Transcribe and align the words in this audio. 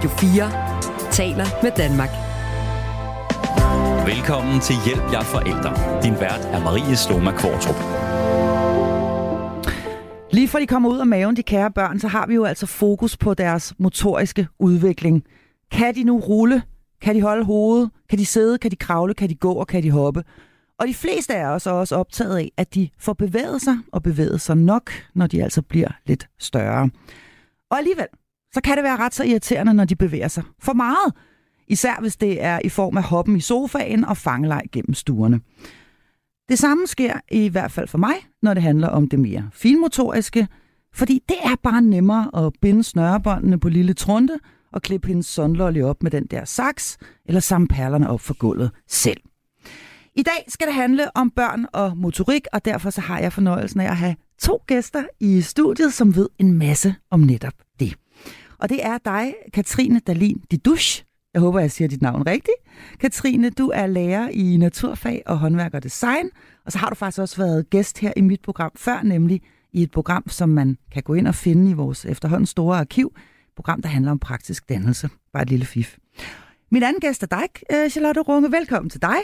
Radio 0.00 0.10
4 0.10 1.12
taler 1.12 1.62
med 1.62 1.70
Danmark. 1.76 2.08
Velkommen 4.06 4.60
til 4.60 4.76
Hjælp 4.84 5.12
jer 5.12 5.22
forældre. 5.22 6.02
Din 6.02 6.20
vært 6.20 6.40
er 6.40 6.64
Marie 6.64 6.96
Sloma 6.96 7.30
Kvartrup. 7.30 7.76
Lige 10.32 10.48
for 10.48 10.58
de 10.58 10.66
kommer 10.66 10.90
ud 10.90 10.98
af 10.98 11.06
maven, 11.06 11.36
de 11.36 11.42
kære 11.42 11.70
børn, 11.70 11.98
så 11.98 12.08
har 12.08 12.26
vi 12.26 12.34
jo 12.34 12.44
altså 12.44 12.66
fokus 12.66 13.16
på 13.16 13.34
deres 13.34 13.74
motoriske 13.78 14.46
udvikling. 14.58 15.24
Kan 15.70 15.94
de 15.94 16.04
nu 16.04 16.18
rulle? 16.18 16.62
Kan 17.02 17.14
de 17.14 17.22
holde 17.22 17.44
hovedet? 17.44 17.90
Kan 18.10 18.18
de 18.18 18.26
sidde? 18.26 18.58
Kan 18.58 18.70
de 18.70 18.76
kravle? 18.76 19.14
Kan 19.14 19.28
de 19.28 19.34
gå? 19.34 19.52
Og 19.52 19.66
kan 19.66 19.82
de 19.82 19.90
hoppe? 19.90 20.24
Og 20.78 20.88
de 20.88 20.94
fleste 20.94 21.34
af 21.34 21.46
os 21.46 21.66
er 21.66 21.70
også 21.70 21.96
optaget 21.96 22.36
af, 22.36 22.52
at 22.56 22.74
de 22.74 22.88
får 22.98 23.12
bevæget 23.12 23.62
sig 23.62 23.78
og 23.92 24.02
bevæget 24.02 24.40
sig 24.40 24.56
nok, 24.56 24.90
når 25.14 25.26
de 25.26 25.42
altså 25.42 25.62
bliver 25.62 25.88
lidt 26.06 26.28
større. 26.38 26.90
Og 27.70 27.78
alligevel, 27.78 28.06
så 28.52 28.60
kan 28.64 28.76
det 28.76 28.84
være 28.84 28.96
ret 28.96 29.14
så 29.14 29.24
irriterende, 29.24 29.74
når 29.74 29.84
de 29.84 29.96
bevæger 29.96 30.28
sig 30.28 30.42
for 30.58 30.72
meget. 30.72 31.14
Især 31.68 32.00
hvis 32.00 32.16
det 32.16 32.42
er 32.42 32.60
i 32.64 32.68
form 32.68 32.96
af 32.96 33.02
hoppen 33.02 33.36
i 33.36 33.40
sofaen 33.40 34.04
og 34.04 34.16
fangeleg 34.16 34.62
gennem 34.72 34.94
stuerne. 34.94 35.40
Det 36.48 36.58
samme 36.58 36.86
sker 36.86 37.20
i 37.30 37.48
hvert 37.48 37.72
fald 37.72 37.88
for 37.88 37.98
mig, 37.98 38.14
når 38.42 38.54
det 38.54 38.62
handler 38.62 38.88
om 38.88 39.08
det 39.08 39.18
mere 39.18 39.50
finmotoriske, 39.52 40.48
fordi 40.94 41.22
det 41.28 41.36
er 41.44 41.54
bare 41.62 41.82
nemmere 41.82 42.46
at 42.46 42.52
binde 42.60 42.84
snørebåndene 42.84 43.60
på 43.60 43.68
lille 43.68 43.94
trunte 43.94 44.38
og 44.72 44.82
klippe 44.82 45.08
hendes 45.08 45.26
sondlolly 45.26 45.82
op 45.82 46.02
med 46.02 46.10
den 46.10 46.26
der 46.26 46.44
saks, 46.44 46.98
eller 47.26 47.40
samle 47.40 47.68
perlerne 47.68 48.10
op 48.10 48.20
for 48.20 48.34
gulvet 48.34 48.70
selv. 48.88 49.20
I 50.16 50.22
dag 50.22 50.44
skal 50.48 50.66
det 50.66 50.74
handle 50.74 51.16
om 51.16 51.30
børn 51.30 51.66
og 51.72 51.96
motorik, 51.96 52.46
og 52.52 52.64
derfor 52.64 52.90
så 52.90 53.00
har 53.00 53.18
jeg 53.18 53.32
fornøjelsen 53.32 53.80
af 53.80 53.90
at 53.90 53.96
have 53.96 54.16
to 54.38 54.62
gæster 54.66 55.04
i 55.20 55.40
studiet, 55.40 55.92
som 55.92 56.16
ved 56.16 56.28
en 56.38 56.52
masse 56.52 56.94
om 57.10 57.20
netop. 57.20 57.54
Og 58.60 58.68
det 58.68 58.84
er 58.84 58.98
dig, 59.04 59.34
Katrine 59.52 60.00
Dalin 60.00 60.42
Didush. 60.50 61.04
Jeg 61.34 61.42
håber, 61.42 61.60
jeg 61.60 61.70
siger 61.70 61.88
dit 61.88 62.02
navn 62.02 62.26
rigtigt. 62.26 62.56
Katrine, 63.00 63.50
du 63.50 63.70
er 63.74 63.86
lærer 63.86 64.28
i 64.28 64.56
naturfag 64.56 65.22
og 65.26 65.38
håndværk 65.38 65.74
og 65.74 65.82
design, 65.82 66.30
og 66.66 66.72
så 66.72 66.78
har 66.78 66.88
du 66.88 66.94
faktisk 66.94 67.20
også 67.20 67.36
været 67.36 67.70
gæst 67.70 67.98
her 67.98 68.12
i 68.16 68.20
mit 68.20 68.42
program 68.42 68.70
før, 68.76 69.02
nemlig 69.02 69.42
i 69.72 69.82
et 69.82 69.90
program, 69.90 70.28
som 70.28 70.48
man 70.48 70.78
kan 70.92 71.02
gå 71.02 71.14
ind 71.14 71.28
og 71.28 71.34
finde 71.34 71.70
i 71.70 71.74
vores 71.74 72.04
efterhånden 72.04 72.46
store 72.46 72.78
arkiv. 72.78 73.12
Et 73.16 73.54
program, 73.56 73.82
der 73.82 73.88
handler 73.88 74.10
om 74.10 74.18
praktisk 74.18 74.68
dannelse. 74.68 75.08
Bare 75.32 75.42
et 75.42 75.50
lille 75.50 75.66
fif. 75.66 75.96
Min 76.70 76.82
anden 76.82 77.00
gæst 77.00 77.22
er 77.22 77.26
dig, 77.26 77.48
øh, 77.72 77.90
Charlotte 77.90 78.20
Runge. 78.20 78.52
Velkommen 78.52 78.90
til 78.90 79.02
dig. 79.02 79.16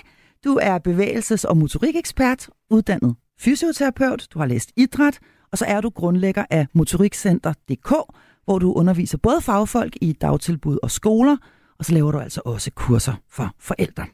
Du 0.45 0.59
er 0.62 0.79
bevægelses- 0.79 1.45
og 1.45 1.57
motorikekspert, 1.57 2.48
uddannet 2.70 3.17
fysioterapeut, 3.39 4.29
du 4.33 4.39
har 4.39 4.47
læst 4.47 4.73
idræt, 4.77 5.19
og 5.53 5.59
så 5.59 5.64
er 5.64 5.81
du 5.81 5.91
grundlægger 5.91 6.45
af 6.51 6.67
motorikcenter.dk, 6.73 7.95
hvor 8.47 8.58
du 8.58 8.72
underviser 8.72 9.19
både 9.19 9.41
fagfolk 9.41 9.97
i 10.00 10.12
dagtilbud 10.12 10.78
og 10.83 10.91
skoler, 10.91 11.36
og 11.78 11.84
så 11.84 11.92
laver 11.92 12.12
du 12.12 12.19
altså 12.19 12.41
også 12.44 12.70
kurser 12.75 13.14
for 13.30 13.55
forældre. 13.58 14.06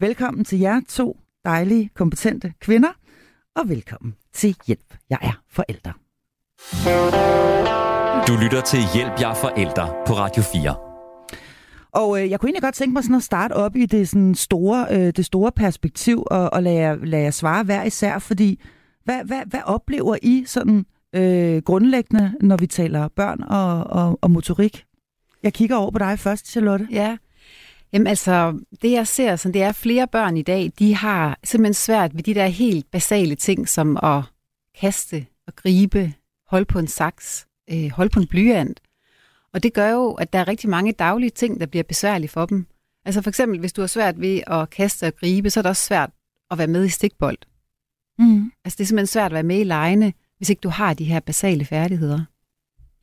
Velkommen 0.00 0.44
til 0.44 0.58
jer 0.58 0.80
to 0.88 1.16
dejlige, 1.44 1.90
kompetente 1.94 2.52
kvinder, 2.60 2.88
og 3.56 3.68
velkommen 3.68 4.14
til 4.32 4.56
Hjælp, 4.66 4.96
jeg 5.10 5.18
er 5.22 5.42
forældre. 5.50 5.92
Du 8.28 8.32
lytter 8.42 8.60
til 8.60 8.78
Hjælp 8.94 9.20
jer 9.20 9.34
forældre 9.34 9.88
på 10.06 10.12
Radio 10.12 10.42
4. 10.42 10.76
Og 11.92 12.22
øh, 12.22 12.30
jeg 12.30 12.40
kunne 12.40 12.48
egentlig 12.48 12.62
godt 12.62 12.74
tænke 12.74 12.92
mig 12.92 13.02
sådan 13.04 13.16
at 13.16 13.22
starte 13.22 13.52
op 13.52 13.76
i 13.76 13.86
det, 13.86 14.08
sådan 14.08 14.34
store, 14.34 14.86
øh, 14.90 15.12
det 15.16 15.24
store 15.24 15.52
perspektiv 15.52 16.24
og, 16.26 16.52
og 16.52 16.62
lade, 16.62 16.76
jer, 16.76 16.94
lade 16.94 17.22
jer 17.22 17.30
svare 17.30 17.64
hver 17.64 17.84
især, 17.84 18.18
fordi 18.18 18.60
hvad, 19.04 19.24
hvad, 19.24 19.42
hvad 19.46 19.60
oplever 19.64 20.16
I 20.22 20.44
sådan 20.46 20.86
øh, 21.14 21.62
grundlæggende, 21.62 22.34
når 22.40 22.56
vi 22.56 22.66
taler 22.66 23.08
børn 23.08 23.42
og, 23.42 23.84
og, 23.84 24.18
og 24.22 24.30
motorik? 24.30 24.84
Jeg 25.42 25.52
kigger 25.52 25.76
over 25.76 25.90
på 25.90 25.98
dig 25.98 26.18
først, 26.18 26.50
Charlotte. 26.50 26.88
Ja, 26.90 27.16
Jamen 27.94 28.06
altså, 28.06 28.58
det 28.82 28.90
jeg 28.90 29.06
ser, 29.06 29.36
sådan, 29.36 29.54
det 29.54 29.62
er, 29.62 29.68
at 29.68 29.74
flere 29.74 30.06
børn 30.06 30.36
i 30.36 30.42
dag, 30.42 30.72
de 30.78 30.94
har 30.94 31.38
simpelthen 31.44 31.74
svært 31.74 32.16
ved 32.16 32.22
de 32.22 32.34
der 32.34 32.46
helt 32.46 32.90
basale 32.90 33.34
ting, 33.34 33.68
som 33.68 33.98
at 34.02 34.22
kaste 34.80 35.26
og 35.46 35.56
gribe, 35.56 36.12
holde 36.46 36.64
på 36.64 36.78
en 36.78 36.86
saks, 36.86 37.46
øh, 37.70 37.90
holde 37.90 38.10
på 38.10 38.20
en 38.20 38.26
blyant. 38.26 38.80
Og 39.52 39.62
det 39.62 39.72
gør 39.72 39.90
jo, 39.90 40.12
at 40.12 40.32
der 40.32 40.38
er 40.38 40.48
rigtig 40.48 40.70
mange 40.70 40.92
daglige 40.92 41.30
ting, 41.30 41.60
der 41.60 41.66
bliver 41.66 41.82
besværlige 41.82 42.28
for 42.28 42.46
dem. 42.46 42.66
Altså 43.04 43.22
for 43.22 43.30
eksempel, 43.30 43.60
hvis 43.60 43.72
du 43.72 43.82
har 43.82 43.86
svært 43.86 44.20
ved 44.20 44.40
at 44.46 44.70
kaste 44.70 45.06
og 45.06 45.16
gribe, 45.16 45.50
så 45.50 45.60
er 45.60 45.62
det 45.62 45.70
også 45.70 45.86
svært 45.86 46.10
at 46.50 46.58
være 46.58 46.66
med 46.66 46.84
i 46.84 46.88
stikbold. 46.88 47.38
Mm. 48.18 48.52
Altså 48.64 48.76
det 48.76 48.84
er 48.84 48.86
simpelthen 48.86 49.06
svært 49.06 49.26
at 49.26 49.34
være 49.34 49.42
med 49.42 49.60
i 49.60 49.64
lejene, 49.64 50.12
hvis 50.44 50.50
ikke 50.50 50.60
du 50.60 50.68
har 50.68 50.94
de 50.94 51.04
her 51.04 51.20
basale 51.20 51.64
færdigheder. 51.64 52.20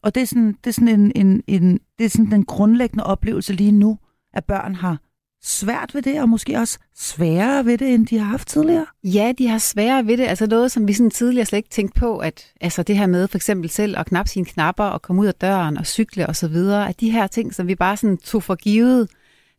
Og 0.04 0.16
det 0.16 0.22
er 0.22 0.26
sådan, 0.26 0.58
det 0.64 0.68
er 0.70 0.74
sådan, 0.74 1.00
en, 1.00 1.12
en, 1.16 1.44
en, 1.48 1.80
det 2.00 2.06
er 2.06 2.10
sådan 2.10 2.32
den 2.32 2.46
grundlæggende 2.46 3.04
oplevelse 3.04 3.54
lige 3.54 3.72
nu, 3.72 3.98
at 4.34 4.46
børn 4.46 4.76
har 4.76 4.98
svært 5.44 5.96
ved 5.96 6.02
det, 6.02 6.22
og 6.22 6.30
måske 6.30 6.58
også 6.58 6.80
sværere 6.96 7.66
ved 7.66 7.78
det, 7.78 7.94
end 7.94 8.08
de 8.08 8.18
har 8.18 8.26
haft 8.26 8.48
tidligere? 8.48 8.86
Ja, 9.04 9.34
de 9.38 9.48
har 9.48 9.58
sværere 9.58 10.08
ved 10.08 10.18
det. 10.18 10.24
Altså 10.24 10.48
noget, 10.48 10.72
som 10.72 10.88
vi 10.88 10.94
sådan 10.94 11.10
tidligere 11.10 11.46
slet 11.46 11.58
ikke 11.58 11.70
tænkte 11.70 12.00
på, 12.00 12.18
at 12.18 12.54
altså 12.62 12.84
det 12.84 12.98
her 12.98 13.08
med 13.08 13.28
for 13.28 13.38
eksempel 13.38 13.70
selv 13.70 13.98
at 14.00 14.06
knappe 14.06 14.30
sine 14.30 14.46
knapper 14.46 14.84
og 14.84 15.02
komme 15.02 15.22
ud 15.22 15.28
af 15.28 15.36
døren 15.36 15.78
og 15.78 15.86
cykle 15.86 16.28
og 16.28 16.36
så 16.36 16.48
videre, 16.48 16.90
at 16.90 17.00
de 17.00 17.12
her 17.12 17.28
ting, 17.28 17.54
som 17.54 17.68
vi 17.68 17.76
bare 17.76 17.98
sådan 17.98 18.18
tog 18.18 18.44
for 18.44 18.56
givet, 18.56 19.10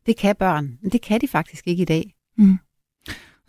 det 0.07 0.17
kan 0.17 0.37
børn. 0.37 0.79
Men 0.83 0.93
det 0.93 1.03
kan 1.03 1.21
de 1.21 1.29
faktisk 1.29 1.69
ikke 1.69 1.83
i 1.83 1.87
dag. 1.87 2.15
Mm. 2.39 2.59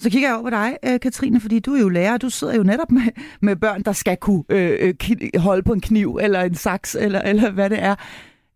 Så 0.03 0.09
kigger 0.09 0.29
jeg 0.29 0.35
over 0.35 0.43
på 0.43 0.49
dig, 0.49 0.77
øh, 0.85 0.99
Katrine, 0.99 1.41
fordi 1.41 1.59
du 1.59 1.73
er 1.75 1.79
jo 1.79 1.89
lærer, 1.89 2.17
du 2.17 2.29
sidder 2.29 2.55
jo 2.55 2.63
netop 2.63 2.91
med, 2.91 3.01
med 3.41 3.55
børn, 3.55 3.81
der 3.81 3.91
skal 3.91 4.17
kunne 4.17 4.43
øh, 4.49 4.93
holde 5.37 5.63
på 5.63 5.73
en 5.73 5.81
kniv 5.81 6.19
eller 6.21 6.41
en 6.41 6.55
saks, 6.55 6.95
eller, 6.95 7.21
eller 7.21 7.51
hvad 7.51 7.69
det 7.69 7.83
er. 7.83 7.95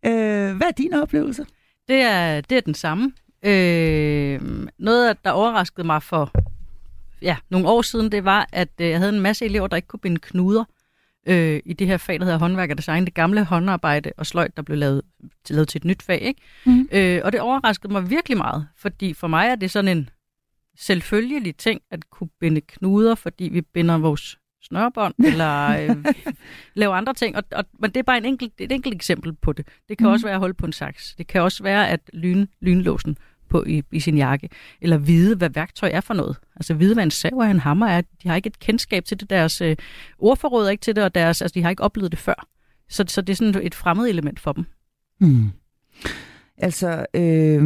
Øh, 0.06 0.56
hvad 0.58 0.68
er 0.68 0.72
din 0.78 0.94
oplevelse? 0.94 1.46
Det 1.88 2.02
er, 2.02 2.42
det 2.42 2.58
er 2.58 2.62
den 2.62 2.74
samme. 2.74 3.12
Øh, 3.44 4.42
noget, 4.80 5.18
der 5.24 5.32
overraskede 5.32 5.88
mig 5.88 6.04
for 6.04 6.32
ja, 7.22 7.38
nogle 7.50 7.68
år 7.68 7.82
siden, 7.82 8.12
det 8.12 8.26
var, 8.26 8.50
at 8.54 8.70
øh, 8.82 8.90
jeg 8.90 8.98
havde 8.98 9.16
en 9.16 9.22
masse 9.22 9.46
elever, 9.46 9.68
der 9.68 9.76
ikke 9.76 9.88
kunne 9.88 10.00
binde 10.00 10.20
knuder 10.22 10.64
øh, 11.28 11.60
i 11.66 11.74
det 11.74 11.88
her 11.88 11.98
fag, 11.98 12.20
der 12.20 12.26
hedder 12.26 12.40
håndværk 12.40 12.72
og 12.72 12.78
design. 12.78 13.06
Det 13.06 13.14
gamle 13.14 13.44
håndarbejde 13.44 14.12
og 14.18 14.26
sløjt, 14.26 14.58
der 14.58 14.64
blev 14.64 14.78
lavet, 14.78 15.02
lavet 15.50 15.68
til 15.68 15.80
et 15.80 15.86
nyt 15.86 16.04
fag. 16.04 16.22
Ikke? 16.22 16.42
Mm. 16.66 16.90
Øh, 16.92 17.22
og 17.24 17.32
det 17.32 17.42
overraskede 17.42 17.94
mig 17.94 18.10
virkelig 18.10 18.38
meget, 18.38 18.68
fordi 18.78 19.14
for 19.14 19.28
mig 19.28 19.48
er 19.48 19.56
det 19.56 19.72
sådan 19.72 19.98
en 19.98 20.10
selvfølgelig 20.78 21.58
ting 21.58 21.82
at 21.92 22.10
kunne 22.10 22.30
binde 22.40 22.62
knuder, 22.62 23.16
fordi 23.16 23.50
vi 23.50 23.62
binder 23.62 23.98
vores 23.98 24.38
snørbånd, 24.62 25.14
eller 25.32 25.68
øh, 25.70 26.06
lave 26.74 26.94
andre 26.94 27.14
ting. 27.14 27.36
Og, 27.36 27.44
og, 27.52 27.66
men 27.80 27.92
det 27.92 27.98
er 27.98 28.04
bare 28.04 28.18
en 28.18 28.26
enkelt, 28.26 28.54
et 28.58 28.72
enkelt 28.72 28.96
eksempel 28.96 29.34
på 29.34 29.54
det. 29.54 29.68
Det 29.90 29.98
kan 29.98 30.08
mm. 30.08 30.14
også 30.14 30.26
være 30.26 30.34
at 30.34 30.40
holde 30.40 30.54
på 30.54 30.66
en 30.66 30.74
saks. 30.74 31.16
Det 31.18 31.28
kan 31.28 31.42
også 31.42 31.64
være 31.64 31.90
at 31.90 32.00
lyn, 32.14 32.48
lynlåsen 32.62 33.18
på 33.50 33.64
i, 33.68 33.84
i 33.92 34.00
sin 34.00 34.18
jakke, 34.18 34.50
eller 34.82 34.98
vide, 34.98 35.36
hvad 35.36 35.50
værktøj 35.50 35.90
er 35.94 36.02
for 36.02 36.14
noget. 36.14 36.38
Altså 36.56 36.74
vide, 36.74 36.94
hvad 36.94 37.04
en 37.04 37.12
sav 37.12 37.34
og 37.34 37.52
en 37.52 37.60
hammer 37.60 37.88
er. 37.88 38.02
De 38.24 38.30
har 38.30 38.36
ikke 38.36 38.48
et 38.48 38.60
kendskab 38.60 39.06
til 39.06 39.20
det, 39.20 39.30
deres 39.30 39.62
øh, 39.62 39.76
ordforråd 40.20 40.66
er 40.66 40.70
ikke 40.70 40.82
til 40.82 40.96
det, 40.96 41.04
og 41.04 41.16
deres, 41.16 41.42
altså, 41.42 41.54
de 41.54 41.64
har 41.64 41.70
ikke 41.70 41.84
oplevet 41.84 42.12
det 42.12 42.20
før. 42.20 42.48
Så, 42.90 43.06
så 43.08 43.22
det 43.22 43.34
er 43.34 43.36
sådan 43.36 43.62
et 43.66 43.76
fremmed 43.76 44.10
element 44.10 44.40
for 44.40 44.54
dem. 44.54 44.66
Mm. 45.20 45.50
Altså, 46.58 47.06
øh, 47.14 47.64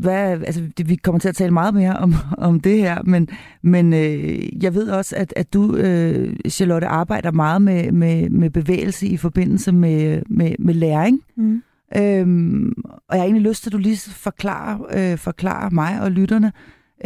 hvad, 0.00 0.30
altså, 0.30 0.62
det, 0.76 0.88
vi 0.88 0.96
kommer 0.96 1.18
til 1.18 1.28
at 1.28 1.36
tale 1.36 1.50
meget 1.50 1.74
mere 1.74 1.96
om, 1.96 2.14
om 2.48 2.60
det 2.60 2.78
her, 2.78 3.02
men, 3.02 3.28
men 3.62 3.92
øh, 3.92 4.64
jeg 4.64 4.74
ved 4.74 4.88
også, 4.88 5.16
at, 5.16 5.32
at 5.36 5.52
du, 5.54 5.76
øh, 5.76 6.36
Charlotte, 6.48 6.86
arbejder 6.86 7.30
meget 7.30 7.62
med, 7.62 7.92
med, 7.92 8.30
med 8.30 8.50
bevægelse 8.50 9.06
i 9.06 9.16
forbindelse 9.16 9.72
med, 9.72 10.22
med, 10.26 10.54
med 10.58 10.74
læring. 10.74 11.20
Mm. 11.36 11.62
Øhm, 11.96 12.72
og 12.86 13.16
jeg 13.16 13.20
har 13.20 13.24
egentlig 13.24 13.48
lyst 13.48 13.62
til, 13.62 13.70
at 13.70 13.72
du 13.72 13.78
lige 13.78 14.10
forklarer, 14.10 14.78
øh, 14.92 15.18
forklarer 15.18 15.70
mig 15.70 16.00
og 16.00 16.10
lytterne, 16.10 16.52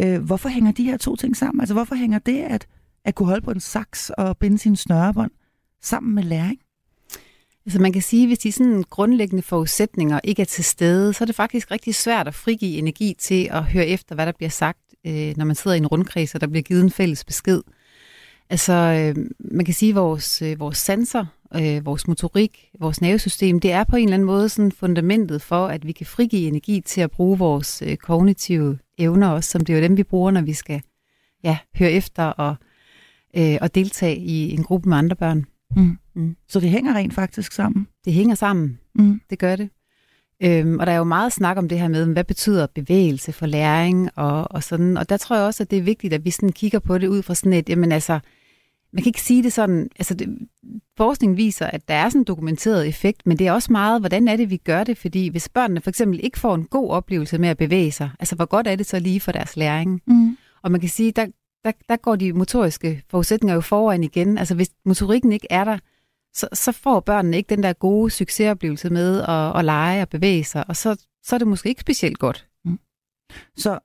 øh, 0.01 0.21
hvorfor 0.21 0.49
hænger 0.49 0.71
de 0.71 0.83
her 0.83 0.97
to 0.97 1.15
ting 1.15 1.37
sammen? 1.37 1.61
Altså, 1.61 1.73
hvorfor 1.73 1.95
hænger 1.95 2.19
det 2.19 2.41
at, 2.41 2.67
at 3.05 3.15
kunne 3.15 3.27
holde 3.27 3.45
på 3.45 3.51
en 3.51 3.59
saks 3.59 4.09
og 4.09 4.37
binde 4.37 4.57
sine 4.57 4.77
snørebånd 4.77 5.31
sammen 5.81 6.15
med 6.15 6.23
læring? 6.23 6.59
Altså 7.67 7.81
man 7.81 7.93
kan 7.93 8.01
sige, 8.01 8.23
at 8.23 8.29
hvis 8.29 8.39
de 8.39 8.51
sådan 8.51 8.83
grundlæggende 8.89 9.43
forudsætninger 9.43 10.19
ikke 10.23 10.41
er 10.41 10.45
til 10.45 10.63
stede, 10.63 11.13
så 11.13 11.23
er 11.23 11.25
det 11.25 11.35
faktisk 11.35 11.71
rigtig 11.71 11.95
svært 11.95 12.27
at 12.27 12.33
frigive 12.33 12.77
energi 12.77 13.15
til 13.19 13.49
at 13.51 13.63
høre 13.63 13.87
efter, 13.87 14.15
hvad 14.15 14.25
der 14.25 14.31
bliver 14.31 14.49
sagt, 14.49 14.79
øh, 15.05 15.37
når 15.37 15.45
man 15.45 15.55
sidder 15.55 15.75
i 15.75 15.77
en 15.77 15.87
rundkreds, 15.87 16.35
og 16.35 16.41
der 16.41 16.47
bliver 16.47 16.63
givet 16.63 16.83
en 16.83 16.91
fælles 16.91 17.23
besked. 17.23 17.61
Altså 18.49 18.73
øh, 18.73 19.25
man 19.39 19.65
kan 19.65 19.73
sige, 19.73 19.89
at 19.89 19.95
vores, 19.95 20.41
øh, 20.41 20.59
vores 20.59 20.77
sanser, 20.77 21.25
øh, 21.55 21.85
vores 21.85 22.07
motorik, 22.07 22.69
vores 22.79 23.01
nervesystem, 23.01 23.59
det 23.59 23.71
er 23.71 23.83
på 23.83 23.95
en 23.95 24.03
eller 24.03 24.13
anden 24.13 24.25
måde 24.25 24.49
sådan 24.49 24.71
fundamentet 24.71 25.41
for, 25.41 25.67
at 25.67 25.87
vi 25.87 25.91
kan 25.91 26.05
frigive 26.05 26.47
energi 26.47 26.81
til 26.81 27.01
at 27.01 27.11
bruge 27.11 27.37
vores 27.37 27.81
øh, 27.81 27.97
kognitive 27.97 28.79
evner 28.97 29.29
også, 29.29 29.49
som 29.49 29.65
det 29.65 29.73
er 29.73 29.77
jo 29.77 29.83
dem, 29.83 29.97
vi 29.97 30.03
bruger, 30.03 30.31
når 30.31 30.41
vi 30.41 30.53
skal 30.53 30.81
ja, 31.43 31.57
høre 31.79 31.91
efter 31.91 32.23
og, 32.23 32.55
øh, 33.37 33.57
og 33.61 33.75
deltage 33.75 34.17
i 34.17 34.53
en 34.53 34.63
gruppe 34.63 34.89
med 34.89 34.97
andre 34.97 35.15
børn. 35.15 35.45
Mm. 35.75 35.97
Mm. 36.15 36.35
Så 36.47 36.59
det 36.59 36.69
hænger 36.69 36.93
rent 36.93 37.13
faktisk 37.13 37.51
sammen? 37.51 37.87
Det 38.05 38.13
hænger 38.13 38.35
sammen. 38.35 38.79
Mm. 38.95 39.21
Det 39.29 39.39
gør 39.39 39.55
det. 39.55 39.69
Øhm, 40.43 40.79
og 40.79 40.85
der 40.85 40.91
er 40.91 40.97
jo 40.97 41.03
meget 41.03 41.33
snak 41.33 41.57
om 41.57 41.69
det 41.69 41.79
her 41.79 41.87
med, 41.87 42.05
hvad 42.05 42.23
betyder 42.23 42.67
bevægelse 42.67 43.31
for 43.31 43.45
læring 43.45 44.09
og, 44.15 44.51
og 44.51 44.63
sådan. 44.63 44.97
Og 44.97 45.09
der 45.09 45.17
tror 45.17 45.35
jeg 45.35 45.45
også, 45.45 45.63
at 45.63 45.71
det 45.71 45.79
er 45.79 45.83
vigtigt, 45.83 46.13
at 46.13 46.25
vi 46.25 46.31
sådan 46.31 46.51
kigger 46.51 46.79
på 46.79 46.97
det 46.97 47.07
ud 47.07 47.21
fra 47.21 47.35
sådan 47.35 47.53
et, 47.53 47.69
jamen 47.69 47.91
altså, 47.91 48.19
man 48.93 49.03
kan 49.03 49.09
ikke 49.09 49.21
sige 49.21 49.43
det 49.43 49.53
sådan, 49.53 49.89
altså 49.99 50.13
det, 50.13 50.37
forskning 50.97 51.37
viser, 51.37 51.65
at 51.65 51.87
der 51.87 51.93
er 51.93 52.09
sådan 52.09 52.21
en 52.21 52.25
dokumenteret 52.25 52.87
effekt, 52.87 53.25
men 53.25 53.39
det 53.39 53.47
er 53.47 53.51
også 53.51 53.71
meget, 53.71 54.01
hvordan 54.01 54.27
er 54.27 54.35
det, 54.35 54.49
vi 54.49 54.57
gør 54.57 54.83
det, 54.83 54.97
fordi 54.97 55.27
hvis 55.27 55.49
børnene 55.49 55.81
for 55.81 55.89
eksempel 55.89 56.19
ikke 56.23 56.39
får 56.39 56.55
en 56.55 56.65
god 56.65 56.89
oplevelse 56.89 57.37
med 57.37 57.49
at 57.49 57.57
bevæge 57.57 57.91
sig, 57.91 58.09
altså 58.19 58.35
hvor 58.35 58.45
godt 58.45 58.67
er 58.67 58.75
det 58.75 58.85
så 58.85 58.99
lige 58.99 59.19
for 59.19 59.31
deres 59.31 59.57
læring? 59.57 60.01
Mm. 60.07 60.37
Og 60.61 60.71
man 60.71 60.79
kan 60.79 60.89
sige, 60.89 61.11
der, 61.11 61.27
der, 61.67 61.77
der 61.89 61.95
går 61.95 62.15
de 62.15 62.33
motoriske 62.33 63.03
forudsætninger 63.09 63.55
jo 63.55 63.61
foran 63.61 64.03
igen. 64.03 64.37
Altså 64.37 64.55
hvis 64.55 64.69
motorikken 64.85 65.31
ikke 65.31 65.47
er 65.49 65.63
der, 65.63 65.77
så, 66.33 66.47
så 66.53 66.71
får 66.71 66.99
børnene 66.99 67.37
ikke 67.37 67.49
den 67.49 67.63
der 67.63 67.73
gode 67.73 68.11
succesoplevelse 68.11 68.89
med 68.89 69.21
at, 69.21 69.59
at 69.59 69.65
lege 69.65 70.01
og 70.01 70.09
bevæge 70.09 70.43
sig, 70.43 70.65
og 70.67 70.75
så, 70.75 71.05
så 71.23 71.35
er 71.35 71.37
det 71.37 71.47
måske 71.47 71.69
ikke 71.69 71.81
specielt 71.81 72.19
godt. 72.19 72.47
Mm. 72.65 72.79
Så, 73.57 73.79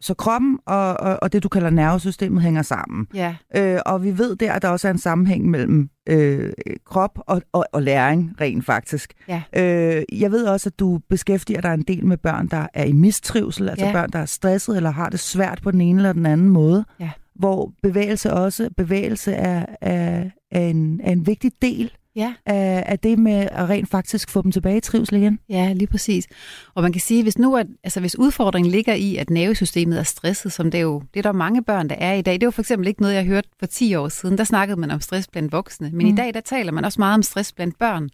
så 0.00 0.14
kroppen 0.14 0.58
og, 0.66 1.00
og, 1.00 1.18
og 1.22 1.32
det, 1.32 1.42
du 1.42 1.48
kalder 1.48 1.70
nervesystemet, 1.70 2.42
hænger 2.42 2.62
sammen. 2.62 3.06
Ja. 3.14 3.34
Øh, 3.56 3.80
og 3.86 4.04
vi 4.04 4.18
ved 4.18 4.36
der, 4.36 4.52
at 4.52 4.62
der 4.62 4.68
også 4.68 4.88
er 4.88 4.92
en 4.92 4.98
sammenhæng 4.98 5.50
mellem 5.50 5.90
øh, 6.08 6.52
krop 6.86 7.18
og, 7.26 7.42
og, 7.52 7.64
og 7.72 7.82
læring, 7.82 8.34
rent 8.40 8.64
faktisk. 8.66 9.12
Ja. 9.28 9.42
Øh, 9.56 10.02
jeg 10.20 10.30
ved 10.30 10.46
også, 10.46 10.68
at 10.68 10.78
du 10.78 11.00
beskæftiger 11.10 11.60
dig 11.60 11.74
en 11.74 11.82
del 11.82 12.06
med 12.06 12.16
børn, 12.16 12.46
der 12.48 12.66
er 12.74 12.84
i 12.84 12.92
mistrivsel, 12.92 13.68
altså 13.68 13.86
Ja. 13.86 13.92
børn, 13.92 14.10
der 14.10 14.18
er 14.18 14.26
stresset 14.26 14.76
eller 14.76 14.90
har 14.90 15.08
det 15.08 15.20
svært 15.20 15.60
på 15.62 15.70
den 15.70 15.80
ene 15.80 15.98
eller 15.98 16.12
den 16.12 16.26
anden 16.26 16.48
måde. 16.48 16.84
Ja. 17.00 17.10
Hvor 17.34 17.72
bevægelse 17.82 18.32
også, 18.32 18.70
bevægelse 18.76 19.32
er, 19.32 19.66
er, 19.80 20.24
er, 20.50 20.60
en, 20.60 21.00
er 21.04 21.12
en 21.12 21.26
vigtig 21.26 21.52
del 21.62 21.92
Ja. 22.18 22.34
af, 22.46 22.84
af 22.86 22.98
det 22.98 23.18
med 23.18 23.48
at 23.52 23.68
rent 23.68 23.88
faktisk 23.88 24.30
få 24.30 24.42
dem 24.42 24.52
tilbage 24.52 24.76
i 24.76 24.80
trivsel 24.80 25.16
igen. 25.16 25.38
Ja, 25.48 25.72
lige 25.72 25.86
præcis. 25.86 26.26
Og 26.74 26.82
man 26.82 26.92
kan 26.92 27.00
sige, 27.00 27.22
hvis 27.22 27.38
nu 27.38 27.56
at, 27.56 27.66
altså 27.84 28.00
hvis 28.00 28.18
udfordringen 28.18 28.70
ligger 28.70 28.94
i, 28.94 29.16
at 29.16 29.30
nervesystemet 29.30 29.98
er 29.98 30.02
stresset, 30.02 30.52
som 30.52 30.70
det 30.70 30.78
er 30.78 30.82
jo, 30.82 31.02
det 31.14 31.20
er 31.20 31.22
der 31.22 31.32
mange 31.32 31.64
børn, 31.64 31.88
der 31.88 31.96
er 31.98 32.12
i 32.12 32.22
dag. 32.22 32.40
Det 32.40 32.46
var 32.46 32.50
for 32.50 32.62
eksempel 32.62 32.88
ikke 32.88 33.00
noget, 33.00 33.14
jeg 33.14 33.24
hørte 33.24 33.48
for 33.58 33.66
10 33.66 33.94
år 33.94 34.08
siden. 34.08 34.38
Der 34.38 34.44
snakkede 34.44 34.80
man 34.80 34.90
om 34.90 35.00
stress 35.00 35.28
blandt 35.28 35.52
voksne. 35.52 35.90
Men 35.92 36.06
mm. 36.06 36.12
I 36.12 36.16
dag, 36.16 36.34
der 36.34 36.40
taler 36.40 36.72
man 36.72 36.84
også 36.84 37.00
meget 37.00 37.14
om 37.14 37.22
stress 37.22 37.52
blandt 37.52 37.78
børn. 37.78 38.08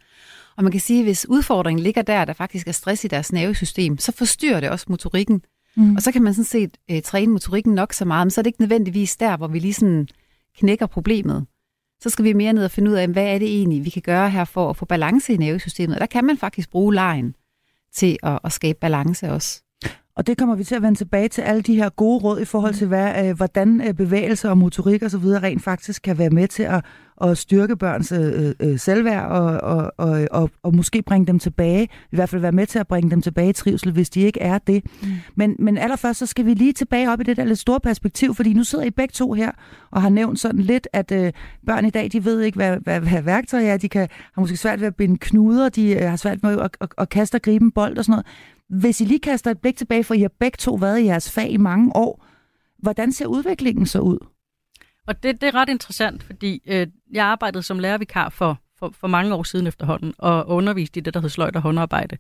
Og 0.57 0.63
man 0.65 0.73
kan 0.73 0.81
sige, 0.81 0.99
at 0.99 1.07
hvis 1.07 1.29
udfordringen 1.29 1.83
ligger 1.83 2.03
der, 2.03 2.25
der 2.25 2.33
faktisk 2.33 2.69
er 2.69 2.73
stress 2.73 3.05
i 3.05 3.09
deres 3.09 3.33
nervesystem, 3.33 3.99
så 3.99 4.13
forstyrrer 4.13 4.61
det 4.61 4.71
også 4.71 4.87
motorikken. 4.89 5.43
Mm. 5.77 5.97
Og 5.97 6.03
så 6.03 6.13
kan 6.13 6.23
man 6.23 6.35
sådan 6.35 6.45
set 6.45 6.77
øh, 6.91 7.03
træne 7.03 7.33
motorikken 7.33 7.75
nok 7.75 7.93
så 7.93 8.05
meget, 8.05 8.27
men 8.27 8.31
så 8.31 8.41
er 8.41 8.43
det 8.43 8.49
ikke 8.49 8.63
nødvendigvis 8.63 9.17
der, 9.17 9.37
hvor 9.37 9.49
vi 9.49 9.59
lige 9.59 9.75
sådan 9.75 10.09
knækker 10.59 10.87
problemet. 10.87 11.47
Så 12.01 12.11
skal 12.11 12.25
vi 12.25 12.33
mere 12.33 12.53
ned 12.53 12.65
og 12.65 12.71
finde 12.71 12.91
ud 12.91 12.97
af, 12.97 13.09
hvad 13.09 13.27
er 13.35 13.39
det 13.39 13.49
egentlig, 13.49 13.85
vi 13.85 13.91
kan 13.91 14.03
gøre 14.03 14.31
her 14.31 14.45
for 14.45 14.71
at 14.71 14.77
få 14.77 14.85
balance 14.85 15.33
i 15.33 15.37
nervesystemet. 15.37 15.97
Og 15.97 16.01
der 16.01 16.07
kan 16.07 16.25
man 16.25 16.39
faktisk 16.39 16.71
bruge 16.71 16.95
lejen 16.95 17.35
til 17.93 18.17
at, 18.23 18.39
at 18.45 18.53
skabe 18.53 18.79
balance 18.81 19.31
også. 19.31 19.63
Og 20.17 20.27
det 20.27 20.39
kommer 20.39 20.55
vi 20.55 20.65
til 20.65 20.75
at 20.75 20.83
vende 20.83 20.99
tilbage 20.99 21.29
til 21.29 21.43
alle 21.43 21.63
de 21.63 21.75
her 21.75 21.89
gode 21.89 22.25
råd 22.25 22.41
i 22.41 22.45
forhold 22.45 22.75
til, 22.75 22.87
hvad, 22.87 23.27
øh, 23.27 23.37
hvordan 23.37 23.81
øh, 23.81 23.95
bevægelse 23.95 24.51
og 24.51 24.59
motorik 24.59 25.03
og 25.03 25.11
så 25.11 25.19
videre 25.19 25.43
rent 25.43 25.63
faktisk 25.63 26.03
kan 26.03 26.19
være 26.19 26.31
med 26.31 26.49
til 26.49 26.63
at, 26.63 26.85
at 27.21 27.39
styrke 27.39 27.77
børns 27.77 28.13
øh, 28.13 28.53
øh, 28.61 28.79
selvværd 28.79 29.31
og, 29.31 29.61
og, 29.61 29.93
og, 29.97 30.29
og, 30.31 30.51
og 30.63 30.75
måske 30.75 31.03
bringe 31.03 31.27
dem 31.27 31.39
tilbage, 31.39 31.83
i 32.13 32.17
hvert 32.17 32.29
fald 32.29 32.41
være 32.41 32.53
med 32.53 32.67
til 32.67 32.79
at 32.79 32.87
bringe 32.87 33.11
dem 33.11 33.23
tilbage 33.23 33.51
i 33.51 33.53
trivsel, 33.53 33.93
hvis 33.93 34.11
de 34.11 34.21
ikke 34.21 34.41
er 34.41 34.59
det. 34.59 34.85
Mm. 35.03 35.09
Men, 35.37 35.57
men 35.59 35.79
allerførst 35.79 36.19
så 36.19 36.27
skal 36.27 36.47
vi 36.47 36.55
lige 36.55 36.73
tilbage 36.73 37.11
op 37.11 37.21
i 37.21 37.25
det 37.25 37.37
der 37.37 37.45
lidt 37.45 37.59
store 37.59 37.81
perspektiv, 37.81 38.35
fordi 38.35 38.53
nu 38.53 38.65
sidder 38.65 38.85
I 38.85 38.91
begge 38.91 39.13
to 39.13 39.33
her 39.33 39.51
og 39.91 40.03
har 40.03 40.09
nævnt 40.09 40.41
sådan 40.41 40.61
lidt, 40.61 40.89
at 40.93 41.13
øh, 41.13 41.33
børn 41.67 41.87
i 41.87 41.91
dag, 41.91 42.13
de 42.13 42.25
ved 42.25 42.41
ikke, 42.41 42.57
hvad, 42.57 42.77
hvad, 42.77 43.01
hvad 43.01 43.23
værktøj 43.23 43.65
er. 43.65 43.77
De 43.77 43.89
kan, 43.89 44.09
har 44.35 44.41
måske 44.41 44.57
svært 44.57 44.81
ved 44.81 44.87
at 44.87 44.97
binde 44.97 45.19
knuder, 45.21 45.69
de 45.69 45.91
øh, 45.91 46.09
har 46.09 46.17
svært 46.17 46.43
med 46.43 46.61
at, 46.61 46.77
at, 46.81 46.89
at 46.99 47.09
kaste 47.09 47.37
og 47.37 47.43
gribe 47.43 47.65
en 47.65 47.73
bold 47.73 47.99
og 47.99 48.05
sådan 48.05 48.13
noget. 48.13 48.27
Hvis 48.81 49.01
I 49.01 49.05
lige 49.05 49.21
kaster 49.21 49.51
et 49.51 49.59
blik 49.59 49.77
tilbage, 49.77 50.05
for 50.05 50.15
I 50.15 50.21
har 50.21 50.31
begge 50.41 50.57
to 50.57 50.75
været 50.75 51.01
i 51.01 51.05
jeres 51.05 51.31
fag 51.31 51.51
i 51.51 51.57
mange 51.57 51.97
år, 51.97 52.25
hvordan 52.83 53.13
ser 53.13 53.27
udviklingen 53.27 53.87
så 53.87 53.99
ud? 53.99 54.19
Og 55.07 55.23
det, 55.23 55.41
det 55.41 55.47
er 55.47 55.55
ret 55.55 55.69
interessant, 55.69 56.23
fordi 56.23 56.63
øh, 56.67 56.87
jeg 57.13 57.27
arbejdede 57.27 57.63
som 57.63 57.79
lærervikar 57.79 58.29
for, 58.29 58.59
for, 58.79 58.95
for 59.01 59.09
mange 59.09 59.35
år 59.35 59.43
siden 59.43 59.67
efterhånden, 59.67 60.15
og 60.19 60.49
underviste 60.49 60.99
i 60.99 61.03
det, 61.03 61.15
der 61.15 61.21
hed 61.21 61.29
sløjt 61.29 61.57
og 61.57 61.63
håndarbejde. 61.63 62.19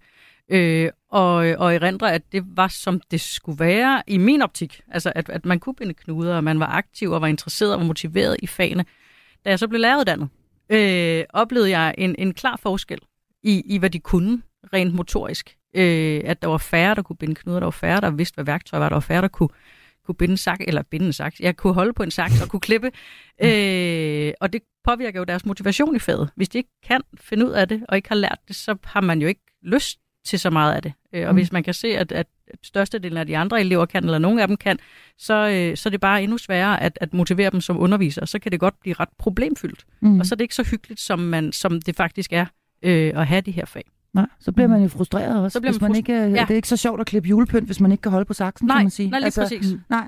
Øh, 0.48 0.90
og, 1.10 1.34
og 1.34 1.74
erindre, 1.74 2.12
at 2.12 2.32
det 2.32 2.44
var, 2.46 2.68
som 2.68 3.00
det 3.10 3.20
skulle 3.20 3.58
være 3.58 4.02
i 4.06 4.18
min 4.18 4.42
optik. 4.42 4.80
Altså, 4.88 5.12
at, 5.14 5.30
at 5.30 5.44
man 5.44 5.60
kunne 5.60 5.74
binde 5.74 5.94
knuder, 5.94 6.36
og 6.36 6.44
man 6.44 6.60
var 6.60 6.66
aktiv 6.66 7.10
og 7.10 7.20
var 7.20 7.26
interesseret 7.26 7.72
og 7.72 7.80
var 7.80 7.86
motiveret 7.86 8.36
i 8.42 8.46
fagene. 8.46 8.84
Da 9.44 9.50
jeg 9.50 9.58
så 9.58 9.68
blev 9.68 9.80
læreruddannet, 9.80 10.28
øh, 10.70 11.24
oplevede 11.30 11.70
jeg 11.70 11.94
en, 11.98 12.14
en 12.18 12.34
klar 12.34 12.56
forskel 12.62 12.98
i, 13.42 13.62
i, 13.66 13.78
hvad 13.78 13.90
de 13.90 13.98
kunne 13.98 14.42
rent 14.72 14.94
motorisk. 14.94 15.56
Øh, 15.74 16.20
at 16.24 16.42
der 16.42 16.48
var 16.48 16.58
færre, 16.58 16.94
der 16.94 17.02
kunne 17.02 17.16
binde 17.16 17.34
knuder, 17.34 17.60
der 17.60 17.66
var 17.66 17.70
færre, 17.70 18.00
der 18.00 18.10
vidste, 18.10 18.34
hvad 18.34 18.44
værktøj 18.44 18.78
var, 18.78 18.88
der 18.88 18.96
var 18.96 19.00
færre, 19.00 19.22
der 19.22 19.28
kunne, 19.28 19.48
kunne 20.06 20.14
binde 20.14 20.32
en 20.32 20.36
sak, 20.38 20.60
eller 20.60 20.82
binde 20.82 21.06
en 21.06 21.12
saks. 21.12 21.40
Jeg 21.40 21.56
kunne 21.56 21.74
holde 21.74 21.92
på 21.92 22.02
en 22.02 22.10
saks 22.10 22.42
og 22.42 22.48
kunne 22.48 22.60
klippe. 22.60 22.90
Øh, 23.42 24.32
og 24.40 24.52
det 24.52 24.62
påvirker 24.84 25.20
jo 25.20 25.24
deres 25.24 25.44
motivation 25.46 25.96
i 25.96 25.98
faget. 25.98 26.30
Hvis 26.36 26.48
de 26.48 26.58
ikke 26.58 26.70
kan 26.86 27.00
finde 27.20 27.46
ud 27.46 27.50
af 27.50 27.68
det, 27.68 27.84
og 27.88 27.96
ikke 27.96 28.08
har 28.08 28.16
lært 28.16 28.38
det, 28.48 28.56
så 28.56 28.76
har 28.84 29.00
man 29.00 29.20
jo 29.22 29.28
ikke 29.28 29.40
lyst 29.62 29.98
til 30.26 30.38
så 30.40 30.50
meget 30.50 30.74
af 30.74 30.82
det. 30.82 30.92
Øh, 31.14 31.26
og 31.28 31.32
Mm. 31.34 31.36
hvis 31.38 31.52
man 31.52 31.62
kan 31.62 31.74
se, 31.74 31.88
at, 31.88 32.12
at 32.12 32.26
størstedelen 32.62 33.18
af 33.18 33.26
de 33.26 33.36
andre 33.38 33.60
elever 33.60 33.86
kan, 33.86 34.04
eller 34.04 34.18
nogle 34.18 34.42
af 34.42 34.48
dem 34.48 34.56
kan, 34.56 34.78
så, 35.18 35.34
øh, 35.48 35.76
så 35.76 35.88
er 35.88 35.90
det 35.90 36.00
bare 36.00 36.22
endnu 36.22 36.38
sværere 36.38 36.82
at, 36.82 36.98
at 37.00 37.14
motivere 37.14 37.50
dem 37.50 37.60
som 37.60 37.80
undervisere. 37.80 38.26
Så 38.26 38.38
kan 38.38 38.52
det 38.52 38.60
godt 38.60 38.74
blive 38.80 38.94
ret 39.00 39.08
problemfyldt. 39.18 39.84
Mm. 40.00 40.20
Og 40.20 40.26
så 40.26 40.34
er 40.34 40.36
det 40.36 40.44
ikke 40.44 40.54
så 40.54 40.62
hyggeligt, 40.70 41.00
som, 41.00 41.18
man, 41.18 41.52
som 41.52 41.82
det 41.82 41.96
faktisk 41.96 42.32
er 42.32 42.46
øh, 42.82 43.12
at 43.14 43.26
have 43.26 43.40
de 43.40 43.50
her 43.50 43.64
fag. 43.64 43.84
Nej, 44.14 44.26
så 44.40 44.52
bliver 44.52 44.68
man 44.68 44.82
jo 44.82 44.88
frustreret 44.88 45.42
også. 45.44 45.52
Så 45.56 45.60
bliver 45.60 45.72
hvis 45.72 45.80
man 45.80 45.88
man 45.88 45.94
frus- 45.94 45.98
ikke, 45.98 46.12
ja. 46.12 46.18
Ja. 46.28 46.40
Det 46.42 46.50
er 46.50 46.54
ikke 46.54 46.68
så 46.68 46.76
sjovt 46.76 47.00
at 47.00 47.06
klippe 47.06 47.28
julepynt, 47.28 47.66
hvis 47.66 47.80
man 47.80 47.92
ikke 47.92 48.02
kan 48.02 48.12
holde 48.12 48.24
på 48.24 48.34
saksen, 48.34 48.66
Nej, 48.66 48.76
kan 48.76 48.84
man 48.84 48.90
sige. 48.90 49.10
nej 49.10 49.18
lige 49.18 49.24
altså, 49.24 49.40
præcis. 49.40 49.66
Nej. 49.90 50.04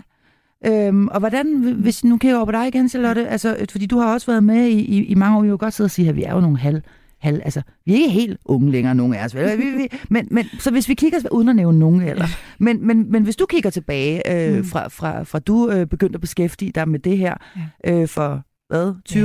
Øhm, 0.66 1.08
og 1.08 1.18
hvordan, 1.18 1.60
hvis 1.78 2.04
nu 2.04 2.16
kigger 2.18 2.32
jeg 2.32 2.36
over 2.36 2.46
på 2.46 2.52
dig 2.52 2.68
igen, 2.68 2.88
Charlotte, 2.88 3.28
altså, 3.28 3.56
fordi 3.70 3.86
du 3.86 3.98
har 3.98 4.12
også 4.12 4.26
været 4.26 4.44
med 4.44 4.64
i, 4.66 4.78
i, 4.80 5.04
i 5.04 5.14
mange 5.14 5.36
år, 5.36 5.40
vi 5.42 5.46
kan 5.46 5.50
jo 5.50 5.56
godt 5.60 5.74
sidde 5.74 5.86
og 5.86 5.90
sige, 5.90 6.08
at 6.08 6.16
vi 6.16 6.22
er 6.22 6.34
jo 6.34 6.40
nogle 6.40 6.58
halv, 6.58 6.82
halv 7.20 7.40
altså, 7.44 7.62
vi 7.86 7.92
er 7.92 7.96
ikke 7.96 8.10
helt 8.10 8.38
unge 8.44 8.70
længere, 8.70 8.94
nogen 8.94 9.14
af 9.14 9.24
os, 9.24 9.34
vel? 9.34 9.58
Vi, 9.58 9.64
vi, 9.64 9.88
men, 10.14 10.28
men, 10.30 10.44
så 10.58 10.70
hvis 10.70 10.88
vi 10.88 10.94
kigger, 10.94 11.18
uden 11.30 11.48
at 11.48 11.56
nævne 11.56 11.78
nogen 11.78 12.00
alder, 12.02 12.26
men, 12.64 12.86
men, 12.86 13.12
men 13.12 13.22
hvis 13.22 13.36
du 13.36 13.46
kigger 13.46 13.70
tilbage, 13.70 14.48
øh, 14.50 14.56
Mm. 14.58 14.64
fra, 14.64 14.88
fra, 14.88 15.22
fra 15.22 15.38
du 15.38 15.70
øh, 15.70 15.86
begyndte 15.86 16.16
at 16.16 16.20
beskæftige 16.20 16.72
dig 16.72 16.88
med 16.88 16.98
det 16.98 17.18
her, 17.18 17.34
øh, 17.86 18.08
for 18.08 18.42
hvad, 18.68 18.94
20-25 19.08 19.18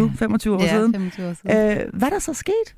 år 0.50 0.62
ja, 0.63 0.69
siden, 0.69 0.94
25 0.94 1.28
år 1.30 1.33
siden. 1.33 1.78
øh, 1.78 1.89
hvad 1.94 2.07
er 2.07 2.12
der 2.12 2.19
så 2.19 2.33
sket? 2.33 2.75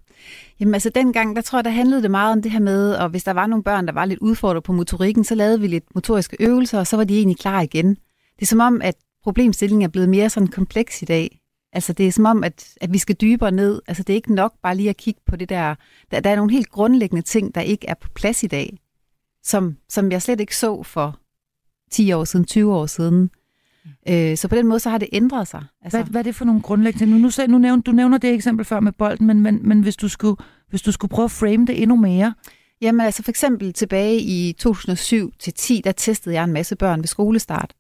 Jamen 0.60 0.74
altså 0.74 0.90
dengang, 0.90 1.36
der 1.36 1.42
tror 1.42 1.58
jeg, 1.58 1.66
der 1.66 1.72
handlede 1.72 2.02
det 2.02 2.12
meget 2.12 2.32
om 2.32 2.42
det 2.42 2.52
her 2.52 2.60
med, 2.60 2.94
og 2.94 3.10
hvis 3.10 3.24
der 3.24 3.32
var 3.32 3.48
nogle 3.48 3.64
børn, 3.64 3.88
der 3.88 3.94
var 3.94 4.06
lidt 4.06 4.20
udfordret 4.20 4.64
på 4.64 4.74
motorikken, 4.74 5.24
så 5.24 5.36
lavede 5.36 5.60
vi 5.60 5.68
lidt 5.68 5.96
motoriske 5.96 6.38
øvelser, 6.40 6.80
og 6.80 6.88
så 6.88 6.98
var 6.98 7.04
de 7.04 7.18
egentlig 7.18 7.38
klar 7.38 7.62
igen. 7.62 7.90
Det 8.36 8.42
er 8.42 8.46
som 8.46 8.60
om, 8.60 8.82
at 8.82 8.96
problemstillingen 9.24 9.84
er 9.84 9.92
blevet 9.92 10.10
mere 10.10 10.30
sådan 10.30 10.48
kompleks 10.48 11.02
i 11.02 11.06
dag. 11.06 11.40
Altså 11.74 11.94
det 11.94 12.08
er 12.08 12.12
som 12.12 12.26
om, 12.26 12.44
at, 12.44 12.74
at 12.82 12.94
vi 12.94 12.98
skal 12.98 13.16
dybere 13.22 13.52
ned. 13.52 13.82
Altså 13.88 14.04
det 14.04 14.14
er 14.14 14.16
ikke 14.16 14.36
nok 14.36 14.54
bare 14.64 14.76
lige 14.76 14.90
at 14.90 14.98
kigge 14.98 15.22
på 15.26 15.36
det 15.36 15.50
der. 15.50 15.76
Der, 16.12 16.20
der 16.20 16.30
er 16.30 16.36
nogle 16.36 16.52
helt 16.52 16.70
grundlæggende 16.70 17.22
ting, 17.22 17.56
der 17.56 17.62
ikke 17.62 17.88
er 17.88 17.94
på 17.94 18.10
plads 18.16 18.44
i 18.44 18.48
dag, 18.48 18.78
som, 19.44 19.78
som 19.90 20.12
jeg 20.12 20.22
slet 20.22 20.40
ikke 20.40 20.58
så 20.58 20.84
for 20.84 21.20
10 21.92 22.12
år 22.12 22.24
siden, 22.24 22.46
20 22.46 22.76
år 22.76 22.86
siden. 22.86 23.30
Øh, 24.10 24.38
så 24.38 24.48
på 24.48 24.56
den 24.56 24.68
måde, 24.68 24.80
så 24.80 24.90
har 24.90 24.98
det 24.98 25.10
ændret 25.14 25.48
sig. 25.48 25.64
Altså, 25.82 25.98
Hvad, 25.98 26.08
hvad 26.12 26.22
er 26.22 26.24
det 26.24 26.36
for 26.36 26.46
nogle 26.46 26.62
grundlæggende? 26.62 27.14
Nu, 27.14 27.18
nu, 27.18 27.48
nu 27.48 27.58
nævner, 27.58 27.82
du 27.82 27.92
nævner 27.92 28.18
det 28.18 28.34
eksempel 28.34 28.66
før 28.66 28.80
med 28.80 28.92
bolden, 28.92 29.28
men, 29.28 29.42
men, 29.42 29.60
men 29.64 29.82
hvis, 29.82 29.96
du 29.96 30.08
skulle, 30.08 30.36
hvis 30.70 30.82
du 30.82 30.92
skulle 30.92 31.10
prøve 31.10 31.26
at 31.26 31.32
frame 31.32 31.66
det 31.66 31.82
endnu 31.82 31.96
mere, 31.96 32.34
Jamen 32.84 33.02
altså 33.02 33.24
for 33.24 33.32
eksempel 33.32 33.74
tilbage 33.74 34.20
i 34.20 34.54
2007 34.60 35.34
til 35.40 35.54
10, 35.54 35.82
der 35.84 35.92
testede 35.92 36.36
jeg 36.36 36.44
en 36.44 36.54
masse 36.54 36.76
børn 36.76 37.00
ved 37.00 37.08
skolestart. 37.08 37.74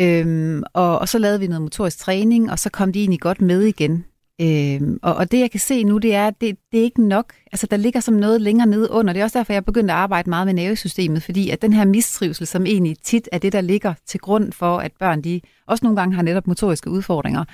Øhm, 0.00 0.62
og, 0.72 0.98
og 0.98 1.08
så 1.08 1.18
lavede 1.18 1.40
vi 1.40 1.46
noget 1.46 1.62
motorisk 1.62 1.98
træning, 1.98 2.50
og 2.50 2.58
så 2.58 2.70
kom 2.70 2.92
de 2.92 3.00
egentlig 3.00 3.20
godt 3.20 3.40
med 3.40 3.62
igen. 3.62 4.04
Øhm, 4.40 4.98
og, 5.02 5.14
og 5.14 5.30
det 5.30 5.40
jeg 5.40 5.50
kan 5.50 5.60
se 5.60 5.84
nu, 5.84 5.98
det 5.98 6.14
er, 6.14 6.26
at 6.26 6.40
det, 6.40 6.56
det 6.72 6.80
er 6.80 6.84
ikke 6.84 7.08
nok. 7.08 7.34
Altså 7.52 7.66
der 7.66 7.76
ligger 7.76 8.00
som 8.00 8.14
noget 8.14 8.40
længere 8.40 8.66
nede 8.66 8.90
under. 8.90 9.12
Det 9.12 9.20
er 9.20 9.24
også 9.24 9.38
derfor, 9.38 9.52
jeg 9.52 9.64
begyndte 9.64 9.94
at 9.94 9.98
arbejde 9.98 10.30
meget 10.30 10.46
med 10.46 10.54
nervesystemet, 10.54 11.22
fordi 11.22 11.50
at 11.50 11.62
den 11.62 11.72
her 11.72 11.84
mistrivsel, 11.84 12.46
som 12.46 12.66
egentlig 12.66 12.96
tit 13.02 13.28
er 13.32 13.38
det, 13.38 13.52
der 13.52 13.60
ligger 13.60 13.94
til 14.06 14.20
grund 14.20 14.52
for, 14.52 14.78
at 14.78 14.92
børn 14.98 15.22
de 15.22 15.40
også 15.66 15.84
nogle 15.84 16.00
gange 16.00 16.14
har 16.14 16.22
netop 16.22 16.46
motoriske 16.46 16.90
udfordringer, 16.90 17.44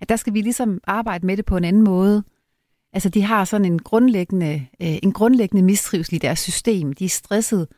at 0.00 0.08
der 0.08 0.16
skal 0.16 0.34
vi 0.34 0.40
ligesom 0.40 0.80
arbejde 0.84 1.26
med 1.26 1.36
det 1.36 1.44
på 1.44 1.56
en 1.56 1.64
anden 1.64 1.82
måde. 1.82 2.22
Altså, 2.92 3.08
de 3.08 3.22
har 3.22 3.44
sådan 3.44 3.64
en 3.64 3.78
grundlæggende, 3.78 4.66
øh, 4.82 4.98
en 5.02 5.12
grundlæggende 5.12 5.62
mistrivsel 5.62 6.14
i 6.14 6.18
deres 6.18 6.38
system. 6.38 6.92
De 6.92 7.04
er 7.04 7.08
stresset, 7.08 7.68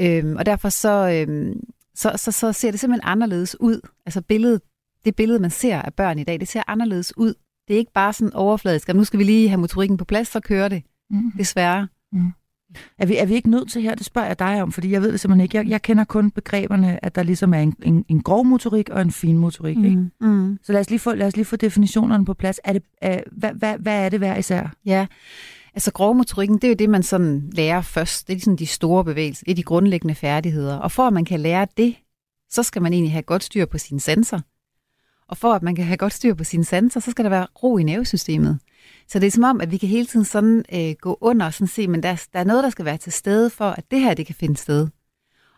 øhm, 0.00 0.36
og 0.36 0.46
derfor 0.46 0.68
så, 0.68 1.24
øhm, 1.28 1.60
så, 1.94 2.12
så, 2.16 2.32
så 2.32 2.52
ser 2.52 2.70
det 2.70 2.80
simpelthen 2.80 3.08
anderledes 3.08 3.60
ud. 3.60 3.80
Altså, 4.06 4.20
billedet, 4.20 4.60
det 5.04 5.16
billede, 5.16 5.38
man 5.38 5.50
ser 5.50 5.82
af 5.82 5.94
børn 5.94 6.18
i 6.18 6.24
dag, 6.24 6.40
det 6.40 6.48
ser 6.48 6.62
anderledes 6.66 7.16
ud. 7.16 7.34
Det 7.68 7.74
er 7.74 7.78
ikke 7.78 7.92
bare 7.92 8.12
sådan 8.12 8.32
overfladisk, 8.32 8.88
at 8.88 8.96
nu 8.96 9.04
skal 9.04 9.18
vi 9.18 9.24
lige 9.24 9.48
have 9.48 9.60
motorikken 9.60 9.96
på 9.96 10.04
plads, 10.04 10.28
så 10.28 10.40
kører 10.40 10.68
det. 10.68 10.82
mm. 11.10 11.32
Desværre. 11.38 11.88
er, 12.98 13.06
vi, 13.06 13.16
er 13.16 13.26
vi 13.26 13.34
ikke 13.34 13.50
nødt 13.50 13.70
til 13.70 13.82
her, 13.82 13.94
det 13.94 14.06
spørger 14.06 14.28
jeg 14.28 14.38
dig 14.38 14.62
om, 14.62 14.72
fordi 14.72 14.90
jeg 14.90 15.02
ved 15.02 15.12
det 15.12 15.20
simpelthen 15.20 15.42
ikke. 15.42 15.56
Jeg, 15.56 15.68
jeg 15.68 15.82
kender 15.82 16.04
kun 16.04 16.30
begreberne, 16.30 17.04
at 17.04 17.14
der 17.14 17.22
ligesom 17.22 17.54
er 17.54 17.58
en, 17.58 17.76
en, 17.82 18.04
en 18.08 18.22
grov 18.22 18.44
motorik 18.46 18.88
og 18.90 19.02
en 19.02 19.10
fin 19.10 19.38
motorik. 19.38 19.78
Mm. 19.78 19.84
Ikke? 19.84 19.96
Mm. 19.96 20.28
Mm. 20.28 20.58
Så 20.62 20.72
lad 20.72 20.80
os, 20.80 20.90
lige 20.90 20.98
få, 20.98 21.14
lad 21.14 21.26
os 21.26 21.36
lige 21.36 21.44
få 21.44 21.56
definitionerne 21.56 22.24
på 22.24 22.34
plads. 22.34 22.60
Er 22.64 22.72
det, 22.72 22.82
er, 23.00 23.20
hvad, 23.32 23.50
hvad, 23.52 23.78
hvad 23.78 24.04
er 24.04 24.08
det 24.08 24.20
hver 24.20 24.36
især? 24.36 24.74
Ja, 24.84 25.06
altså 25.74 25.92
grovmotorikken, 25.92 26.56
det 26.56 26.64
er 26.64 26.68
jo 26.68 26.74
det, 26.74 26.90
man 26.90 27.02
sådan 27.02 27.50
lærer 27.52 27.80
først. 27.80 28.28
Det 28.28 28.36
er 28.36 28.40
sådan 28.40 28.56
de 28.56 28.66
store 28.66 29.04
bevægelser, 29.04 29.44
det 29.44 29.50
er 29.50 29.56
de 29.56 29.62
grundlæggende 29.62 30.14
færdigheder. 30.14 30.76
Og 30.76 30.92
for 30.92 31.06
at 31.06 31.12
man 31.12 31.24
kan 31.24 31.40
lære 31.40 31.66
det, 31.76 31.96
så 32.50 32.62
skal 32.62 32.82
man 32.82 32.92
egentlig 32.92 33.12
have 33.12 33.22
godt 33.22 33.44
styr 33.44 33.64
på 33.64 33.78
sine 33.78 34.00
sanser. 34.00 34.40
Og 35.28 35.36
for 35.36 35.52
at 35.52 35.62
man 35.62 35.74
kan 35.74 35.84
have 35.84 35.96
godt 35.96 36.12
styr 36.12 36.34
på 36.34 36.44
sine 36.44 36.64
sanser, 36.64 37.00
så 37.00 37.10
skal 37.10 37.24
der 37.24 37.30
være 37.30 37.46
ro 37.62 37.78
i 37.78 37.82
nervesystemet. 37.82 38.58
Så 39.08 39.18
det 39.18 39.26
er 39.26 39.30
som 39.30 39.44
om, 39.44 39.60
at 39.60 39.70
vi 39.70 39.76
kan 39.76 39.88
hele 39.88 40.06
tiden 40.06 40.24
sådan 40.24 40.64
øh, 40.72 40.94
gå 41.00 41.18
under 41.20 41.46
og 41.46 41.54
sådan 41.54 41.66
se, 41.66 41.88
men 41.88 42.02
der, 42.02 42.26
der 42.32 42.38
er 42.40 42.44
noget, 42.44 42.64
der 42.64 42.70
skal 42.70 42.84
være 42.84 42.96
til 42.96 43.12
stede 43.12 43.50
for, 43.50 43.70
at 43.70 43.84
det 43.90 44.00
her 44.00 44.14
det 44.14 44.26
kan 44.26 44.34
finde 44.34 44.56
sted. 44.56 44.88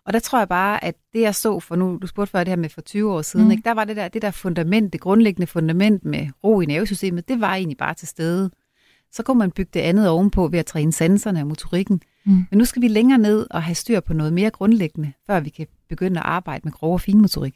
Og 0.06 0.12
der 0.12 0.18
tror 0.18 0.38
jeg 0.38 0.48
bare, 0.48 0.84
at 0.84 0.94
det 1.12 1.20
jeg 1.20 1.34
så 1.34 1.60
for 1.60 1.76
nu, 1.76 1.98
du 2.02 2.06
spurgte 2.06 2.30
før 2.30 2.38
det 2.38 2.48
her 2.48 2.56
med 2.56 2.68
for 2.68 2.80
20 2.80 3.12
år 3.12 3.22
siden, 3.22 3.44
mm. 3.44 3.50
ikke? 3.50 3.62
der 3.64 3.72
var 3.74 3.84
det 3.84 3.96
der, 3.96 4.08
det 4.08 4.22
der 4.22 4.30
fundament, 4.30 4.92
det 4.92 5.00
grundlæggende 5.00 5.46
fundament 5.46 6.04
med 6.04 6.26
ro 6.44 6.60
i 6.60 6.66
nervesystemet, 6.66 7.28
det 7.28 7.40
var 7.40 7.54
egentlig 7.54 7.78
bare 7.78 7.94
til 7.94 8.08
stede. 8.08 8.50
Så 9.12 9.22
kunne 9.22 9.38
man 9.38 9.50
bygge 9.50 9.70
det 9.74 9.80
andet 9.80 10.08
ovenpå 10.08 10.48
ved 10.48 10.58
at 10.58 10.66
træne 10.66 10.92
sanserne 10.92 11.40
og 11.40 11.46
motorikken. 11.46 12.00
Mm. 12.26 12.32
Men 12.50 12.58
nu 12.58 12.64
skal 12.64 12.82
vi 12.82 12.88
længere 12.88 13.18
ned 13.18 13.46
og 13.50 13.62
have 13.62 13.74
styr 13.74 14.00
på 14.00 14.12
noget 14.12 14.32
mere 14.32 14.50
grundlæggende, 14.50 15.12
før 15.26 15.40
vi 15.40 15.50
kan 15.50 15.66
begynde 15.88 16.20
at 16.20 16.26
arbejde 16.26 16.60
med 16.64 16.72
grov 16.72 16.92
og 16.92 17.00
finmotorik. 17.00 17.54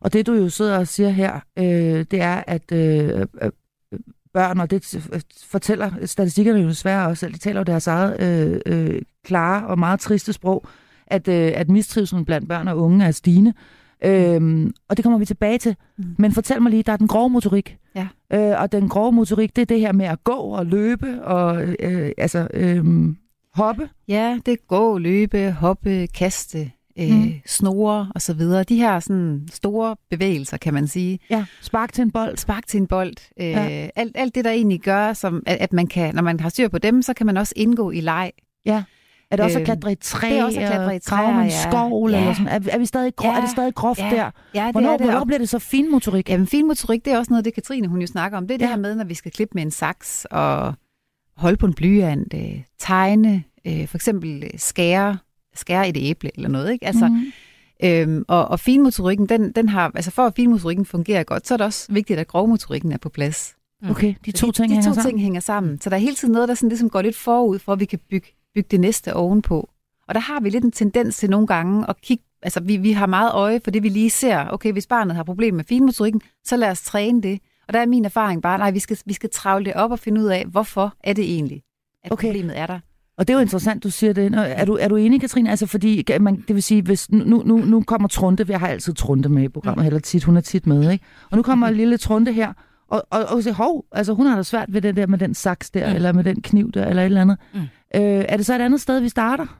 Og 0.00 0.12
det 0.12 0.26
du 0.26 0.32
jo 0.32 0.48
sidder 0.48 0.78
og 0.78 0.88
siger 0.88 1.08
her, 1.08 1.40
øh, 1.58 2.04
det 2.10 2.20
er, 2.20 2.42
at 2.46 2.72
øh, 2.72 3.26
øh, 3.42 3.50
børn, 4.32 4.60
og 4.60 4.70
det 4.70 5.10
fortæller 5.46 6.06
statistikkerne 6.06 6.60
jo 6.60 6.68
desværre 6.68 7.08
også, 7.08 7.28
de 7.28 7.38
taler 7.38 7.60
jo 7.60 7.64
deres 7.64 7.86
eget 7.86 8.20
øh, 8.22 8.60
øh, 8.66 9.02
klare 9.24 9.66
og 9.66 9.78
meget 9.78 10.00
triste 10.00 10.32
sprog, 10.32 10.66
at, 11.06 11.28
øh, 11.28 11.52
at 11.54 11.68
mistrivselen 11.68 12.24
blandt 12.24 12.48
børn 12.48 12.68
og 12.68 12.78
unge 12.78 13.04
er 13.04 13.10
stigende. 13.10 13.52
Øhm, 14.04 14.72
og 14.88 14.96
det 14.96 15.02
kommer 15.02 15.18
vi 15.18 15.24
tilbage 15.24 15.58
til. 15.58 15.76
Mm. 15.98 16.04
Men 16.18 16.32
fortæl 16.32 16.62
mig 16.62 16.70
lige, 16.70 16.82
der 16.82 16.92
er 16.92 16.96
den 16.96 17.08
grove 17.08 17.30
motorik. 17.30 17.76
Ja. 17.94 18.08
Øh, 18.32 18.62
og 18.62 18.72
den 18.72 18.88
grove 18.88 19.12
motorik, 19.12 19.56
det 19.56 19.62
er 19.62 19.66
det 19.66 19.80
her 19.80 19.92
med 19.92 20.06
at 20.06 20.24
gå 20.24 20.36
og 20.36 20.66
løbe 20.66 21.24
og 21.24 21.62
øh, 21.78 22.12
altså 22.18 22.48
øh, 22.54 22.84
hoppe. 23.54 23.88
Ja, 24.08 24.38
det 24.46 24.52
er 24.52 24.66
gå, 24.68 24.98
løbe, 24.98 25.50
hoppe, 25.52 26.06
kaste, 26.06 26.70
øh, 27.00 27.10
mm. 27.10 27.32
snore 27.46 28.12
og 28.14 28.22
så 28.22 28.34
videre. 28.34 28.62
De 28.62 28.76
her 28.76 29.00
sådan 29.00 29.48
store 29.52 29.96
bevægelser, 30.10 30.56
kan 30.56 30.74
man 30.74 30.88
sige. 30.88 31.18
Ja, 31.30 31.44
spark 31.62 31.92
til 31.92 32.02
en 32.02 32.10
bold. 32.10 32.36
Spark 32.36 32.66
til 32.66 32.80
en 32.80 32.86
bold. 32.86 33.14
Øh, 33.40 33.46
ja. 33.46 33.88
alt, 33.96 34.12
alt 34.14 34.34
det, 34.34 34.44
der 34.44 34.50
egentlig 34.50 34.80
gør, 34.80 35.12
som, 35.12 35.42
at, 35.46 35.56
at 35.60 35.72
man 35.72 35.86
kan, 35.86 36.14
når 36.14 36.22
man 36.22 36.40
har 36.40 36.48
styr 36.48 36.68
på 36.68 36.78
dem, 36.78 37.02
så 37.02 37.14
kan 37.14 37.26
man 37.26 37.36
også 37.36 37.52
indgå 37.56 37.90
i 37.90 38.00
leg. 38.00 38.32
Ja. 38.66 38.82
Er 39.30 39.36
det 39.36 39.44
også 39.44 39.58
at 39.58 39.64
klatre 39.64 39.92
i 39.92 39.94
træ? 39.94 40.28
Det 40.28 40.38
er 40.38 40.44
også 40.44 40.60
at 40.60 40.66
klatre 40.66 40.96
i 40.96 40.98
træ, 40.98 41.22
og 41.22 41.44
en 41.44 41.50
skov, 41.50 42.10
ja. 42.10 42.18
eller 42.18 42.34
sådan? 42.34 42.48
Er, 42.48 42.60
er, 42.72 42.78
vi 42.78 42.86
stadig 42.86 43.16
grov, 43.16 43.30
ja. 43.30 43.36
er 43.36 43.40
det 43.40 43.50
stadig 43.50 43.74
groft 43.74 44.00
ja. 44.00 44.10
der? 44.10 44.30
Ja, 44.54 44.64
det 44.64 44.72
hvornår, 44.72 44.92
er 44.92 44.96
det. 44.96 45.06
hvornår 45.06 45.24
bliver 45.24 45.38
det 45.38 45.48
så 45.48 45.58
finmotorik? 45.58 46.30
Jamen 46.30 46.46
finmotorik, 46.46 47.04
det 47.04 47.12
er 47.12 47.18
også 47.18 47.30
noget, 47.30 47.44
det 47.44 47.54
Katrine 47.54 47.88
hun 47.88 48.00
jo 48.00 48.06
snakker 48.06 48.38
om. 48.38 48.46
Det 48.46 48.54
er 48.54 48.58
ja. 48.58 48.64
det 48.64 48.68
her 48.68 48.80
med, 48.80 48.94
når 48.94 49.04
vi 49.04 49.14
skal 49.14 49.32
klippe 49.32 49.52
med 49.54 49.62
en 49.62 49.70
saks 49.70 50.26
og 50.30 50.74
holde 51.36 51.56
på 51.56 51.66
en 51.66 51.74
blyant, 51.74 52.34
øh, 52.34 52.62
tegne, 52.78 53.44
øh, 53.66 53.88
for 53.88 53.96
eksempel 53.96 54.42
øh, 54.44 54.50
skære, 54.56 55.18
skære 55.58 55.88
et 55.88 55.96
æble 56.00 56.30
eller 56.34 56.48
noget. 56.48 56.72
Ikke? 56.72 56.86
Altså, 56.86 57.08
mm. 57.08 57.32
øhm, 57.84 58.24
og, 58.28 58.48
og 58.48 58.60
finmotorikken, 58.60 59.28
den, 59.28 59.52
den 59.52 59.68
har, 59.68 59.92
altså 59.94 60.10
for 60.10 60.26
at 60.26 60.34
finmotorikken 60.34 60.86
fungerer 60.86 61.22
godt, 61.22 61.46
så 61.46 61.54
er 61.54 61.56
det 61.56 61.66
også 61.66 61.92
vigtigt, 61.92 62.18
at 62.18 62.28
grovmotorikken 62.28 62.92
er 62.92 62.98
på 62.98 63.08
plads. 63.08 63.54
Okay, 63.90 64.14
de 64.24 64.32
to 64.32 64.52
ting 64.52 64.68
de, 64.70 64.74
de 64.74 64.74
hænger 64.74 64.90
to 64.90 64.94
sammen. 64.94 65.10
ting 65.10 65.20
hænger 65.20 65.40
sammen. 65.40 65.80
Så 65.80 65.90
der 65.90 65.96
er 65.96 66.00
hele 66.00 66.14
tiden 66.14 66.32
noget, 66.32 66.48
der 66.48 66.54
sådan 66.54 66.68
ligesom 66.68 66.90
går 66.90 67.02
lidt 67.02 67.16
forud, 67.16 67.58
for 67.58 67.72
at 67.72 67.80
vi 67.80 67.84
kan 67.84 67.98
bygge, 68.10 68.28
bygge 68.54 68.68
det 68.70 68.80
næste 68.80 69.14
ovenpå. 69.14 69.68
Og 70.08 70.14
der 70.14 70.20
har 70.20 70.40
vi 70.40 70.50
lidt 70.50 70.64
en 70.64 70.72
tendens 70.72 71.16
til 71.16 71.30
nogle 71.30 71.46
gange 71.46 71.84
at 71.88 72.00
kigge, 72.00 72.24
altså 72.42 72.60
vi, 72.60 72.76
vi 72.76 72.92
har 72.92 73.06
meget 73.06 73.32
øje 73.32 73.60
for 73.64 73.70
det, 73.70 73.82
vi 73.82 73.88
lige 73.88 74.10
ser. 74.10 74.48
Okay, 74.48 74.72
hvis 74.72 74.86
barnet 74.86 75.16
har 75.16 75.22
problemer 75.22 75.56
med 75.56 75.64
finmotorikken, 75.64 76.20
så 76.44 76.56
lad 76.56 76.70
os 76.70 76.82
træne 76.82 77.22
det. 77.22 77.40
Og 77.68 77.74
der 77.74 77.80
er 77.80 77.86
min 77.86 78.04
erfaring 78.04 78.42
bare, 78.42 78.58
nej, 78.58 78.70
vi 78.70 78.78
skal, 78.78 78.98
vi 79.06 79.12
skal 79.12 79.30
travle 79.30 79.64
det 79.64 79.74
op 79.74 79.90
og 79.90 79.98
finde 79.98 80.20
ud 80.20 80.26
af, 80.26 80.44
hvorfor 80.46 80.94
er 81.04 81.12
det 81.12 81.24
egentlig, 81.24 81.62
at 82.04 82.12
okay. 82.12 82.28
problemet 82.28 82.58
er 82.58 82.66
der. 82.66 82.80
Og 83.18 83.28
det 83.28 83.34
er 83.34 83.38
jo 83.38 83.42
interessant, 83.42 83.84
du 83.84 83.90
siger 83.90 84.12
det. 84.12 84.32
Er 84.34 84.64
du, 84.64 84.74
er 84.80 84.88
du 84.88 84.96
enig, 84.96 85.20
Katrine? 85.20 85.50
Altså, 85.50 85.66
fordi 85.66 86.04
man, 86.20 86.44
det 86.48 86.54
vil 86.54 86.62
sige, 86.62 86.82
hvis 86.82 87.10
nu, 87.10 87.42
nu, 87.46 87.56
nu 87.56 87.82
kommer 87.82 88.08
Trunte, 88.08 88.46
jeg 88.48 88.60
har 88.60 88.68
altid 88.68 88.94
Trunte 88.94 89.28
med 89.28 89.42
i 89.42 89.48
programmet, 89.48 89.86
eller 89.86 90.00
tit, 90.00 90.24
hun 90.24 90.36
er 90.36 90.40
tit 90.40 90.66
med, 90.66 90.90
ikke? 90.90 91.04
Og 91.30 91.36
nu 91.36 91.42
kommer 91.42 91.70
lille 91.70 91.96
Trunte 91.96 92.32
her, 92.32 92.52
og, 92.88 93.02
og, 93.10 93.24
og 93.24 93.42
siger, 93.42 93.54
hov, 93.54 93.84
altså 93.92 94.14
hun 94.14 94.26
har 94.26 94.36
da 94.36 94.42
svært 94.42 94.72
ved 94.72 94.82
det 94.82 94.96
der 94.96 95.06
med 95.06 95.18
den 95.18 95.34
saks 95.34 95.70
der, 95.70 95.88
mm. 95.88 95.94
eller 95.94 96.12
med 96.12 96.24
den 96.24 96.42
kniv 96.42 96.72
der, 96.72 96.86
eller 96.86 97.02
et 97.02 97.06
eller 97.06 97.20
andet. 97.20 97.36
Mm. 97.54 97.60
Øh, 97.60 98.24
er 98.28 98.36
det 98.36 98.46
så 98.46 98.54
et 98.54 98.60
andet 98.60 98.80
sted, 98.80 99.00
vi 99.00 99.08
starter? 99.08 99.58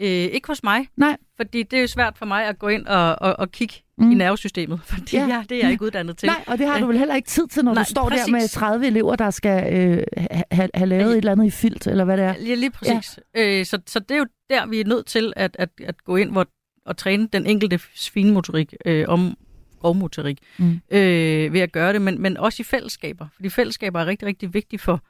Øh, 0.00 0.08
ikke 0.08 0.46
hos 0.46 0.62
mig. 0.62 0.88
Nej. 0.96 1.16
Fordi 1.36 1.62
det 1.62 1.76
er 1.76 1.80
jo 1.80 1.86
svært 1.86 2.18
for 2.18 2.26
mig 2.26 2.46
at 2.46 2.58
gå 2.58 2.68
ind 2.68 2.86
og, 2.86 3.16
og, 3.22 3.38
og 3.38 3.52
kigge 3.52 3.74
mm. 3.98 4.10
i 4.10 4.14
nervesystemet, 4.14 4.80
fordi 4.92 5.16
ja. 5.16 5.26
ja, 5.26 5.44
det 5.48 5.56
er 5.56 5.62
jeg 5.62 5.70
ikke 5.70 5.84
uddannet 5.84 6.16
til. 6.16 6.26
Nej, 6.26 6.44
og 6.46 6.58
det 6.58 6.66
har 6.66 6.80
du 6.80 6.86
vel 6.86 6.98
heller 6.98 7.14
ikke 7.14 7.28
tid 7.28 7.46
til, 7.46 7.64
når 7.64 7.74
Nej, 7.74 7.82
du 7.82 7.90
står 7.90 8.08
præcis. 8.08 8.24
der 8.24 8.32
med 8.32 8.48
30 8.48 8.86
elever, 8.86 9.16
der 9.16 9.30
skal 9.30 9.74
øh, 9.74 10.04
have, 10.50 10.70
have 10.74 10.86
lavet 10.86 11.02
ja. 11.02 11.08
et 11.10 11.16
eller 11.16 11.32
andet 11.32 11.46
i 11.46 11.50
filt, 11.50 11.86
eller 11.86 12.04
hvad 12.04 12.16
det 12.16 12.24
er. 12.24 12.34
Ja, 12.46 12.54
lige 12.54 12.70
præcis. 12.70 13.18
Ja. 13.34 13.58
Øh, 13.58 13.66
så, 13.66 13.78
så 13.86 13.98
det 13.98 14.10
er 14.10 14.18
jo 14.18 14.26
der, 14.50 14.66
vi 14.66 14.80
er 14.80 14.84
nødt 14.84 15.06
til 15.06 15.32
at, 15.36 15.56
at, 15.58 15.68
at 15.84 16.04
gå 16.04 16.16
ind 16.16 16.30
hvor, 16.30 16.46
og 16.86 16.96
træne 16.96 17.28
den 17.32 17.46
enkelte 17.46 17.78
finmotorik 17.78 18.74
øh, 18.84 19.04
om 19.08 19.36
grovmotorik 19.80 20.38
mm. 20.58 20.80
øh, 20.90 21.52
ved 21.52 21.60
at 21.60 21.72
gøre 21.72 21.92
det, 21.92 22.02
men, 22.02 22.22
men 22.22 22.36
også 22.36 22.62
i 22.62 22.64
fællesskaber. 22.64 23.26
Fordi 23.34 23.48
fællesskaber 23.48 24.00
er 24.00 24.06
rigtig, 24.06 24.28
rigtig 24.28 24.54
vigtige 24.54 24.80
for, 24.80 25.00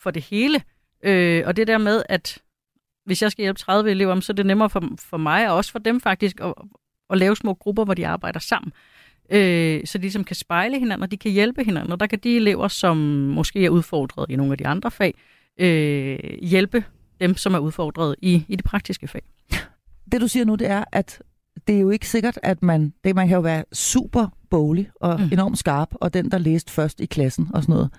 for 0.00 0.10
det 0.10 0.22
hele. 0.22 0.62
Øh, 1.04 1.42
og 1.46 1.56
det 1.56 1.66
der 1.66 1.78
med, 1.78 2.02
at 2.08 2.38
hvis 3.04 3.22
jeg 3.22 3.32
skal 3.32 3.42
hjælpe 3.42 3.58
30 3.58 3.90
elever, 3.90 4.20
så 4.20 4.32
er 4.32 4.34
det 4.34 4.46
nemmere 4.46 4.70
for, 4.70 4.82
for 4.98 5.16
mig 5.16 5.50
og 5.50 5.56
også 5.56 5.72
for 5.72 5.78
dem 5.78 6.00
faktisk 6.00 6.40
at, 6.40 6.54
at 7.10 7.18
lave 7.18 7.36
små 7.36 7.54
grupper, 7.54 7.84
hvor 7.84 7.94
de 7.94 8.06
arbejder 8.06 8.40
sammen. 8.40 8.72
Øh, 9.30 9.80
så 9.84 9.98
de 9.98 10.02
ligesom 10.02 10.24
kan 10.24 10.36
spejle 10.36 10.78
hinanden, 10.78 11.02
og 11.02 11.10
de 11.10 11.16
kan 11.16 11.30
hjælpe 11.30 11.64
hinanden. 11.64 11.92
Og 11.92 12.00
der 12.00 12.06
kan 12.06 12.18
de 12.18 12.36
elever, 12.36 12.68
som 12.68 12.96
måske 12.96 13.64
er 13.64 13.70
udfordret 13.70 14.26
i 14.30 14.36
nogle 14.36 14.52
af 14.52 14.58
de 14.58 14.66
andre 14.66 14.90
fag, 14.90 15.14
øh, 15.60 16.18
hjælpe 16.42 16.84
dem, 17.20 17.36
som 17.36 17.54
er 17.54 17.58
udfordret 17.58 18.16
i, 18.22 18.44
i 18.48 18.56
det 18.56 18.64
praktiske 18.64 19.08
fag. 19.08 19.22
Det 20.12 20.20
du 20.20 20.28
siger 20.28 20.44
nu, 20.44 20.54
det 20.54 20.70
er, 20.70 20.84
at 20.92 21.22
det 21.66 21.76
er 21.76 21.80
jo 21.80 21.90
ikke 21.90 22.08
sikkert, 22.08 22.38
at 22.42 22.62
man, 22.62 22.92
det, 23.04 23.14
man 23.14 23.28
kan 23.28 23.34
jo 23.34 23.40
være 23.40 23.64
super 23.72 24.26
boglig 24.50 24.90
og 25.00 25.20
mm. 25.20 25.28
enormt 25.32 25.58
skarp, 25.58 25.88
og 25.94 26.14
den, 26.14 26.30
der 26.30 26.38
læste 26.38 26.72
først 26.72 27.00
i 27.00 27.06
klassen 27.06 27.48
og 27.54 27.62
sådan 27.62 27.72
noget, 27.72 27.90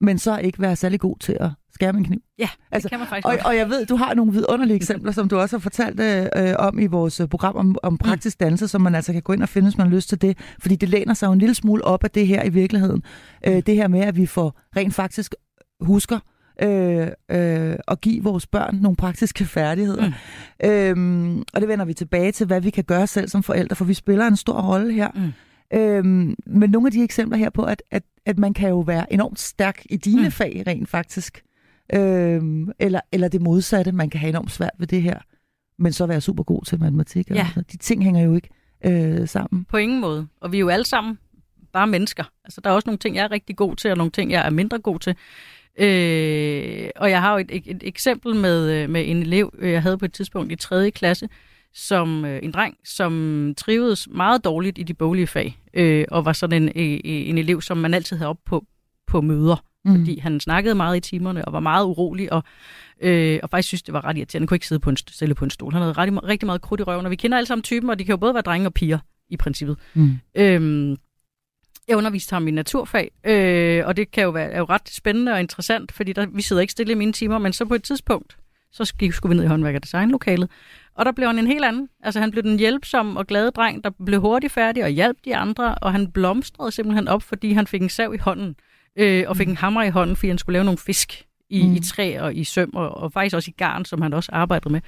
men 0.00 0.18
så 0.18 0.38
ikke 0.38 0.60
være 0.60 0.76
særlig 0.76 1.00
god 1.00 1.16
til 1.18 1.36
at 1.40 1.50
skære 1.74 1.92
med 1.92 2.00
en 2.00 2.06
kniv. 2.06 2.20
Ja, 2.38 2.48
altså, 2.70 2.86
det 2.86 2.90
kan 2.90 2.98
man 2.98 3.08
faktisk 3.08 3.26
og, 3.26 3.38
og 3.44 3.56
jeg 3.56 3.68
ved, 3.70 3.86
du 3.86 3.96
har 3.96 4.14
nogle 4.14 4.32
vidunderlige 4.32 4.76
eksempler, 4.76 5.12
som 5.12 5.28
du 5.28 5.38
også 5.38 5.56
har 5.56 5.60
fortalt 5.60 6.00
øh, 6.36 6.54
om 6.58 6.78
i 6.78 6.86
vores 6.86 7.20
program 7.30 7.56
om, 7.56 7.76
om 7.82 7.98
praktisk 7.98 8.40
dannelse, 8.40 8.68
som 8.68 8.80
man 8.80 8.94
altså 8.94 9.12
kan 9.12 9.22
gå 9.22 9.32
ind 9.32 9.42
og 9.42 9.48
finde, 9.48 9.68
hvis 9.68 9.78
man 9.78 9.86
har 9.86 9.94
lyst 9.94 10.08
til 10.08 10.22
det. 10.22 10.38
Fordi 10.60 10.76
det 10.76 10.88
læner 10.88 11.14
sig 11.14 11.26
jo 11.26 11.32
en 11.32 11.38
lille 11.38 11.54
smule 11.54 11.84
op 11.84 12.04
af 12.04 12.10
det 12.10 12.26
her 12.26 12.44
i 12.44 12.48
virkeligheden. 12.48 13.02
Øh, 13.46 13.62
det 13.66 13.74
her 13.74 13.88
med, 13.88 14.00
at 14.00 14.16
vi 14.16 14.26
får 14.26 14.60
rent 14.76 14.94
faktisk 14.94 15.34
husker 15.80 16.18
øh, 16.62 17.08
øh, 17.30 17.76
at 17.88 18.00
give 18.00 18.22
vores 18.22 18.46
børn 18.46 18.74
nogle 18.74 18.96
praktiske 18.96 19.44
færdigheder. 19.44 20.12
Mm. 20.62 20.68
Øhm, 20.68 21.42
og 21.54 21.60
det 21.60 21.68
vender 21.68 21.84
vi 21.84 21.94
tilbage 21.94 22.32
til, 22.32 22.46
hvad 22.46 22.60
vi 22.60 22.70
kan 22.70 22.84
gøre 22.84 23.06
selv 23.06 23.28
som 23.28 23.42
forældre, 23.42 23.76
for 23.76 23.84
vi 23.84 23.94
spiller 23.94 24.26
en 24.26 24.36
stor 24.36 24.60
rolle 24.60 24.92
her. 24.92 25.08
Mm. 25.14 25.32
Øhm, 25.78 26.34
men 26.46 26.70
nogle 26.70 26.88
af 26.88 26.92
de 26.92 27.02
eksempler 27.02 27.38
her 27.38 27.50
på, 27.50 27.62
at, 27.62 27.82
at, 27.90 28.02
at 28.26 28.38
man 28.38 28.54
kan 28.54 28.68
jo 28.68 28.80
være 28.80 29.12
enormt 29.12 29.40
stærk 29.40 29.82
i 29.90 29.96
dine 29.96 30.24
mm. 30.24 30.30
fag 30.30 30.62
rent 30.66 30.88
faktisk. 30.88 31.42
Øhm, 31.94 32.70
eller, 32.78 33.00
eller 33.12 33.28
det 33.28 33.40
modsatte, 33.40 33.92
man 33.92 34.10
kan 34.10 34.20
have 34.20 34.28
enormt 34.28 34.52
svært 34.52 34.74
ved 34.78 34.86
det 34.86 35.02
her, 35.02 35.18
men 35.78 35.92
så 35.92 36.06
være 36.06 36.20
super 36.20 36.42
god 36.42 36.64
til 36.64 36.80
matematik. 36.80 37.30
Ja. 37.30 37.34
Altså. 37.34 37.60
De 37.72 37.76
ting 37.76 38.04
hænger 38.04 38.22
jo 38.22 38.34
ikke 38.34 38.48
øh, 38.84 39.28
sammen. 39.28 39.64
På 39.64 39.76
ingen 39.76 40.00
måde. 40.00 40.26
Og 40.40 40.52
vi 40.52 40.56
er 40.56 40.60
jo 40.60 40.68
alle 40.68 40.86
sammen 40.86 41.18
bare 41.72 41.86
mennesker. 41.86 42.24
Altså, 42.44 42.60
der 42.60 42.70
er 42.70 42.74
også 42.74 42.88
nogle 42.88 42.98
ting, 42.98 43.16
jeg 43.16 43.24
er 43.24 43.30
rigtig 43.30 43.56
god 43.56 43.76
til, 43.76 43.90
og 43.90 43.96
nogle 43.96 44.10
ting, 44.10 44.30
jeg 44.30 44.46
er 44.46 44.50
mindre 44.50 44.78
god 44.78 44.98
til. 44.98 45.16
Øh, 45.78 46.90
og 46.96 47.10
jeg 47.10 47.20
har 47.20 47.32
jo 47.32 47.38
et, 47.38 47.50
et, 47.50 47.62
et 47.66 47.82
eksempel 47.82 48.34
med, 48.34 48.70
øh, 48.70 48.90
med 48.90 49.10
en 49.10 49.16
elev, 49.16 49.54
øh, 49.58 49.72
jeg 49.72 49.82
havde 49.82 49.98
på 49.98 50.04
et 50.04 50.12
tidspunkt 50.12 50.52
i 50.52 50.56
3. 50.56 50.90
klasse, 50.90 51.28
som 51.74 52.24
øh, 52.24 52.40
en 52.42 52.50
dreng, 52.50 52.76
som 52.84 53.54
trivedes 53.56 54.08
meget 54.10 54.44
dårligt 54.44 54.78
i 54.78 54.82
de 54.82 54.94
boglige 54.94 55.26
fag, 55.26 55.58
øh, 55.74 56.04
og 56.10 56.24
var 56.24 56.32
sådan 56.32 56.62
en, 56.62 56.72
en, 56.74 57.00
en 57.04 57.38
elev, 57.38 57.62
som 57.62 57.76
man 57.76 57.94
altid 57.94 58.16
havde 58.16 58.28
op 58.28 58.38
på, 58.44 58.64
på 59.12 59.20
møder, 59.20 59.64
mm. 59.84 59.98
fordi 59.98 60.18
han 60.18 60.40
snakkede 60.40 60.74
meget 60.74 60.96
i 60.96 61.00
timerne 61.00 61.44
og 61.44 61.52
var 61.52 61.60
meget 61.60 61.84
urolig, 61.84 62.32
og, 62.32 62.42
øh, 63.00 63.40
og 63.42 63.50
faktisk 63.50 63.68
synes, 63.68 63.82
det 63.82 63.94
var 63.94 64.04
ret 64.04 64.16
irriterende. 64.16 64.42
Han 64.42 64.46
kunne 64.46 64.56
ikke 64.56 64.66
sidde 64.66 64.80
på 64.80 64.90
en, 64.90 64.96
stille 64.96 65.34
på 65.34 65.44
en 65.44 65.50
stol. 65.50 65.72
Han 65.72 65.82
havde 65.82 65.92
ret, 65.92 66.24
rigtig 66.24 66.46
meget 66.46 66.60
krudt 66.60 66.80
i 66.80 66.84
røven, 66.84 67.04
og 67.04 67.10
vi 67.10 67.16
kender 67.16 67.36
alle 67.36 67.46
sammen 67.46 67.62
typen, 67.62 67.90
og 67.90 67.98
de 67.98 68.04
kan 68.04 68.12
jo 68.12 68.16
både 68.16 68.34
være 68.34 68.42
drenge 68.42 68.68
og 68.68 68.74
piger 68.74 68.98
i 69.28 69.36
princippet. 69.36 69.76
Mm. 69.94 70.18
Øhm, 70.34 70.96
jeg 71.88 71.96
underviste 71.96 72.32
ham 72.34 72.48
i 72.48 72.50
naturfag, 72.50 73.10
øh, 73.24 73.86
og 73.86 73.96
det 73.96 74.10
kan 74.10 74.24
jo 74.24 74.30
være 74.30 74.50
er 74.50 74.58
jo 74.58 74.64
ret 74.64 74.88
spændende 74.88 75.32
og 75.32 75.40
interessant, 75.40 75.92
fordi 75.92 76.12
der, 76.12 76.26
vi 76.26 76.42
sidder 76.42 76.62
ikke 76.62 76.72
stille 76.72 76.92
i 76.92 76.96
mine 76.96 77.12
timer, 77.12 77.38
men 77.38 77.52
så 77.52 77.64
på 77.64 77.74
et 77.74 77.82
tidspunkt, 77.82 78.36
så 78.72 78.84
skulle 78.84 79.28
vi 79.28 79.34
ned 79.36 79.44
i 79.44 79.48
håndværk- 79.48 79.74
og 79.74 79.82
designlokalet, 79.82 80.50
og 80.94 81.04
der 81.04 81.12
blev 81.12 81.26
han 81.26 81.38
en 81.38 81.46
helt 81.46 81.64
anden. 81.64 81.88
Altså 82.02 82.20
han 82.20 82.30
blev 82.30 82.42
den 82.42 82.58
hjælpsom 82.58 83.16
og 83.16 83.26
glade 83.26 83.50
dreng, 83.50 83.84
der 83.84 83.90
blev 84.06 84.20
hurtigt 84.20 84.52
færdig 84.52 84.84
og 84.84 84.90
hjalp 84.90 85.16
de 85.24 85.36
andre, 85.36 85.74
og 85.74 85.92
han 85.92 86.12
blomstrede 86.12 86.72
simpelthen 86.72 87.08
op, 87.08 87.22
fordi 87.22 87.52
han 87.52 87.66
fik 87.66 87.82
en 87.82 87.88
sav 87.88 88.14
i 88.14 88.18
hånden, 88.18 88.56
øh, 88.96 89.24
og 89.28 89.36
fik 89.36 89.48
en 89.48 89.56
hammer 89.56 89.82
i 89.82 89.90
hånden, 89.90 90.16
fordi 90.16 90.28
han 90.28 90.38
skulle 90.38 90.54
lave 90.54 90.64
nogle 90.64 90.78
fisk 90.78 91.26
i, 91.50 91.66
mm. 91.66 91.74
i 91.74 91.80
træ 91.80 92.20
og 92.20 92.34
i 92.34 92.44
søm, 92.44 92.70
og, 92.74 92.90
og 92.90 93.12
faktisk 93.12 93.36
også 93.36 93.50
i 93.50 93.54
garn, 93.56 93.84
som 93.84 94.02
han 94.02 94.12
også 94.12 94.30
arbejdede 94.32 94.72
med. 94.72 94.80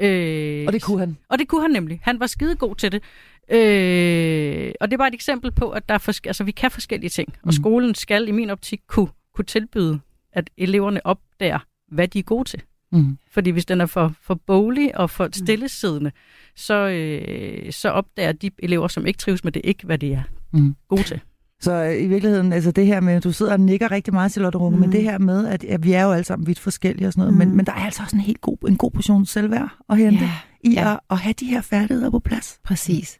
Øh, 0.00 0.64
og 0.66 0.72
det 0.72 0.82
kunne 0.82 0.98
han? 0.98 1.16
Og 1.28 1.38
det 1.38 1.48
kunne 1.48 1.62
han 1.62 1.70
nemlig. 1.70 2.00
Han 2.02 2.20
var 2.20 2.26
skide 2.26 2.56
god 2.56 2.76
til 2.76 2.92
det. 2.92 3.02
Øh, 3.50 4.72
og 4.80 4.88
det 4.88 4.94
er 4.94 4.98
bare 4.98 5.08
et 5.08 5.14
eksempel 5.14 5.52
på, 5.52 5.70
at 5.70 5.88
der 5.88 5.94
er 5.94 5.98
forske- 5.98 6.28
altså, 6.28 6.44
vi 6.44 6.50
kan 6.52 6.70
forskellige 6.70 7.10
ting. 7.10 7.28
Og 7.28 7.48
mm. 7.48 7.52
skolen 7.52 7.94
skal 7.94 8.28
i 8.28 8.30
min 8.30 8.50
optik 8.50 8.80
kunne, 8.88 9.08
kunne 9.34 9.44
tilbyde, 9.44 10.00
at 10.32 10.50
eleverne 10.56 11.06
opdager, 11.06 11.58
hvad 11.88 12.08
de 12.08 12.18
er 12.18 12.22
gode 12.22 12.48
til. 12.48 12.62
Mm. 12.92 13.18
Fordi 13.30 13.50
hvis 13.50 13.66
den 13.66 13.80
er 13.80 13.86
for, 13.86 14.14
for 14.22 14.34
boglig 14.34 14.98
og 14.98 15.10
for 15.10 15.26
mm. 15.26 15.32
stillesiddende, 15.32 16.12
så, 16.56 16.74
øh, 16.74 17.72
så 17.72 17.88
opdager 17.88 18.32
de 18.32 18.50
elever, 18.58 18.88
som 18.88 19.06
ikke 19.06 19.18
trives 19.18 19.44
med 19.44 19.52
det, 19.52 19.62
ikke, 19.64 19.86
hvad 19.86 19.98
de 19.98 20.12
er 20.12 20.22
mm. 20.52 20.76
gode 20.88 21.02
til. 21.02 21.20
Så 21.60 21.72
øh, 21.72 22.02
i 22.02 22.06
virkeligheden, 22.06 22.52
altså 22.52 22.70
det 22.70 22.86
her 22.86 23.00
med, 23.00 23.20
du 23.20 23.32
sidder 23.32 23.52
og 23.52 23.60
nikker 23.60 23.90
rigtig 23.90 24.14
meget, 24.14 24.32
Charlotte 24.32 24.58
Runge, 24.58 24.76
mm. 24.76 24.80
men 24.80 24.92
det 24.92 25.02
her 25.02 25.18
med, 25.18 25.46
at, 25.46 25.64
at 25.64 25.84
vi 25.84 25.92
er 25.92 26.02
jo 26.02 26.12
alle 26.12 26.24
sammen 26.24 26.46
vidt 26.46 26.58
forskellige 26.58 27.06
og 27.06 27.12
sådan 27.12 27.20
noget, 27.20 27.32
mm. 27.32 27.38
men, 27.38 27.56
men 27.56 27.66
der 27.66 27.72
er 27.72 27.84
altså 27.84 28.02
også 28.02 28.16
en 28.16 28.22
helt 28.22 28.40
god, 28.40 28.56
en 28.68 28.76
god 28.76 28.90
portion 28.90 29.26
selvværd 29.26 29.68
at 29.88 29.96
hente 29.98 30.24
Ja, 30.24 30.30
i 30.60 30.72
ja. 30.72 30.92
At, 30.92 31.00
at 31.10 31.18
have 31.18 31.32
de 31.32 31.46
her 31.46 31.60
færdigheder 31.60 32.10
på 32.10 32.18
plads. 32.18 32.58
Præcis. 32.64 33.18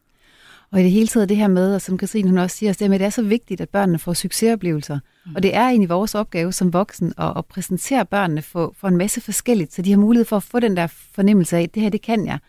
Og 0.71 0.79
i 0.79 0.83
det 0.83 0.91
hele 0.91 1.07
taget 1.07 1.29
det 1.29 1.37
her 1.37 1.47
med, 1.47 1.75
og 1.75 1.81
som 1.81 1.97
Katrine 1.97 2.29
hun 2.29 2.37
også 2.37 2.57
siger, 2.57 2.69
at 2.69 2.79
det 2.79 3.01
er 3.01 3.09
så 3.09 3.21
vigtigt, 3.21 3.61
at 3.61 3.69
børnene 3.69 3.99
får 3.99 4.13
succesoplevelser. 4.13 4.99
Mm. 5.25 5.35
Og 5.35 5.43
det 5.43 5.55
er 5.55 5.61
egentlig 5.61 5.89
vores 5.89 6.15
opgave 6.15 6.53
som 6.53 6.73
voksen 6.73 7.13
at, 7.17 7.33
at 7.37 7.45
præsentere 7.45 8.05
børnene 8.05 8.41
for, 8.41 8.73
for 8.77 8.87
en 8.87 8.97
masse 8.97 9.21
forskelligt, 9.21 9.73
så 9.73 9.81
de 9.81 9.91
har 9.91 9.97
mulighed 9.97 10.25
for 10.25 10.35
at 10.35 10.43
få 10.43 10.59
den 10.59 10.77
der 10.77 10.87
fornemmelse 10.87 11.57
af, 11.57 11.61
at 11.61 11.75
det 11.75 11.83
her, 11.83 11.89
det 11.89 12.01
kan 12.01 12.25
jeg. 12.25 12.39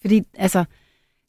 Fordi 0.00 0.22
altså, 0.34 0.64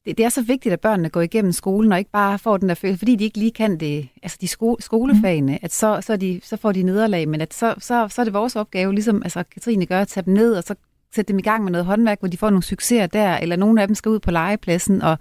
det, 0.04 0.18
det 0.18 0.24
er 0.24 0.28
så 0.28 0.42
vigtigt, 0.42 0.72
at 0.72 0.80
børnene 0.80 1.08
går 1.08 1.20
igennem 1.20 1.52
skolen, 1.52 1.92
og 1.92 1.98
ikke 1.98 2.10
bare 2.10 2.38
får 2.38 2.56
den 2.56 2.68
der 2.68 2.74
følelse, 2.74 2.98
fordi 2.98 3.16
de 3.16 3.24
ikke 3.24 3.38
lige 3.38 3.50
kan 3.50 3.80
det, 3.80 4.08
altså 4.22 4.38
de 4.40 4.48
sko- 4.48 4.76
skolefagene, 4.80 5.52
mm. 5.52 5.58
at 5.62 5.72
så, 5.72 6.00
så, 6.00 6.16
de, 6.16 6.40
så 6.44 6.56
får 6.56 6.72
de 6.72 6.82
nederlag, 6.82 7.28
men 7.28 7.40
at 7.40 7.54
så, 7.54 7.74
så, 7.78 8.08
så 8.08 8.22
er 8.22 8.24
det 8.24 8.34
vores 8.34 8.56
opgave, 8.56 8.94
ligesom 8.94 9.22
altså 9.22 9.42
Katrine 9.42 9.86
gør, 9.86 10.00
at 10.00 10.08
tage 10.08 10.24
dem 10.24 10.34
ned, 10.34 10.54
og 10.54 10.64
så 10.64 10.74
sætte 11.14 11.32
dem 11.32 11.38
i 11.38 11.42
gang 11.42 11.64
med 11.64 11.72
noget 11.72 11.86
håndværk, 11.86 12.18
hvor 12.20 12.28
de 12.28 12.36
får 12.36 12.50
nogle 12.50 12.62
succeser 12.62 13.06
der, 13.06 13.36
eller 13.36 13.56
nogle 13.56 13.82
af 13.82 13.88
dem 13.88 13.94
skal 13.94 14.08
ud 14.10 14.18
på 14.18 14.30
legepladsen, 14.30 15.02
og 15.02 15.18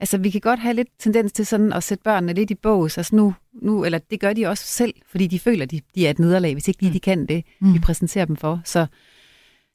altså 0.00 0.18
vi 0.18 0.30
kan 0.30 0.40
godt 0.40 0.60
have 0.60 0.74
lidt 0.74 0.88
tendens 0.98 1.32
til 1.32 1.46
sådan 1.46 1.72
at 1.72 1.82
sætte 1.82 2.04
børnene 2.04 2.32
lidt 2.32 2.50
i 2.50 2.54
bås, 2.54 2.98
altså 2.98 3.16
nu, 3.16 3.34
nu 3.62 3.84
eller 3.84 3.98
det 3.98 4.20
gør 4.20 4.32
de 4.32 4.46
også 4.46 4.64
selv, 4.64 4.94
fordi 5.10 5.26
de 5.26 5.38
føler, 5.38 5.66
de, 5.66 5.80
de 5.94 6.06
er 6.06 6.10
et 6.10 6.18
nederlag, 6.18 6.52
hvis 6.52 6.68
ikke 6.68 6.82
lige 6.82 6.92
de 6.92 7.00
kan 7.00 7.26
det, 7.26 7.44
mm. 7.60 7.74
vi 7.74 7.78
præsenterer 7.78 8.24
dem 8.24 8.36
for. 8.36 8.60
Så, 8.64 8.86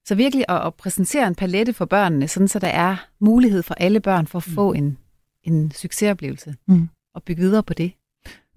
så 0.05 0.15
virkelig 0.15 0.45
at, 0.49 0.65
at 0.65 0.73
præsentere 0.73 1.27
en 1.27 1.35
palette 1.35 1.73
for 1.73 1.85
børnene, 1.85 2.27
sådan 2.27 2.47
så 2.47 2.59
der 2.59 2.67
er 2.67 2.95
mulighed 3.19 3.63
for 3.63 3.73
alle 3.73 3.99
børn 3.99 4.27
for 4.27 4.39
at 4.39 4.43
få 4.43 4.73
en, 4.73 4.97
en 5.43 5.71
succesoplevelse, 5.71 6.55
Mm. 6.67 6.89
og 7.15 7.23
bygge 7.23 7.41
videre 7.41 7.63
på 7.63 7.73
det. 7.73 7.91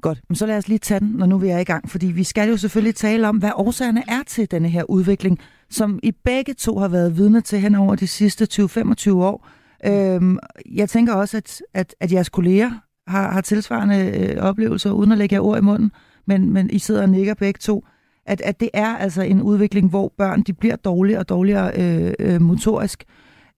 Godt, 0.02 0.20
men 0.28 0.36
så 0.36 0.46
lad 0.46 0.56
os 0.58 0.68
lige 0.68 0.78
tage 0.78 1.00
den, 1.00 1.08
når 1.08 1.26
nu 1.26 1.38
vi 1.38 1.48
er 1.48 1.58
i 1.58 1.64
gang, 1.64 1.90
fordi 1.90 2.06
vi 2.06 2.24
skal 2.24 2.48
jo 2.48 2.56
selvfølgelig 2.56 2.94
tale 2.94 3.28
om, 3.28 3.36
hvad 3.38 3.50
årsagerne 3.54 4.02
er 4.08 4.22
til 4.26 4.50
denne 4.50 4.68
her 4.68 4.84
udvikling, 4.90 5.38
som 5.70 6.00
I 6.02 6.12
begge 6.24 6.54
to 6.54 6.78
har 6.78 6.88
været 6.88 7.16
vidne 7.16 7.40
til 7.40 7.58
hen 7.60 7.74
over 7.74 7.94
de 7.96 8.06
sidste 8.06 8.46
20-25 8.62 9.12
år. 9.12 9.48
Øhm, 9.86 10.38
jeg 10.72 10.88
tænker 10.88 11.14
også, 11.14 11.36
at, 11.36 11.62
at, 11.74 11.94
at 12.00 12.12
jeres 12.12 12.28
kolleger 12.28 12.70
har, 13.06 13.32
har 13.32 13.40
tilsvarende 13.40 13.96
øh, 14.18 14.42
oplevelser, 14.42 14.90
uden 14.90 15.12
at 15.12 15.18
lægge 15.18 15.34
jer 15.34 15.40
ord 15.40 15.58
i 15.58 15.60
munden, 15.60 15.92
men, 16.26 16.50
men 16.52 16.70
I 16.70 16.78
sidder 16.78 17.02
og 17.02 17.08
nikker 17.08 17.34
begge 17.34 17.58
to, 17.58 17.84
at, 18.26 18.40
at 18.40 18.60
det 18.60 18.70
er 18.74 18.96
altså 18.96 19.22
en 19.22 19.42
udvikling, 19.42 19.90
hvor 19.90 20.12
børn 20.18 20.42
de 20.42 20.52
bliver 20.52 20.76
dårligere 20.76 21.20
og 21.20 21.28
dårligere 21.28 21.72
øh, 21.76 22.14
øh, 22.18 22.40
motorisk. 22.40 23.04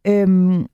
Øhm, 0.07 0.67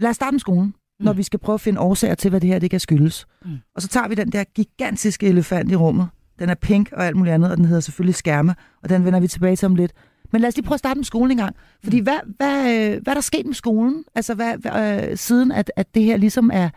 lad 0.00 0.10
os 0.10 0.16
starte 0.16 0.32
med 0.32 0.40
skolen, 0.40 0.66
mm. 0.66 1.04
når 1.04 1.12
vi 1.12 1.22
skal 1.22 1.38
prøve 1.38 1.54
at 1.54 1.60
finde 1.60 1.80
årsager 1.80 2.14
til, 2.14 2.30
hvad 2.30 2.40
det 2.40 2.48
her 2.48 2.58
det 2.58 2.70
kan 2.70 2.80
skyldes. 2.80 3.26
Mm. 3.44 3.50
Og 3.74 3.82
så 3.82 3.88
tager 3.88 4.08
vi 4.08 4.14
den 4.14 4.32
der 4.32 4.44
gigantiske 4.44 5.26
elefant 5.26 5.72
i 5.72 5.76
rummet. 5.76 6.08
Den 6.38 6.48
er 6.48 6.54
pink 6.54 6.92
og 6.92 7.06
alt 7.06 7.16
muligt 7.16 7.34
andet, 7.34 7.50
og 7.50 7.56
den 7.56 7.64
hedder 7.64 7.80
selvfølgelig 7.80 8.14
skærme, 8.14 8.54
og 8.82 8.88
den 8.88 9.04
vender 9.04 9.20
vi 9.20 9.28
tilbage 9.28 9.56
til 9.56 9.66
om 9.66 9.74
lidt. 9.74 9.92
Men 10.32 10.40
lad 10.40 10.48
os 10.48 10.56
lige 10.56 10.66
prøve 10.66 10.74
at 10.74 10.78
starte 10.78 10.98
med 10.98 11.04
skolen 11.04 11.30
en 11.30 11.36
gang. 11.36 11.56
Fordi 11.84 11.98
hvad, 12.00 12.18
hvad, 12.36 12.60
øh, 12.60 13.02
hvad 13.02 13.12
er 13.12 13.14
der 13.14 13.20
sket 13.20 13.46
med 13.46 13.54
skolen, 13.54 14.04
altså 14.14 14.34
hvad, 14.34 14.58
hvad, 14.58 15.10
øh, 15.10 15.16
siden 15.16 15.52
at, 15.52 15.72
at 15.76 15.94
det 15.94 16.02
her 16.02 16.16
ligesom 16.16 16.50
er, 16.52 16.68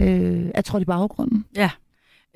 øh, 0.00 0.50
er 0.54 0.60
trådt 0.60 0.82
i 0.82 0.86
baggrunden? 0.86 1.44
Ja. 1.56 1.70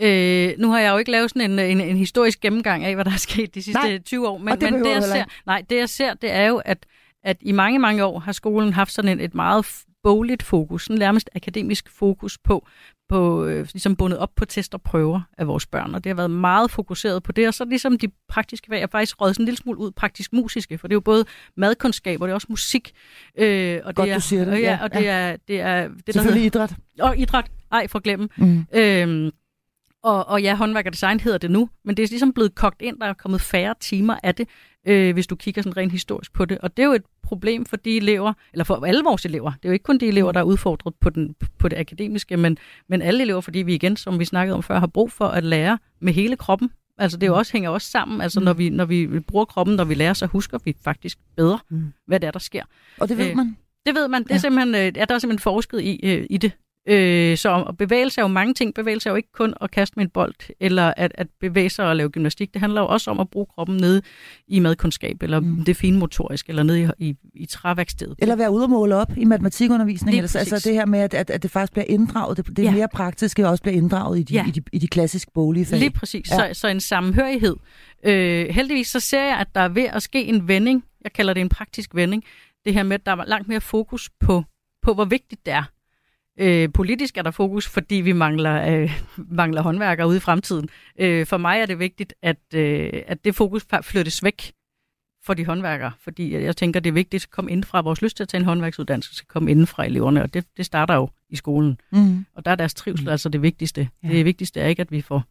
Øh, 0.00 0.52
nu 0.58 0.70
har 0.70 0.80
jeg 0.80 0.92
jo 0.92 0.98
ikke 0.98 1.10
lavet 1.10 1.30
sådan 1.30 1.50
en, 1.50 1.58
en, 1.58 1.80
en 1.80 1.96
historisk 1.96 2.40
gennemgang 2.40 2.84
af, 2.84 2.94
hvad 2.94 3.04
der 3.04 3.10
er 3.10 3.16
sket 3.16 3.54
de 3.54 3.62
sidste 3.62 3.80
Nej, 3.80 3.90
nej. 3.90 3.98
20 3.98 4.28
år, 4.28 4.38
men, 4.38 4.60
det 4.60 4.72
men 4.72 4.84
det, 4.84 4.90
jeg 4.90 5.02
ser, 5.02 5.24
nej, 5.46 5.62
det 5.70 5.76
jeg 5.76 5.88
ser, 5.88 6.14
det 6.14 6.30
er 6.30 6.46
jo, 6.46 6.62
at, 6.64 6.86
at 7.24 7.36
i 7.40 7.52
mange, 7.52 7.78
mange 7.78 8.04
år 8.04 8.18
har 8.18 8.32
skolen 8.32 8.72
haft 8.72 8.92
sådan 8.92 9.10
en, 9.10 9.20
et 9.20 9.34
meget 9.34 9.84
bogligt 10.02 10.42
fokus, 10.42 10.84
sådan 10.84 10.98
nærmest 10.98 11.30
akademisk 11.34 11.90
fokus 11.90 12.38
på, 12.38 12.66
på 13.08 13.44
øh, 13.44 13.68
ligesom 13.72 13.96
bundet 13.96 14.18
op 14.18 14.34
på 14.36 14.44
test 14.44 14.74
og 14.74 14.82
prøver 14.82 15.20
af 15.38 15.46
vores 15.46 15.66
børn, 15.66 15.94
og 15.94 16.04
det 16.04 16.10
har 16.10 16.14
været 16.14 16.30
meget 16.30 16.70
fokuseret 16.70 17.22
på 17.22 17.32
det, 17.32 17.48
og 17.48 17.54
så 17.54 17.64
ligesom 17.64 17.98
de 17.98 18.08
praktiske 18.28 18.66
fag 18.70 18.82
er 18.82 18.86
faktisk 18.86 19.20
røget 19.20 19.34
sådan 19.34 19.42
en 19.42 19.46
lille 19.46 19.58
smule 19.58 19.78
ud 19.78 19.90
praktisk 19.90 20.32
musiske, 20.32 20.78
for 20.78 20.88
det 20.88 20.92
er 20.92 20.96
jo 20.96 21.00
både 21.00 21.24
madkundskab, 21.56 22.20
og 22.20 22.28
det 22.28 22.32
er 22.32 22.34
også 22.34 22.46
musik. 22.50 22.92
Øh, 23.38 23.80
og 23.84 23.94
Godt, 23.94 24.06
det 24.06 24.12
er, 24.12 24.16
du 24.16 24.20
siger 24.20 24.44
det, 24.44 24.52
Og, 24.52 24.60
ja, 24.60 24.72
ja, 24.72 24.82
og 24.82 24.94
det 24.94 25.08
er, 25.08 25.36
det 25.48 25.60
er 25.60 25.88
det, 25.88 26.06
der 26.06 26.12
Selvfølgelig 26.12 26.42
hedder, 26.42 26.64
idræt. 26.64 26.74
og 27.00 27.18
idræt, 27.18 27.46
ej 27.72 27.86
for 27.88 27.98
glemme. 27.98 28.28
Mm. 28.36 28.66
Øhm, 28.74 29.30
og, 30.04 30.28
og 30.28 30.42
ja, 30.42 30.54
håndværk 30.56 30.86
og 30.86 30.92
design 30.92 31.20
hedder 31.20 31.38
det 31.38 31.50
nu, 31.50 31.68
men 31.84 31.96
det 31.96 32.02
er 32.02 32.08
ligesom 32.08 32.32
blevet 32.32 32.54
kogt 32.54 32.82
ind, 32.82 33.00
der 33.00 33.06
er 33.06 33.12
kommet 33.12 33.40
færre 33.40 33.74
timer 33.80 34.16
af 34.22 34.34
det, 34.34 34.48
øh, 34.86 35.12
hvis 35.12 35.26
du 35.26 35.36
kigger 35.36 35.62
sådan 35.62 35.76
rent 35.76 35.92
historisk 35.92 36.32
på 36.32 36.44
det. 36.44 36.58
Og 36.58 36.76
det 36.76 36.82
er 36.82 36.86
jo 36.86 36.92
et 36.92 37.02
problem 37.22 37.64
for 37.66 37.76
de 37.76 37.96
elever, 37.96 38.32
eller 38.52 38.64
for 38.64 38.86
alle 38.86 39.04
vores 39.04 39.24
elever. 39.24 39.50
Det 39.52 39.64
er 39.64 39.68
jo 39.68 39.72
ikke 39.72 39.82
kun 39.82 39.98
de 39.98 40.06
elever, 40.06 40.32
der 40.32 40.40
er 40.40 40.44
udfordret 40.44 40.94
på, 41.00 41.10
den, 41.10 41.34
på 41.58 41.68
det 41.68 41.76
akademiske, 41.78 42.36
men, 42.36 42.58
men 42.88 43.02
alle 43.02 43.22
elever, 43.22 43.40
fordi 43.40 43.58
vi 43.58 43.74
igen, 43.74 43.96
som 43.96 44.18
vi 44.18 44.24
snakkede 44.24 44.54
om 44.56 44.62
før, 44.62 44.78
har 44.78 44.86
brug 44.86 45.12
for 45.12 45.24
at 45.26 45.44
lære 45.44 45.78
med 46.00 46.12
hele 46.12 46.36
kroppen. 46.36 46.70
Altså 46.98 47.18
det 47.18 47.26
jo 47.26 47.36
også, 47.36 47.52
hænger 47.52 47.70
også 47.70 47.90
sammen. 47.90 48.20
Altså 48.20 48.40
når, 48.40 48.52
vi, 48.52 48.70
når 48.70 48.84
vi 48.84 49.20
bruger 49.20 49.44
kroppen, 49.44 49.76
når 49.76 49.84
vi 49.84 49.94
lærer, 49.94 50.12
så 50.12 50.26
husker 50.26 50.58
vi 50.64 50.76
faktisk 50.84 51.18
bedre, 51.36 51.58
Mm. 51.70 51.92
hvad 52.06 52.20
det 52.20 52.26
er, 52.26 52.30
der 52.30 52.38
sker. 52.38 52.62
Og 53.00 53.08
det 53.08 53.18
ved 53.18 53.30
Øh, 53.30 53.36
man. 53.36 53.56
Det 53.86 53.94
ved 53.94 54.08
man. 54.08 54.22
Det 54.22 54.30
er 54.30 54.34
Ja. 54.34 54.38
simpelthen, 54.38 54.74
øh, 54.74 54.80
ja, 54.96 55.04
der 55.08 55.14
er 55.14 55.18
simpelthen 55.18 55.38
forsket 55.42 55.80
i, 55.80 56.00
øh, 56.04 56.26
i 56.30 56.36
det. 56.36 56.52
Øh, 56.88 57.36
så 57.36 57.74
bevægelse 57.78 58.20
er 58.20 58.24
jo 58.24 58.28
mange 58.28 58.54
ting. 58.54 58.74
Bevægelse 58.74 59.08
er 59.08 59.12
jo 59.12 59.16
ikke 59.16 59.32
kun 59.32 59.54
at 59.60 59.70
kaste 59.70 59.92
med 59.96 60.04
en 60.04 60.10
bold, 60.10 60.34
eller 60.60 60.94
at, 60.96 61.12
at 61.14 61.26
bevæge 61.40 61.70
sig 61.70 61.86
og 61.88 61.96
lave 61.96 62.08
gymnastik. 62.08 62.52
Det 62.54 62.60
handler 62.60 62.80
jo 62.80 62.86
også 62.86 63.10
om 63.10 63.20
at 63.20 63.30
bruge 63.30 63.46
kroppen 63.46 63.76
nede 63.76 64.02
i 64.48 64.58
madkundskab, 64.60 65.22
eller 65.22 65.40
Mm. 65.40 65.64
det 65.64 65.76
fine 65.76 65.98
motorisk, 65.98 66.48
eller 66.48 66.62
nede 66.62 66.82
i, 66.82 66.88
i, 67.08 67.14
i 67.34 67.46
træværkstedet. 67.46 68.14
Eller 68.18 68.36
være 68.36 68.50
ude 68.50 68.64
og 68.64 68.70
måle 68.70 68.96
op 68.96 69.12
i 69.16 69.24
matematikundervisningen. 69.24 70.12
Lige 70.12 70.22
Altså, 70.22 70.38
altså 70.38 70.68
det 70.68 70.74
her 70.74 70.86
med, 70.86 71.00
at, 71.00 71.14
at, 71.14 71.30
at 71.30 71.42
det 71.42 71.50
faktisk 71.50 71.72
bliver 71.72 71.86
inddraget. 71.88 72.36
Det, 72.36 72.56
det 72.56 72.62
ja. 72.62 72.70
Mere 72.74 72.88
praktiske 72.88 73.48
også 73.48 73.62
bliver 73.62 73.76
inddraget 73.76 74.18
i 74.18 74.22
de, 74.22 74.34
Ja. 74.34 74.44
i 74.48 74.50
de, 74.50 74.62
i 74.72 74.78
de 74.78 74.86
klassisk 74.88 75.28
boglige 75.34 75.66
fag. 75.66 75.78
Lige 75.78 75.90
præcis. 75.90 76.30
Ja. 76.30 76.52
Så, 76.54 76.60
så 76.60 76.68
en 76.68 76.80
sammenhørighed. 76.80 77.56
Øh, 78.04 78.46
heldigvis 78.50 78.88
så 78.88 79.00
ser 79.00 79.22
jeg, 79.24 79.36
at 79.38 79.48
der 79.54 79.60
er 79.60 79.68
ved 79.68 79.84
at 79.84 80.02
ske 80.02 80.24
en 80.24 80.48
vending. 80.48 80.84
Jeg 81.04 81.12
kalder 81.12 81.34
det 81.34 81.40
en 81.40 81.48
praktisk 81.48 81.94
vending. 81.94 82.24
Det 82.64 82.74
her 82.74 82.82
med, 82.82 82.94
at 82.94 83.06
der 83.06 83.12
er 83.12 83.24
langt 83.24 83.48
mere 83.48 83.60
fokus 83.60 84.10
på, 84.20 84.42
på 84.82 84.94
hvor 84.94 85.04
vigtigt 85.04 85.46
det 85.46 85.54
er. 85.54 85.62
Øh, 86.38 86.72
politisk 86.72 87.16
er 87.16 87.22
der 87.22 87.30
fokus, 87.30 87.68
fordi 87.68 87.94
vi 87.94 88.12
mangler, 88.12 88.80
øh, 88.80 89.00
mangler 89.40 89.62
håndværkere 89.62 90.08
ude 90.08 90.16
i 90.16 90.20
fremtiden. 90.20 90.68
Øh, 90.98 91.26
for 91.26 91.36
mig 91.36 91.60
er 91.60 91.66
det 91.66 91.78
vigtigt, 91.78 92.14
at, 92.22 92.36
øh, 92.54 92.90
at 93.06 93.24
det 93.24 93.34
fokus 93.34 93.66
flyttes 93.82 94.22
væk 94.24 94.52
for 95.24 95.34
de 95.34 95.46
håndværkere, 95.46 95.92
fordi 96.00 96.34
jeg 96.34 96.56
tænker, 96.56 96.80
det 96.80 96.90
er 96.90 96.94
vigtigt 96.94 97.24
at 97.24 97.30
komme 97.30 97.50
ind 97.50 97.64
fra 97.64 97.80
vores 97.80 98.02
lyst 98.02 98.16
til 98.16 98.24
at 98.24 98.28
tage 98.28 98.38
en 98.40 98.44
håndværksuddannelse, 98.44 99.14
skal 99.14 99.26
komme 99.28 99.50
inden 99.50 99.66
fra 99.66 99.84
eleverne, 99.86 100.22
og 100.22 100.34
det, 100.34 100.44
det 100.56 100.66
starter 100.66 100.94
jo 100.94 101.08
i 101.28 101.36
skolen. 101.36 101.80
Mm. 101.92 102.24
Og 102.34 102.44
der 102.44 102.50
er 102.50 102.54
deres 102.54 102.74
trivsel 102.74 103.08
altså 103.08 103.28
det 103.28 103.42
vigtigste. 103.42 103.88
Ja. 104.02 104.08
Det 104.08 104.24
vigtigste 104.24 104.60
er 104.60 104.66
ikke, 104.66 104.80
at 104.80 104.90
vi 104.92 105.00
får 105.02 105.22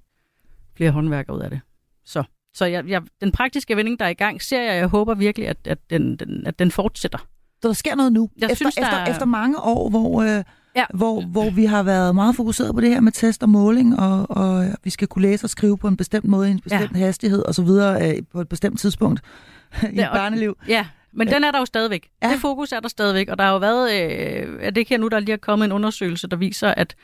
flere 0.76 0.92
håndværkere 0.92 1.36
ud 1.38 1.42
af 1.42 1.50
det. 1.50 1.60
Så, 2.06 2.24
så 2.54 2.66
jeg, 2.66 2.88
jeg, 2.88 3.02
den 3.22 3.32
praktiske 3.32 3.76
vending, 3.76 4.00
der 4.00 4.06
er 4.06 4.10
i 4.10 4.14
gang, 4.14 4.42
ser 4.42 4.62
jeg, 4.62 4.76
jeg 4.78 4.88
håber 4.88 5.14
virkelig, 5.14 5.48
at, 5.48 5.58
at, 5.66 5.78
den, 5.90 6.16
den, 6.16 6.48
at 6.48 6.60
den 6.60 6.72
fortsætter. 6.72 7.18
Så 7.62 7.68
der 7.68 7.74
sker 7.74 7.96
noget 7.96 8.14
nu. 8.14 8.30
Jeg 8.38 8.46
efter, 8.46 8.56
synes, 8.56 8.76
der 8.76 8.82
efter, 8.82 8.98
er- 8.98 9.12
efter 9.12 9.26
mange 9.26 9.60
år, 9.60 9.90
hvor, 9.90 10.22
øh, 10.38 10.44
ja. 10.76 10.80
Ja. 10.82 10.86
hvor, 10.94 11.22
hvor 11.22 11.50
vi 11.50 11.66
har 11.66 11.84
været 11.84 12.16
meget 12.16 12.36
fokuseret 12.36 12.76
på 12.76 12.82
det 12.82 12.90
her 12.90 13.00
med 13.00 13.12
test 13.12 13.44
og 13.44 13.50
måling, 13.50 14.00
og, 14.00 14.26
og 14.32 14.66
vi 14.84 14.90
skal 14.90 15.08
kunne 15.08 15.22
læse 15.22 15.46
og 15.46 15.50
skrive 15.50 15.78
på 15.78 15.88
en 15.88 15.98
bestemt 15.98 16.26
måde, 16.26 16.48
i 16.48 16.52
en 16.52 16.60
bestemt 16.60 16.92
ja. 16.94 16.98
hastighed 16.98 17.44
osv. 17.48 17.68
Øh, 17.68 18.24
på 18.32 18.42
et 18.42 18.50
bestemt 18.50 18.80
tidspunkt 18.80 19.22
i 19.84 19.86
et 19.86 19.96
Ja, 19.96 20.14
barneliv. 20.14 20.58
Ja, 20.68 20.86
men 21.14 21.28
Ja. 21.28 21.34
den 21.36 21.44
er 21.44 21.52
der 21.52 21.60
jo 21.60 21.66
stadigvæk. 21.66 22.08
Ja. 22.22 22.28
Ja. 22.28 22.34
Det 22.34 22.42
fokus 22.42 22.72
er 22.72 22.80
der 22.80 22.88
stadigvæk, 22.88 23.30
og 23.30 23.38
der 23.38 23.44
har 23.44 23.52
jo 23.52 23.58
været, 23.58 23.92
øh, 23.94 24.60
er 24.62 24.70
det 24.70 24.78
ikke 24.78 24.90
her 24.90 24.98
nu, 24.98 25.08
der 25.08 25.20
lige 25.20 25.34
er 25.34 25.38
kommet 25.38 25.66
en 25.66 25.72
undersøgelse, 25.72 26.28
der 26.28 26.38
viser, 26.38 26.68
at 26.78 26.96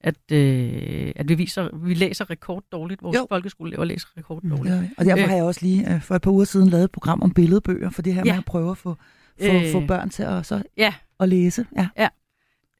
at, 0.00 0.14
øh, 0.32 1.12
at 1.16 1.28
vi, 1.28 1.34
viser, 1.34 1.68
vi 1.86 1.94
læser 1.94 2.30
rekorddårligt. 2.30 3.02
Vores 3.02 3.16
Jo. 3.16 3.26
folkeskoleelever 3.28 3.84
læser 3.84 4.06
rekorddårligt. 4.18 4.74
Ja, 4.74 4.82
og 4.98 5.04
derfor 5.04 5.22
Øh. 5.24 5.28
har 5.28 5.36
jeg 5.36 5.44
også 5.44 5.60
lige 5.62 5.94
øh, 5.94 6.02
for 6.02 6.14
et 6.14 6.22
par 6.22 6.30
uger 6.30 6.44
siden 6.44 6.68
lavet 6.68 6.84
et 6.84 6.90
program 6.90 7.22
om 7.22 7.30
billedbøger, 7.34 7.90
for 7.90 8.02
det 8.02 8.14
her 8.14 8.22
ja. 8.24 8.26
Ja. 8.26 8.32
med 8.32 8.38
at 8.38 8.44
prøve 8.44 8.70
at 8.70 8.78
få, 8.78 8.96
få, 9.42 9.52
Øh. 9.52 9.72
få 9.72 9.86
børn 9.86 10.10
til 10.10 10.22
at, 10.22 10.46
så, 10.46 10.62
Ja. 10.76 10.94
at 11.20 11.28
læse. 11.28 11.66
Ja. 11.76 12.08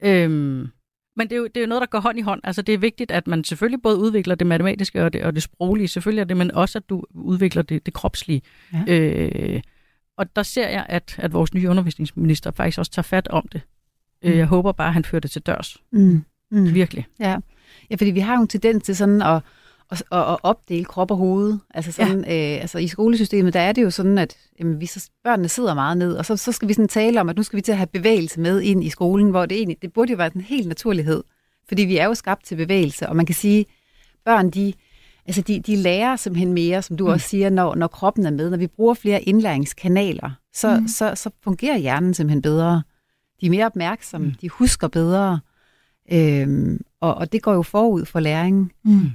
Øhm, 0.03 0.67
men 1.15 1.29
det 1.29 1.31
er, 1.31 1.37
jo, 1.37 1.47
det 1.47 1.57
er 1.57 1.61
jo 1.61 1.67
noget, 1.67 1.81
der 1.81 1.87
går 1.87 1.99
hånd 1.99 2.19
i 2.19 2.21
hånd. 2.21 2.41
Altså, 2.43 2.61
det 2.61 2.73
er 2.73 2.77
vigtigt, 2.77 3.11
at 3.11 3.27
man 3.27 3.43
selvfølgelig 3.43 3.81
både 3.81 3.97
udvikler 3.97 4.35
det 4.35 4.47
matematiske 4.47 5.05
og 5.05 5.13
det, 5.13 5.23
og 5.23 5.35
det 5.35 5.43
sproglige, 5.43 5.87
selvfølgelig 5.87 6.21
er 6.21 6.25
det, 6.25 6.37
men 6.37 6.51
også, 6.51 6.77
at 6.77 6.89
du 6.89 7.03
udvikler 7.11 7.61
det, 7.61 7.85
det 7.85 7.93
kropslige. 7.93 8.41
Ja. 8.73 8.83
Øh, 8.87 9.61
og 10.17 10.35
der 10.35 10.43
ser 10.43 10.69
jeg, 10.69 10.85
at, 10.89 11.15
at 11.17 11.33
vores 11.33 11.53
nye 11.53 11.69
undervisningsminister 11.69 12.51
faktisk 12.51 12.79
også 12.79 12.91
tager 12.91 13.03
fat 13.03 13.27
om 13.27 13.47
det. 13.51 13.61
Mm. 14.23 14.29
Øh, 14.29 14.37
jeg 14.37 14.45
håber 14.45 14.71
bare, 14.71 14.87
at 14.87 14.93
han 14.93 15.05
fører 15.05 15.19
det 15.19 15.31
til 15.31 15.41
dørs. 15.41 15.77
Mm. 15.91 16.23
Mm. 16.51 16.73
Virkelig. 16.73 17.07
Ja. 17.19 17.37
ja, 17.89 17.95
fordi 17.95 18.11
vi 18.11 18.19
har 18.19 18.35
jo 18.35 18.41
en 18.41 18.47
tendens 18.47 18.83
til 18.83 18.95
sådan 18.95 19.21
at, 19.21 19.41
at, 19.91 20.03
at, 20.11 20.37
opdele 20.43 20.85
krop 20.85 21.11
og 21.11 21.17
hoved. 21.17 21.57
Altså, 21.73 21.91
sådan, 21.91 22.23
ja. 22.23 22.55
øh, 22.55 22.61
altså 22.61 22.77
i 22.77 22.87
skolesystemet, 22.87 23.53
der 23.53 23.59
er 23.59 23.71
det 23.71 23.83
jo 23.83 23.89
sådan, 23.89 24.17
at 24.17 24.37
jamen, 24.59 24.81
vi 24.81 24.85
så, 24.85 25.09
børnene 25.23 25.49
sidder 25.49 25.73
meget 25.73 25.97
ned, 25.97 26.13
og 26.13 26.25
så, 26.25 26.37
så 26.37 26.51
skal 26.51 26.67
vi 26.67 26.73
sådan 26.73 26.87
tale 26.87 27.21
om, 27.21 27.29
at 27.29 27.35
nu 27.35 27.43
skal 27.43 27.57
vi 27.57 27.61
til 27.61 27.71
at 27.71 27.77
have 27.77 27.87
bevægelse 27.87 28.39
med 28.39 28.61
ind 28.61 28.83
i 28.83 28.89
skolen, 28.89 29.29
hvor 29.29 29.45
det 29.45 29.57
egentlig, 29.57 29.77
det 29.81 29.93
burde 29.93 30.11
jo 30.11 30.17
være 30.17 30.31
en 30.35 30.41
helt 30.41 30.67
naturlighed. 30.67 31.23
Fordi 31.67 31.81
vi 31.81 31.97
er 31.97 32.05
jo 32.05 32.13
skabt 32.13 32.45
til 32.45 32.55
bevægelse, 32.55 33.09
og 33.09 33.15
man 33.15 33.25
kan 33.25 33.35
sige, 33.35 33.65
børn, 34.25 34.49
de, 34.49 34.73
altså 35.25 35.41
de, 35.41 35.59
de 35.59 35.75
lærer 35.75 36.15
simpelthen 36.15 36.53
mere, 36.53 36.81
som 36.81 36.97
du 36.97 37.03
mm. 37.05 37.11
også 37.11 37.27
siger, 37.27 37.49
når, 37.49 37.75
når 37.75 37.87
kroppen 37.87 38.25
er 38.25 38.31
med. 38.31 38.49
Når 38.49 38.57
vi 38.57 38.67
bruger 38.67 38.93
flere 38.93 39.21
indlæringskanaler, 39.21 40.31
så, 40.53 40.79
mm. 40.79 40.87
så, 40.87 41.15
så 41.15 41.29
fungerer 41.43 41.77
hjernen 41.77 42.13
simpelthen 42.13 42.41
bedre. 42.41 42.83
De 43.41 43.45
er 43.45 43.49
mere 43.49 43.65
opmærksomme, 43.65 44.27
mm. 44.27 44.33
de 44.41 44.49
husker 44.49 44.87
bedre, 44.87 45.39
øhm, 46.11 46.81
og, 47.01 47.15
og 47.15 47.31
det 47.31 47.41
går 47.41 47.53
jo 47.53 47.61
forud 47.61 48.05
for 48.05 48.19
læringen. 48.19 48.71
Mm. 48.83 49.11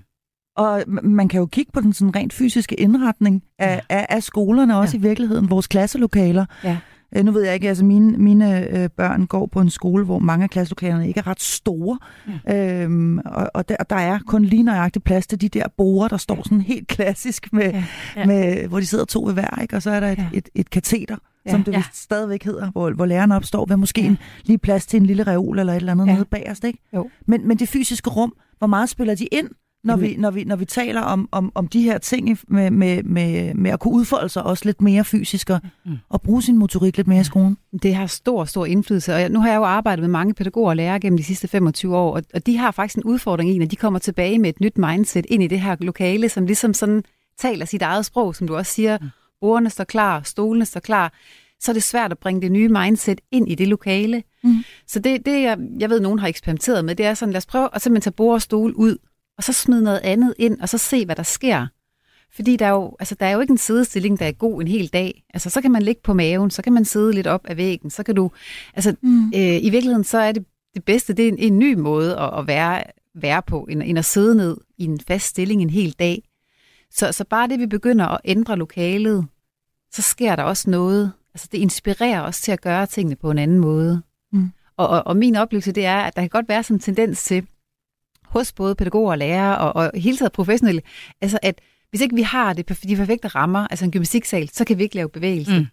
Og 0.57 0.83
man 1.03 1.29
kan 1.29 1.41
jo 1.41 1.47
kigge 1.47 1.73
på 1.73 1.81
den 1.81 1.93
sådan 1.93 2.17
rent 2.17 2.33
fysiske 2.33 2.75
indretning 2.81 3.43
af, 3.59 3.81
ja. 3.91 3.97
af, 3.97 4.07
af 4.09 4.23
skolerne, 4.23 4.79
også 4.79 4.97
ja. 4.97 4.99
i 4.99 5.03
virkeligheden, 5.03 5.51
vores 5.51 5.67
klasselokaler. 5.67 6.45
Ja. 6.65 6.79
Øh, 7.17 7.25
nu 7.25 7.33
ved 7.33 7.43
jeg 7.45 7.55
ikke, 7.55 7.69
altså 7.69 7.85
mine, 7.85 8.19
mine 8.19 8.69
øh, 8.83 8.89
børn 8.97 9.27
går 9.27 9.47
på 9.47 9.61
en 9.61 9.71
skole, 9.71 10.05
hvor 10.05 10.19
mange 10.19 10.45
af 10.45 10.51
klasselokalerne 10.51 11.09
ikke 11.09 11.21
er 11.21 11.27
ret 11.27 11.43
store. 11.43 11.99
Ja. 12.47 12.83
Øhm, 12.83 13.19
og 13.19 13.51
og 13.55 13.69
der, 13.69 13.77
der 13.91 13.97
er 13.97 14.19
kun 14.27 14.45
lige 14.45 14.63
nøjagtigt 14.63 15.05
plads 15.05 15.27
til 15.27 15.41
de 15.41 15.49
der 15.49 15.65
borer, 15.77 16.09
der 16.09 16.17
står 16.17 16.43
sådan 16.45 16.61
helt 16.61 16.89
klassisk, 16.89 17.53
med, 17.53 17.71
Ja. 17.73 17.85
Ja. 18.17 18.27
med, 18.27 18.69
hvor 18.69 18.81
de 18.81 18.87
sidder 18.87 19.05
to 19.05 19.23
ved 19.25 19.33
hver, 19.33 19.61
ikke? 19.63 19.77
og 19.77 19.83
så 19.83 19.91
er 19.91 20.01
der 20.01 20.09
et, 20.11 20.19
Ja. 20.19 20.27
et, 20.33 20.49
et 20.55 20.71
kateter, 20.71 21.17
Ja. 21.47 21.51
som 21.51 21.65
det 21.65 21.73
Ja. 21.73 21.77
vist 21.79 22.03
stadigvæk 22.03 22.45
hedder, 22.45 22.71
hvor, 22.71 22.91
hvor 22.91 23.07
læreren 23.07 23.33
opstår, 23.33 23.67
ved 23.67 23.77
måske 23.77 24.01
Ja. 24.01 24.07
en, 24.07 24.19
lige 24.45 24.59
plads 24.59 24.87
til 24.87 24.97
en 25.01 25.07
lille 25.07 25.23
reol 25.23 25.59
eller 25.59 25.73
et 25.73 25.77
eller 25.77 25.93
andet 25.93 26.07
ja. 26.07 26.13
nede 26.15 26.25
bagerst. 26.25 26.65
Ikke? 26.65 26.79
Jo. 26.95 27.09
Men, 27.27 27.49
men 27.49 27.57
det 27.59 27.69
fysiske 27.69 28.11
rum, 28.11 28.33
hvor 28.59 28.67
meget 28.67 28.89
spiller 28.89 29.15
de 29.15 29.25
ind, 29.25 29.49
når 29.85 29.97
vi, 29.97 30.17
når 30.19 30.31
vi, 30.31 30.45
når 30.45 30.57
vi 30.57 30.65
taler 30.65 31.01
om, 31.01 31.29
om, 31.33 31.53
om 31.55 31.69
de 31.69 31.83
her 31.83 31.99
ting 31.99 32.39
med, 32.49 32.71
med, 32.71 33.03
med, 33.03 33.55
med 33.55 33.71
at 33.71 33.81
kunne 33.81 33.95
udfolde 33.95 34.29
sig 34.29 34.43
også 34.43 34.65
lidt 34.65 34.81
mere 34.83 35.05
fysisk 35.05 35.51
og, 35.51 35.61
Mm. 35.85 35.91
mm. 35.91 35.99
og 36.09 36.23
bruge 36.23 36.43
sin 36.43 36.57
motorik 36.59 36.97
lidt 36.97 37.07
mere 37.09 37.21
i 37.21 37.25
skolen? 37.25 37.57
Det 37.83 37.95
har 37.95 38.07
stor, 38.07 38.45
stor 38.45 38.67
indflydelse, 38.67 39.15
og 39.15 39.21
jeg- 39.21 39.29
nu 39.29 39.41
har 39.41 39.49
jeg 39.49 39.57
jo 39.57 39.65
arbejdet 39.65 40.03
med 40.03 40.09
mange 40.09 40.35
pædagoger 40.35 40.69
og 40.71 40.77
lærere 40.77 41.01
gennem 41.01 41.17
de 41.17 41.25
sidste 41.25 41.49
25 41.49 41.97
år, 41.97 42.17
og, 42.17 42.23
og 42.35 42.47
de 42.47 42.57
har 42.57 42.71
faktisk 42.71 42.97
en 42.97 43.05
udfordring 43.05 43.51
i, 43.51 43.59
når 43.59 43.67
de 43.67 43.77
kommer 43.77 43.99
tilbage 43.99 44.39
med 44.39 44.49
et 44.51 44.61
nyt 44.61 44.79
mindset 44.79 45.27
ind 45.29 45.43
i 45.43 45.47
det 45.47 45.61
her 45.61 45.77
lokale, 45.81 46.29
som 46.29 46.47
ligesom 46.47 46.75
sådan 46.75 47.05
taler 47.39 47.65
sit 47.67 47.83
eget 47.83 48.05
sprog, 48.07 48.35
som 48.37 48.47
du 48.47 48.57
også 48.57 48.73
siger, 48.73 48.99
bordene 49.41 49.71
står 49.71 49.85
klar, 49.85 50.23
stolene 50.25 50.65
står 50.67 50.81
klar, 50.81 51.13
så 51.61 51.71
er 51.71 51.73
det 51.73 51.83
svært 51.83 52.11
at 52.13 52.19
bringe 52.19 52.41
det 52.43 52.53
nye 52.53 52.69
mindset 52.69 53.21
ind 53.31 53.51
i 53.51 53.55
det 53.55 53.69
lokale. 53.69 54.23
Mm. 54.45 54.65
Så 54.87 54.99
det, 54.99 55.27
det 55.27 55.43
jeg, 55.43 55.59
jeg 55.79 55.91
ved, 55.91 56.01
nogen 56.01 56.19
har 56.19 56.29
eksperimenteret 56.29 56.85
med, 56.85 56.95
det 56.95 57.07
er 57.07 57.15
sådan, 57.15 57.33
lad 57.33 57.37
os 57.39 57.47
prøve 57.47 57.69
at 57.73 57.83
simpelthen 57.83 58.03
tage 58.03 58.17
bord 58.17 58.35
og 58.35 58.43
stol 58.43 58.73
ud, 58.73 58.97
og 59.37 59.45
så 59.45 59.53
smide 59.53 59.83
noget 59.83 60.01
andet 60.05 60.35
ind, 60.39 60.61
og 60.61 60.69
så 60.69 60.79
se, 60.79 61.05
hvad 61.05 61.17
der 61.17 61.23
sker. 61.23 61.67
Fordi 62.35 62.57
der 62.57 62.67
er, 62.67 62.71
jo, 62.71 62.97
altså, 63.01 63.15
der 63.21 63.27
er 63.27 63.31
jo 63.31 63.41
ikke 63.41 63.51
en 63.51 63.59
sidestilling, 63.59 64.19
der 64.19 64.27
er 64.27 64.33
god 64.33 64.61
en 64.63 64.69
hel 64.69 64.89
dag. 64.89 65.25
Altså, 65.35 65.51
så 65.51 65.61
kan 65.61 65.73
man 65.73 65.83
ligge 65.83 66.01
på 66.05 66.13
maven, 66.13 66.51
så 66.51 66.63
kan 66.63 66.73
man 66.73 66.85
sidde 66.85 67.13
lidt 67.13 67.27
op 67.27 67.41
ad 67.45 67.55
væggen, 67.55 67.91
så 67.91 68.03
kan 68.03 68.15
du... 68.15 68.31
Altså, 68.75 68.95
Mm. 69.03 69.27
øh, 69.27 69.65
i 69.65 69.71
virkeligheden, 69.71 70.05
så 70.05 70.19
er 70.19 70.33
det 70.33 70.45
det 70.75 70.85
bedste, 70.85 71.13
det 71.13 71.25
er 71.25 71.29
en, 71.29 71.39
en 71.39 71.59
ny 71.59 71.75
måde 71.75 72.19
at, 72.19 72.39
at 72.39 72.47
være, 72.47 72.83
være 73.15 73.43
på, 73.43 73.67
end, 73.71 73.83
end 73.83 73.99
at 73.99 74.05
sidde 74.05 74.35
ned 74.35 74.57
i 74.79 74.85
en 74.85 75.01
fast 75.09 75.27
stilling 75.27 75.63
en 75.63 75.71
hel 75.71 75.93
dag. 75.93 76.23
Så, 76.91 77.13
så 77.13 77.25
bare 77.25 77.49
det, 77.49 77.59
vi 77.61 77.67
begynder 77.67 78.07
at 78.07 78.21
ændre 78.25 78.57
lokalet, 78.57 79.27
så 79.93 80.03
sker 80.03 80.37
der 80.37 80.43
også 80.43 80.71
noget. 80.71 81.13
Altså, 81.35 81.49
det 81.53 81.59
inspirerer 81.59 82.21
os 82.23 82.41
til 82.41 82.53
at 82.53 82.61
gøre 82.61 82.87
tingene 82.87 83.17
på 83.17 83.31
en 83.31 83.39
anden 83.39 83.59
måde. 83.59 84.03
Mm. 84.33 84.51
Og, 84.77 84.89
og, 84.89 85.07
og 85.07 85.17
min 85.17 85.37
oplevelse, 85.37 85.73
det 85.73 85.85
er, 85.87 85.97
at 85.97 86.17
der 86.17 86.23
kan 86.23 86.29
godt 86.29 86.49
være 86.49 86.63
sådan 86.63 86.77
en 86.77 86.81
tendens 86.81 87.25
til, 87.25 87.47
hos 88.35 88.53
både 88.53 88.75
pædagoger 88.75 89.11
og 89.11 89.19
lærere, 89.19 89.59
og, 89.59 89.77
og 89.77 90.01
hele 90.01 90.17
taget 90.17 90.33
professionelle, 90.33 90.83
altså 91.21 91.39
at 91.43 91.61
hvis 91.91 92.01
ikke 92.01 92.15
vi 92.15 92.23
har 92.23 92.53
det, 92.53 92.69
de 92.69 92.97
perfekte 92.97 93.29
rammer, 93.29 93.67
altså 93.71 93.85
en 93.85 93.91
gymnastiksal, 93.91 94.49
så 94.49 94.65
kan 94.65 94.79
vi 94.79 94.83
ikke 94.83 94.95
lave 94.95 95.09
bevægelse. 95.09 95.53
Mm. 95.53 95.59
Mm. 95.59 95.67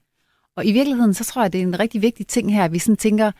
Og 0.57 0.65
i 0.65 0.71
virkeligheden, 0.71 1.13
så 1.13 1.23
tror 1.23 1.41
jeg, 1.41 1.53
det 1.53 1.59
er 1.59 1.63
en 1.63 1.79
rigtig 1.79 2.01
vigtig 2.01 2.27
ting 2.27 2.53
her, 2.53 2.63
at 2.63 2.71
vi 2.71 2.79
sådan 2.79 2.97
tænker, 2.97 3.31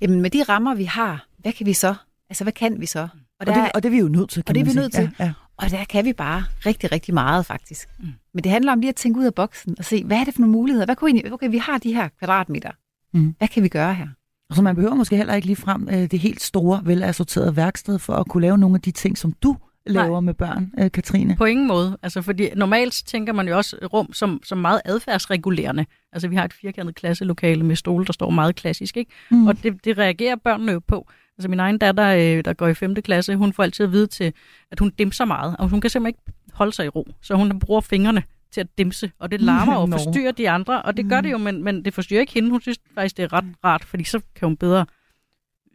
jamen 0.00 0.20
med 0.20 0.30
de 0.30 0.42
rammer, 0.42 0.74
vi 0.74 0.84
har, 0.84 1.26
hvad 1.38 1.52
kan 1.52 1.66
vi 1.66 1.72
så? 1.72 1.94
Altså, 2.30 2.44
hvad 2.44 2.52
kan 2.52 2.80
vi 2.80 2.86
så? 2.86 3.00
Og 3.00 3.08
Og, 3.40 3.46
der, 3.46 3.62
det, 3.62 3.72
og 3.74 3.82
det 3.82 3.88
er 3.88 3.90
vi 3.90 3.98
jo 3.98 4.08
nødt 4.08 4.30
til, 4.30 4.42
kan 4.42 4.50
og 4.50 4.54
det 4.54 4.60
er 4.60 4.64
vi 4.64 4.70
sige. 4.70 4.80
nødt 4.80 4.92
til. 4.92 5.10
Ja, 5.18 5.24
ja. 5.24 5.32
og 5.56 5.70
der 5.70 5.84
kan 5.84 6.04
vi 6.04 6.12
bare 6.12 6.44
rigtig, 6.66 6.92
rigtig 6.92 7.14
meget, 7.14 7.46
faktisk. 7.46 7.88
Mm. 7.98 8.04
Mm. 8.04 8.12
Men 8.34 8.44
det 8.44 8.52
handler 8.52 8.72
om 8.72 8.80
lige 8.80 8.88
at 8.88 8.96
tænke 8.96 9.20
ud 9.20 9.24
af 9.24 9.34
boksen 9.34 9.74
og 9.78 9.84
se, 9.84 10.04
hvad 10.04 10.16
er 10.16 10.24
det 10.24 10.34
for 10.34 10.40
nogle 10.40 10.52
muligheder? 10.52 10.84
Hvad 10.86 10.96
kunne 10.96 11.10
egentlig, 11.10 11.32
okay, 11.32 11.50
vi 11.50 11.58
har 11.58 11.78
de 11.78 11.94
her 11.94 12.08
kvadratmeter. 12.18 12.70
Mm. 13.14 13.34
Hvad 13.38 13.48
kan 13.48 13.62
vi 13.62 13.68
gøre 13.68 13.94
her? 13.94 14.08
Så 14.52 14.62
man 14.62 14.74
behøver 14.74 14.94
måske 14.94 15.16
heller 15.16 15.34
ikke 15.34 15.46
lige 15.46 15.56
frem 15.56 15.88
øh, 15.92 16.10
det 16.10 16.18
helt 16.18 16.42
store, 16.42 16.80
velassorterede 16.84 17.56
værksted 17.56 17.98
for 17.98 18.12
at 18.12 18.26
kunne 18.28 18.40
lave 18.40 18.58
nogle 18.58 18.74
af 18.74 18.80
de 18.80 18.90
ting, 18.90 19.18
som 19.18 19.32
du 19.32 19.56
laver 19.86 20.10
Nej. 20.10 20.20
med 20.20 20.34
børn, 20.34 20.72
øh, 20.78 20.90
Katrine. 20.90 21.36
På 21.36 21.44
ingen 21.44 21.68
måde. 21.68 21.98
Altså, 22.02 22.22
fordi 22.22 22.48
normalt 22.54 23.02
tænker 23.06 23.32
man 23.32 23.48
jo 23.48 23.56
også 23.56 23.76
rum 23.92 24.12
som, 24.12 24.40
som 24.44 24.58
meget 24.58 24.80
adfærdsregulerende. 24.84 25.86
Altså, 26.12 26.28
vi 26.28 26.36
har 26.36 26.44
et 26.44 26.52
firkantet 26.52 26.94
klasselokale 26.94 27.64
med 27.64 27.76
stole, 27.76 28.06
der 28.06 28.12
står 28.12 28.30
meget 28.30 28.56
klassisk, 28.56 28.96
ikke? 28.96 29.10
Mm. 29.30 29.46
Og 29.46 29.62
det, 29.62 29.84
det 29.84 29.98
reagerer 29.98 30.36
børnene 30.36 30.72
jo 30.72 30.80
på. 30.86 31.06
Altså, 31.38 31.48
min 31.48 31.60
egen 31.60 31.78
datter, 31.78 32.06
øh, 32.06 32.44
der 32.44 32.52
går 32.52 32.68
i 32.68 32.74
5. 32.74 32.94
klasse, 32.94 33.36
hun 33.36 33.52
får 33.52 33.62
altid 33.62 33.84
at 33.84 33.92
vide 33.92 34.06
til, 34.06 34.32
at 34.72 34.78
hun 34.78 34.92
dimser 34.98 35.24
meget. 35.24 35.56
Og 35.58 35.68
hun 35.68 35.80
kan 35.80 35.90
simpelthen 35.90 36.08
ikke 36.08 36.38
holde 36.52 36.72
sig 36.72 36.86
i 36.86 36.88
ro. 36.88 37.08
Så 37.22 37.34
hun 37.34 37.58
bruger 37.58 37.80
fingrene 37.80 38.22
til 38.52 38.60
at 38.60 38.66
dimse, 38.78 39.10
og 39.18 39.30
det 39.30 39.40
larmer 39.40 39.74
og 39.76 39.88
forstyrrer 39.98 40.32
de 40.32 40.50
andre, 40.50 40.82
og 40.82 40.96
det 40.96 41.08
gør 41.08 41.20
det 41.20 41.30
jo, 41.30 41.38
men, 41.38 41.64
men 41.64 41.84
det 41.84 41.94
forstyrrer 41.94 42.20
ikke 42.20 42.32
hende. 42.32 42.50
Hun 42.50 42.60
synes 42.60 42.78
faktisk, 42.94 43.16
det 43.16 43.22
er 43.22 43.32
ret 43.32 43.44
rart, 43.64 43.84
fordi 43.84 44.04
så 44.04 44.20
kan 44.34 44.48
hun 44.48 44.56
bedre 44.56 44.86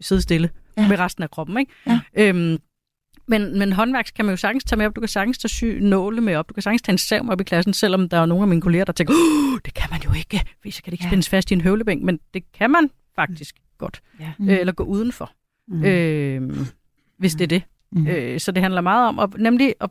sidde 0.01 0.21
stille 0.21 0.49
Ja. 0.77 0.87
med 0.87 0.99
resten 0.99 1.23
af 1.23 1.31
kroppen, 1.31 1.57
ikke? 1.57 1.71
Ja. 1.87 1.99
Øhm, 2.17 2.57
men, 3.27 3.59
men 3.59 3.73
håndværk 3.73 4.09
kan 4.15 4.25
man 4.25 4.33
jo 4.33 4.37
sagtens 4.37 4.63
tage 4.63 4.77
med 4.77 4.85
op. 4.85 4.95
Du 4.95 5.01
kan 5.01 5.07
sagtens 5.07 5.37
tage 5.37 5.49
sy 5.49 5.63
nåle 5.65 6.21
med 6.21 6.35
op. 6.35 6.49
Du 6.49 6.53
kan 6.53 6.63
sagtens 6.63 6.81
tage 6.81 6.93
en 6.93 6.97
sav 6.97 7.23
med 7.23 7.31
op 7.33 7.41
i 7.41 7.43
klassen, 7.43 7.73
selvom 7.73 8.09
der 8.09 8.17
er 8.17 8.25
nogle 8.25 8.41
af 8.41 8.47
mine 8.47 8.61
kolleger, 8.61 8.85
der 8.85 8.93
tænker, 8.93 9.13
oh, 9.13 9.59
det 9.65 9.73
kan 9.73 9.87
man 9.91 9.99
jo 10.01 10.13
ikke, 10.13 10.41
fordi 10.59 10.71
så 10.71 10.83
kan 10.83 10.91
det 10.91 10.93
ikke 10.93 11.03
Ja. 11.03 11.09
spændes 11.09 11.29
fast 11.29 11.51
i 11.51 11.53
en 11.53 11.61
høvlebænk. 11.61 12.03
Men 12.03 12.19
det 12.33 12.51
kan 12.51 12.71
man 12.71 12.89
faktisk 13.15 13.55
godt. 13.77 14.01
Ja. 14.19 14.31
Mm. 14.39 14.49
Øh, 14.49 14.59
eller 14.59 14.73
gå 14.73 14.83
udenfor, 14.83 15.31
Mm. 15.67 15.77
mm. 15.77 15.83
øh, 15.85 16.67
hvis 17.17 17.33
det 17.33 17.41
er 17.43 17.47
det. 17.47 17.63
Mm. 17.91 18.07
Øh, 18.07 18.39
så 18.39 18.51
det 18.51 18.63
handler 18.63 18.81
meget 18.81 19.07
om 19.07 19.19
at, 19.19 19.29
nemlig 19.37 19.73
at, 19.81 19.89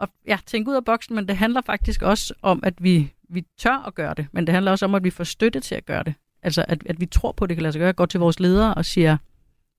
at 0.00 0.08
ja, 0.26 0.38
tænke 0.46 0.70
ud 0.70 0.76
af 0.76 0.84
boksen, 0.84 1.14
men 1.14 1.28
det 1.28 1.36
handler 1.36 1.60
faktisk 1.66 2.02
også 2.02 2.34
om, 2.42 2.60
at 2.62 2.74
vi, 2.84 3.12
vi 3.28 3.44
tør 3.58 3.84
at 3.86 3.94
gøre 3.94 4.14
det. 4.16 4.26
Men 4.32 4.46
det 4.46 4.52
handler 4.54 4.70
også 4.70 4.84
om, 4.84 4.94
at 4.94 5.04
vi 5.04 5.10
får 5.10 5.24
støtte 5.24 5.60
til 5.60 5.74
at 5.74 5.86
gøre 5.86 6.02
det. 6.02 6.14
Altså, 6.42 6.64
at, 6.68 6.82
at 6.86 7.00
vi 7.00 7.06
tror 7.06 7.32
på, 7.32 7.44
at 7.44 7.48
det 7.48 7.56
kan 7.56 7.62
lade 7.62 7.72
sig 7.72 7.78
gøre. 7.80 7.86
Jeg 7.86 7.94
går 7.96 8.06
til 8.06 8.20
vores 8.20 8.40
ledere 8.40 8.74
og 8.74 8.84
siger, 8.84 9.16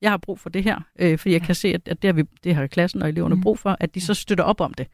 jeg 0.01 0.09
har 0.11 0.17
brug 0.17 0.39
for 0.39 0.49
det 0.49 0.63
her, 0.63 0.79
øh, 0.99 1.17
fordi 1.17 1.33
jeg 1.33 1.41
kan 1.41 1.55
se, 1.55 1.67
at, 1.67 1.81
at 1.87 2.01
det, 2.01 2.07
har 2.07 2.13
vi, 2.13 2.23
det 2.43 2.55
har 2.55 2.67
klassen 2.67 3.01
og 3.01 3.09
eleverne 3.09 3.35
Mm. 3.35 3.41
brug 3.41 3.59
for, 3.59 3.77
at 3.79 3.95
de 3.95 4.01
så 4.01 4.13
støtter 4.13 4.43
op 4.43 4.61
om 4.61 4.73
det. 4.73 4.87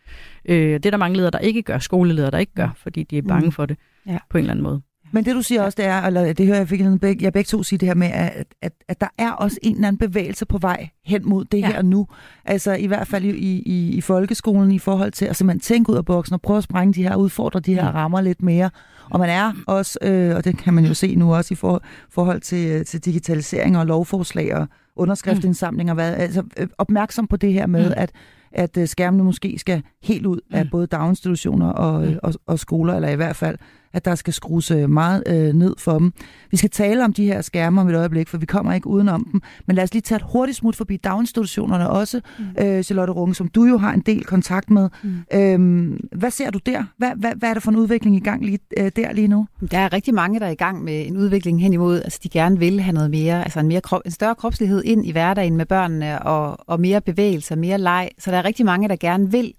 Øh, 0.46 0.74
det 0.74 0.86
er 0.86 0.90
der 0.92 0.98
mange 0.98 1.18
ledere, 1.18 1.32
der 1.32 1.40
ikke 1.40 1.62
gør, 1.62 1.80
skoleledere, 1.80 2.32
der 2.32 2.38
ikke 2.38 2.54
gør, 2.56 2.70
fordi 2.78 3.04
de 3.04 3.18
er 3.18 3.22
bange 3.22 3.46
Mm. 3.46 3.52
for 3.52 3.66
det 3.66 3.78
Ja. 4.08 4.18
på 4.30 4.38
en 4.38 4.44
eller 4.44 4.52
anden 4.52 4.64
måde. 4.64 4.82
Men 5.12 5.26
det 5.26 5.36
du 5.36 5.42
siger 5.42 5.62
også, 5.64 5.76
det 5.76 5.86
er, 5.86 6.02
eller 6.02 6.34
det 6.34 6.46
hører 6.46 6.58
jeg 6.58 6.68
fik 6.68 6.82
begge, 7.02 7.24
jeg 7.24 7.34
begge 7.34 7.48
to 7.48 7.64
sige 7.64 7.80
det 7.80 7.88
her 7.88 7.96
med, 7.96 8.08
at, 8.08 8.46
at, 8.62 8.72
at 8.88 9.02
der 9.02 9.08
er 9.18 9.32
også 9.32 9.58
en 9.62 9.76
eller 9.76 9.88
anden 9.88 9.98
bevægelse 10.10 10.46
på 10.46 10.58
vej 10.58 10.90
hen 11.06 11.30
mod 11.30 11.46
det 11.46 11.58
Ja. 11.60 11.68
her 11.68 11.82
nu. 11.82 12.08
Altså 12.46 12.74
i 12.74 12.88
hvert 12.88 13.08
fald 13.08 13.26
i, 13.26 13.30
i, 13.30 13.90
i 13.90 14.02
folkeskolen 14.02 14.72
i 14.72 14.80
forhold 14.80 15.12
til 15.12 15.26
at 15.26 15.36
simpelthen 15.36 15.60
tænke 15.60 15.92
ud 15.92 15.98
af 15.98 16.06
boksen 16.06 16.34
og 16.34 16.42
prøve 16.42 16.58
at 16.58 16.64
sprænge 16.64 16.94
de 16.94 17.04
her, 17.04 17.16
udfordre 17.16 17.60
de 17.60 17.74
her 17.74 17.90
Mm. 17.92 17.96
rammer 17.96 18.22
lidt 18.22 18.42
mere. 18.42 18.70
Og 19.12 19.20
man 19.20 19.30
er 19.30 19.54
også, 19.68 20.00
øh, 20.02 20.36
og 20.36 20.46
det 20.46 20.58
kan 20.58 20.74
man 20.74 20.86
jo 20.86 20.94
se 20.94 21.16
nu 21.16 21.36
også 21.36 21.54
i 21.54 21.56
for, 21.56 21.82
forhold 22.10 22.42
til, 22.42 22.68
øh, 22.72 22.86
til 22.86 23.06
digitalisering 23.06 23.78
og 23.78 23.86
lovforslag 23.86 24.56
og 24.56 24.68
underskriftsindsamlinger, 24.96 25.94
hvad, 25.94 26.14
altså 26.16 26.44
øh, 26.58 26.68
opmærksom 26.78 27.28
på 27.28 27.38
det 27.38 27.54
her 27.54 27.68
med, 27.68 27.88
Mm. 27.88 27.94
at 27.98 28.12
at 28.52 28.78
øh, 28.78 28.88
skærmene 28.88 29.24
måske 29.24 29.56
skal 29.60 29.82
helt 30.04 30.26
ud 30.26 30.40
af 30.54 30.64
Mm. 30.66 30.70
både 30.72 30.88
daginstitutioner 30.88 31.70
og, 31.70 32.08
Mm. 32.08 32.18
og, 32.24 32.34
og 32.48 32.60
skoler, 32.60 32.94
eller 32.96 33.10
i 33.10 33.16
hvert 33.16 33.36
fald, 33.36 33.58
at 33.98 34.06
der 34.06 34.16
skal 34.16 34.34
skrues 34.34 34.72
øh, 34.72 34.90
meget 34.90 35.24
øh, 35.28 35.54
ned 35.54 35.76
for 35.78 35.98
dem. 36.00 36.14
Vi 36.52 36.58
skal 36.58 36.70
tale 36.70 37.04
om 37.06 37.14
de 37.14 37.26
her 37.26 37.42
skærme 37.42 37.82
om 37.82 37.90
et 37.90 37.96
øjeblik, 37.96 38.28
for 38.28 38.38
vi 38.38 38.46
kommer 38.46 38.74
ikke 38.74 38.88
udenom 38.88 39.28
dem. 39.32 39.42
Men 39.66 39.76
lad 39.76 39.84
os 39.84 39.94
lige 39.94 40.02
tage 40.02 40.16
et 40.16 40.26
hurtigt 40.32 40.58
smut 40.58 40.76
forbi 40.76 40.98
daginstitutionerne 40.98 41.90
også, 41.90 42.22
Mm. 42.40 42.66
øh, 42.66 42.84
Charlotte 42.84 43.14
Runge, 43.14 43.36
som 43.36 43.48
du 43.48 43.66
jo 43.66 43.78
har 43.78 43.94
en 43.94 44.00
del 44.00 44.24
kontakt 44.26 44.70
med. 44.72 44.90
Mm. 45.04 45.10
Øhm, 45.34 46.00
hvad 46.12 46.32
ser 46.32 46.50
du 46.50 46.60
der? 46.66 46.84
Hvad, 46.98 47.12
hvad, 47.16 47.32
hvad 47.36 47.50
er 47.50 47.54
der 47.54 47.62
for 47.62 47.72
en 47.72 47.78
udvikling 47.78 48.16
i 48.16 48.20
gang 48.20 48.46
lige, 48.46 48.60
øh, 48.78 48.92
der 48.96 49.14
lige 49.14 49.28
nu? 49.28 49.48
Der 49.72 49.78
er 49.78 49.94
rigtig 49.94 50.14
mange, 50.14 50.40
der 50.40 50.46
er 50.46 50.50
i 50.50 50.56
gang 50.56 50.84
med 50.84 51.08
en 51.08 51.18
udvikling 51.18 51.62
hen 51.62 51.74
imod, 51.74 52.02
altså 52.02 52.20
de 52.24 52.30
gerne 52.30 52.60
vil 52.60 52.82
have 52.82 52.94
noget 52.94 53.12
mere, 53.12 53.44
altså 53.44 53.60
en, 53.60 53.68
mere 53.68 53.82
krop, 53.82 54.02
en 54.06 54.12
større 54.12 54.36
kropslighed 54.36 54.84
ind 54.84 55.06
i 55.06 55.12
hverdagen 55.12 55.58
med 55.58 55.66
børnene, 55.66 56.22
og, 56.22 56.70
og 56.70 56.80
mere 56.80 57.02
bevægelse 57.02 57.56
mere 57.56 57.78
leg. 57.78 58.10
Så 58.20 58.32
der 58.32 58.38
er 58.38 58.46
rigtig 58.46 58.66
mange, 58.66 58.88
der 58.90 58.96
gerne 58.96 59.32
vil. 59.32 59.54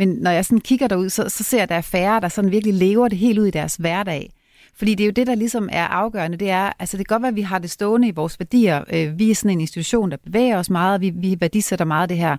Men 0.00 0.08
når 0.08 0.30
jeg 0.30 0.44
sådan 0.44 0.60
kigger 0.60 0.88
derud, 0.88 1.10
så, 1.10 1.28
så 1.28 1.44
ser 1.44 1.58
jeg, 1.58 1.62
at 1.62 1.68
der 1.68 1.74
er 1.74 1.80
færre, 1.80 2.20
der 2.20 2.28
sådan 2.28 2.50
virkelig 2.50 2.74
lever 2.74 3.08
det 3.08 3.18
helt 3.18 3.38
ud 3.38 3.46
i 3.46 3.50
deres 3.50 3.76
hverdag. 3.76 4.30
Fordi 4.74 4.94
det 4.94 5.04
er 5.04 5.06
jo 5.06 5.12
det, 5.12 5.26
der 5.26 5.34
ligesom 5.34 5.68
er 5.72 5.86
afgørende. 5.86 6.36
Det 6.36 6.50
er, 6.50 6.72
altså 6.78 6.96
det 6.96 7.08
kan 7.08 7.14
godt 7.14 7.22
være, 7.22 7.28
at 7.28 7.36
vi 7.36 7.40
har 7.40 7.58
det 7.58 7.70
stående 7.70 8.08
i 8.08 8.10
vores 8.10 8.40
værdier. 8.40 8.84
Øh, 8.92 9.18
vi 9.18 9.30
er 9.30 9.34
sådan 9.34 9.50
en 9.50 9.60
institution, 9.60 10.10
der 10.10 10.16
bevæger 10.24 10.58
os 10.58 10.70
meget, 10.70 10.94
og 10.94 11.00
vi, 11.00 11.10
vi 11.10 11.36
værdisætter 11.40 11.84
meget 11.84 12.08
det 12.08 12.16
her. 12.16 12.36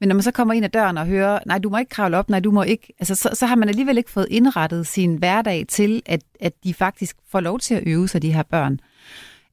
Men 0.00 0.08
når 0.08 0.14
man 0.14 0.22
så 0.22 0.30
kommer 0.30 0.54
ind 0.54 0.64
ad 0.64 0.70
døren 0.70 0.98
og 0.98 1.06
hører, 1.06 1.38
nej, 1.46 1.58
du 1.58 1.70
må 1.70 1.78
ikke 1.78 1.90
kravle 1.90 2.16
op, 2.16 2.30
nej, 2.30 2.40
du 2.40 2.50
må 2.50 2.62
ikke, 2.62 2.94
altså, 2.98 3.14
så, 3.14 3.30
så 3.32 3.46
har 3.46 3.56
man 3.56 3.68
alligevel 3.68 3.98
ikke 3.98 4.10
fået 4.10 4.26
indrettet 4.30 4.86
sin 4.86 5.16
hverdag 5.16 5.64
til, 5.68 6.02
at, 6.06 6.20
at 6.40 6.52
de 6.64 6.74
faktisk 6.74 7.16
får 7.28 7.40
lov 7.40 7.58
til 7.58 7.74
at 7.74 7.82
øve 7.86 8.08
sig, 8.08 8.22
de 8.22 8.32
her 8.32 8.42
børn. 8.42 8.80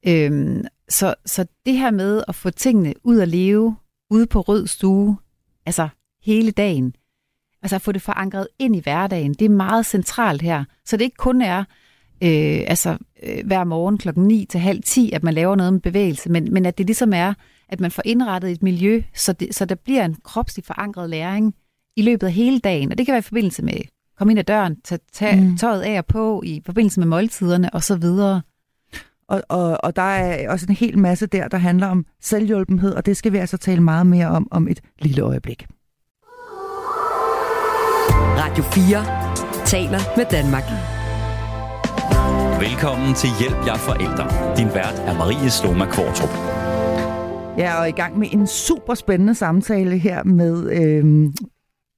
Øhm, 0.07 0.65
så, 0.89 1.15
så 1.25 1.45
det 1.65 1.77
her 1.77 1.91
med 1.91 2.23
at 2.27 2.35
få 2.35 2.49
tingene 2.49 2.93
ud 3.03 3.19
at 3.19 3.27
leve, 3.27 3.75
ude 4.09 4.27
på 4.27 4.41
rød 4.41 4.67
stue, 4.67 5.17
altså 5.65 5.87
hele 6.23 6.51
dagen, 6.51 6.95
altså 7.65 7.75
at 7.75 7.81
få 7.81 7.91
det 7.91 8.01
forankret 8.01 8.47
ind 8.59 8.75
i 8.75 8.79
hverdagen, 8.79 9.33
det 9.33 9.45
er 9.45 9.49
meget 9.49 9.85
centralt 9.85 10.41
her. 10.41 10.63
Så 10.85 10.97
det 10.97 11.03
ikke 11.03 11.17
kun 11.17 11.41
er 11.41 11.59
øh, 12.21 12.61
altså, 12.67 12.97
øh, 13.23 13.45
hver 13.45 13.63
morgen 13.63 13.97
klokken 13.97 14.27
9 14.27 14.45
til 14.49 14.59
halv 14.59 14.83
10, 14.83 15.11
at 15.11 15.23
man 15.23 15.33
laver 15.33 15.55
noget 15.55 15.73
med 15.73 15.81
bevægelse, 15.81 16.29
men, 16.29 16.53
men 16.53 16.65
at 16.65 16.77
det 16.77 16.85
ligesom 16.85 17.13
er, 17.13 17.33
at 17.69 17.79
man 17.79 17.91
får 17.91 18.01
indrettet 18.05 18.51
et 18.51 18.63
miljø, 18.63 19.01
så, 19.15 19.33
det, 19.33 19.55
så 19.55 19.65
der 19.65 19.75
bliver 19.75 20.05
en 20.05 20.15
kropslig 20.23 20.65
forankret 20.65 21.09
læring 21.09 21.55
i 21.95 22.01
løbet 22.01 22.27
af 22.27 22.33
hele 22.33 22.59
dagen. 22.59 22.91
Og 22.91 22.97
det 22.97 23.05
kan 23.05 23.13
være 23.13 23.19
i 23.19 23.21
forbindelse 23.21 23.63
med 23.63 23.73
komme 24.17 24.31
ind 24.31 24.39
ad 24.39 24.43
døren, 24.43 24.81
tage, 24.81 24.99
tage 25.13 25.41
Mm. 25.41 25.57
tøjet 25.57 25.81
af 25.81 25.97
og 25.97 26.05
på, 26.05 26.41
i 26.45 26.61
forbindelse 26.65 26.99
med 26.99 27.07
måltiderne 27.07 27.73
osv. 27.73 28.03
Og, 29.27 29.41
og, 29.49 29.77
og 29.83 29.95
der 29.95 30.01
er 30.01 30.49
også 30.49 30.65
en 30.69 30.75
hel 30.75 30.97
masse 30.97 31.27
der, 31.27 31.47
der 31.47 31.57
handler 31.57 31.87
om 31.87 32.05
selvhjulpenhed, 32.21 32.93
og 32.93 33.05
det 33.05 33.17
skal 33.17 33.33
vi 33.33 33.37
altså 33.37 33.57
tale 33.57 33.81
meget 33.81 34.07
mere 34.07 34.27
om 34.27 34.47
om 34.51 34.67
et 34.67 34.81
lille 34.99 35.21
øjeblik. 35.21 35.65
Radio 38.45 38.63
4 38.63 39.65
taler 39.65 39.99
med 40.17 40.25
Danmark. 40.31 40.63
Velkommen 42.61 43.15
til 43.15 43.29
Hjælp 43.39 43.67
jer 43.67 43.77
forældre. 43.77 44.55
Din 44.57 44.67
vært 44.67 44.99
er 44.99 45.17
Marie 45.17 45.49
Sloma 45.49 45.85
Kvartrup. 45.85 46.29
Jeg 47.57 47.81
er 47.81 47.85
i 47.85 47.91
gang 47.91 48.19
med 48.19 48.27
en 48.31 48.47
super 48.47 48.93
spændende 48.93 49.35
samtale 49.35 49.97
her 49.97 50.23
med 50.23 50.71
øh, 50.71 51.33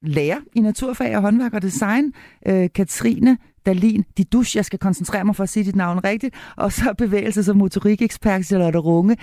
lærer 0.02 0.38
i 0.54 0.60
naturfag 0.60 1.16
og 1.16 1.22
håndværk 1.22 1.54
og 1.54 1.62
design, 1.62 2.12
øh, 2.46 2.68
Katrine 2.74 3.38
Dalin 3.66 4.04
Didush. 4.18 4.56
Jeg 4.56 4.64
skal 4.64 4.78
koncentrere 4.78 5.24
mig 5.24 5.36
for 5.36 5.42
at 5.42 5.48
sige 5.48 5.64
dit 5.64 5.76
navn 5.76 6.04
rigtigt. 6.04 6.34
Og 6.56 6.72
så 6.72 6.94
bevægelses- 7.02 7.50
og 7.50 7.56
motorikekspert 7.56 8.44
Charlotte 8.44 8.78
Runge. 8.78 9.16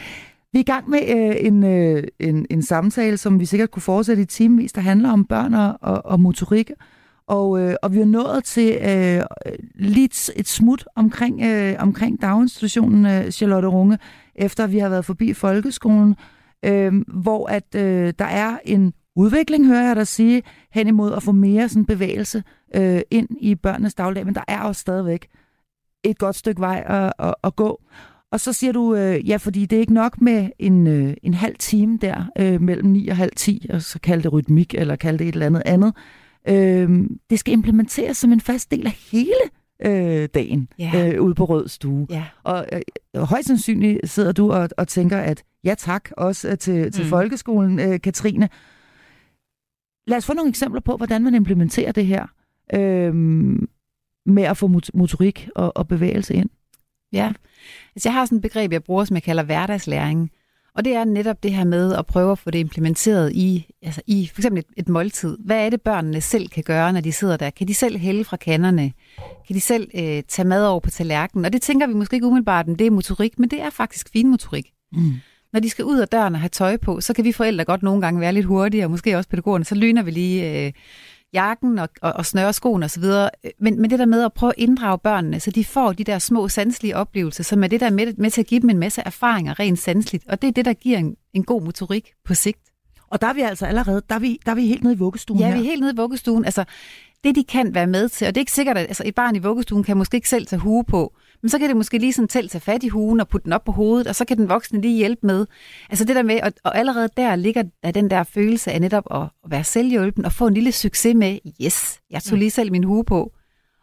Vi 0.54 0.60
er 0.60 0.64
i 0.64 0.64
gang 0.64 0.90
med 0.90 1.00
øh, 1.00 1.36
en, 1.40 1.64
øh, 1.64 2.04
en, 2.20 2.46
en 2.50 2.62
samtale, 2.62 3.18
som 3.18 3.40
vi 3.40 3.46
sikkert 3.46 3.72
kunne 3.72 3.84
fortsætte 3.84 4.22
i 4.22 4.26
timevis, 4.26 4.74
der 4.74 4.82
handler 4.82 5.12
om 5.12 5.26
børn 5.26 5.54
og, 5.54 5.78
og, 5.82 6.06
og 6.06 6.20
motorik. 6.20 6.72
Og, 7.28 7.60
øh, 7.60 7.76
og 7.82 7.94
vi 7.94 8.00
er 8.00 8.06
nået 8.06 8.44
til 8.44 8.78
øh, 8.82 9.24
lidt 9.76 10.30
et 10.36 10.48
smut 10.48 10.86
omkring, 10.96 11.42
øh, 11.42 11.76
omkring 11.80 12.22
daginstitutionen, 12.22 13.06
øh, 13.06 13.32
Charlotte 13.32 13.68
Runge, 13.68 13.98
efter 14.36 14.68
vi 14.68 14.80
har 14.80 14.90
været 14.90 15.06
forbi 15.06 15.34
folkeskolen, 15.34 16.16
øh, 16.66 16.94
hvor 17.08 17.48
at 17.50 17.76
øh, 17.76 18.14
der 18.20 18.26
er 18.26 18.58
en 18.66 18.94
udvikling, 19.16 19.68
hører 19.68 19.88
jeg 19.88 19.96
dig 19.96 20.08
sige, 20.08 20.44
hen 20.72 20.88
imod 20.88 21.14
at 21.14 21.24
få 21.24 21.32
mere 21.32 21.70
sådan 21.70 21.86
bevægelse 21.86 22.44
øh, 22.76 23.02
ind 23.12 23.30
i 23.42 23.56
børnenes 23.56 23.94
dagligdag, 23.94 24.26
men 24.26 24.36
der 24.36 24.44
er 24.48 24.62
også 24.62 24.82
stadigvæk 24.82 25.28
et 26.04 26.18
godt 26.18 26.36
stykke 26.36 26.62
vej 26.62 26.84
at, 26.86 27.14
at, 27.20 27.36
at 27.44 27.56
gå. 27.56 27.82
Og 28.32 28.40
så 28.40 28.54
siger 28.54 28.74
du, 28.74 28.96
øh, 28.96 29.30
ja, 29.30 29.38
fordi 29.38 29.66
det 29.66 29.76
er 29.76 29.80
ikke 29.80 29.94
nok 29.94 30.22
med 30.22 30.50
en, 30.60 30.88
øh, 30.88 31.14
en 31.24 31.34
halv 31.34 31.56
time 31.60 31.98
der 32.02 32.26
øh, 32.40 32.62
mellem 32.62 32.90
9 32.90 33.08
og 33.08 33.18
halv 33.18 33.32
10, 33.36 33.68
og 33.74 33.82
så 33.82 34.00
kalde 34.00 34.24
det 34.24 34.34
rytmik, 34.34 34.74
eller 34.74 34.96
kalde 34.96 35.20
det 35.20 35.28
et 35.28 35.34
eller 35.34 35.46
andet 35.46 35.64
andet. 35.66 35.94
Øh, 36.48 36.90
det 37.30 37.40
skal 37.40 37.54
implementeres 37.54 38.18
som 38.18 38.32
en 38.32 38.42
fast 38.42 38.72
del 38.72 38.86
af 38.86 38.92
hele 39.12 39.34
øh, 39.86 40.30
dagen 40.34 40.68
Ja. 40.80 41.12
øh, 41.14 41.22
ude 41.22 41.36
på 41.36 41.46
Rød 41.46 41.68
Stue. 41.68 42.08
Ja. 42.10 42.24
Og 42.44 42.66
øh, 42.74 43.22
højst 43.22 43.48
sandsynligt 43.48 44.10
sidder 44.10 44.32
du 44.32 44.52
og, 44.52 44.70
og 44.78 44.88
tænker, 44.88 45.18
at 45.18 45.44
ja 45.64 45.76
tak, 45.78 46.10
også 46.18 46.50
øh, 46.50 46.58
til, 46.58 46.92
til 46.92 47.04
Mm. 47.04 47.10
folkeskolen, 47.10 47.80
øh, 47.80 48.02
Katrine. 48.02 48.50
Lad 50.08 50.18
os 50.18 50.26
få 50.26 50.34
nogle 50.34 50.50
eksempler 50.50 50.82
på, 50.82 50.98
hvordan 50.98 51.24
man 51.24 51.36
implementerer 51.36 51.92
det 51.92 52.06
her 52.06 52.26
øh, 52.74 53.16
med 54.26 54.44
at 54.44 54.58
få 54.58 54.68
mot- 54.68 54.90
motorik 54.94 55.50
og, 55.56 55.78
og 55.78 55.88
bevægelse 55.88 56.34
ind. 56.34 56.50
Ja. 57.14 57.34
Altså, 57.96 58.10
jeg 58.10 58.14
har 58.14 58.26
sådan 58.26 58.36
et 58.36 58.42
begreb, 58.42 58.72
jeg 58.72 58.84
bruger, 58.84 59.04
som 59.06 59.16
jeg 59.16 59.24
kalder 59.24 59.44
hverdagslæring. 59.44 60.32
Og 60.76 60.86
det 60.86 60.94
er 60.94 61.04
netop 61.04 61.44
det 61.44 61.54
her 61.54 61.64
med 61.64 61.94
at 61.94 62.06
prøve 62.06 62.32
at 62.32 62.40
få 62.40 62.52
det 62.52 62.60
implementeret 62.60 63.32
i, 63.34 63.68
altså 63.82 64.02
i 64.08 64.30
for 64.34 64.40
eksempel 64.40 64.60
et, 64.60 64.66
et 64.78 64.90
måltid. 64.90 65.38
Hvad 65.46 65.66
er 65.66 65.70
det, 65.70 65.82
børnene 65.82 66.22
selv 66.22 66.48
kan 66.50 66.64
gøre, 66.64 66.94
når 66.94 67.02
de 67.02 67.12
sidder 67.12 67.38
der? 67.38 67.50
Kan 67.50 67.68
de 67.68 67.74
selv 67.74 67.98
hælde 67.98 68.24
fra 68.24 68.38
kanderne? 68.38 68.92
Kan 69.48 69.56
de 69.56 69.62
selv 69.62 69.90
øh, 69.96 70.24
tage 70.28 70.48
mad 70.48 70.68
over 70.68 70.80
på 70.80 70.90
tallerkenen? 70.90 71.46
Og 71.46 71.54
det 71.54 71.62
tænker 71.62 71.88
vi 71.88 71.94
måske 71.94 72.16
ikke 72.16 72.28
umiddelbart, 72.28 72.68
om 72.68 72.76
det 72.76 72.88
er 72.88 72.92
motorik, 72.92 73.40
men 73.40 73.50
det 73.50 73.62
er 73.62 73.70
faktisk 73.70 74.10
finmotorik. 74.14 74.72
Mm. 74.92 75.14
Når 75.54 75.60
de 75.60 75.70
skal 75.70 75.86
ud 75.86 76.00
af 76.00 76.08
døren 76.08 76.34
og 76.34 76.42
have 76.42 76.50
tøj 76.50 76.78
på, 76.78 77.02
så 77.02 77.14
kan 77.14 77.26
vi 77.26 77.32
forældre 77.32 77.66
godt 77.66 77.84
nogle 77.84 78.02
gange 78.02 78.22
være 78.22 78.34
lidt 78.34 78.46
hurtige, 78.46 78.84
og 78.84 78.92
måske 78.92 79.18
også 79.18 79.30
pædagogerne, 79.30 79.66
så 79.66 79.76
lyner 79.76 80.04
vi 80.04 80.12
lige 80.12 80.66
øh, 80.66 80.72
jakken 81.36 81.80
og, 81.80 81.90
og, 82.02 82.14
og 82.14 82.26
snører 82.26 82.52
skoene 82.52 82.86
osv. 82.86 83.04
Men, 83.60 83.82
men 83.82 83.90
det 83.90 84.00
der 84.00 84.06
med 84.06 84.24
at 84.24 84.34
prøve 84.34 84.50
at 84.58 84.62
inddrage 84.64 84.98
børnene, 84.98 85.40
så 85.40 85.52
de 85.52 85.66
får 85.66 85.94
de 85.94 86.04
der 86.04 86.20
små 86.20 86.48
sanselige 86.48 86.96
oplevelser, 86.96 87.44
som 87.44 87.64
er 87.64 87.68
det 87.68 87.80
der 87.80 87.86
er 87.86 87.92
med, 87.92 88.14
med 88.18 88.32
til 88.32 88.42
at 88.42 88.48
give 88.48 88.60
dem 88.62 88.70
en 88.70 88.78
masse 88.80 89.02
erfaringer 89.06 89.60
rent 89.60 89.80
sansligt. 89.80 90.24
Og 90.30 90.42
det 90.42 90.48
er 90.48 90.52
det, 90.52 90.66
der 90.66 90.74
giver 90.74 90.98
en, 90.98 91.16
en 91.34 91.44
god 91.44 91.62
motorik 91.62 92.12
på 92.26 92.34
sigt. 92.34 92.60
Og 93.10 93.22
der 93.22 93.28
er 93.28 93.34
vi 93.34 93.42
altså 93.42 93.66
allerede, 93.66 94.02
der 94.10 94.16
er 94.16 94.20
vi, 94.20 94.40
der 94.46 94.52
er 94.52 94.56
vi 94.56 94.68
helt 94.68 94.84
nede 94.84 94.94
i 94.94 94.98
vuggestuen 94.98 95.40
Ja, 95.40 95.48
her. 95.48 95.54
vi 95.56 95.60
er 95.60 95.64
helt 95.64 95.82
nede 95.82 95.94
i 95.94 95.96
vuggestuen. 95.96 96.46
Altså, 96.46 96.64
det 97.24 97.36
de 97.36 97.44
kan 97.44 97.76
være 97.76 97.88
med 97.88 98.10
til, 98.10 98.28
og 98.28 98.36
det 98.36 98.38
er 98.38 98.42
ikke 98.42 98.52
sikkert, 98.52 98.78
at 98.78 98.88
altså, 98.88 99.04
et 99.06 99.16
barn 99.16 99.36
i 99.36 99.40
vuggestuen 99.40 99.84
kan 99.84 99.98
måske 99.98 100.16
ikke 100.16 100.30
selv 100.30 100.46
tage 100.48 100.60
hue 100.60 100.84
på, 100.84 101.14
men 101.46 101.50
så 101.50 101.60
kan 101.60 101.68
det 101.68 101.78
måske 101.78 101.98
lige 101.98 102.14
sådan 102.14 102.30
selv 102.30 102.50
tage 102.50 102.62
fat 102.62 102.84
i 102.84 102.88
huen 102.88 103.20
og 103.20 103.28
putte 103.28 103.46
den 103.46 103.54
op 103.54 103.64
på 103.64 103.72
hovedet, 103.72 104.08
og 104.08 104.16
så 104.16 104.26
kan 104.26 104.38
den 104.38 104.50
voksne 104.50 104.82
lige 104.82 104.98
hjælpe 104.98 105.28
med. 105.28 105.46
Altså 105.90 106.06
det 106.06 106.16
der 106.16 106.24
med, 106.24 106.40
og, 106.42 106.52
og 106.64 106.78
allerede 106.78 107.10
der 107.18 107.36
ligger 107.36 107.64
der 107.84 107.92
den 107.92 108.10
der 108.10 108.24
følelse 108.24 108.72
af 108.72 108.82
netop 108.82 109.04
at, 109.12 109.22
at 109.22 109.52
være 109.52 109.64
selvhjulpen 109.64 110.26
og 110.26 110.32
få 110.32 110.48
en 110.48 110.54
lille 110.54 110.72
succes 110.72 111.16
med, 111.16 111.40
yes, 111.62 112.00
jeg 112.10 112.24
tog 112.24 112.38
lige 112.38 112.52
selv 112.52 112.72
min 112.72 112.84
hue 112.84 113.04
på. 113.04 113.32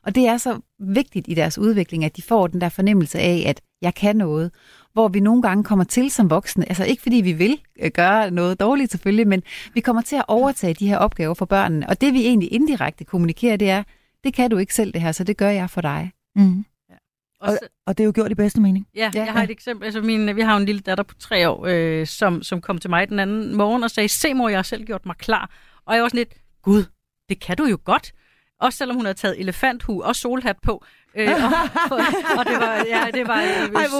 Og 0.07 0.15
det 0.15 0.29
er 0.29 0.37
så 0.37 0.61
vigtigt 0.79 1.29
i 1.29 1.35
deres 1.35 1.59
udvikling, 1.59 2.05
at 2.05 2.17
de 2.17 2.23
får 2.23 2.47
den 2.47 2.61
der 2.61 2.69
fornemmelse 2.69 3.19
af, 3.19 3.45
at 3.47 3.61
jeg 3.83 3.95
kan 3.95 4.17
noget. 4.17 4.51
Hvor 4.93 5.09
vi 5.09 5.21
nogle 5.21 5.43
gange 5.43 5.65
kommer 5.65 5.85
til 5.85 6.11
som 6.11 6.31
voksne, 6.31 6.69
altså 6.69 6.85
ikke 6.85 7.03
fordi 7.03 7.17
vi 7.17 7.33
vil 7.33 7.61
øh, 7.83 7.91
gøre 7.91 8.31
noget 8.31 8.61
dårligt 8.61 8.91
selvfølgelig, 8.91 9.29
men 9.29 9.43
vi 9.75 9.81
kommer 9.81 10.03
til 10.03 10.17
at 10.17 10.25
overtage 10.29 10.75
de 10.75 10.89
her 10.89 10.99
opgaver 10.99 11.35
for 11.35 11.45
børnene. 11.45 11.89
Og 11.89 12.01
det 12.01 12.13
vi 12.13 12.27
egentlig 12.27 12.53
indirekte 12.53 13.05
kommunikerer, 13.05 13.57
det 13.57 13.71
er, 13.71 13.83
det 14.25 14.35
kan 14.35 14.51
du 14.51 14.57
ikke 14.57 14.75
selv 14.75 14.93
det 14.93 15.01
her, 15.01 15.13
så 15.13 15.25
det 15.25 15.37
gør 15.37 15.51
jeg 15.51 15.71
for 15.71 15.81
dig. 15.81 16.13
Mm. 16.37 16.65
Og 17.43 17.59
Og, 17.87 17.99
det 17.99 18.05
er 18.05 18.07
jo 18.07 18.13
gjort 18.15 18.31
i 18.31 18.35
bedste 18.35 18.61
mening. 18.61 18.87
ja, 18.95 19.11
Ja, 19.15 19.25
jeg 19.25 19.33
har 19.33 19.41
ja. 19.41 19.45
et 19.45 19.51
eksempel. 19.51 19.85
Altså 19.85 20.01
min, 20.01 20.37
vi 20.37 20.41
har 20.41 20.53
jo 20.55 20.59
en 20.61 20.67
lille 20.67 20.81
datter 20.81 21.05
på 21.05 21.15
tre 21.15 21.49
år, 21.49 21.67
øh, 21.69 22.07
som, 22.07 22.43
som 22.43 22.61
kom 22.61 22.79
til 22.79 22.91
mig 22.91 23.09
den 23.09 23.19
anden 23.21 23.57
morgen 23.57 23.83
og 23.83 23.91
sagde, 23.91 24.09
se 24.09 24.35
mor, 24.35 24.49
jeg 24.49 24.59
har 24.59 24.63
selv 24.63 24.85
gjort 24.85 25.07
mig 25.07 25.17
klar. 25.17 25.51
Og 25.87 25.95
jeg 25.95 26.03
var 26.03 26.09
sådan 26.09 26.19
lidt, 26.19 26.35
gud, 26.63 26.85
det 27.29 27.41
kan 27.41 27.57
du 27.57 27.65
jo 27.65 27.79
godt. 27.85 28.13
Også 28.61 28.77
selvom 28.77 28.97
hun 28.97 29.05
havde 29.05 29.19
taget 29.19 29.41
elefanthue 29.41 30.05
og 30.05 30.17
solhat 30.17 30.57
på. 30.63 30.85
Øh, 31.17 31.29
og, 31.91 31.97
og 32.39 32.45
det 32.47 32.57
var, 32.61 32.75
ja, 32.89 33.01
det 33.15 33.29
var 33.29 33.35
Ej, 33.35 33.45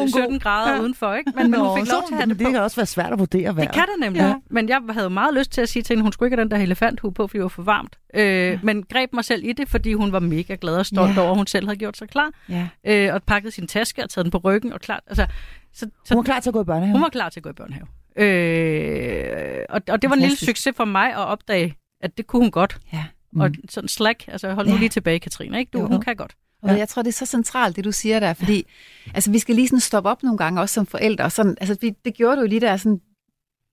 øh, 0.03 0.09
17 0.09 0.31
god. 0.31 0.41
grader 0.41 0.75
Ja. 0.75 0.81
udenfor, 0.81 1.15
ikke? 1.15 1.33
Men, 1.37 1.51
men 1.51 1.61
hun 1.61 1.79
fik 1.81 1.93
lov 1.93 2.03
til 2.09 2.15
at 2.15 2.19
have 2.19 2.27
men 2.27 2.29
det 2.29 2.39
på. 2.39 2.45
det 2.45 2.53
kan 2.53 2.63
også 2.63 2.77
være 2.77 2.87
svært 2.87 3.13
at 3.13 3.19
vurdere 3.19 3.57
vejret. 3.57 3.69
Det 3.69 3.75
kan 3.75 3.83
det 3.83 4.01
nemlig. 4.01 4.21
Ja. 4.21 4.35
Men 4.51 4.69
jeg 4.69 4.81
havde 4.91 5.11
meget 5.11 5.35
lyst 5.35 5.53
til 5.53 5.61
at 5.61 5.69
sige 5.69 5.83
til 5.83 5.95
hende, 5.95 6.03
hun 6.03 6.13
skulle 6.13 6.27
ikke 6.27 6.37
have 6.37 6.45
den 6.45 6.51
der 6.51 6.57
elefanthue 6.57 7.13
på, 7.13 7.27
fordi 7.27 7.39
det 7.39 7.43
var 7.43 7.49
for 7.49 7.63
varmt. 7.63 7.99
Øh, 8.15 8.23
ja. 8.27 8.59
Men 8.63 8.83
greb 8.83 9.13
mig 9.13 9.25
selv 9.25 9.45
i 9.45 9.53
det, 9.53 9.69
fordi 9.69 9.93
hun 9.93 10.13
var 10.13 10.21
mega 10.21 10.57
glad 10.61 10.77
og 10.77 10.87
stolt 10.87 11.17
Ja. 11.17 11.21
over, 11.21 11.31
at 11.31 11.37
hun 11.37 11.47
selv 11.47 11.67
havde 11.67 11.79
gjort 11.79 11.97
sig 11.97 12.09
klar. 12.09 12.31
Ja. 12.49 12.69
Øh, 12.87 13.15
og 13.15 13.23
pakket 13.23 13.53
sin 13.53 13.67
taske 13.67 14.03
og 14.03 14.11
taget 14.11 14.25
den 14.25 14.31
på 14.31 14.39
ryggen. 14.39 14.73
Og 14.73 14.81
klar, 14.81 15.01
altså, 15.07 15.27
så, 15.75 15.87
så 16.05 16.15
Hun 16.15 16.17
var 16.17 16.23
klar 16.23 16.41
til 16.41 16.51
at 16.51 16.55
gå 16.55 16.63
i 16.63 16.65
børnehave. 16.65 16.93
hun 16.93 17.03
var 17.03 17.09
klar 17.09 17.29
til 17.29 17.41
at 17.41 17.45
gå 17.45 17.51
i 17.51 17.53
børnehave. 17.53 17.87
Øh, 18.17 19.65
og, 19.69 19.81
og 19.89 20.03
det 20.03 20.11
var 20.11 20.17
en 20.17 20.23
lille 20.23 20.37
succes 20.37 20.77
for 20.77 20.85
mig 20.85 21.09
at 21.11 21.17
opdage, 21.19 21.77
at 22.01 22.17
det 22.19 22.27
kunne 22.27 22.43
hun 22.43 22.51
godt. 22.51 22.79
ja. 22.93 23.05
Mm. 23.35 23.41
Og 23.41 23.51
sådan 23.69 23.89
slack, 23.89 24.25
altså 24.29 24.53
hold 24.55 24.67
nu 24.67 24.73
Ja. 24.73 24.79
lige 24.79 24.89
tilbage, 24.89 25.19
Katrine. 25.19 25.59
Ikke? 25.59 25.71
Du, 25.73 25.79
Jo. 25.79 25.87
hun 25.87 26.01
kan 26.01 26.17
godt. 26.17 26.33
Og 26.63 26.71
ja. 26.71 26.77
jeg 26.77 26.89
tror, 26.89 27.03
det 27.03 27.09
er 27.09 27.13
så 27.13 27.27
centralt, 27.27 27.77
det 27.77 27.85
du 27.85 27.93
siger 27.93 28.21
der, 28.21 28.35
fordi 28.35 28.67
altså, 29.15 29.31
vi 29.31 29.39
skal 29.39 29.55
lige 29.55 29.69
sådan 29.69 29.81
stoppe 29.81 30.11
op 30.11 30.23
nogle 30.23 30.39
gange, 30.39 30.61
også 30.61 30.75
som 30.75 30.87
forældre. 30.87 31.25
Og 31.25 31.33
sådan, 31.33 31.57
altså, 31.61 31.77
vi, 31.81 31.95
det 32.05 32.15
gjorde 32.15 32.37
du 32.37 32.41
jo 32.41 32.47
lige 32.49 32.61
der, 32.61 32.77
sådan, 32.77 33.01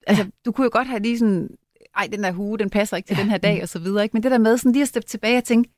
altså, 0.07 0.23
ja. 0.23 0.29
du 0.45 0.51
kunne 0.51 0.65
jo 0.65 0.69
godt 0.73 0.87
have 0.87 1.01
lige 1.01 1.19
sådan, 1.19 1.49
ej, 1.97 2.07
den 2.11 2.23
der 2.23 2.31
hue, 2.31 2.57
den 2.57 2.69
passer 2.69 2.97
ikke 2.97 3.07
til 3.07 3.15
ja. 3.17 3.21
den 3.21 3.29
her 3.29 3.37
dag, 3.37 3.63
og 3.63 3.69
så 3.69 3.79
videre. 3.79 4.03
Ikke? 4.03 4.13
Men 4.13 4.23
det 4.23 4.31
der 4.31 4.37
med 4.37 4.57
sådan 4.57 4.71
lige 4.71 4.81
at 4.81 4.87
steppe 4.87 5.07
tilbage 5.07 5.37
og 5.37 5.43
tænke, 5.43 5.69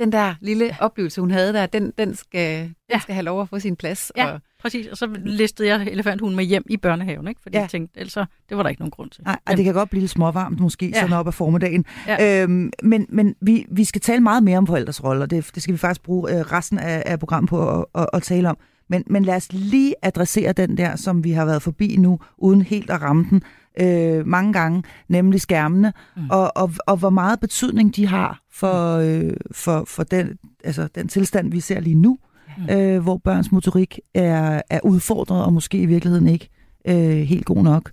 den 0.00 0.12
der 0.12 0.34
lille 0.40 0.76
oplevelse, 0.80 1.20
hun 1.20 1.30
havde 1.30 1.52
der, 1.52 1.66
den, 1.66 1.92
den, 1.98 2.14
skal, 2.14 2.58
den 2.62 2.74
Ja. 2.90 2.98
skal 2.98 3.14
have 3.14 3.24
lov 3.24 3.42
at 3.42 3.48
få 3.48 3.58
sin 3.58 3.76
plads. 3.76 4.12
Ja. 4.16 4.26
Og, 4.32 4.40
Præcis, 4.60 4.86
og 4.86 4.96
så 4.96 5.08
listede 5.24 5.68
jeg 5.68 5.86
elefanthunden 5.86 6.36
med 6.36 6.44
hjem 6.44 6.64
i 6.70 6.76
børnehaven, 6.76 7.28
ikke? 7.28 7.40
fordi 7.42 7.56
Ja. 7.56 7.60
jeg 7.60 7.70
tænkte, 7.70 8.00
ellers 8.00 8.12
så, 8.12 8.24
det 8.48 8.56
var 8.56 8.62
der 8.62 8.70
ikke 8.70 8.80
nogen 8.82 8.90
grund 8.90 9.10
til. 9.10 9.24
Nej, 9.24 9.38
ej, 9.46 9.54
det 9.54 9.64
kan 9.64 9.74
godt 9.74 9.90
blive 9.90 10.00
lidt 10.00 10.10
småvarmt 10.10 10.60
måske, 10.60 10.86
ja. 10.86 11.00
Sådan 11.00 11.16
op 11.16 11.26
ad 11.26 11.32
formiddagen. 11.32 11.84
Ja. 12.06 12.42
Øhm, 12.42 12.70
men 12.82 13.06
men 13.08 13.34
vi, 13.40 13.66
vi 13.70 13.84
skal 13.84 14.00
tale 14.00 14.20
meget 14.20 14.42
mere 14.42 14.58
om 14.58 14.66
forældres 14.66 15.04
roller. 15.04 15.26
Det, 15.26 15.50
det 15.54 15.62
skal 15.62 15.72
vi 15.72 15.78
faktisk 15.78 16.02
bruge 16.02 16.30
øh, 16.32 16.40
resten 16.40 16.78
af, 16.78 17.02
af 17.06 17.18
programmet 17.18 17.48
på 17.48 17.78
at, 17.80 17.84
at, 17.94 18.06
at 18.12 18.22
tale 18.22 18.48
om. 18.50 18.56
Men, 18.88 19.04
men 19.06 19.24
lad 19.24 19.36
os 19.36 19.52
lige 19.52 19.94
adressere 20.02 20.52
den 20.52 20.76
der, 20.76 20.96
som 20.96 21.24
vi 21.24 21.30
har 21.32 21.44
været 21.44 21.62
forbi 21.62 21.96
nu, 21.96 22.18
uden 22.38 22.62
helt 22.62 22.90
at 22.90 23.02
ramme 23.02 23.26
den 23.30 23.42
øh, 23.80 24.26
mange 24.26 24.52
gange, 24.52 24.82
nemlig 25.08 25.40
skærmene, 25.40 25.92
mm. 26.16 26.22
Mm. 26.22 26.30
og, 26.30 26.56
og, 26.56 26.72
og 26.86 26.96
hvor 26.96 27.10
meget 27.10 27.40
betydning 27.40 27.96
de 27.96 28.06
har 28.06 28.42
for, 28.52 28.96
øh, 28.96 29.32
for, 29.52 29.84
for 29.84 30.02
den, 30.02 30.38
altså, 30.64 30.88
den 30.94 31.08
tilstand, 31.08 31.50
vi 31.50 31.60
ser 31.60 31.80
lige 31.80 31.96
nu, 31.96 32.18
mm. 32.58 32.74
øh, 32.74 33.02
hvor 33.02 33.16
børns 33.16 33.52
motorik 33.52 33.98
er, 34.14 34.62
er 34.70 34.80
udfordret, 34.84 35.44
og 35.44 35.52
måske 35.52 35.78
i 35.78 35.86
virkeligheden 35.86 36.28
ikke 36.28 36.48
øh, 36.88 37.16
helt 37.16 37.44
god 37.44 37.62
nok. 37.62 37.90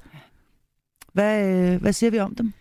Hvad, 1.13 1.47
øh, 1.47 1.81
hvad 1.81 1.93
siger 1.93 2.11
vi 2.11 2.19
om 2.19 2.35
dem? 2.35 2.53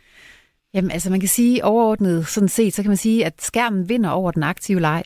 Jamen, 0.74 0.90
altså 0.90 1.10
man 1.10 1.20
kan 1.20 1.28
sige 1.28 1.64
overordnet 1.64 2.26
sådan 2.26 2.48
set, 2.48 2.74
så 2.74 2.82
kan 2.82 2.90
man 2.90 2.96
sige, 2.96 3.26
at 3.26 3.42
skærmen 3.42 3.88
vinder 3.88 4.10
over 4.10 4.30
den 4.30 4.42
aktive 4.42 4.80
leg. 4.80 5.02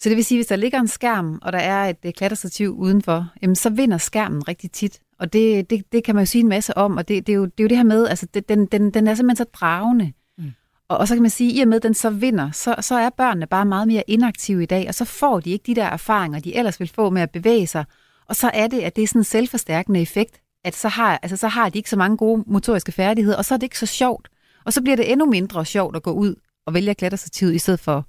Så 0.00 0.08
det 0.08 0.16
vil 0.16 0.24
sige, 0.24 0.38
hvis 0.38 0.46
der 0.46 0.56
ligger 0.56 0.80
en 0.80 0.88
skærm, 0.88 1.38
og 1.42 1.52
der 1.52 1.58
er 1.58 1.88
et 1.88 1.96
øh, 2.04 2.12
klatrestativ 2.12 2.70
udenfor, 2.70 3.26
jamen, 3.42 3.56
så 3.56 3.70
vinder 3.70 3.98
skærmen 3.98 4.48
rigtig 4.48 4.70
tit. 4.70 5.00
Og 5.18 5.32
det, 5.32 5.70
det, 5.70 5.92
det 5.92 6.04
kan 6.04 6.14
man 6.14 6.22
jo 6.22 6.26
sige 6.26 6.42
en 6.42 6.48
masse 6.48 6.76
om, 6.76 6.96
og 6.96 7.08
det, 7.08 7.26
det, 7.26 7.32
er, 7.32 7.36
jo, 7.36 7.44
det 7.44 7.60
er 7.60 7.64
jo 7.64 7.68
det 7.68 7.76
her 7.76 7.84
med, 7.84 8.06
altså 8.08 8.26
det, 8.34 8.48
den, 8.48 8.66
den, 8.66 8.90
den 8.90 9.08
er 9.08 9.14
simpelthen 9.14 9.36
så 9.36 9.50
dragende. 9.52 10.12
Mm. 10.38 10.52
Og, 10.88 10.98
og 10.98 11.08
så 11.08 11.14
kan 11.14 11.22
man 11.22 11.30
sige, 11.30 11.50
at 11.50 11.56
i 11.56 11.60
og 11.60 11.68
med, 11.68 11.76
at 11.76 11.82
den 11.82 11.94
så 11.94 12.10
vinder, 12.10 12.50
så, 12.50 12.74
så 12.80 12.94
er 12.94 13.10
børnene 13.10 13.46
bare 13.46 13.64
meget 13.64 13.88
mere 13.88 14.02
inaktive 14.06 14.62
i 14.62 14.66
dag, 14.66 14.88
og 14.88 14.94
så 14.94 15.04
får 15.04 15.40
de 15.40 15.50
ikke 15.50 15.66
de 15.66 15.74
der 15.74 15.84
erfaringer, 15.84 16.40
de 16.40 16.56
ellers 16.56 16.80
vil 16.80 16.88
få 16.88 17.10
med 17.10 17.22
at 17.22 17.30
bevæge 17.30 17.66
sig. 17.66 17.84
Og 18.26 18.36
så 18.36 18.50
er 18.54 18.66
det, 18.66 18.80
at 18.80 18.96
det 18.96 19.02
er 19.02 19.08
sådan 19.08 19.20
en 19.20 19.24
selvforstærkende 19.24 20.00
effekt, 20.00 20.40
at 20.64 20.74
så 20.76 20.88
har, 20.88 21.18
altså, 21.22 21.36
så 21.36 21.48
har 21.48 21.68
de 21.68 21.78
ikke 21.78 21.90
så 21.90 21.96
mange 21.96 22.16
gode 22.16 22.44
motoriske 22.46 22.92
færdigheder, 22.92 23.36
og 23.36 23.44
så 23.44 23.54
er 23.54 23.58
det 23.58 23.62
ikke 23.62 23.78
så 23.78 23.86
sjovt. 23.86 24.28
Og 24.64 24.72
så 24.72 24.82
bliver 24.82 24.96
det 24.96 25.12
endnu 25.12 25.26
mindre 25.26 25.64
sjovt 25.64 25.96
at 25.96 26.02
gå 26.02 26.10
ud 26.10 26.34
og 26.66 26.74
vælge 26.74 26.94
klatterstativet 26.94 27.54
i 27.54 27.58
stedet 27.58 27.80
for, 27.80 28.06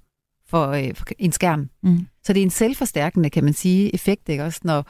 for, 0.50 0.68
øh, 0.68 0.96
for 0.96 1.06
en 1.20 1.32
skærm. 1.32 1.70
Mm. 1.84 2.08
Så 2.24 2.34
det 2.34 2.40
er 2.40 2.44
en 2.44 2.50
selvforstærkende, 2.50 3.30
kan 3.30 3.44
man 3.44 3.54
sige, 3.54 3.94
effekt, 3.94 4.30
ikke? 4.30 4.44
Også 4.44 4.60
når, 4.64 4.86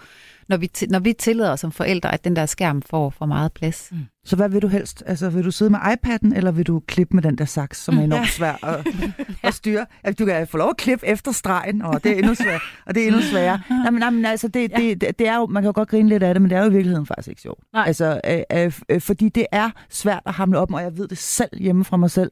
når, 0.49 0.57
vi, 0.57 0.71
når 0.89 0.99
vi 0.99 1.13
tillader 1.13 1.55
som 1.55 1.71
forældre, 1.71 2.13
at 2.13 2.23
den 2.23 2.35
der 2.35 2.45
skærm 2.45 2.81
får 2.81 3.09
for 3.09 3.25
meget 3.25 3.51
plads. 3.53 3.87
Mm. 3.91 3.97
Så 4.25 4.35
hvad 4.35 4.49
vil 4.49 4.61
du 4.61 4.67
helst? 4.67 5.03
Altså, 5.05 5.29
vil 5.29 5.43
du 5.43 5.51
sidde 5.51 5.71
med 5.71 5.79
iPad'en, 5.79 6.37
eller 6.37 6.51
vil 6.51 6.67
du 6.67 6.79
klippe 6.87 7.15
med 7.15 7.23
den 7.23 7.37
der 7.37 7.45
saks, 7.45 7.83
som 7.83 7.97
er 7.97 8.01
enormt 8.01 8.27
svær 8.27 8.65
at, 8.65 8.87
at 9.47 9.53
styre? 9.53 9.85
Altså, 10.03 10.23
du 10.23 10.25
kan 10.25 10.47
få 10.47 10.57
lov 10.57 10.69
at 10.69 10.77
klippe 10.77 11.07
efter 11.07 11.31
stregen, 11.31 11.81
og 11.81 12.03
det 12.03 12.11
er 12.11 12.15
endnu 12.15 12.35
sværere. 12.35 12.59
Og 12.85 12.95
det 12.95 13.03
er 13.03 13.07
endnu 13.07 13.21
sværere. 13.21 13.61
Nej, 13.69 13.89
men, 13.89 13.99
nej, 13.99 14.09
men 14.09 14.25
altså, 14.25 14.47
det, 14.47 14.71
det, 14.75 15.01
det, 15.01 15.19
det, 15.19 15.27
er 15.27 15.35
jo, 15.35 15.45
man 15.45 15.63
kan 15.63 15.67
jo 15.67 15.73
godt 15.75 15.89
grine 15.89 16.09
lidt 16.09 16.23
af 16.23 16.33
det, 16.33 16.41
men 16.41 16.51
det 16.51 16.57
er 16.57 16.61
jo 16.61 16.69
i 16.69 16.73
virkeligheden 16.73 17.05
faktisk 17.05 17.27
ikke 17.27 17.41
sjovt. 17.41 17.63
Nej. 17.73 17.83
Altså, 17.87 18.21
øh, 18.27 18.63
øh, 18.63 18.71
øh, 18.89 19.01
fordi 19.01 19.29
det 19.29 19.45
er 19.51 19.69
svært 19.89 20.21
at 20.25 20.33
hamle 20.33 20.59
op, 20.59 20.73
og 20.73 20.81
jeg 20.81 20.97
ved 20.97 21.07
det 21.07 21.17
selv 21.17 21.59
hjemme 21.59 21.85
fra 21.85 21.97
mig 21.97 22.11
selv, 22.11 22.31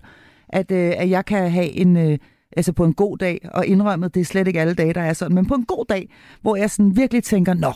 at, 0.50 0.72
øh, 0.72 0.94
at 0.98 1.10
jeg 1.10 1.26
kan 1.26 1.52
have 1.52 1.70
en... 1.70 1.98
Øh, 1.98 2.18
altså 2.58 2.74
på 2.74 2.86
en 2.86 2.94
god 2.94 3.18
dag, 3.18 3.50
og 3.54 3.66
indrømmet, 3.66 4.14
det 4.14 4.22
er 4.22 4.26
slet 4.26 4.48
ikke 4.48 4.62
alle 4.62 4.74
dage, 4.74 4.94
der 4.94 5.02
er 5.02 5.14
sådan, 5.14 5.36
men 5.36 5.46
på 5.46 5.54
en 5.54 5.66
god 5.66 5.86
dag, 5.90 6.10
hvor 6.42 6.56
jeg 6.56 6.72
sådan 6.72 6.96
virkelig 6.96 7.24
tænker, 7.24 7.54
nå, 7.54 7.74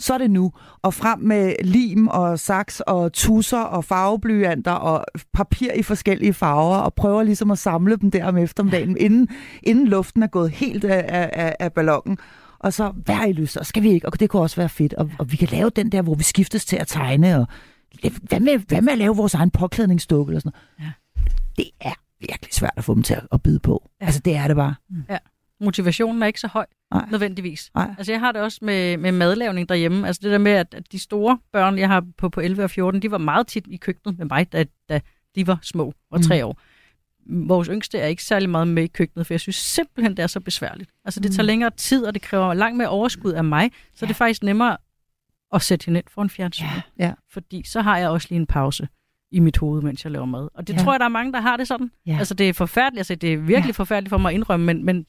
så 0.00 0.14
er 0.14 0.18
det 0.18 0.30
nu. 0.30 0.52
Og 0.82 0.94
frem 0.94 1.18
med 1.18 1.54
lim 1.64 2.08
og 2.08 2.38
saks 2.38 2.80
og 2.80 3.12
tusser 3.12 3.60
og 3.60 3.84
farveblyanter 3.84 4.72
og 4.72 5.04
papir 5.32 5.72
i 5.72 5.82
forskellige 5.82 6.34
farver, 6.34 6.76
og 6.76 6.94
prøver 6.94 7.22
ligesom 7.22 7.50
at 7.50 7.58
samle 7.58 7.96
dem 7.96 8.10
der 8.10 8.26
om 8.26 8.36
eftermiddagen, 8.36 8.96
inden, 8.96 9.28
inden 9.62 9.88
luften 9.88 10.22
er 10.22 10.26
gået 10.26 10.50
helt 10.50 10.84
af, 10.84 11.30
af, 11.32 11.56
af 11.60 11.72
ballonen. 11.72 12.18
Og 12.58 12.72
så, 12.72 12.92
vær 13.06 13.24
i 13.24 13.32
lyst, 13.32 13.56
og 13.56 13.66
skal 13.66 13.82
vi 13.82 13.90
ikke, 13.90 14.06
og 14.06 14.20
det 14.20 14.30
kunne 14.30 14.42
også 14.42 14.56
være 14.56 14.68
fedt. 14.68 14.94
Og, 14.94 15.10
og 15.18 15.32
vi 15.32 15.36
kan 15.36 15.48
lave 15.48 15.70
den 15.70 15.92
der, 15.92 16.02
hvor 16.02 16.14
vi 16.14 16.22
skiftes 16.22 16.64
til 16.64 16.76
at 16.76 16.88
tegne, 16.88 17.36
og 17.36 17.46
hvad 18.22 18.40
med, 18.40 18.58
hvad 18.58 18.82
med 18.82 18.92
at 18.92 18.98
lave 18.98 19.16
vores 19.16 19.34
egen 19.34 19.50
påklædningsdukke? 19.50 20.30
Eller 20.30 20.40
sådan 20.40 20.52
noget? 20.78 20.88
Ja. 20.88 20.92
Det 21.56 21.70
er 21.80 21.94
virkelig 22.20 22.54
svært 22.54 22.72
at 22.76 22.84
få 22.84 22.94
dem 22.94 23.02
til 23.02 23.14
at, 23.14 23.26
at 23.32 23.42
bide 23.42 23.58
på. 23.58 23.90
Ja. 24.00 24.06
Altså, 24.06 24.20
det 24.20 24.36
er 24.36 24.46
det 24.46 24.56
bare. 24.56 24.74
Ja. 25.08 25.18
Motivationen 25.60 26.22
er 26.22 26.26
ikke 26.26 26.40
så 26.40 26.48
høj, 26.48 26.66
Nej. 26.94 27.06
nødvendigvis. 27.10 27.70
Nej. 27.74 27.94
Altså, 27.98 28.12
jeg 28.12 28.20
har 28.20 28.32
det 28.32 28.40
også 28.42 28.58
med, 28.62 28.96
med 28.96 29.12
madlavning 29.12 29.68
derhjemme. 29.68 30.06
Altså, 30.06 30.20
det 30.24 30.30
der 30.32 30.38
med, 30.38 30.52
at, 30.52 30.74
at 30.74 30.92
de 30.92 30.98
store 30.98 31.38
børn, 31.52 31.78
jeg 31.78 31.88
har 31.88 32.04
på, 32.18 32.28
på 32.28 32.40
11 32.40 32.64
og 32.64 32.70
14, 32.70 33.02
de 33.02 33.10
var 33.10 33.18
meget 33.18 33.46
tit 33.46 33.64
i 33.68 33.76
køkkenet 33.76 34.18
med 34.18 34.26
mig, 34.26 34.52
da, 34.52 34.64
da 34.88 35.00
de 35.34 35.46
var 35.46 35.58
små 35.62 35.94
og 36.10 36.22
tre 36.22 36.46
år. 36.46 36.60
Vores 37.46 37.68
yngste 37.68 37.98
er 37.98 38.06
ikke 38.06 38.24
særlig 38.24 38.50
meget 38.50 38.68
med 38.68 38.82
i 38.82 38.86
køkkenet, 38.86 39.26
for 39.26 39.34
jeg 39.34 39.40
synes 39.40 39.56
simpelthen, 39.56 40.16
det 40.16 40.22
er 40.22 40.26
så 40.26 40.40
besværligt. 40.40 40.90
Altså, 41.04 41.20
det 41.20 41.32
tager 41.32 41.46
længere 41.46 41.70
tid, 41.70 42.04
og 42.06 42.14
det 42.14 42.22
kræver 42.22 42.54
langt 42.54 42.76
mere 42.78 42.88
overskud 42.88 43.32
af 43.32 43.44
mig, 43.44 43.70
så 43.94 43.98
ja. 44.04 44.06
det 44.06 44.14
er 44.14 44.16
faktisk 44.16 44.42
nemmere 44.42 44.76
at 45.52 45.62
sætte 45.62 45.84
hende 45.86 45.98
ind 46.00 46.06
for 46.08 46.22
en 46.22 46.30
fjernsyn. 46.30 46.64
Ja. 46.98 47.06
Ja. 47.06 47.12
Fordi 47.32 47.62
så 47.66 47.80
har 47.80 47.98
jeg 47.98 48.08
også 48.08 48.26
lige 48.30 48.40
en 48.40 48.46
pause 48.46 48.88
i 49.32 49.38
mit 49.40 49.56
hoved, 49.58 49.82
mens 49.82 50.04
jeg 50.04 50.12
laver 50.12 50.26
mad. 50.26 50.48
Og 50.54 50.66
det 50.68 50.74
Ja. 50.74 50.78
tror 50.78 50.92
jeg, 50.92 51.00
der 51.00 51.04
er 51.04 51.08
mange, 51.10 51.32
der 51.32 51.40
har 51.40 51.56
det 51.56 51.68
sådan. 51.68 51.90
Ja. 52.06 52.16
Altså, 52.18 52.34
det 52.34 52.48
er 52.48 52.52
forfærdeligt. 52.52 53.00
Altså, 53.00 53.14
det 53.14 53.32
er 53.32 53.36
virkelig 53.36 53.66
ja. 53.66 53.72
forfærdeligt 53.72 54.10
for 54.10 54.18
mig 54.18 54.28
at 54.28 54.34
indrømme, 54.34 54.66
men, 54.66 54.84
men 54.84 55.06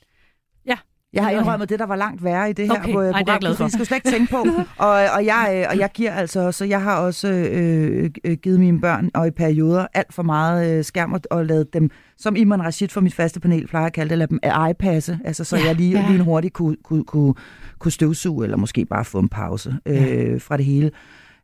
Jeg 1.14 1.24
har 1.24 1.32
indrømmet 1.32 1.70
det, 1.70 1.80
der 1.80 1.86
var 1.86 1.96
langt 1.96 2.24
værre 2.24 2.50
i 2.50 2.54
det 2.54 2.68
her 2.68 2.74
Okay. 2.74 2.94
okay. 2.94 3.14
Ej, 3.14 3.20
det 3.20 3.30
er 3.30 3.34
jeg 3.34 3.40
program. 3.42 3.70
skal 3.70 3.80
du 3.80 3.86
slet 3.86 3.98
ikke 3.98 4.10
tænke 4.10 4.32
på. 4.32 4.38
og, 4.86 4.90
og, 4.90 5.26
jeg, 5.26 5.54
øh, 5.56 5.66
og 5.70 5.78
jeg 5.80 5.90
giver 5.94 6.12
altså 6.12 6.40
også, 6.40 6.66
jeg 6.66 6.82
har 6.82 6.98
også 6.98 7.28
øh, 7.28 8.10
øh, 8.24 8.38
givet 8.38 8.60
mine 8.60 8.82
børn, 8.82 9.10
og 9.14 9.28
i 9.28 9.32
perioder, 9.32 9.88
alt 9.94 10.14
for 10.14 10.24
meget 10.24 10.78
øh, 10.78 10.84
skærm, 10.84 11.14
og, 11.14 11.22
og 11.32 11.46
lavet 11.46 11.74
dem, 11.74 11.90
som 12.18 12.36
Iman 12.36 12.64
Rashid 12.64 12.88
fra 12.88 13.02
mit 13.02 13.14
faste 13.14 13.40
panel 13.40 13.68
plejer 13.68 13.86
at 13.86 13.94
kalde 13.94 14.10
det, 14.10 14.18
lade 14.18 14.30
dem 14.30 14.40
iPasse, 14.70 15.20
altså 15.26 15.44
så 15.44 15.58
ja, 15.58 15.66
jeg 15.66 15.76
lige, 15.76 15.92
ja. 15.92 16.02
ja. 16.02 16.12
lige 16.12 16.24
hurtigt 16.24 16.54
kunne, 16.54 16.76
kunne, 16.84 17.04
kunne, 17.04 17.34
kunne 17.80 17.92
støvsuge, 17.92 18.44
eller 18.44 18.58
måske 18.58 18.86
bare 18.86 19.06
få 19.06 19.20
en 19.20 19.30
pause 19.30 19.76
øh, 19.86 20.42
fra 20.42 20.58
det 20.58 20.66
hele. 20.66 20.92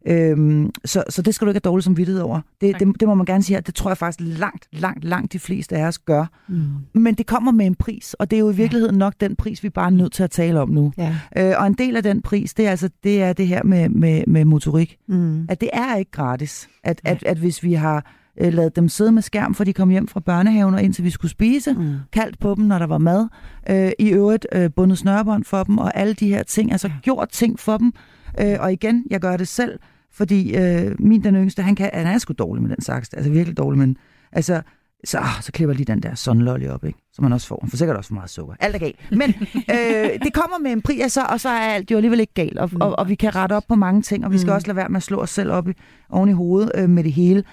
Øhm, 0.08 0.72
så, 0.86 1.04
så 1.10 1.22
det 1.22 1.36
skal 1.36 1.46
du 1.46 1.50
ikke 1.50 1.62
have 1.66 1.72
dårlig 1.72 1.84
som 1.84 1.98
vidtighed 1.98 2.22
over. 2.22 2.42
Det, 2.62 2.80
det, 2.80 3.00
det 3.00 3.08
må 3.08 3.16
man 3.16 3.26
gerne 3.26 3.44
sige 3.44 3.56
her. 3.56 3.62
Det 3.62 3.76
tror 3.76 3.90
jeg 3.90 3.98
faktisk 3.98 4.20
langt, 4.40 4.68
langt, 4.72 5.04
langt 5.04 5.34
de 5.34 5.40
fleste 5.40 5.76
af 5.78 5.88
os 5.88 6.00
gør. 6.00 6.26
Mm. 6.48 6.64
Men 6.94 7.16
det 7.16 7.26
kommer 7.26 7.52
med 7.52 7.66
en 7.66 7.76
pris, 7.76 8.14
og 8.14 8.32
det 8.32 8.38
er 8.38 8.40
jo 8.40 8.50
i 8.52 8.56
virkeligheden 8.56 8.98
nok 8.98 9.14
den 9.20 9.36
pris, 9.36 9.64
vi 9.64 9.70
bare 9.70 9.86
er 9.86 9.90
nødt 9.90 10.14
til 10.14 10.24
at 10.24 10.32
tale 10.32 10.60
om 10.62 10.70
nu. 10.70 10.94
Ja. 10.98 11.16
Øh, 11.38 11.54
og 11.58 11.68
en 11.68 11.74
del 11.74 11.96
af 11.96 12.04
den 12.04 12.22
pris, 12.22 12.54
det 12.54 12.66
er 12.66 12.70
altså 12.70 12.90
det, 13.04 13.22
er 13.24 13.34
det 13.34 13.48
her 13.48 13.64
med, 13.64 13.90
med, 13.90 14.24
med 14.28 14.46
motorik. 14.46 14.98
Mm. 15.08 15.46
At 15.50 15.62
det 15.62 15.70
er 15.74 15.96
ikke 15.96 16.12
gratis. 16.12 16.68
At, 16.84 17.02
at, 17.04 17.24
at 17.24 17.38
hvis 17.38 17.64
vi 17.64 17.74
har 17.74 18.12
øh, 18.42 18.54
ladet 18.54 18.76
dem 18.76 18.90
sidde 18.90 19.12
med 19.12 19.22
skærm, 19.22 19.54
for 19.56 19.64
de 19.64 19.74
kom 19.74 19.90
hjem 19.90 20.08
fra 20.08 20.20
børnehaven, 20.20 20.74
og 20.76 20.84
indtil 20.84 21.04
vi 21.04 21.10
skulle 21.10 21.32
spise, 21.32 21.74
Mm. 21.74 21.94
kaldt 22.12 22.40
på 22.40 22.56
dem, 22.56 22.66
når 22.66 22.80
der 22.80 22.88
var 22.88 22.98
mad. 22.98 23.28
Øh, 23.70 23.92
I 24.00 24.10
øvrigt 24.10 24.48
øh, 24.52 24.70
bundet 24.76 24.98
snørbånd 24.98 25.44
for 25.44 25.64
dem, 25.64 25.78
og 25.78 25.98
alle 25.98 26.14
de 26.14 26.28
her 26.30 26.44
ting. 26.44 26.72
Altså 26.72 26.90
gjort 27.02 27.30
ting 27.30 27.60
for 27.60 27.78
dem. 27.78 27.94
Øh, 28.40 28.56
og 28.60 28.74
igen, 28.74 29.06
jeg 29.10 29.20
gør 29.22 29.38
det 29.38 29.48
selv, 29.48 29.80
fordi 30.12 30.58
øh, 30.58 30.96
min 31.00 31.24
den 31.24 31.36
yngste, 31.36 31.62
han, 31.64 31.76
kan, 31.76 31.90
han 31.94 32.08
er 32.08 32.18
sgu 32.18 32.34
dårlig 32.34 32.64
med 32.64 32.76
den 32.76 32.82
saks. 32.82 33.14
Altså 33.14 33.32
virkelig 33.32 33.58
dårlig, 33.58 33.80
men 33.80 33.98
altså, 34.32 34.62
så, 35.06 35.18
ah, 35.20 35.42
så 35.42 35.52
klipper 35.52 35.74
lige 35.76 35.86
den 35.86 36.04
der 36.04 36.16
sunlolly 36.16 36.68
op, 36.68 36.84
ikke? 36.86 37.00
som 37.14 37.24
man 37.24 37.34
også 37.34 37.48
får. 37.48 37.58
Han 37.62 37.70
får 37.70 37.78
sikkert 37.78 37.98
også 37.98 38.08
for 38.08 38.14
meget 38.14 38.30
sukker. 38.30 38.56
Alt 38.60 38.76
er 38.76 38.80
galt. 38.80 39.00
Men 39.12 39.34
øh, 39.56 40.20
det 40.24 40.34
kommer 40.34 40.58
med 40.60 40.72
en 40.72 40.82
pris, 40.82 41.04
og 41.04 41.12
så, 41.12 41.22
og 41.30 41.40
så 41.40 41.50
er 41.50 41.54
alt 41.60 41.92
jo 41.92 41.96
alligevel 41.98 42.20
ikke 42.20 42.34
galt. 42.34 42.58
Og, 42.58 42.72
og, 42.82 43.00
og 43.00 43.10
vi 43.10 43.16
kan 43.16 43.36
rette 43.36 43.54
op 43.54 43.64
på 43.68 43.76
mange 43.76 44.02
ting, 44.02 44.26
og 44.26 44.32
vi 44.32 44.38
skal 44.38 44.50
Mm. 44.50 44.56
også 44.56 44.68
lade 44.68 44.76
være 44.76 44.90
med 44.90 44.98
at 44.98 45.04
slå 45.04 45.18
os 45.22 45.30
selv 45.30 45.52
op 45.52 45.70
i, 45.70 45.74
oven 46.10 46.30
i 46.30 46.34
hovedet 46.34 46.72
øh, 46.76 46.90
med 46.90 47.04
det 47.04 47.12
hele. 47.14 47.44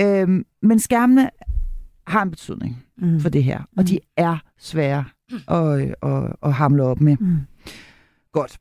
Øh, 0.00 0.28
men 0.62 0.78
skærmene 0.78 1.30
har 2.06 2.22
en 2.22 2.30
betydning 2.30 2.82
Mm. 2.98 3.20
for 3.20 3.28
det 3.28 3.44
her, 3.44 3.60
og 3.76 3.88
de 3.88 3.98
er 4.16 4.36
svære 4.58 5.04
at, 5.48 5.80
øh, 5.80 5.92
at, 6.02 6.32
at 6.42 6.52
hamle 6.52 6.82
op 6.82 7.00
med. 7.00 7.16
Mm. 7.20 7.36
Godt. 8.32 8.58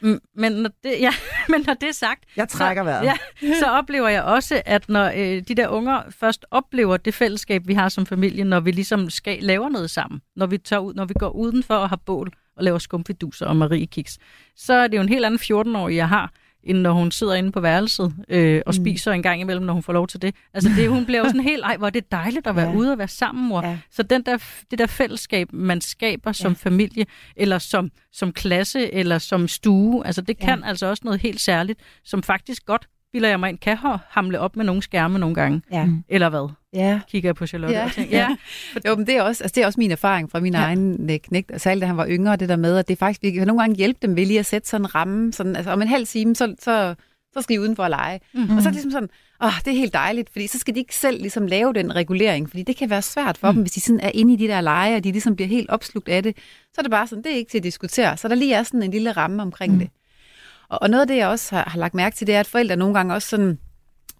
Mm, 0.00 0.18
Men 0.34 0.52
når 0.52 0.70
det, 0.84 0.94
ja, 1.00 1.10
men 1.52 1.64
når 1.66 1.74
det 1.74 1.88
er 1.88 1.92
sagt, 1.92 2.24
Jeg 2.36 2.48
trækker 2.48 2.82
vejret. 2.82 3.04
ja, 3.04 3.14
så 3.58 3.66
oplever 3.66 4.08
jeg 4.08 4.22
også, 4.22 4.62
at 4.66 4.88
når 4.88 5.04
øh, 5.16 5.42
de 5.48 5.54
der 5.54 5.68
unger 5.68 6.02
først 6.10 6.46
oplever 6.50 6.96
det 6.96 7.14
fællesskab, 7.14 7.62
vi 7.66 7.74
har 7.74 7.88
som 7.88 8.06
familie, 8.06 8.44
når 8.44 8.60
vi 8.60 8.70
ligesom 8.70 9.10
skal 9.10 9.38
lave 9.42 9.70
noget 9.70 9.90
sammen, 9.90 10.20
når 10.36 10.46
vi, 10.46 10.58
tager 10.58 10.80
ud, 10.80 10.94
når 10.94 11.04
vi 11.04 11.14
går 11.18 11.28
udenfor 11.30 11.74
og 11.74 11.88
har 11.88 11.96
bål 11.96 12.32
og 12.56 12.64
laver 12.64 12.78
skumfiduser 12.78 13.46
og 13.46 13.56
mariekiks, 13.56 14.18
så 14.56 14.72
er 14.74 14.86
det 14.86 14.96
jo 14.96 15.02
en 15.02 15.08
helt 15.08 15.24
anden 15.24 15.40
14-årig, 15.42 15.96
jeg 15.96 16.08
har, 16.08 16.32
end 16.64 16.78
når 16.78 16.92
hun 16.92 17.10
sidder 17.10 17.34
inde 17.34 17.52
på 17.52 17.60
værelset 17.60 18.14
øh, 18.28 18.62
og 18.66 18.74
Mm. 18.76 18.82
spiser 18.84 19.12
en 19.12 19.22
gang 19.22 19.40
imellem, 19.40 19.64
når 19.64 19.72
hun 19.72 19.82
får 19.82 19.92
lov 19.92 20.06
til 20.08 20.22
det. 20.22 20.34
Altså 20.54 20.70
det, 20.76 20.88
hun 20.88 21.04
bliver 21.04 21.18
jo 21.18 21.24
sådan 21.24 21.40
helt, 21.52 21.62
ej, 21.64 21.76
hvor 21.76 21.86
er 21.86 21.90
det 21.90 22.12
dejligt 22.12 22.46
at 22.46 22.56
være 22.56 22.64
Ja. 22.66 22.70
ja. 22.72 22.76
ude 22.78 22.92
og 22.92 22.98
være 22.98 23.08
sammen, 23.08 23.48
mor. 23.48 23.66
Ja. 23.66 23.78
Så 23.90 24.02
den 24.02 24.22
der, 24.22 24.38
det 24.70 24.78
der 24.78 24.86
fællesskab, 24.86 25.52
man 25.52 25.80
skaber 25.80 26.32
som 26.32 26.52
Ja. 26.52 26.56
familie, 26.68 27.06
eller 27.36 27.58
som, 27.58 27.90
som 28.12 28.32
klasse, 28.32 28.94
eller 28.94 29.18
som 29.18 29.48
stue, 29.48 30.06
altså 30.06 30.20
det 30.22 30.36
Ja. 30.40 30.44
kan 30.46 30.64
altså 30.64 30.86
også 30.86 31.02
noget 31.04 31.20
helt 31.20 31.40
særligt, 31.40 31.80
som 32.04 32.22
faktisk 32.22 32.66
godt, 32.66 32.88
bilder 33.12 33.28
jeg 33.28 33.40
mig 33.40 33.48
ind, 33.48 33.58
kan 33.58 33.76
ha- 33.76 33.96
hamle 34.08 34.40
op 34.40 34.56
med 34.56 34.64
nogle 34.64 34.82
skærme 34.82 35.18
nogle 35.18 35.34
gange. 35.34 35.62
Ja. 35.72 35.84
Mm. 35.84 36.04
Eller 36.08 36.28
hvad? 36.28 36.48
Ja. 36.72 37.00
Kigger 37.10 37.28
jeg 37.28 37.34
på 37.34 37.46
Charlotte 37.46 37.76
Ja. 37.76 37.84
og 37.84 37.92
tænker, 37.92 38.18
ja, 38.18 38.28
Jo, 38.90 38.96
men 38.96 39.06
det 39.06 39.16
er 39.16 39.22
også, 39.22 39.44
altså 39.44 39.54
det 39.54 39.62
er 39.62 39.66
også 39.66 39.80
min 39.80 39.90
erfaring 39.90 40.30
fra 40.30 40.40
min 40.40 40.52
ja. 40.52 40.58
Ja. 40.60 40.64
egen 40.66 41.10
øh, 41.10 41.18
knægt, 41.18 41.50
og 41.50 41.60
særligt 41.60 41.80
da 41.82 41.86
han 41.86 41.96
var 41.96 42.06
yngre, 42.08 42.36
det 42.36 42.48
der 42.48 42.56
med, 42.56 42.76
at 42.78 42.88
det 42.88 42.94
er 42.94 42.98
faktisk, 42.98 43.22
vi 43.22 43.30
kan 43.30 43.46
nogle 43.46 43.62
gange 43.62 43.76
hjælpe 43.76 43.98
dem 44.02 44.16
ved 44.16 44.26
lige 44.26 44.38
at 44.38 44.46
sætte 44.46 44.68
sådan 44.68 44.84
en 44.84 44.94
ramme, 44.94 45.32
sådan, 45.32 45.56
altså 45.56 45.70
om 45.70 45.82
en 45.82 45.88
halv 45.88 46.06
time, 46.06 46.34
så, 46.34 46.54
så, 46.60 46.94
så 47.34 47.42
skal 47.42 47.54
I 47.56 47.58
udenfor 47.58 47.84
at 47.84 47.90
lege. 47.90 48.20
Mm. 48.34 48.42
Og 48.42 48.48
så 48.48 48.54
er 48.56 48.62
det 48.62 48.72
ligesom 48.72 48.90
sådan, 48.90 49.08
åh, 49.44 49.52
det 49.64 49.70
er 49.70 49.76
helt 49.76 49.92
dejligt, 49.94 50.30
fordi 50.32 50.46
så 50.46 50.58
skal 50.58 50.74
de 50.74 50.80
ikke 50.80 50.94
selv 50.96 51.20
ligesom 51.20 51.46
lave 51.46 51.72
den 51.72 51.94
regulering, 51.96 52.48
fordi 52.50 52.62
det 52.62 52.76
kan 52.76 52.90
være 52.90 53.02
svært 53.02 53.38
for 53.38 53.50
mm. 53.50 53.54
dem, 53.54 53.62
hvis 53.62 53.72
de 53.72 53.80
sådan 53.80 54.00
er 54.00 54.10
inde 54.14 54.32
i 54.34 54.36
de 54.36 54.48
der 54.48 54.60
lege, 54.60 54.96
og 54.96 55.04
de 55.04 55.12
ligesom 55.12 55.36
bliver 55.36 55.48
helt 55.48 55.70
opslugt 55.70 56.08
af 56.08 56.22
det. 56.22 56.36
Så 56.74 56.74
er 56.78 56.82
det 56.82 56.90
bare 56.90 57.06
sådan, 57.06 57.24
det 57.24 57.32
er 57.32 57.36
ikke 57.36 57.50
til 57.50 57.58
at 57.58 57.64
diskutere. 57.64 58.16
Så 58.16 58.28
der 58.28 58.34
lige 58.34 58.54
er 58.54 58.62
sådan 58.62 58.82
en 58.82 58.90
lille 58.90 59.12
ramme 59.12 59.42
omkring 59.42 59.72
mm. 59.72 59.78
det. 59.78 59.88
Og, 60.70 60.78
og 60.82 60.90
noget 60.90 61.00
af 61.00 61.06
det, 61.06 61.16
jeg 61.16 61.28
også 61.28 61.54
har, 61.54 61.68
har 61.68 61.78
lagt 61.78 61.94
mærke 61.94 62.16
til, 62.16 62.26
det 62.26 62.34
er, 62.34 62.40
at 62.40 62.46
forældre 62.46 62.76
nogle 62.76 62.94
gange 62.94 63.14
også 63.14 63.28
sådan, 63.28 63.58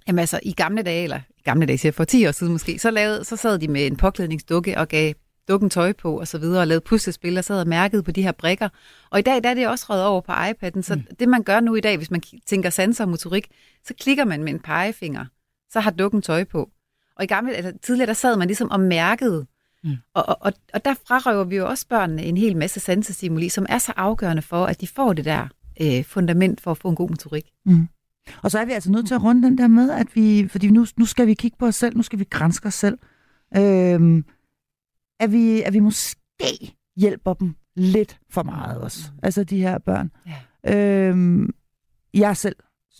Jamen 0.09 0.19
altså, 0.19 0.41
i 0.43 0.53
gamle 0.53 0.83
dage, 0.83 1.03
eller 1.03 1.21
i 1.39 1.43
gamle 1.45 1.67
dage, 1.67 1.79
siger 1.79 1.93
for 1.93 2.05
10 2.05 2.27
år 2.27 2.33
siden 2.33 2.53
måske, 2.53 2.79
så, 2.79 2.91
lavede, 2.91 3.25
så 3.25 3.37
sad 3.37 3.59
de 3.59 3.69
med 3.69 3.87
en 3.87 3.97
påklædningsdukke 3.97 4.79
og 4.79 4.89
gav 4.89 5.13
dukken 5.49 5.71
tøj 5.71 5.93
på 5.93 6.21
og 6.21 6.29
så 6.29 6.39
videre, 6.39 6.61
og 6.61 6.67
lavede 6.67 6.85
puslespil 6.85 7.39
og 7.39 7.45
sad 7.45 7.61
og 7.61 7.69
mærkede 7.69 8.03
på 8.03 8.11
de 8.11 8.23
her 8.23 8.33
brikker. 8.33 8.69
Og 9.11 9.19
i 9.19 9.23
dag, 9.23 9.45
der 9.45 9.51
er 9.51 9.55
det 9.55 9.69
også 9.69 9.87
røget 9.89 10.05
over 10.05 10.21
på 10.21 10.33
iPad'en, 10.33 10.83
så 10.83 10.95
mm. 10.95 11.17
det 11.21 11.29
man 11.29 11.43
gør 11.43 11.61
nu 11.61 11.75
i 11.75 11.81
dag, 11.81 11.97
hvis 11.97 12.11
man 12.11 12.23
tænker 12.47 12.71
sanser 12.71 13.05
og 13.05 13.11
motorik, 13.11 13.49
så 13.85 13.95
klikker 14.01 14.25
man 14.25 14.45
med 14.45 14.53
en 14.53 14.61
pegefinger, 14.61 15.25
så 15.71 15.81
har 15.81 15.91
dukken 15.91 16.23
tøj 16.23 16.45
på. 16.45 16.71
Og 17.17 17.25
i 17.25 17.27
gamle, 17.27 17.53
altså 17.53 17.73
tidligere, 17.83 18.07
der 18.07 18.13
sad 18.13 18.37
man 18.37 18.47
ligesom 18.47 18.71
og 18.71 18.81
mærkede. 18.81 19.47
Mm. 19.85 19.97
Og, 20.15 20.29
og, 20.29 20.37
og, 20.41 20.53
og 20.75 20.85
der 20.85 20.95
frarøver 21.09 21.45
vi 21.45 21.57
jo 21.57 21.69
også 21.69 21.87
børnene 21.89 22.23
en 22.23 22.37
hel 22.37 22.57
masse 22.57 22.81
sansestimuli, 22.81 23.49
som 23.49 23.67
er 23.69 23.79
så 23.79 23.93
afgørende 23.97 24.43
for, 24.43 24.67
at 24.67 24.81
de 24.81 24.87
får 24.87 25.13
det 25.13 25.25
der 25.25 25.49
øh, 25.81 26.05
fundament 26.05 26.61
for 26.61 26.71
at 26.71 26.79
få 26.79 26.89
en 26.89 26.95
god 26.95 27.09
motorik. 27.09 27.45
Og 28.43 28.51
så 28.51 28.59
er 28.59 28.65
vi 28.65 28.73
altså 28.73 28.91
nødt 28.91 29.07
til 29.07 29.15
at 29.15 29.23
runde 29.23 29.43
den 29.43 29.59
der 29.59 29.69
med, 29.69 29.91
at 29.91 30.07
vi, 30.15 30.49
fordi 30.49 30.71
nu, 30.71 30.87
nu 30.97 31.05
skal 31.05 31.27
vi 31.27 31.35
kigge 31.35 31.57
på 31.59 31.67
os 31.67 31.77
selv, 31.77 31.97
nu 31.97 32.03
skal 32.03 32.19
vi 32.19 32.25
grænske 32.25 32.67
os 32.67 32.75
selv. 32.75 32.99
Øhm, 33.57 34.25
at, 35.21 35.33
vi, 35.33 35.63
at 35.63 35.73
vi 35.73 35.79
måske 35.79 36.75
hjælper 36.97 37.35
dem 37.35 37.55
lidt 37.77 38.19
for 38.31 38.43
meget 38.43 38.81
også. 38.81 39.11
Altså 39.23 39.45
de 39.45 39.59
her 39.59 39.79
børn. 39.79 40.11
Ja. 40.65 41.09
Øhm, 41.09 41.51
jeg 42.15 42.31
er 42.31 42.35
selv 42.35 42.57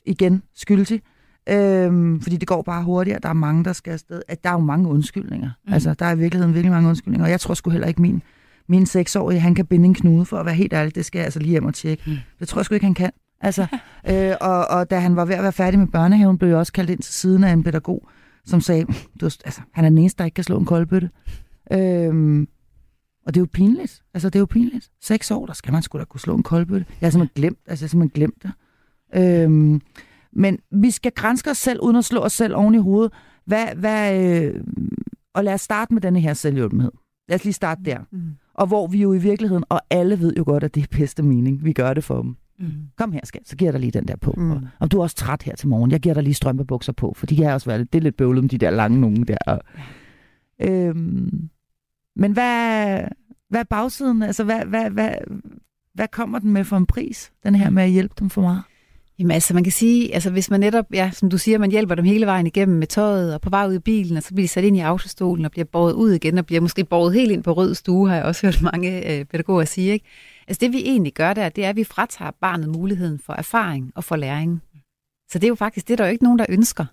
igen 0.07 0.43
skyldig. 0.55 1.03
Øhm, 1.49 2.21
fordi 2.21 2.37
det 2.37 2.49
går 2.49 2.63
bare 2.63 2.85
hurtigere. 2.85 3.19
Der 3.23 3.29
er 3.29 3.33
mange, 3.33 3.65
der 3.65 3.73
skal 3.73 3.93
afsted. 3.93 4.23
At 4.29 4.45
der 4.45 4.51
er 4.51 4.55
jo 4.55 4.61
mange 4.61 4.89
undskyldninger. 4.89 5.51
Mm. 5.67 5.73
Altså, 5.73 5.95
der 5.95 6.07
er 6.07 6.15
i 6.15 6.19
virkeligheden 6.19 6.55
virkelig 6.55 6.73
mange 6.73 6.89
undskyldninger. 6.89 7.25
Og 7.25 7.31
jeg 7.31 7.41
tror 7.41 7.55
sgu 7.55 7.71
heller 7.71 7.89
ikke, 7.89 8.03
min, 8.03 8.23
min 8.69 8.87
seksårige, 8.87 9.41
han 9.41 9.55
kan 9.55 9.67
binde 9.67 9.85
en 9.85 9.95
knude 9.95 10.25
for 10.25 10.37
at 10.37 10.47
være 10.47 10.55
helt 10.55 10.73
ærlig. 10.73 10.95
Det 10.95 11.05
skal 11.05 11.19
jeg 11.19 11.25
altså 11.25 11.41
lige 11.41 11.51
hjem 11.51 11.65
og 11.65 11.75
tjekke. 11.75 12.03
Mm. 12.07 12.17
Det 12.41 12.49
tror 12.49 12.59
jeg 12.59 12.65
sgu 12.65 12.75
ikke, 12.75 12.87
han 12.87 12.95
kan. 12.95 13.11
Altså, 13.41 13.67
øh, 14.11 14.35
og, 14.41 14.67
og 14.67 14.91
da 14.91 14.99
han 14.99 15.17
var 15.17 15.25
ved 15.25 15.35
at 15.35 15.43
være 15.43 15.53
færdig 15.53 15.79
med 15.81 15.87
børnehaven, 15.87 16.39
blev 16.39 16.49
jeg 16.49 16.59
også 16.59 16.73
kaldt 16.73 16.91
ind 16.91 17.03
til 17.03 17.15
siden 17.15 17.45
af 17.45 17.53
en 17.53 17.63
pædagog, 17.63 18.09
som 18.45 18.61
sagde, 18.61 18.85
du, 19.21 19.27
altså, 19.27 19.61
han 19.73 19.85
er 19.85 19.89
den 19.89 19.99
eneste, 19.99 20.19
der 20.19 20.25
ikke 20.25 20.35
kan 20.35 20.45
slå 20.45 20.59
en 20.59 20.65
koldbøtte. 20.65 21.11
Øhm, 21.73 22.49
Og 23.27 23.35
det 23.35 23.41
er 23.41 23.43
jo 23.43 23.49
pinligt. 23.53 24.03
Altså, 24.15 24.29
det 24.29 24.35
er 24.35 24.41
jo 24.41 24.47
pinligt. 24.47 24.91
Seks 25.03 25.31
år, 25.31 25.47
der 25.47 25.53
skal 25.53 25.73
man 25.73 25.83
sgu 25.83 25.99
da 25.99 26.05
kunne 26.05 26.21
slå 26.21 26.37
en 26.37 26.43
koldbøtte. 26.43 26.87
Jeg 27.01 27.07
har 27.07 27.11
simpelthen 27.11 27.43
glemt, 27.43 27.59
altså, 27.67 27.83
jeg 27.85 27.87
har 27.87 27.91
simpelthen 27.91 28.15
glemt 28.15 28.43
det. 28.43 28.53
Øhm, 29.45 29.81
men 30.33 30.59
vi 30.71 30.91
skal 30.91 31.13
grænske 31.13 31.51
os 31.51 31.59
selv, 31.59 31.81
uden 31.83 31.97
at 31.97 32.05
slå 32.05 32.21
os 32.21 32.33
selv 32.33 32.55
oven 32.57 32.75
i 32.75 32.79
hovedet. 32.79 33.13
Hvad, 33.47 33.67
hvad, 33.77 34.25
øh, 34.25 34.61
og 35.35 35.45
lad 35.45 35.55
os 35.55 35.61
starte 35.61 35.95
med 35.95 36.03
denne 36.03 36.21
her 36.21 36.35
selvhjulpenhed. 36.35 36.91
Lad 37.29 37.35
os 37.39 37.45
lige 37.45 37.55
starte 37.55 37.81
der. 37.85 37.99
Mm. 38.11 38.21
Og 38.59 38.67
hvor 38.67 38.87
vi 38.87 39.03
jo 39.03 39.13
i 39.13 39.19
virkeligheden, 39.19 39.65
og 39.69 39.81
alle 39.91 40.21
ved 40.21 40.35
jo 40.37 40.45
godt, 40.47 40.65
at 40.65 40.75
det 40.75 40.83
er 40.83 40.97
bedste 40.97 41.23
mening, 41.23 41.65
vi 41.65 41.73
gør 41.73 41.95
det 41.95 42.05
for 42.05 42.23
dem. 42.23 42.37
Mm. 42.59 42.73
Kom 42.97 43.13
her, 43.13 43.21
skat, 43.25 43.49
så 43.49 43.57
giver 43.57 43.69
jeg 43.69 43.73
dig 43.73 43.81
lige 43.81 43.91
den 43.91 44.09
der 44.09 44.17
på. 44.17 44.35
Mm. 44.37 44.51
Og, 44.51 44.63
om 44.81 44.89
du 44.89 44.99
er 44.99 45.03
også 45.03 45.17
træt 45.17 45.43
her 45.43 45.57
til 45.57 45.69
morgen, 45.69 45.91
jeg 45.91 46.01
giver 46.01 46.15
dig 46.15 46.23
lige 46.23 46.35
strømpebukser 46.35 46.93
på, 46.93 47.13
for 47.17 47.27
de 47.27 47.37
kan 47.37 47.47
også 47.47 47.71
være 47.71 47.79
lidt, 47.79 47.93
det 47.93 47.99
er 47.99 48.03
lidt 48.03 48.17
bøvlet 48.17 48.45
med 48.45 48.49
de 48.49 48.59
der 48.59 48.71
lange 48.71 49.01
nogen 49.01 49.25
der. 49.27 49.59
Øhm, 50.61 51.49
men 52.17 52.33
hvad, 52.33 53.01
hvad 53.49 53.61
er 53.61 53.65
bagsiden? 53.65 54.23
Altså, 54.23 54.45
hvad, 54.45 54.65
hvad, 54.65 54.91
hvad, 54.91 55.15
hvad 55.95 56.09
kommer 56.09 56.39
den 56.39 56.53
med 56.53 56.65
for 56.65 56.77
en 56.77 56.87
pris, 56.87 57.33
den 57.45 57.55
her 57.55 57.71
med 57.71 57.83
at 57.83 57.91
hjælpe 57.91 58.15
dem 58.19 58.31
for 58.31 58.43
meget? 58.43 58.63
Jamen 59.19 59.31
altså, 59.31 59.55
man 59.55 59.65
kan 59.65 59.73
sige, 59.73 60.15
altså 60.15 60.31
hvis 60.31 60.51
man 60.51 60.61
netop, 60.61 60.87
ja, 60.93 61.11
som 61.15 61.31
du 61.31 61.39
siger, 61.39 61.59
man 61.59 61.71
hjælper 61.71 61.95
dem 61.95 62.05
hele 62.05 62.27
vejen 62.27 62.47
igennem 62.47 62.79
med 62.79 62.87
tøjet 62.87 63.35
og 63.35 63.41
på 63.41 63.51
vej 63.51 63.67
ud 63.67 63.75
i 63.75 63.79
bilen, 63.79 64.17
og 64.17 64.23
så 64.23 64.35
bliver 64.35 64.45
de 64.45 64.49
sat 64.49 64.65
ind 64.65 64.77
i 64.77 64.81
autostolen 64.81 65.45
og 65.45 65.51
bliver 65.51 65.65
båret 65.65 65.93
ud 65.93 66.13
igen, 66.13 66.39
og 66.39 66.47
bliver 66.47 66.61
måske 66.61 66.85
båret 66.85 67.15
helt 67.15 67.31
ind 67.31 67.43
på 67.43 67.53
rød 67.53 67.75
stue, 67.75 68.09
har 68.09 68.17
jeg 68.17 68.25
også 68.25 68.47
hørt 68.47 68.63
mange 68.63 69.19
øh, 69.19 69.25
pædagoger 69.25 69.65
sige, 69.65 69.93
ikke? 69.93 70.07
Altså 70.49 70.61
det 70.61 70.73
vi 70.73 70.79
egentlig 70.79 71.15
gør 71.15 71.35
der, 71.35 71.49
det 71.49 71.65
er, 71.65 71.69
at 71.69 71.77
vi 71.77 71.85
fratager 71.85 72.31
barnet 72.41 72.69
muligheden 72.69 73.19
for 73.19 73.33
erfaring 73.33 73.93
og 73.95 74.05
for 74.05 74.17
læring. 74.17 74.63
Så 75.31 75.39
det 75.39 75.45
er 75.45 75.49
jo 75.49 75.55
faktisk, 75.55 75.89
det 75.89 75.93
er 75.93 75.97
der 75.97 76.05
jo 76.05 76.11
ikke 76.11 76.25
nogen, 76.25 76.39
der 76.39 76.47
ønsker. 76.49 76.85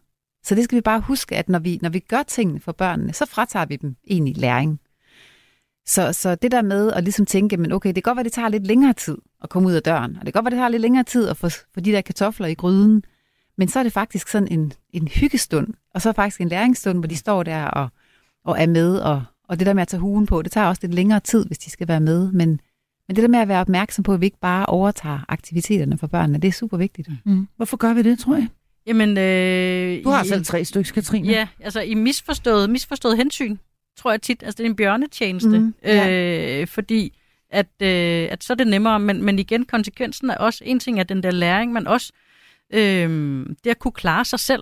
Så 0.44 0.56
det 0.56 0.64
skal 0.64 0.76
vi 0.76 0.82
bare 0.82 1.00
huske, 1.00 1.36
at 1.36 1.50
når 1.50 1.60
vi, 1.60 1.80
når 1.82 1.90
vi 1.90 2.00
gør 2.00 2.24
tingene 2.24 2.60
for 2.60 2.72
børnene, 2.72 3.14
så 3.14 3.26
fratager 3.26 3.66
vi 3.66 3.76
dem 3.76 3.96
egentlig 4.08 4.38
læring. 4.38 4.80
Så, 5.88 6.14
så 6.14 6.36
det 6.36 6.52
der 6.52 6.62
med 6.62 6.92
at 6.92 7.04
ligesom 7.04 7.26
tænke, 7.26 7.58
men 7.58 7.72
okay, 7.72 7.88
det 7.90 7.96
kan 7.96 8.04
godt 8.04 8.16
være, 8.16 8.24
det 8.24 8.34
tager 8.34 8.50
lidt 8.50 8.68
længere 8.68 8.94
tid 8.94 9.18
at 9.44 9.50
komme 9.50 9.68
ud 9.70 9.74
af 9.74 9.84
døren, 9.84 10.18
og 10.20 10.26
det 10.26 10.34
kan 10.34 10.44
godt 10.44 10.46
være, 10.46 10.52
det 10.52 10.58
tager 10.60 10.70
lidt 10.70 10.82
længere 10.82 11.04
tid 11.04 11.28
at 11.30 11.38
få, 11.38 11.50
få 11.50 11.80
de 11.80 11.92
der 11.92 12.02
kartofler 12.02 12.48
i 12.48 12.54
gryden, 12.54 13.04
men 13.58 13.68
så 13.68 13.80
er 13.80 13.84
det 13.84 13.94
faktisk 13.94 14.28
sådan 14.28 14.48
en, 14.52 14.74
en 14.94 15.08
hyggestund, 15.08 15.68
og 15.94 16.02
så 16.02 16.10
er 16.10 16.12
det 16.12 16.16
faktisk 16.16 16.42
en 16.42 16.50
læringsstund, 16.50 16.98
hvor 16.98 17.08
de 17.08 17.16
står 17.16 17.44
der 17.44 17.66
og, 17.66 17.90
og 18.46 18.62
er 18.62 18.68
med, 18.68 18.98
og, 18.98 19.24
og 19.50 19.60
det 19.60 19.68
der 19.68 19.74
med 19.74 19.82
at 19.82 19.88
tage 19.88 20.02
hugen 20.02 20.26
på, 20.26 20.42
det 20.42 20.52
tager 20.52 20.68
også 20.68 20.80
lidt 20.84 20.94
længere 20.94 21.20
tid, 21.20 21.46
hvis 21.46 21.58
de 21.58 21.70
skal 21.70 21.88
være 21.88 22.00
med, 22.00 22.32
men, 22.32 22.50
men 23.08 23.16
det 23.16 23.22
der 23.22 23.28
med 23.28 23.40
at 23.40 23.48
være 23.48 23.62
opmærksom 23.62 24.04
på, 24.04 24.14
at 24.14 24.22
vi 24.22 24.26
ikke 24.26 24.40
bare 24.40 24.66
overtager 24.66 25.20
aktiviteterne 25.30 25.98
for 25.98 26.08
børnene, 26.08 26.40
det 26.40 26.48
er 26.48 26.52
super 26.52 26.78
vigtigt. 26.78 27.10
Mm. 27.26 27.48
Hvorfor 27.56 27.78
gør 27.78 27.94
vi 27.94 28.02
det, 28.02 28.20
tror 28.20 28.36
jeg? 28.36 28.48
Jamen, 28.88 29.18
øh, 29.18 30.04
Du 30.04 30.10
har 30.10 30.24
i, 30.24 30.28
selv 30.28 30.46
tre 30.46 30.66
stykker, 30.66 30.92
Katrine. 30.94 31.28
Ja, 31.28 31.48
altså 31.60 31.82
i 31.82 31.94
misforstået, 31.94 32.70
misforstået 32.70 33.18
hensyn, 33.18 33.58
tror 33.98 34.12
jeg 34.12 34.22
tit. 34.22 34.44
Altså 34.44 34.58
det 34.58 34.64
er 34.66 34.70
en 34.70 34.76
bjørnetjeneste. 34.76 35.60
Mm, 35.60 35.74
ja. 35.84 36.12
øh, 36.62 36.68
fordi 36.68 37.18
at, 37.50 37.68
øh, 37.82 38.28
at 38.32 38.44
så 38.44 38.54
er 38.54 38.58
det 38.58 38.68
nemmere. 38.68 39.00
Men, 39.00 39.24
men 39.24 39.40
igen, 39.40 39.66
konsekvensen 39.66 40.30
er 40.30 40.38
også, 40.38 40.64
en 40.66 40.80
ting 40.80 41.00
er 41.00 41.04
den 41.04 41.24
der 41.24 41.32
læring, 41.32 41.74
men 41.74 41.88
også 41.88 42.12
øh, 42.74 43.46
det 43.64 43.70
at 43.70 43.80
kunne 43.80 43.92
klare 43.92 44.26
sig 44.26 44.40
selv. 44.40 44.62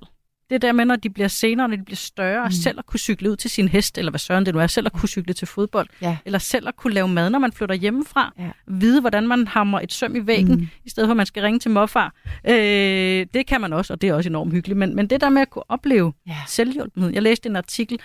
Det 0.49 0.61
der 0.61 0.71
med, 0.71 0.86
når 0.86 0.95
de 0.95 1.09
bliver 1.09 1.27
senere, 1.27 1.67
når 1.69 1.75
de 1.77 1.84
bliver 1.84 1.95
større, 1.95 2.45
mm. 2.45 2.51
Selv 2.51 2.79
at 2.79 2.86
kunne 2.86 2.99
cykle 2.99 3.31
ud 3.31 3.36
til 3.36 3.49
sin 3.49 3.67
hest, 3.67 3.97
eller 3.97 4.11
hvad 4.11 4.19
søren 4.19 4.45
det 4.45 4.53
nu 4.53 4.59
er, 4.61 4.67
selv 4.67 4.86
at 4.86 4.93
kunne 4.93 5.09
cykle 5.09 5.34
til 5.34 5.47
fodbold, 5.47 5.88
Ja. 6.01 6.17
eller 6.25 6.39
selv 6.39 6.67
at 6.67 6.75
kunne 6.75 6.93
lave 6.93 7.07
mad, 7.07 7.29
når 7.29 7.39
man 7.39 7.51
flytter 7.51 7.75
hjemmefra. 7.75 8.34
Ja. 8.39 8.49
Vide, 8.67 9.01
hvordan 9.01 9.27
man 9.27 9.47
hammer 9.47 9.79
et 9.79 9.93
søm 9.93 10.15
i 10.15 10.27
væggen, 10.27 10.55
Mm. 10.55 10.67
i 10.86 10.89
stedet 10.89 11.07
for 11.07 11.11
at 11.11 11.17
man 11.17 11.25
skal 11.25 11.43
ringe 11.43 11.59
til 11.59 11.71
morfar. 11.71 12.13
Øh, 12.49 12.53
det 13.34 13.47
kan 13.47 13.61
man 13.61 13.73
også, 13.73 13.93
og 13.93 14.01
det 14.01 14.09
er 14.09 14.13
også 14.13 14.29
enormt 14.29 14.53
hyggeligt. 14.53 14.77
Men, 14.79 14.95
men 14.95 15.07
det 15.07 15.21
der 15.21 15.29
med 15.29 15.41
at 15.41 15.49
kunne 15.49 15.71
opleve 15.71 16.13
Ja. 16.27 16.36
selvhjulpenhed. 16.47 17.13
Jeg 17.13 17.21
læste 17.21 17.49
en 17.49 17.55
artikel 17.55 17.99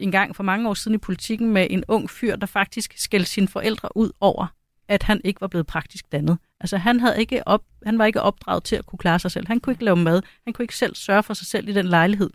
en 0.00 0.10
gang 0.12 0.36
for 0.36 0.42
mange 0.42 0.68
år 0.68 0.74
siden 0.74 0.94
i 0.94 0.98
politikken 0.98 1.52
med 1.52 1.66
en 1.70 1.84
ung 1.88 2.10
fyr, 2.10 2.36
der 2.36 2.46
faktisk 2.46 2.92
skældte 2.96 3.30
sine 3.30 3.48
forældre 3.48 3.96
ud 3.96 4.10
over, 4.20 4.46
at 4.88 5.02
han 5.02 5.20
ikke 5.24 5.40
var 5.40 5.46
blevet 5.46 5.66
praktisk 5.66 6.12
dannet. 6.12 6.38
Altså 6.60 6.76
han, 6.76 7.00
havde 7.00 7.20
ikke 7.20 7.48
op, 7.48 7.62
han 7.86 7.98
var 7.98 8.04
ikke 8.06 8.22
opdraget 8.22 8.64
til 8.64 8.76
at 8.76 8.86
kunne 8.86 8.98
klare 8.98 9.18
sig 9.18 9.30
selv. 9.30 9.46
Han 9.46 9.60
kunne 9.60 9.72
ikke 9.72 9.84
lave 9.84 9.96
mad. 9.96 10.22
Han 10.44 10.52
kunne 10.52 10.64
ikke 10.64 10.76
selv 10.76 10.94
sørge 10.94 11.22
for 11.22 11.34
sig 11.34 11.46
selv 11.46 11.68
i 11.68 11.72
den 11.72 11.86
lejlighed, 11.86 12.30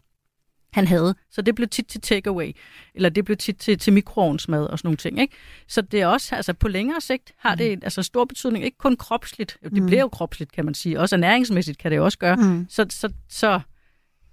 han 0.74 0.88
havde. 0.88 1.16
Så 1.32 1.42
det 1.42 1.56
blev 1.56 1.68
tit 1.68 1.88
til 1.88 2.02
takeaway, 2.02 2.56
eller 2.96 3.10
det 3.10 3.26
blev 3.26 3.38
tit 3.38 3.58
til, 3.58 3.80
til 3.80 3.94
mikroovnsmad 3.94 4.66
og 4.66 4.80
sådan 4.80 4.88
nogle 4.88 4.98
ting. 4.98 5.20
Ikke? 5.20 5.36
Så 5.68 5.82
det 5.82 6.02
er 6.02 6.08
også, 6.08 6.36
altså 6.36 6.54
på 6.54 6.68
længere 6.68 7.02
sigt 7.02 7.34
har 7.38 7.56
det 7.56 7.84
altså 7.84 8.04
stor 8.04 8.26
betydning, 8.26 8.66
ikke 8.66 8.78
kun 8.78 8.96
kropsligt. 8.98 9.58
Det 9.64 9.74
Mm. 9.74 9.86
bliver 9.86 10.02
jo 10.02 10.08
kropsligt, 10.08 10.52
kan 10.52 10.66
man 10.66 10.74
sige. 10.74 11.00
Også 11.00 11.16
ernæringsmæssigt 11.16 11.78
kan 11.78 11.92
det 11.92 12.00
også 12.00 12.18
gøre. 12.18 12.36
Mm. 12.36 12.66
Så, 12.70 12.86
så, 12.90 13.14
så, 13.30 13.60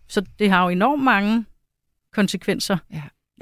så 0.09 0.23
det 0.39 0.51
har 0.51 0.63
jo 0.63 0.69
enormt 0.69 1.05
mange 1.05 1.45
konsekvenser. 2.13 2.77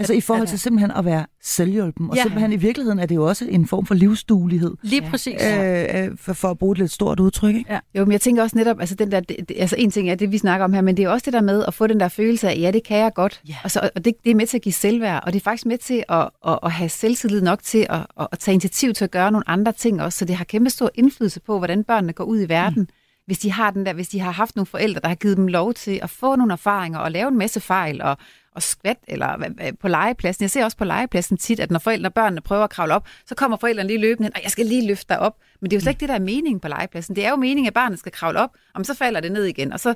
Altså 0.00 0.12
i 0.12 0.20
forhold 0.20 0.46
Ja. 0.46 0.50
til 0.50 0.58
simpelthen 0.58 0.90
at 0.90 1.04
være 1.04 1.26
selvhjulpen. 1.42 2.10
Og 2.10 2.16
Ja. 2.16 2.22
simpelthen 2.22 2.52
i 2.52 2.56
virkeligheden 2.56 2.98
er 2.98 3.06
det 3.06 3.14
jo 3.14 3.26
også 3.28 3.46
en 3.48 3.66
form 3.66 3.86
for 3.86 3.94
livsduelighed. 3.94 4.74
Lige 4.82 5.02
Ja. 5.04 5.10
præcis. 5.10 5.34
Øh, 5.42 6.04
øh, 6.04 6.10
for, 6.16 6.32
for 6.32 6.48
at 6.48 6.58
bruge 6.58 6.72
et 6.72 6.78
lidt 6.78 6.90
stort 6.90 7.20
udtryk, 7.20 7.54
ikke? 7.54 7.80
Jo, 7.94 8.04
men 8.04 8.12
jeg 8.12 8.20
tænker 8.20 8.42
også 8.42 8.56
netop, 8.58 8.80
altså, 8.80 8.94
den 8.94 9.12
der, 9.12 9.20
det- 9.20 9.50
altså 9.56 9.76
en 9.78 9.90
ting 9.90 10.10
er 10.10 10.14
det, 10.14 10.32
vi 10.32 10.38
snakker 10.38 10.64
om 10.64 10.72
her, 10.72 10.80
men 10.80 10.96
det 10.96 11.04
er 11.04 11.08
også 11.08 11.24
det 11.24 11.32
der 11.32 11.40
med 11.40 11.64
at 11.68 11.74
få 11.74 11.86
den 11.86 12.00
der 12.00 12.08
følelse 12.08 12.48
af, 12.50 12.58
ja, 12.60 12.70
det 12.70 12.84
kan 12.84 12.98
jeg 12.98 13.12
godt. 13.14 13.40
Ja. 13.48 13.54
Og, 13.64 13.70
så, 13.70 13.90
og 13.96 14.04
det, 14.04 14.14
det 14.24 14.30
er 14.30 14.34
med 14.34 14.46
til 14.46 14.56
at 14.58 14.62
give 14.62 14.72
selvværd, 14.72 15.22
og 15.26 15.32
det 15.32 15.38
er 15.40 15.44
faktisk 15.44 15.66
med 15.66 15.78
til 15.78 16.04
at, 16.08 16.28
at, 16.48 16.58
at 16.62 16.72
have 16.72 16.88
selvtillid 16.88 17.40
nok 17.42 17.62
til 17.62 17.86
at, 17.90 18.06
at, 18.20 18.28
at 18.32 18.38
tage 18.38 18.52
initiativ 18.52 18.92
til 18.94 19.04
at 19.04 19.10
gøre 19.10 19.32
nogle 19.32 19.48
andre 19.48 19.72
ting 19.72 20.02
også, 20.02 20.18
så 20.18 20.24
det 20.24 20.36
har 20.36 20.44
kæmpe 20.44 20.70
stor 20.70 20.90
indflydelse 20.94 21.40
på, 21.40 21.58
hvordan 21.58 21.84
børnene 21.84 22.12
går 22.12 22.24
ud 22.24 22.40
i 22.40 22.48
verden. 22.48 22.80
Mm. 22.82 22.88
Hvis 23.26 23.38
de 23.38 23.52
har 23.52 23.70
den 23.70 23.86
der, 23.86 23.92
hvis 23.92 24.08
de 24.08 24.20
har 24.20 24.30
haft 24.30 24.56
nogle 24.56 24.66
forældre, 24.66 25.00
der 25.00 25.08
har 25.08 25.14
givet 25.14 25.36
dem 25.36 25.46
lov 25.46 25.74
til 25.74 26.00
at 26.02 26.10
få 26.10 26.36
nogle 26.36 26.52
erfaringer 26.52 26.98
og 26.98 27.10
lave 27.10 27.28
en 27.28 27.38
masse 27.38 27.60
fejl 27.60 28.02
og, 28.02 28.16
og 28.52 28.62
skvat 28.62 28.96
eller 29.08 29.36
hvad- 29.36 29.50
hvad- 29.50 29.72
på 29.72 29.88
legepladsen. 29.88 30.42
Jeg 30.42 30.50
ser 30.50 30.64
også 30.64 30.76
på 30.76 30.84
legepladsen 30.84 31.36
tit, 31.36 31.60
at 31.60 31.70
når 31.70 31.78
forældre 31.78 32.08
og 32.08 32.14
børnene 32.14 32.40
prøver 32.40 32.64
at 32.64 32.70
kravle 32.70 32.94
op, 32.94 33.06
så 33.26 33.34
kommer 33.34 33.56
forældrene 33.56 33.86
lige 33.88 33.98
løbende 34.00 34.26
hen, 34.26 34.32
og 34.36 34.40
jeg 34.42 34.50
skal 34.50 34.66
lige 34.66 34.86
løfte 34.86 35.06
dig 35.08 35.18
op. 35.18 35.36
Men 35.60 35.70
det 35.70 35.76
er 35.76 35.80
jo 35.80 35.82
slet 35.82 35.90
ikke 35.92 36.00
det, 36.00 36.08
der 36.08 36.14
er 36.14 36.18
meningen 36.20 36.60
på 36.60 36.68
legepladsen. 36.68 37.16
Det 37.16 37.24
er 37.26 37.30
jo 37.30 37.36
meningen, 37.36 37.66
at 37.66 37.74
barnet 37.74 37.98
skal 37.98 38.12
kravle 38.12 38.40
op, 38.40 38.50
og 38.74 38.86
så 38.86 38.94
falder 38.94 39.20
det 39.20 39.32
ned 39.32 39.44
igen. 39.44 39.72
Og 39.72 39.80
så 39.80 39.94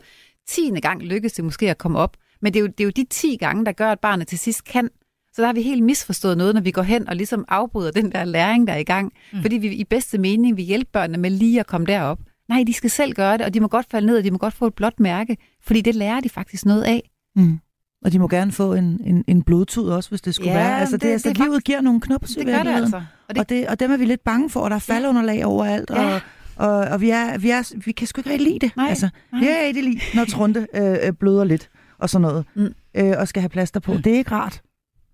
tiende 0.48 0.80
gang 0.80 1.02
lykkes 1.02 1.32
det 1.32 1.44
måske 1.44 1.70
at 1.70 1.78
komme 1.78 1.98
op. 1.98 2.16
Men 2.42 2.52
det 2.54 2.58
er, 2.58 2.62
jo, 2.62 2.66
det 2.66 2.80
er 2.80 2.84
jo 2.84 2.90
de 2.90 3.04
10 3.10 3.36
gange, 3.36 3.64
der 3.64 3.72
gør, 3.72 3.92
at 3.92 4.00
barnet 4.00 4.28
til 4.28 4.38
sidst 4.38 4.64
kan. 4.64 4.88
Så 5.32 5.42
der 5.42 5.46
har 5.46 5.54
vi 5.54 5.62
helt 5.62 5.82
misforstået 5.82 6.38
noget, 6.38 6.54
når 6.54 6.60
vi 6.60 6.70
går 6.70 6.82
hen 6.82 7.08
og 7.08 7.16
ligesom 7.16 7.44
afbryder 7.48 7.90
den 7.90 8.12
der 8.12 8.24
læring, 8.24 8.66
der 8.66 8.72
er 8.72 8.78
i 8.78 8.84
gang. 8.84 9.12
Mm. 9.32 9.42
Fordi 9.42 9.56
vi 9.56 9.68
i 9.68 9.84
bedste 9.84 10.18
mening 10.18 10.56
vil 10.56 10.64
hjælpe 10.64 10.90
børnene 10.92 11.18
med 11.18 11.30
lige 11.30 11.60
at 11.60 11.66
komme 11.66 11.86
derop. 11.86 12.18
Nej, 12.48 12.64
de 12.66 12.72
skal 12.72 12.90
selv 12.90 13.12
gøre 13.14 13.38
det, 13.38 13.46
og 13.46 13.54
de 13.54 13.60
må 13.60 13.68
godt 13.68 13.86
falde 13.90 14.06
ned, 14.06 14.18
og 14.18 14.24
de 14.24 14.30
må 14.30 14.38
godt 14.38 14.54
få 14.54 14.66
et 14.66 14.74
blåt 14.74 15.00
mærke, 15.00 15.36
fordi 15.62 15.80
det 15.80 15.94
lærer 15.94 16.20
de 16.20 16.28
faktisk 16.28 16.64
noget 16.66 16.82
af. 16.82 17.10
Mm. 17.36 17.58
Og 18.04 18.12
de 18.12 18.18
må 18.18 18.28
gerne 18.28 18.52
få 18.52 18.74
en, 18.74 19.00
en, 19.04 19.24
en 19.26 19.42
blodtud 19.42 19.88
også, 19.88 20.08
hvis 20.10 20.20
det 20.20 20.34
skulle 20.34 20.50
Ja, 20.50 20.56
være. 20.58 20.80
Altså, 20.80 20.96
det, 20.96 21.02
det- 21.02 21.12
altså, 21.12 21.28
det 21.28 21.38
livet 21.38 21.64
giver 21.64 21.80
nogle 21.80 22.00
knops 22.00 22.30
i 22.30 22.34
Det 22.38 22.46
gør 22.46 22.62
det 22.62 22.70
altså. 22.74 22.96
Og 23.28 23.34
det, 23.34 23.38
Og, 23.38 23.48
det, 23.48 23.68
og 23.68 23.80
dem 23.80 23.92
er 23.92 23.96
vi 23.96 24.04
lidt 24.04 24.24
bange 24.24 24.50
for, 24.50 24.60
og 24.60 24.70
der 24.70 24.76
er 24.76 24.80
faldunderlag 24.80 25.44
overalt, 25.46 25.90
Ja. 25.90 26.14
og, 26.14 26.20
og, 26.56 26.68
og 26.78 27.00
vi, 27.00 27.10
er, 27.10 27.38
vi, 27.38 27.50
er, 27.50 27.72
vi 27.84 27.92
kan 27.92 28.06
sgu 28.06 28.20
ikke 28.20 28.30
rigtig 28.30 28.46
lide 28.48 28.58
det. 28.66 28.76
Nej, 28.76 28.86
altså, 28.88 29.08
nej. 29.32 29.40
Vi 29.40 29.46
er 29.48 29.60
ikke 29.60 29.82
lide, 29.82 30.00
når 30.14 30.24
Trunte 30.24 30.66
øh, 30.74 30.96
øh, 31.02 31.12
bløder 31.12 31.44
lidt, 31.44 31.70
og 31.98 32.10
sådan 32.10 32.22
noget, 32.22 32.44
Mm. 32.54 32.68
øh, 32.94 33.12
og 33.18 33.28
skal 33.28 33.40
have 33.42 33.48
plaster 33.48 33.80
på. 33.80 33.94
Det 33.94 34.06
er 34.06 34.16
ikke 34.16 34.30
rart. 34.30 34.62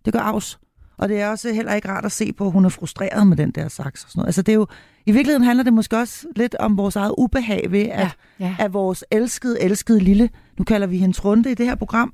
Det 0.05 0.12
gør 0.12 0.20
afs. 0.20 0.59
Og 0.99 1.09
det 1.09 1.20
er 1.20 1.28
også 1.28 1.53
heller 1.53 1.74
ikke 1.74 1.88
rart 1.88 2.05
at 2.05 2.12
se 2.12 2.32
på, 2.32 2.47
at 2.47 2.53
hun 2.53 2.64
er 2.64 2.68
frustreret 2.68 3.26
med 3.26 3.36
den 3.36 3.51
der 3.51 3.68
saks 3.68 4.05
og 4.05 4.11
sådan 4.11 4.18
noget. 4.20 4.28
Altså, 4.28 4.43
det 4.43 4.53
er 4.53 4.57
jo, 4.57 4.66
I 5.07 5.12
virkeligheden 5.12 5.45
handler 5.45 5.64
det 5.64 5.72
måske 5.72 5.99
også 5.99 6.26
lidt 6.36 6.55
om 6.55 6.76
vores 6.76 6.97
eget 6.97 7.14
ubehag 7.18 7.66
ved, 7.70 7.80
at, 7.80 7.88
ja, 8.01 8.11
ja. 8.41 8.57
at 8.59 8.72
vores 8.72 9.05
elskede, 9.11 9.62
elskede 9.62 10.01
lille, 10.01 10.30
nu 10.59 10.64
kalder 10.64 10.86
vi 10.86 10.99
hende 10.99 11.16
Trunte 11.16 11.51
i 11.51 11.55
det 11.55 11.66
her 11.66 11.74
program, 11.74 12.12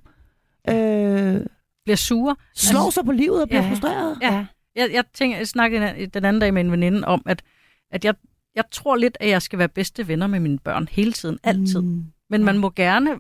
øh, 0.69 1.41
Bliver 1.85 1.97
sure. 1.97 2.37
slår 2.55 2.91
sig 2.91 3.05
på 3.05 3.13
livet 3.13 3.43
og 3.43 3.49
bliver 3.49 3.63
Ja. 3.63 3.71
frustreret. 3.71 4.19
Ja. 4.23 4.47
Jeg, 4.77 4.91
jeg, 4.93 5.05
tænker, 5.15 5.37
jeg 5.37 5.49
snakkede 5.49 5.95
den- 5.99 6.11
den 6.11 6.25
anden 6.25 6.41
dag 6.41 6.55
med 6.55 6.61
en 6.65 6.73
veninde 6.73 7.07
om, 7.09 7.23
at, 7.27 7.43
at 7.91 8.05
jeg, 8.05 8.15
jeg 8.55 8.65
tror 8.73 8.97
lidt, 8.97 9.17
at 9.21 9.29
jeg 9.29 9.43
skal 9.43 9.59
være 9.59 9.69
bedste 9.69 10.09
venner 10.09 10.27
med 10.27 10.41
mine 10.41 10.59
børn 10.59 10.89
hele 10.91 11.13
tiden, 11.13 11.39
altid. 11.45 11.81
Mm. 11.81 12.05
Men 12.31 12.45
man 12.45 12.59
må 12.59 12.71
gerne 12.71 13.11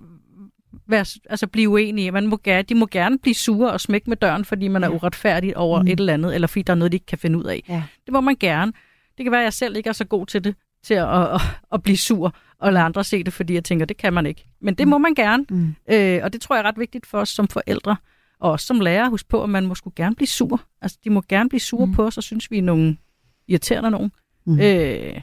være, 0.88 1.04
altså 1.30 1.46
blive 1.46 1.68
uenige. 1.68 2.10
Man 2.10 2.26
må 2.26 2.38
gerne, 2.44 2.62
de 2.62 2.74
må 2.74 2.86
gerne 2.90 3.18
blive 3.18 3.34
sure 3.34 3.72
og 3.72 3.80
smække 3.80 4.10
med 4.10 4.16
døren, 4.16 4.44
fordi 4.44 4.68
man 4.68 4.84
er 4.84 4.88
uretfærdig 4.88 5.56
over 5.56 5.82
Mm. 5.82 5.88
et 5.88 6.00
eller 6.00 6.14
andet, 6.14 6.34
eller 6.34 6.48
fordi 6.48 6.62
der 6.62 6.72
er 6.72 6.76
noget, 6.76 6.92
de 6.92 6.96
ikke 6.96 7.06
kan 7.06 7.18
finde 7.18 7.38
ud 7.38 7.44
af. 7.44 7.62
Ja. 7.68 7.82
Det 8.06 8.12
må 8.12 8.20
man 8.20 8.36
gerne. 8.40 8.72
Det 9.16 9.24
kan 9.24 9.32
være, 9.32 9.40
at 9.40 9.44
jeg 9.44 9.52
selv 9.52 9.76
ikke 9.76 9.88
er 9.88 9.92
så 9.92 10.04
god 10.04 10.26
til 10.26 10.44
det, 10.44 10.54
til 10.86 10.94
at, 10.94 11.34
at, 11.34 11.40
at, 11.72 11.82
blive 11.82 11.96
sur 11.98 12.34
og 12.58 12.72
lade 12.72 12.84
andre 12.84 13.04
se 13.04 13.24
det, 13.24 13.32
fordi 13.32 13.54
jeg 13.54 13.64
tænker, 13.64 13.86
det 13.86 13.96
kan 13.96 14.12
man 14.12 14.26
ikke. 14.26 14.44
Men 14.60 14.74
det 14.74 14.86
Mm. 14.86 14.90
må 14.90 14.98
man 14.98 15.14
gerne. 15.14 15.44
Mm. 15.50 15.74
Øh, 15.90 16.20
og 16.22 16.32
det 16.32 16.40
tror 16.40 16.54
jeg 16.56 16.62
er 16.62 16.68
ret 16.68 16.78
vigtigt 16.78 17.06
for 17.06 17.18
os 17.18 17.28
som 17.28 17.48
forældre, 17.48 17.96
og 18.40 18.50
også 18.50 18.66
som 18.66 18.80
lærer. 18.80 19.08
Husk 19.08 19.28
på, 19.28 19.42
at 19.42 19.50
man 19.50 19.66
må 19.66 19.74
sgu 19.74 19.92
gerne 19.96 20.14
blive 20.14 20.28
sur. 20.28 20.60
Altså, 20.82 20.98
de 21.04 21.10
må 21.10 21.22
gerne 21.28 21.48
blive 21.48 21.60
sure 21.60 21.86
Mm. 21.86 21.90
mm. 21.90 21.96
på 21.96 22.06
os, 22.06 22.16
og 22.16 22.22
synes, 22.22 22.50
vi 22.50 22.58
er 22.58 22.62
nogle 22.62 22.96
irriterende 23.48 23.90
nogen. 23.90 24.12
Mm. 24.46 24.52
Mm. 24.52 24.60
Øh, 24.60 25.20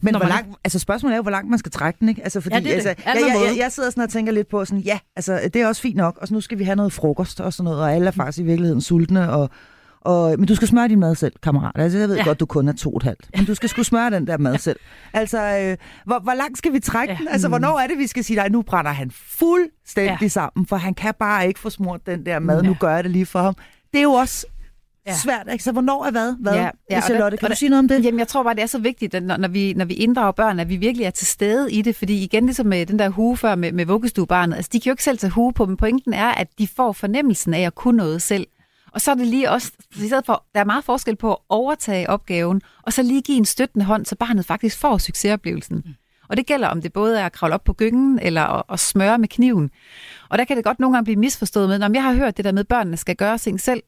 Men 0.00 0.12
Når 0.12 0.18
hvor 0.18 0.18
man- 0.18 0.28
langt, 0.28 0.56
altså 0.64 0.78
spørgsmålet 0.78 1.12
er 1.14 1.16
jo, 1.16 1.22
hvor 1.22 1.30
langt 1.30 1.50
man 1.50 1.58
skal 1.58 1.72
trække 1.72 2.00
den, 2.00 2.08
ikke? 2.08 2.22
Altså, 2.22 2.40
fordi, 2.40 2.54
Ja, 2.54 2.60
det 2.60 2.66
er 2.76 2.80
det. 2.80 2.86
altså, 2.88 3.04
Alt 3.08 3.20
jeg, 3.20 3.26
jeg, 3.34 3.50
jeg, 3.50 3.58
jeg 3.58 3.72
sidder 3.72 3.90
sådan 3.90 4.02
og 4.02 4.10
tænker 4.10 4.32
lidt 4.32 4.48
på 4.48 4.64
sådan, 4.64 4.80
ja, 4.82 4.98
altså, 5.16 5.40
det 5.54 5.56
er 5.62 5.66
også 5.66 5.82
fint 5.82 5.96
nok, 5.96 6.18
og 6.20 6.28
så 6.28 6.34
nu 6.34 6.40
skal 6.40 6.58
vi 6.58 6.64
have 6.64 6.76
noget 6.76 6.92
frokost 6.92 7.40
og 7.40 7.52
sådan 7.52 7.64
noget, 7.64 7.80
og 7.80 7.92
alle 7.92 8.06
er 8.06 8.10
faktisk 8.10 8.38
i 8.38 8.42
virkeligheden 8.42 8.80
sultne, 8.80 9.30
og, 9.32 9.50
og, 10.00 10.34
men 10.38 10.48
du 10.48 10.54
skal 10.54 10.68
smøre 10.68 10.88
din 10.88 11.00
mad 11.00 11.14
selv, 11.14 11.32
kammerat. 11.42 11.72
Altså, 11.74 11.98
jeg 11.98 12.08
ved 12.08 12.16
ja. 12.16 12.24
Godt, 12.24 12.40
du 12.40 12.46
kun 12.46 12.68
er 12.68 12.72
to 12.72 12.90
og 12.90 12.96
et 12.96 13.02
halvt, 13.02 13.30
men 13.36 13.44
du 13.44 13.54
skal 13.54 13.68
sgu 13.68 13.82
smøre 13.82 14.10
den 14.10 14.26
der 14.26 14.38
mad 14.38 14.58
selv. 14.58 14.78
Altså, 15.12 15.38
øh, 15.38 15.76
hvor, 16.04 16.18
hvor 16.22 16.34
langt 16.34 16.58
skal 16.58 16.72
vi 16.72 16.80
trække 16.80 17.12
Ja. 17.12 17.18
den? 17.18 17.28
Altså, 17.28 17.48
hvornår 17.48 17.78
er 17.78 17.86
det, 17.86 17.98
vi 17.98 18.06
skal 18.06 18.24
sige, 18.24 18.36
nej, 18.36 18.48
nu 18.48 18.62
brænder 18.62 18.90
han 18.90 19.10
fuldstændig 19.10 20.18
Ja. 20.22 20.28
sammen, 20.28 20.66
for 20.66 20.76
han 20.76 20.94
kan 20.94 21.14
bare 21.18 21.48
ikke 21.48 21.60
få 21.60 21.70
smurt 21.70 22.06
den 22.06 22.26
der 22.26 22.38
mad, 22.38 22.62
Ja. 22.62 22.68
nu 22.68 22.76
gør 22.80 22.94
jeg 22.94 23.04
det 23.04 23.12
lige 23.12 23.26
for 23.26 23.38
ham. 23.42 23.54
Det 23.92 23.98
er 23.98 24.02
jo 24.02 24.12
også 24.12 24.46
ja. 25.06 25.14
svært. 25.16 25.46
Ikke? 25.52 25.64
Så 25.64 25.72
hvornår 25.72 26.04
er 26.06 26.10
hvad? 26.10 26.34
hvad? 26.40 26.54
Ja, 26.54 26.70
ja, 26.90 27.00
Charlotte, 27.00 27.36
kan 27.36 27.50
du 27.50 27.56
sige 27.56 27.68
noget 27.68 27.78
om 27.78 27.88
det? 27.88 28.04
Jamen, 28.04 28.18
jeg 28.18 28.28
tror 28.28 28.42
bare, 28.42 28.54
det 28.54 28.62
er 28.62 28.66
så 28.66 28.78
vigtigt, 28.78 29.14
at 29.14 29.22
når, 29.22 29.36
når, 29.36 29.48
vi, 29.48 29.72
når 29.76 29.84
vi 29.84 29.94
inddrager 29.94 30.32
børn, 30.32 30.60
at 30.60 30.68
vi 30.68 30.76
virkelig 30.76 31.04
er 31.04 31.10
til 31.10 31.26
stede 31.26 31.72
i 31.72 31.82
det. 31.82 31.96
Fordi 31.96 32.24
igen, 32.24 32.44
ligesom 32.46 32.66
med 32.66 32.86
den 32.86 32.98
der 32.98 33.08
hue 33.08 33.36
før 33.36 33.54
med, 33.54 33.72
med 33.72 33.86
vuggestuebarnet, 33.86 34.56
altså 34.56 34.70
de 34.72 34.80
kan 34.80 34.90
jo 34.90 34.92
ikke 34.92 35.02
selv 35.04 35.18
tage 35.18 35.30
hue 35.30 35.52
på, 35.52 35.66
men 35.66 35.76
pointen 35.76 36.12
er, 36.12 36.28
at 36.28 36.48
de 36.58 36.68
får 36.76 36.92
fornemmelsen 36.92 37.54
af 37.54 37.60
at 37.60 37.74
kunne 37.74 37.96
noget 37.96 38.22
selv. 38.22 38.46
Og 38.92 39.00
så 39.00 39.10
er 39.10 39.14
det 39.14 39.26
lige 39.26 39.50
også, 39.50 39.72
i 39.96 40.06
stedet 40.06 40.26
for, 40.26 40.44
der 40.54 40.60
er 40.60 40.64
meget 40.64 40.84
forskel 40.84 41.16
på 41.16 41.32
at 41.32 41.38
overtage 41.48 42.10
opgaven, 42.10 42.62
og 42.82 42.92
så 42.92 43.02
lige 43.02 43.22
give 43.22 43.38
en 43.38 43.44
støttende 43.44 43.84
hånd, 43.86 44.06
så 44.06 44.16
barnet 44.16 44.44
faktisk 44.46 44.78
får 44.78 44.98
succesoplevelsen. 44.98 45.82
Mm. 45.86 45.92
Og 46.28 46.36
det 46.36 46.46
gælder, 46.46 46.68
om 46.68 46.82
det 46.82 46.92
både 46.92 47.20
er 47.20 47.26
at 47.26 47.32
kravle 47.32 47.54
op 47.54 47.64
på 47.64 47.72
gyngen, 47.72 48.18
eller 48.22 48.42
at, 48.42 48.62
at 48.72 48.80
smøre 48.80 49.18
med 49.18 49.28
kniven. 49.28 49.70
Og 50.28 50.38
der 50.38 50.44
kan 50.44 50.56
det 50.56 50.64
godt 50.64 50.80
nogle 50.80 50.96
gange 50.96 51.04
blive 51.04 51.16
misforstået 51.16 51.68
med, 51.68 51.78
når 51.78 51.90
jeg 51.94 52.02
har 52.02 52.12
hørt 52.14 52.36
det 52.36 52.44
der 52.44 52.52
med, 52.52 52.60
at 52.60 52.68
børnene 52.68 52.96
skal 52.96 53.16
gøre 53.16 53.38
ting 53.38 53.60
selv, 53.60 53.82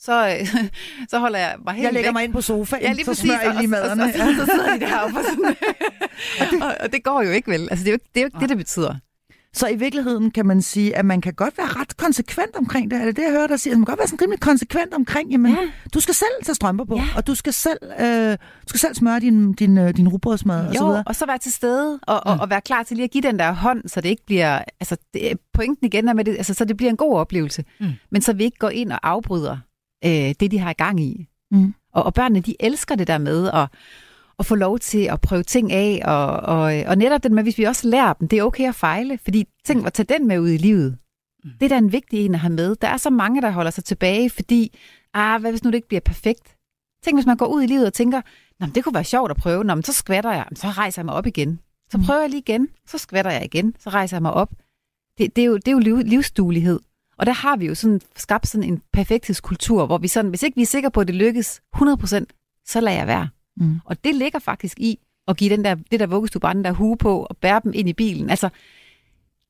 så, 0.00 0.36
så 1.10 1.18
holder 1.18 1.38
jeg 1.38 1.56
mig 1.64 1.74
helt 1.74 1.84
Jeg 1.84 1.92
lægger 1.92 2.08
væk. 2.10 2.14
mig 2.14 2.24
ind 2.24 2.32
på 2.32 2.40
sofaen, 2.40 2.82
Ja, 2.82 2.92
lige 2.92 3.04
så 3.04 3.10
præcis, 3.10 3.24
smører 3.24 3.42
jeg 3.42 3.54
lige 3.54 3.76
og, 3.76 3.90
og, 3.90 3.96
maderne. 3.96 4.02
og, 4.02 4.08
og, 4.28 4.34
så 4.46 4.52
sidder 4.52 4.72
de 4.78 4.80
deroppe 4.80 5.18
og 5.18 5.24
sådan. 5.24 5.56
og, 6.64 6.74
og 6.80 6.92
det 6.92 7.04
går 7.04 7.22
jo 7.22 7.30
ikke 7.30 7.50
vel. 7.50 7.68
Altså, 7.70 7.84
det 7.84 7.88
er 7.88 7.92
jo 7.92 7.94
ikke 7.94 8.08
det, 8.14 8.20
er 8.20 8.22
jo 8.22 8.26
ikke 8.26 8.38
det, 8.40 8.48
det 8.48 8.56
betyder. 8.56 8.94
Så 9.54 9.68
i 9.68 9.76
virkeligheden 9.76 10.30
kan 10.30 10.46
man 10.46 10.62
sige, 10.62 10.96
at 10.96 11.04
man 11.04 11.20
kan 11.20 11.34
godt 11.34 11.58
være 11.58 11.66
ret 11.66 11.96
konsekvent 11.96 12.56
omkring 12.56 12.90
det. 12.90 13.00
Er 13.00 13.04
det 13.04 13.16
det, 13.16 13.22
jeg 13.22 13.30
hører 13.30 13.46
dig 13.46 13.60
sige? 13.60 13.74
Man 13.74 13.84
kan 13.84 13.92
godt 13.92 13.98
være 13.98 14.08
sådan 14.08 14.22
rimelig 14.22 14.40
konsekvent 14.40 14.94
omkring, 14.94 15.30
jamen, 15.30 15.52
Ja. 15.52 15.58
du 15.94 16.00
skal 16.00 16.14
selv 16.14 16.44
tage 16.44 16.54
strømper 16.54 16.84
på, 16.84 16.94
Ja. 16.96 17.04
og 17.16 17.26
du 17.26 17.34
skal 17.34 17.52
selv, 17.52 17.78
øh, 18.00 18.30
du 18.32 18.68
skal 18.68 18.80
selv 18.80 18.94
smøre 18.94 19.20
din, 19.20 19.52
din, 19.52 19.78
øh, 19.78 19.96
din 19.96 20.08
rugbrødsmad 20.08 20.66
og 20.68 20.74
så 20.74 20.80
Jo, 20.80 20.86
videre. 20.88 21.04
og 21.06 21.14
så 21.16 21.26
være 21.26 21.38
til 21.38 21.52
stede, 21.52 21.98
og, 22.02 22.26
og, 22.26 22.36
og 22.40 22.50
være 22.50 22.60
klar 22.60 22.82
til 22.82 22.96
lige 22.96 23.04
at 23.04 23.10
give 23.10 23.22
den 23.22 23.38
der 23.38 23.52
hånd, 23.52 23.88
så 23.88 24.00
det 24.00 24.08
ikke 24.08 24.26
bliver... 24.26 24.58
Altså, 24.80 24.96
det, 25.14 25.32
pointen 25.54 25.86
igen 25.86 26.08
er 26.08 26.12
med 26.12 26.24
det, 26.24 26.36
altså, 26.36 26.54
så 26.54 26.64
det 26.64 26.76
bliver 26.76 26.90
en 26.90 26.96
god 26.96 27.16
oplevelse. 27.18 27.64
Mm. 27.80 27.86
Men 28.10 28.22
så 28.22 28.32
vi 28.32 28.44
ikke 28.44 28.58
går 28.58 28.70
ind 28.70 28.92
og 28.92 28.98
afbryder 29.02 29.56
øh, 30.04 30.34
det, 30.40 30.50
de 30.50 30.58
har 30.58 30.70
i 30.70 30.74
gang 30.78 31.00
i. 31.00 31.26
Mm. 31.50 31.74
Og, 31.94 32.02
og 32.02 32.14
børnene, 32.14 32.40
de 32.40 32.54
elsker 32.60 32.94
det 32.94 33.06
der 33.06 33.18
med 33.18 33.50
at, 33.54 33.68
at 34.38 34.46
få 34.46 34.54
lov 34.54 34.78
til 34.78 34.98
at 35.04 35.20
prøve 35.20 35.42
ting 35.42 35.72
af, 35.72 36.02
og, 36.04 36.26
og, 36.40 36.74
og 36.86 36.96
netop 36.98 37.22
det 37.22 37.32
med, 37.32 37.42
hvis 37.42 37.58
vi 37.58 37.64
også 37.64 37.88
lærer 37.88 38.12
dem, 38.12 38.28
det 38.28 38.38
er 38.38 38.42
okay 38.42 38.68
at 38.68 38.74
fejle, 38.74 39.18
fordi 39.24 39.44
tænk 39.64 39.86
at 39.86 39.92
tage 39.92 40.06
den 40.18 40.26
med 40.28 40.38
ud 40.38 40.48
i 40.50 40.56
livet. 40.56 40.98
Mm. 41.44 41.50
Det 41.60 41.62
er 41.62 41.68
da 41.68 41.78
en 41.78 41.92
vigtig 41.92 42.26
en 42.26 42.34
at 42.34 42.40
have 42.40 42.52
med. 42.52 42.76
Der 42.76 42.88
er 42.88 42.96
så 42.96 43.10
mange, 43.10 43.42
der 43.42 43.50
holder 43.50 43.70
sig 43.70 43.84
tilbage, 43.84 44.30
fordi, 44.30 44.78
ah, 45.14 45.40
hvad 45.40 45.50
hvis 45.50 45.64
nu 45.64 45.70
det 45.70 45.74
ikke 45.74 45.88
bliver 45.88 46.00
perfekt? 46.00 46.56
Tænk, 47.04 47.16
hvis 47.16 47.26
man 47.26 47.36
går 47.36 47.46
ud 47.46 47.62
i 47.62 47.66
livet 47.66 47.86
og 47.86 47.92
tænker, 47.92 48.20
Nå, 48.60 48.66
men 48.66 48.74
det 48.74 48.84
kunne 48.84 48.94
være 48.94 49.04
sjovt 49.04 49.30
at 49.30 49.36
prøve, 49.36 49.64
Nå, 49.64 49.74
men 49.74 49.84
så 49.84 49.92
skvatter 49.92 50.32
jeg, 50.32 50.46
så 50.54 50.68
rejser 50.68 51.02
jeg 51.02 51.04
mig 51.06 51.14
op 51.14 51.26
igen. 51.26 51.60
Så 51.90 51.98
Mm. 51.98 52.04
prøver 52.04 52.20
jeg 52.20 52.30
lige 52.30 52.40
igen, 52.40 52.68
så 52.86 52.98
skvatter 52.98 53.30
jeg 53.30 53.44
igen, 53.44 53.74
så 53.78 53.90
rejser 53.90 54.16
jeg 54.16 54.22
mig 54.22 54.32
op. 54.32 54.50
Det, 55.18 55.36
det, 55.36 55.42
er, 55.42 55.46
jo, 55.46 55.56
det 55.56 55.68
er 55.68 55.72
jo 55.72 55.78
liv, 55.78 55.96
livsduelighed. 55.98 56.80
Og 57.18 57.26
der 57.26 57.32
har 57.32 57.56
vi 57.56 57.66
jo 57.66 57.74
sådan 57.74 58.00
skabt 58.16 58.46
sådan 58.48 58.68
en 58.68 58.82
perfekthedskultur, 58.92 59.86
hvor 59.86 59.98
vi 59.98 60.08
sådan, 60.08 60.28
hvis 60.28 60.42
ikke 60.42 60.56
vi 60.56 60.62
er 60.62 60.66
sikre 60.66 60.90
på, 60.90 61.00
at 61.00 61.06
det 61.06 61.14
lykkes 61.14 61.60
100%, 61.76 62.24
så 62.66 62.80
lader 62.80 62.96
jeg 62.98 63.06
være. 63.06 63.28
Mm. 63.60 63.80
Og 63.84 64.04
det 64.04 64.14
ligger 64.14 64.38
faktisk 64.38 64.80
i 64.80 64.98
at 65.28 65.36
give 65.36 65.50
den 65.50 65.64
der, 65.64 65.74
det 65.90 66.00
der 66.00 66.06
vuggestue 66.06 66.40
bare 66.40 66.54
den 66.54 66.64
der 66.64 66.72
hue 66.72 66.96
på 66.96 67.22
og 67.24 67.36
bære 67.36 67.60
dem 67.64 67.72
ind 67.74 67.88
i 67.88 67.92
bilen. 67.92 68.30
Altså, 68.30 68.48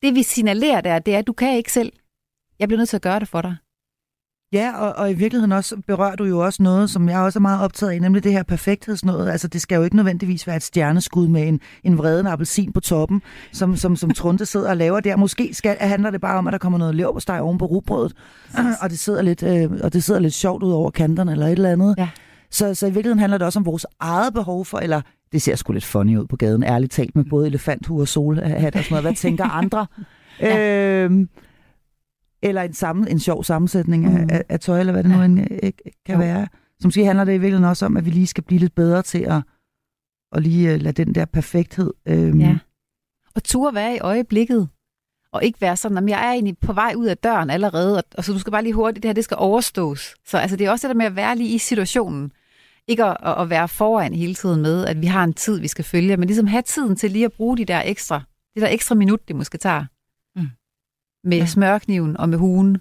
det 0.01 0.15
vi 0.15 0.23
signalerer 0.23 0.81
der, 0.81 0.99
det 0.99 1.15
er, 1.15 1.19
at 1.19 1.27
du 1.27 1.33
kan 1.33 1.57
ikke 1.57 1.71
selv. 1.71 1.93
Jeg 2.59 2.67
bliver 2.67 2.77
nødt 2.77 2.89
til 2.89 2.97
at 2.97 3.01
gøre 3.01 3.19
det 3.19 3.27
for 3.27 3.41
dig. 3.41 3.55
Ja, 4.53 4.77
og, 4.77 4.93
og 4.93 5.11
i 5.11 5.13
virkeligheden 5.13 5.51
også 5.51 5.77
berører 5.87 6.15
du 6.15 6.23
jo 6.23 6.45
også 6.45 6.63
noget, 6.63 6.89
som 6.89 7.09
jeg 7.09 7.19
også 7.19 7.39
er 7.39 7.41
meget 7.41 7.61
optaget 7.61 7.91
af, 7.91 8.01
nemlig 8.01 8.23
det 8.23 8.31
her 8.31 8.43
perfekthedsnået. 8.43 9.29
Altså, 9.29 9.47
det 9.47 9.61
skal 9.61 9.75
jo 9.75 9.83
ikke 9.83 9.95
nødvendigvis 9.95 10.47
være 10.47 10.55
et 10.55 10.63
stjerneskud 10.63 11.27
med 11.27 11.47
en, 11.47 11.59
en 11.83 11.97
vreden 11.97 12.27
appelsin 12.27 12.73
på 12.73 12.79
toppen, 12.79 13.21
som, 13.51 13.75
som, 13.75 13.95
som 13.95 14.11
Trunte 14.11 14.45
sidder 14.45 14.69
og 14.69 14.77
laver 14.77 14.99
der. 14.99 15.15
Måske 15.15 15.53
skal, 15.53 15.77
handler 15.79 16.09
det 16.09 16.21
bare 16.21 16.37
om, 16.37 16.47
at 16.47 16.51
der 16.51 16.57
kommer 16.57 16.79
noget 16.79 16.95
leverpostej 16.95 17.39
oven 17.39 17.57
på 17.57 17.65
rugbrødet, 17.65 18.13
og 18.81 18.89
det, 18.89 18.99
sidder 18.99 19.21
lidt, 19.21 19.43
øh, 19.43 19.71
og 19.83 19.93
det 19.93 20.03
sidder 20.03 20.19
lidt 20.19 20.33
sjovt 20.33 20.63
ud 20.63 20.71
over 20.71 20.91
kanterne 20.91 21.31
eller 21.31 21.45
et 21.45 21.51
eller 21.51 21.71
andet. 21.71 21.95
Ja. 21.97 22.09
Så, 22.51 22.75
så 22.75 22.85
i 22.87 22.89
virkeligheden 22.89 23.19
handler 23.19 23.37
det 23.37 23.45
også 23.45 23.59
om 23.59 23.65
vores 23.65 23.85
eget 23.99 24.33
behov 24.33 24.65
for, 24.65 24.77
eller 24.77 25.01
det 25.31 25.41
ser 25.41 25.55
sgu 25.55 25.73
lidt 25.73 25.85
funny 25.85 26.17
ud 26.17 26.27
på 26.27 26.35
gaden, 26.35 26.63
ærligt 26.63 26.91
talt, 26.91 27.15
med 27.15 27.25
både 27.29 27.47
elefanthuer 27.47 28.01
og 28.01 28.07
solhat 28.07 28.75
og 28.75 28.83
sådan 28.83 28.93
noget. 28.93 29.03
Hvad 29.03 29.15
tænker 29.15 29.43
andre? 29.61 29.87
Ja. 30.39 31.03
øhm, 31.03 31.29
eller 32.43 32.61
en, 32.61 32.73
sammen, 32.73 33.07
en 33.07 33.19
sjov 33.19 33.43
sammensætning 33.43 34.05
af, 34.05 34.11
Mm. 34.23 34.29
af, 34.31 34.43
af 34.49 34.59
tøj, 34.59 34.79
eller 34.79 34.93
hvad 34.93 35.03
det 35.03 35.11
nu 35.11 35.17
Ja. 35.19 35.25
end 35.25 35.39
øh, 35.63 35.71
kan 36.05 36.15
Jo. 36.15 36.17
være. 36.17 36.47
Så 36.79 36.87
måske 36.87 37.05
handler 37.05 37.23
det 37.23 37.31
i 37.31 37.37
virkeligheden 37.37 37.65
også 37.69 37.85
om, 37.85 37.97
at 37.97 38.05
vi 38.05 38.09
lige 38.09 38.27
skal 38.27 38.43
blive 38.43 38.59
lidt 38.59 38.75
bedre 38.75 39.01
til 39.01 39.19
at, 39.19 39.41
at 40.31 40.43
lige 40.43 40.73
uh, 40.75 40.81
lade 40.81 41.05
den 41.05 41.15
der 41.15 41.25
perfekthed... 41.25 41.93
Øhm, 42.07 42.39
Ja. 42.39 42.57
Og 43.35 43.43
turde 43.43 43.75
være 43.75 43.95
i 43.95 43.99
øjeblikket. 43.99 44.69
Og 45.33 45.43
ikke 45.43 45.61
være 45.61 45.77
sådan, 45.77 45.97
at 45.97 46.09
jeg 46.09 46.27
er 46.27 46.31
egentlig 46.31 46.57
på 46.57 46.73
vej 46.73 46.93
ud 46.97 47.05
af 47.05 47.17
døren 47.17 47.49
allerede, 47.49 47.97
og, 47.97 48.03
og 48.17 48.23
så 48.23 48.33
du 48.33 48.39
skal 48.39 48.51
bare 48.51 48.63
lige 48.63 48.73
hurtigt, 48.73 49.03
det 49.03 49.09
her 49.09 49.13
det 49.13 49.23
skal 49.23 49.37
overstås. 49.39 50.15
Så 50.25 50.37
altså, 50.37 50.57
det 50.57 50.67
er 50.67 50.71
også 50.71 50.87
det 50.87 50.93
der 50.95 50.97
med 50.97 51.05
at 51.05 51.15
være 51.15 51.35
lige 51.35 51.55
i 51.55 51.57
situationen. 51.57 52.31
Ikke 52.89 53.03
at, 53.03 53.41
at, 53.41 53.49
være 53.49 53.67
foran 53.67 54.13
hele 54.13 54.35
tiden 54.35 54.61
med, 54.61 54.85
at 54.85 55.01
vi 55.01 55.05
har 55.05 55.23
en 55.23 55.33
tid, 55.33 55.59
vi 55.59 55.67
skal 55.67 55.85
følge, 55.85 56.17
men 56.17 56.27
ligesom 56.27 56.47
have 56.47 56.61
tiden 56.61 56.95
til 56.95 57.11
lige 57.11 57.25
at 57.25 57.33
bruge 57.33 57.57
de 57.57 57.65
der 57.65 57.81
ekstra, 57.85 58.21
det 58.53 58.61
der 58.61 58.69
ekstra 58.69 58.95
minut, 58.95 59.27
det 59.27 59.35
måske 59.35 59.57
tager. 59.57 59.85
Mm. 60.35 60.47
Med 61.23 61.37
ja. 61.37 61.45
smørkniven 61.45 62.17
og 62.17 62.29
med 62.29 62.37
hugen. 62.37 62.77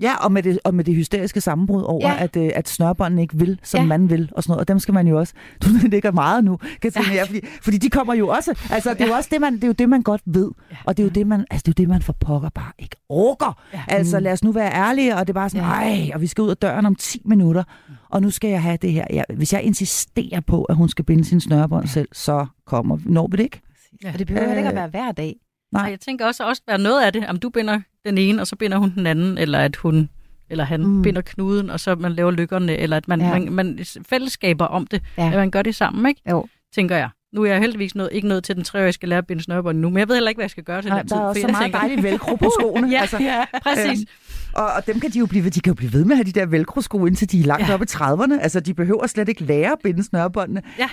Ja, 0.00 0.16
og 0.24 0.32
med 0.32 0.42
det, 0.42 0.58
og 0.64 0.74
med 0.74 0.84
det 0.84 0.94
hysteriske 0.94 1.40
sammenbrud 1.40 1.82
over, 1.82 2.08
ja. 2.08 2.14
Ja. 2.14 2.22
at, 2.24 2.36
øh, 2.36 2.50
at 2.54 2.68
snørbåndene 2.68 3.22
ikke 3.22 3.36
vil, 3.36 3.60
som 3.62 3.78
ja. 3.78 3.82
Ja. 3.82 3.88
man 3.88 4.10
vil, 4.10 4.30
og 4.36 4.42
sådan 4.42 4.50
noget. 4.52 4.60
Og 4.60 4.68
dem 4.68 4.78
skal 4.78 4.94
man 4.94 5.06
jo 5.06 5.18
også... 5.18 5.34
Du 5.62 5.68
ligger 5.88 6.10
meget 6.10 6.44
nu, 6.44 6.56
kan 6.56 6.92
jeg 6.96 7.04
ja. 7.14 7.22
fordi, 7.24 7.40
fordi 7.62 7.78
de 7.78 7.90
kommer 7.90 8.14
jo 8.14 8.28
også... 8.28 8.58
Altså, 8.70 8.94
det 8.94 9.00
er 9.00 9.06
jo 9.06 9.12
også 9.12 9.28
det, 9.32 9.40
man, 9.40 9.54
det, 9.54 9.64
er 9.64 9.68
jo 9.68 9.72
det, 9.72 9.88
man 9.88 10.02
godt 10.02 10.22
ved. 10.26 10.50
Ja. 10.70 10.76
Og 10.84 10.96
det 10.96 11.02
er 11.02 11.06
jo 11.06 11.10
det, 11.10 11.26
man, 11.26 11.44
altså, 11.50 11.62
det, 11.66 11.68
er 11.68 11.72
jo 11.78 11.82
det, 11.82 11.88
man 11.88 12.02
for 12.02 12.12
pokker 12.12 12.48
bare 12.48 12.72
ikke 12.78 12.96
orker. 13.08 13.62
Ja. 13.74 13.82
Altså, 13.88 14.20
lad 14.20 14.32
os 14.32 14.44
nu 14.44 14.52
være 14.52 14.72
ærlige, 14.72 15.16
og 15.16 15.20
det 15.26 15.28
er 15.28 15.34
bare 15.34 15.50
sådan, 15.50 15.66
Ja. 15.66 15.72
ej, 15.72 16.10
og 16.14 16.20
vi 16.20 16.26
skal 16.26 16.42
ud 16.42 16.50
af 16.50 16.56
døren 16.56 16.86
om 16.86 16.94
10 16.94 17.22
minutter, 17.24 17.64
og 18.10 18.22
nu 18.22 18.30
skal 18.30 18.50
jeg 18.50 18.62
have 18.62 18.76
det 18.82 18.92
her. 18.92 19.04
Ja, 19.10 19.22
hvis 19.36 19.52
jeg 19.52 19.62
insisterer 19.62 20.40
på, 20.40 20.64
at 20.64 20.76
hun 20.76 20.88
skal 20.88 21.04
binde 21.04 21.24
sin 21.24 21.40
snørbånd 21.40 21.84
ja. 21.84 21.90
selv, 21.90 22.08
så 22.12 22.46
kommer 22.66 22.96
vi. 22.96 23.02
Når 23.06 23.26
vi 23.26 23.36
det 23.36 23.42
ikke? 23.44 23.60
Ja. 24.04 24.12
Og 24.12 24.18
det 24.18 24.26
behøver 24.26 24.46
Øh. 24.46 24.52
øh, 24.52 24.58
ikke 24.58 24.68
at 24.68 24.74
være 24.74 24.88
hver 24.88 25.12
dag. 25.12 25.36
Nej. 25.72 25.84
Og 25.84 25.90
jeg 25.90 26.00
tænker 26.00 26.26
også, 26.26 26.44
også 26.44 26.62
være 26.66 26.78
noget 26.78 27.02
af 27.04 27.12
det, 27.12 27.26
om 27.26 27.36
du 27.36 27.48
binder 27.48 27.80
den 28.06 28.18
ene, 28.18 28.42
og 28.42 28.46
så 28.46 28.56
binder 28.56 28.78
hun 28.78 28.90
den 28.94 29.06
anden, 29.06 29.38
eller 29.38 29.58
at 29.58 29.76
hun 29.76 30.08
eller 30.50 30.64
han 30.64 30.82
Mm. 30.86 31.02
binder 31.02 31.20
knuden, 31.20 31.70
og 31.70 31.80
så 31.80 31.94
man 31.94 32.12
laver 32.12 32.30
lykkerne, 32.30 32.76
eller 32.76 32.96
at 32.96 33.08
man, 33.08 33.20
ja. 33.20 33.38
man, 33.38 33.52
man 33.52 33.78
fællesskaber 34.08 34.64
om 34.64 34.86
det, 34.86 35.02
Ja. 35.18 35.26
at 35.26 35.34
man 35.36 35.50
gør 35.50 35.62
det 35.62 35.74
sammen, 35.74 36.06
ikke? 36.08 36.20
Jo. 36.30 36.46
tænker 36.74 36.96
jeg. 36.96 37.10
Nu 37.34 37.42
er 37.44 37.50
jeg 37.50 37.60
heldigvis 37.60 37.94
nået, 37.94 38.08
ikke 38.12 38.28
nået 38.28 38.44
til 38.44 38.56
den 38.56 38.64
tre 38.64 38.78
år, 38.78 38.82
jeg 38.84 38.94
skal 38.94 39.08
lære 39.08 39.18
at 39.18 39.26
binde 39.26 39.42
snørbånd 39.42 39.78
nu, 39.78 39.90
men 39.90 39.98
jeg 39.98 40.08
ved 40.08 40.16
heller 40.16 40.28
ikke, 40.28 40.38
hvad 40.38 40.44
jeg 40.44 40.50
skal 40.50 40.64
gøre 40.64 40.82
til 40.82 40.88
Nej, 40.90 40.98
den 40.98 41.08
tid. 41.08 41.16
der 41.16 41.22
er 41.22 41.26
også 41.26 41.40
så 41.40 41.48
meget 41.48 41.72
dejligt 41.72 42.02
velcro 42.02 42.36
på 42.36 42.50
skoene. 42.60 42.88
ja, 42.90 43.00
altså, 43.00 43.18
ja, 43.22 43.44
præcis. 43.62 44.00
Øhm, 44.00 44.06
og, 44.54 44.64
og 44.66 44.86
dem 44.86 45.00
kan 45.00 45.10
de 45.10 45.18
jo 45.18 45.26
blive 45.26 45.50
de 45.50 45.60
kan 45.60 45.70
jo 45.70 45.74
blive 45.74 45.92
ved 45.92 46.04
med 46.04 46.12
at 46.12 46.16
have 46.16 46.24
de 46.24 46.32
der 46.32 46.46
velcro-sko, 46.46 47.06
indtil 47.06 47.32
de 47.32 47.40
er 47.40 47.44
langt 47.44 47.68
ja. 47.68 47.74
Oppe 47.74 47.84
i 47.84 47.92
30'erne. 47.92 48.40
Altså, 48.42 48.60
de 48.60 48.74
behøver 48.74 49.06
slet 49.06 49.28
ikke 49.28 49.44
lære 49.44 49.72
at 49.72 49.78
binde 49.84 50.04
snørbåndene. 50.04 50.62
Ja. 50.78 50.88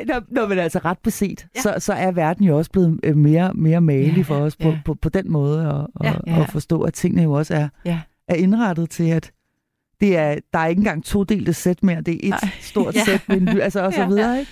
Øh, 0.00 0.06
når, 0.08 0.22
når 0.30 0.48
man 0.48 0.58
er 0.58 0.62
altså 0.62 0.78
ret 0.84 0.98
beset, 0.98 1.46
ja. 1.56 1.60
Så, 1.60 1.74
så 1.78 1.92
er 1.92 2.10
verden 2.12 2.44
jo 2.46 2.58
også 2.58 2.70
blevet 2.70 3.00
øh, 3.02 3.16
mere, 3.16 3.54
mere 3.54 3.80
magelig 3.80 4.16
Ja, 4.16 4.22
for 4.22 4.36
os 4.36 4.56
på, 4.56 4.68
ja. 4.68 4.78
på, 4.84 4.94
på 4.94 5.08
den 5.08 5.32
måde, 5.32 5.70
og, 5.72 5.88
og, 5.94 6.04
Ja. 6.04 6.12
ja. 6.26 6.40
og 6.40 6.48
forstå, 6.48 6.82
at 6.82 6.94
tingene 6.94 7.22
jo 7.22 7.32
også 7.32 7.54
er, 7.54 7.68
Ja. 7.84 8.00
er 8.28 8.34
indrettet 8.34 8.90
til, 8.90 9.04
at 9.10 9.30
det 10.00 10.16
er, 10.16 10.36
der 10.52 10.58
er 10.58 10.66
ikke 10.66 10.78
engang 10.80 11.04
to 11.04 11.22
delte 11.24 11.52
sæt 11.52 11.82
mere, 11.82 12.00
det 12.00 12.14
er 12.14 12.18
et 12.22 12.28
Nej. 12.42 12.50
stort 12.60 12.94
Ja. 12.94 13.04
sæt 13.04 13.28
med 13.28 13.36
en 13.36 13.44
ly- 13.48 13.60
altså 13.60 13.80
og 13.80 13.92
så 13.92 14.00
Ja. 14.00 14.06
videre, 14.08 14.38
ikke? 14.40 14.50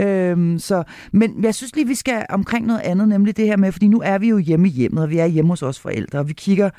Øhm, 0.00 0.58
så, 0.58 0.82
men 1.12 1.44
jeg 1.44 1.54
synes 1.54 1.76
lige, 1.76 1.86
vi 1.86 1.94
skal 1.94 2.26
omkring 2.28 2.66
noget 2.66 2.80
andet, 2.80 3.08
nemlig 3.08 3.36
det 3.36 3.46
her 3.46 3.56
med, 3.56 3.72
fordi 3.72 3.88
nu 3.88 4.00
er 4.04 4.18
vi 4.18 4.28
jo 4.28 4.38
hjemme 4.38 4.68
i 4.68 4.70
hjemmet, 4.70 5.02
og 5.02 5.10
vi 5.10 5.18
er 5.18 5.26
hjemme 5.26 5.52
hos 5.52 5.62
os 5.62 5.80
forældre, 5.80 6.18
og 6.18 6.28
vi 6.28 6.32
kigger 6.32 6.70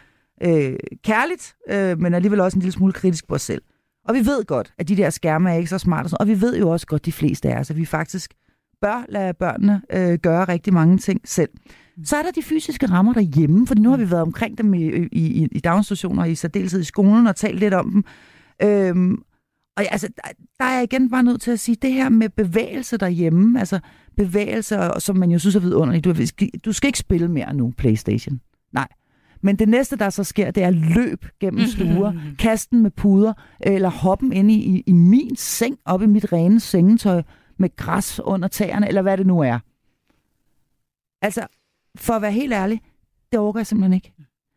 øh, 0.43 0.73
kærligt, 1.03 1.55
øh, 1.71 1.99
men 1.99 2.13
alligevel 2.13 2.39
også 2.39 2.55
en 2.55 2.61
lille 2.61 2.73
smule 2.73 2.93
kritisk 2.93 3.27
på 3.27 3.35
os 3.35 3.41
selv. 3.41 3.61
Og 4.05 4.15
vi 4.15 4.19
ved 4.19 4.45
godt, 4.45 4.73
at 4.77 4.87
de 4.87 4.97
der 4.97 5.09
skærme 5.09 5.51
er 5.51 5.55
ikke 5.55 5.69
så 5.69 5.77
smarte, 5.77 6.05
og, 6.05 6.09
sådan, 6.09 6.21
og 6.21 6.27
vi 6.27 6.41
ved 6.41 6.57
jo 6.57 6.69
også 6.69 6.87
godt, 6.87 7.05
de 7.05 7.11
fleste 7.11 7.53
af 7.53 7.59
os, 7.59 7.69
at 7.69 7.77
vi 7.77 7.85
faktisk 7.85 8.33
bør 8.81 9.05
lade 9.09 9.33
børnene 9.33 9.81
øh, 9.93 10.19
gøre 10.19 10.43
rigtig 10.43 10.73
mange 10.73 10.97
ting 10.97 11.21
selv. 11.25 11.49
Så 12.03 12.15
er 12.15 12.23
der 12.23 12.31
de 12.31 12.43
fysiske 12.43 12.85
rammer 12.85 13.13
derhjemme, 13.13 13.67
fordi 13.67 13.81
nu 13.81 13.89
har 13.89 13.97
vi 13.97 14.11
været 14.11 14.21
omkring 14.21 14.57
dem 14.57 14.73
i, 14.73 14.87
i, 14.87 15.07
i, 15.11 15.47
i 15.51 15.59
daginstitutioner, 15.59 16.25
i 16.25 16.35
særdeleshed 16.35 16.81
i 16.81 16.83
skolen, 16.83 17.27
og 17.27 17.35
talt 17.35 17.59
lidt 17.59 17.73
om 17.73 17.91
dem. 17.91 18.03
Øhm, 18.63 19.17
og 19.79 19.91
altså, 19.91 20.07
der, 20.07 20.31
der 20.59 20.65
er 20.65 20.73
jeg 20.73 20.83
igen 20.83 21.09
bare 21.09 21.23
nødt 21.23 21.41
til 21.41 21.51
at 21.51 21.59
sige, 21.59 21.75
det 21.81 21.93
her 21.93 22.09
med 22.09 22.29
bevægelse 22.29 22.97
derhjemme, 22.97 23.59
altså 23.59 23.79
bevægelse, 24.17 24.91
som 24.99 25.15
man 25.17 25.31
jo 25.31 25.39
synes 25.39 25.55
er 25.55 25.59
vidunderligt. 25.59 26.05
Du, 26.05 26.13
du 26.65 26.73
skal 26.73 26.87
ikke 26.87 26.99
spille 26.99 27.27
mere 27.27 27.53
nu, 27.53 27.73
Playstation. 27.77 28.39
Nej. 28.71 28.87
Men 29.41 29.55
det 29.55 29.69
næste, 29.69 29.95
der 29.95 30.09
så 30.09 30.23
sker, 30.23 30.51
det 30.51 30.63
er 30.63 30.69
løb 30.69 31.25
gennem 31.39 31.65
stuer, 31.67 32.13
kasten 32.39 32.81
med 32.81 32.91
puder, 32.91 33.33
eller 33.59 33.89
hoppen 33.89 34.33
ind 34.33 34.51
i, 34.51 34.55
i, 34.55 34.83
i 34.87 34.91
min 34.91 35.35
seng, 35.35 35.77
op 35.85 36.01
i 36.01 36.05
mit 36.05 36.33
rene 36.33 36.59
sengetøj, 36.59 37.21
med 37.57 37.75
græs 37.75 38.19
under 38.19 38.47
tæerne, 38.47 38.87
eller 38.87 39.01
hvad 39.01 39.17
det 39.17 39.27
nu 39.27 39.39
er. 39.39 39.59
Altså, 41.21 41.47
for 41.95 42.13
at 42.13 42.21
være 42.21 42.31
helt 42.31 42.53
ærlig, 42.53 42.81
det 43.31 43.39
overgår 43.39 43.59
jeg 43.59 43.67
simpelthen 43.67 43.93
ikke. 43.93 44.13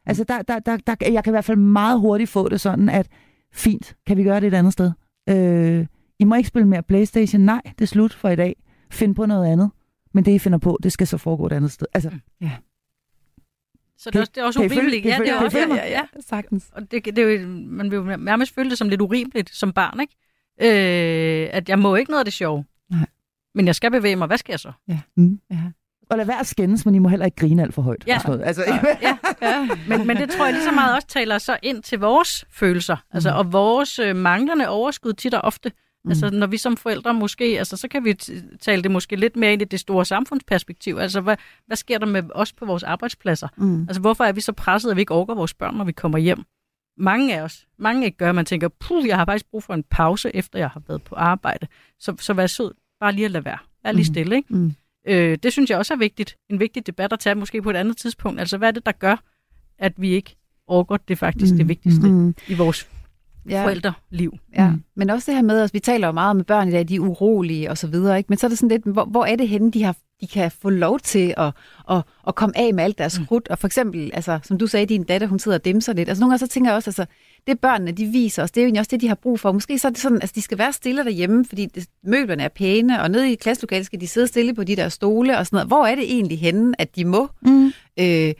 Altså, 0.06 0.24
der, 0.24 0.42
der, 0.42 0.58
der, 0.58 0.76
der, 0.76 0.94
jeg 1.10 1.24
kan 1.24 1.30
i 1.30 1.34
hvert 1.34 1.44
fald 1.44 1.58
meget 1.58 2.00
hurtigt 2.00 2.30
få 2.30 2.48
det 2.48 2.60
sådan, 2.60 2.88
at 2.88 3.08
fint, 3.52 3.96
kan 4.06 4.16
vi 4.16 4.24
gøre 4.24 4.40
det 4.40 4.46
et 4.46 4.54
andet 4.54 4.72
sted? 4.72 4.92
Øh, 5.28 5.86
I 6.18 6.24
må 6.24 6.34
ikke 6.34 6.48
spille 6.48 6.68
mere 6.68 6.82
Playstation. 6.82 7.40
Nej, 7.42 7.60
det 7.64 7.80
er 7.80 7.86
slut 7.86 8.14
for 8.14 8.28
i 8.28 8.36
dag. 8.36 8.56
Find 8.90 9.14
på 9.14 9.26
noget 9.26 9.52
andet. 9.52 9.70
Men 10.14 10.24
det, 10.24 10.32
I 10.32 10.38
finder 10.38 10.58
på, 10.58 10.78
det 10.82 10.92
skal 10.92 11.06
så 11.06 11.18
foregå 11.18 11.46
et 11.46 11.52
andet 11.52 11.72
sted. 11.72 11.86
Altså, 11.94 12.10
Så 13.96 14.10
det 14.10 14.16
er 14.16 14.20
også, 14.20 14.32
det 14.34 14.40
er 14.40 14.44
også 14.44 14.60
urimeligt. 14.60 15.04
Ja, 15.04 15.18
det 15.18 15.28
er 15.28 15.40
også, 15.40 15.58
ja, 15.58 15.74
ja, 15.74 15.88
ja, 15.90 16.02
sagtens. 16.20 16.70
Og 16.72 16.90
det, 16.90 17.04
det 17.04 17.18
er 17.18 17.22
jo, 17.22 17.46
man 17.48 17.90
vil 17.90 17.96
jo 17.96 18.16
nærmest 18.16 18.54
føle 18.54 18.70
det 18.70 18.78
som 18.78 18.88
lidt 18.88 19.00
urimeligt 19.00 19.50
som 19.50 19.72
barn, 19.72 20.00
ikke? 20.00 20.16
Øh, 20.60 21.48
at 21.52 21.68
jeg 21.68 21.78
må 21.78 21.94
ikke 21.94 22.10
noget 22.10 22.20
af 22.20 22.24
det 22.24 22.34
sjove. 22.34 22.64
Nej. 22.90 23.06
Men 23.54 23.66
jeg 23.66 23.74
skal 23.74 23.90
bevæge 23.90 24.16
mig. 24.16 24.26
Hvad 24.26 24.38
skal 24.38 24.52
jeg 24.52 24.60
så? 24.60 24.72
Mm. 25.16 25.40
Ja. 25.50 25.56
Og 26.12 26.18
lad 26.18 26.26
være 26.26 26.40
at 26.40 26.46
skændes, 26.46 26.86
men 26.86 26.94
I 26.94 26.98
må 26.98 27.08
heller 27.08 27.26
ikke 27.26 27.36
grine 27.36 27.62
alt 27.62 27.74
for 27.74 27.82
højt. 27.82 28.04
Ja. 28.06 28.14
og 28.14 28.20
sådan 28.20 28.32
noget. 28.36 28.46
Altså, 28.46 28.62
Ja. 29.02 29.18
Ja. 29.48 29.68
Men, 29.88 30.06
men 30.06 30.16
det 30.16 30.30
tror 30.30 30.44
jeg 30.44 30.54
lige 30.54 30.64
så 30.64 30.72
meget 30.72 30.94
også 30.94 31.08
taler 31.08 31.38
så 31.38 31.56
ind 31.62 31.82
til 31.82 31.98
vores 31.98 32.44
følelser. 32.50 32.96
Altså, 33.10 33.30
Mm. 33.30 33.36
og 33.36 33.52
vores 33.52 33.98
øh, 33.98 34.16
manglende 34.16 34.68
overskud 34.68 35.12
tit 35.12 35.34
og 35.34 35.40
ofte. 35.40 35.72
Mm. 36.04 36.10
Altså, 36.10 36.30
når 36.30 36.46
vi 36.46 36.56
som 36.56 36.76
forældre 36.76 37.14
måske, 37.14 37.44
altså, 37.44 37.76
så 37.76 37.88
kan 37.88 38.04
vi 38.04 38.14
tale 38.60 38.82
det 38.82 38.90
måske 38.90 39.16
lidt 39.16 39.36
mere 39.36 39.52
ind 39.52 39.62
i 39.62 39.64
det 39.64 39.80
store 39.80 40.04
samfundsperspektiv. 40.04 40.96
Altså, 40.98 41.20
hvad, 41.20 41.36
hvad 41.66 41.76
sker 41.76 41.98
der 41.98 42.06
med 42.06 42.22
os 42.34 42.52
på 42.52 42.64
vores 42.66 42.82
arbejdspladser? 42.82 43.48
Mm. 43.56 43.80
Altså, 43.82 44.00
hvorfor 44.00 44.24
er 44.24 44.32
vi 44.32 44.40
så 44.40 44.52
presset, 44.52 44.90
at 44.90 44.96
vi 44.96 45.00
ikke 45.02 45.14
orker 45.14 45.34
vores 45.34 45.54
børn, 45.54 45.74
når 45.74 45.84
vi 45.84 45.92
kommer 45.92 46.18
hjem? 46.18 46.42
Mange 46.98 47.36
af 47.36 47.42
os, 47.42 47.66
mange 47.78 48.04
ikke 48.04 48.16
gør, 48.18 48.32
man 48.32 48.44
tænker, 48.44 48.68
puh, 48.68 49.06
jeg 49.06 49.16
har 49.16 49.24
faktisk 49.24 49.50
brug 49.50 49.62
for 49.62 49.74
en 49.74 49.84
pause, 49.90 50.36
efter 50.36 50.58
jeg 50.58 50.68
har 50.68 50.82
været 50.88 51.02
på 51.02 51.14
arbejde. 51.14 51.66
Så, 51.98 52.14
så 52.20 52.32
vær 52.34 52.46
sød, 52.46 52.70
bare 53.00 53.12
lige 53.12 53.24
at 53.24 53.30
lade 53.30 53.44
være. 53.44 53.58
Vær 53.84 53.92
lige 53.92 54.00
Mhm. 54.08 54.14
stille, 54.14 54.36
ikke? 54.36 54.54
Mm. 54.54 54.74
Øh, 55.08 55.38
det 55.42 55.52
synes 55.52 55.70
jeg 55.70 55.78
også 55.78 55.94
er 55.94 55.98
vigtigt. 55.98 56.36
En 56.50 56.60
vigtig 56.60 56.86
debat 56.86 57.12
at 57.12 57.18
tage 57.18 57.34
måske 57.34 57.62
på 57.62 57.70
et 57.70 57.76
andet 57.76 57.96
tidspunkt. 57.96 58.40
Altså, 58.40 58.58
hvad 58.58 58.68
er 58.68 58.72
det, 58.72 58.86
der 58.86 58.92
gør, 58.92 59.16
at 59.78 59.92
vi 59.96 60.10
ikke 60.10 60.36
orker 60.66 60.96
det 61.08 61.18
faktisk 61.18 61.52
det 61.52 61.60
Mm, 61.64 61.68
vigtigste 61.68 62.08
Mm. 62.08 62.34
i 62.48 62.54
vores 62.54 62.88
Ja. 63.48 63.64
forældreliv? 63.64 64.38
Ja, 64.56 64.70
Mm. 64.70 64.82
men 64.96 65.10
også 65.10 65.30
det 65.30 65.36
her 65.36 65.42
med, 65.42 65.60
at 65.60 65.74
vi 65.74 65.78
taler 65.80 66.06
jo 66.06 66.12
meget 66.12 66.36
med 66.36 66.44
børn 66.44 66.68
i 66.68 66.70
dag, 66.70 66.88
de 66.88 66.94
er 66.94 67.00
urolige 67.00 67.70
og 67.70 67.78
så 67.78 67.86
videre, 67.86 68.18
ikke? 68.18 68.26
men 68.28 68.38
så 68.38 68.46
er 68.46 68.48
det 68.48 68.58
sådan 68.58 68.68
lidt, 68.68 68.84
hvor, 68.84 69.04
hvor 69.04 69.24
er 69.24 69.36
det 69.36 69.48
henne, 69.48 69.70
de, 69.70 69.82
har, 69.82 69.96
de 70.20 70.26
kan 70.26 70.50
få 70.50 70.70
lov 70.70 71.00
til 71.00 71.34
at, 71.36 71.52
at, 71.90 72.02
at 72.28 72.34
komme 72.34 72.58
af 72.58 72.74
med 72.74 72.84
alt 72.84 72.98
deres 72.98 73.18
Mm. 73.20 73.26
krudt, 73.26 73.48
og 73.48 73.58
for 73.58 73.66
eksempel, 73.66 74.10
altså, 74.14 74.38
som 74.42 74.58
du 74.58 74.66
sagde, 74.66 74.86
din 74.86 75.04
datter, 75.04 75.26
hun 75.26 75.38
sidder 75.38 75.58
og 75.58 75.64
dimser 75.64 75.92
lidt, 75.92 76.08
altså 76.08 76.20
nogle 76.20 76.30
gange 76.32 76.38
så 76.46 76.52
tænker 76.52 76.70
jeg 76.70 76.76
også, 76.76 76.90
altså, 76.90 77.06
det 77.46 77.60
børnene, 77.60 77.92
de 77.92 78.06
viser 78.06 78.42
os, 78.42 78.50
det 78.50 78.62
er 78.62 78.68
jo 78.68 78.74
også 78.78 78.88
det, 78.90 79.00
de 79.00 79.08
har 79.08 79.14
brug 79.14 79.40
for. 79.40 79.52
Måske 79.52 79.78
så 79.78 79.88
er 79.88 79.90
det 79.92 80.00
sådan, 80.00 80.18
altså, 80.20 80.32
de 80.34 80.42
skal 80.42 80.58
være 80.58 80.72
stille 80.72 81.04
derhjemme, 81.04 81.44
fordi 81.44 81.66
det, 81.66 81.86
møblerne 82.04 82.42
er 82.42 82.48
pæne, 82.48 83.02
og 83.02 83.10
nede 83.10 83.32
i 83.32 83.34
klasselokalet 83.34 83.86
skal 83.86 84.00
de 84.00 84.08
sidde 84.08 84.26
stille 84.26 84.54
på 84.54 84.64
de 84.64 84.76
der 84.76 84.88
stole 84.88 85.38
og 85.38 85.46
sådan 85.46 85.56
noget. 85.56 85.68
Hvor 85.68 85.86
er 85.86 85.94
det 85.94 86.04
egentlig 86.04 86.38
henne, 86.40 86.80
at 86.80 86.96
de 86.96 87.04
må 87.04 87.28
Mm. 87.40 87.72
øh, 88.00 88.32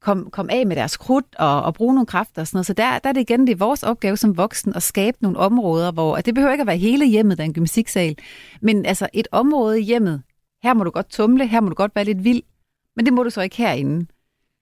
komme 0.00 0.30
kom 0.30 0.48
af 0.52 0.66
med 0.66 0.76
deres 0.76 0.96
krudt 0.96 1.26
og, 1.38 1.62
og 1.62 1.74
bruge 1.74 1.94
nogle 1.94 2.06
kræfter 2.06 2.42
og 2.42 2.46
sådan 2.46 2.56
noget. 2.56 2.66
Så 2.66 2.72
der, 2.72 2.98
der 2.98 3.08
er 3.08 3.12
det 3.12 3.20
igen, 3.20 3.46
det 3.46 3.52
er 3.52 3.56
vores 3.56 3.82
opgave 3.82 4.16
som 4.16 4.36
voksen 4.36 4.72
at 4.76 4.82
skabe 4.82 5.16
nogle 5.20 5.38
områder, 5.38 5.92
hvor 5.92 6.16
at 6.16 6.26
det 6.26 6.34
behøver 6.34 6.52
ikke 6.52 6.62
at 6.62 6.66
være 6.66 6.76
hele 6.76 7.06
hjemmet, 7.06 7.38
der 7.38 7.44
er 7.44 7.46
en 7.46 7.52
gymnastiksal, 7.54 8.16
men 8.62 8.86
altså 8.86 9.08
et 9.12 9.28
område 9.32 9.80
i 9.80 9.82
hjemmet. 9.84 10.22
Her 10.62 10.74
må 10.74 10.84
du 10.84 10.90
godt 10.90 11.10
tumle, 11.10 11.46
her 11.46 11.60
må 11.60 11.68
du 11.68 11.74
godt 11.74 11.92
være 11.94 12.04
lidt 12.04 12.24
vild, 12.24 12.42
men 12.96 13.06
det 13.06 13.12
må 13.14 13.22
du 13.22 13.30
så 13.30 13.40
ikke 13.40 13.56
herinde. 13.56 14.06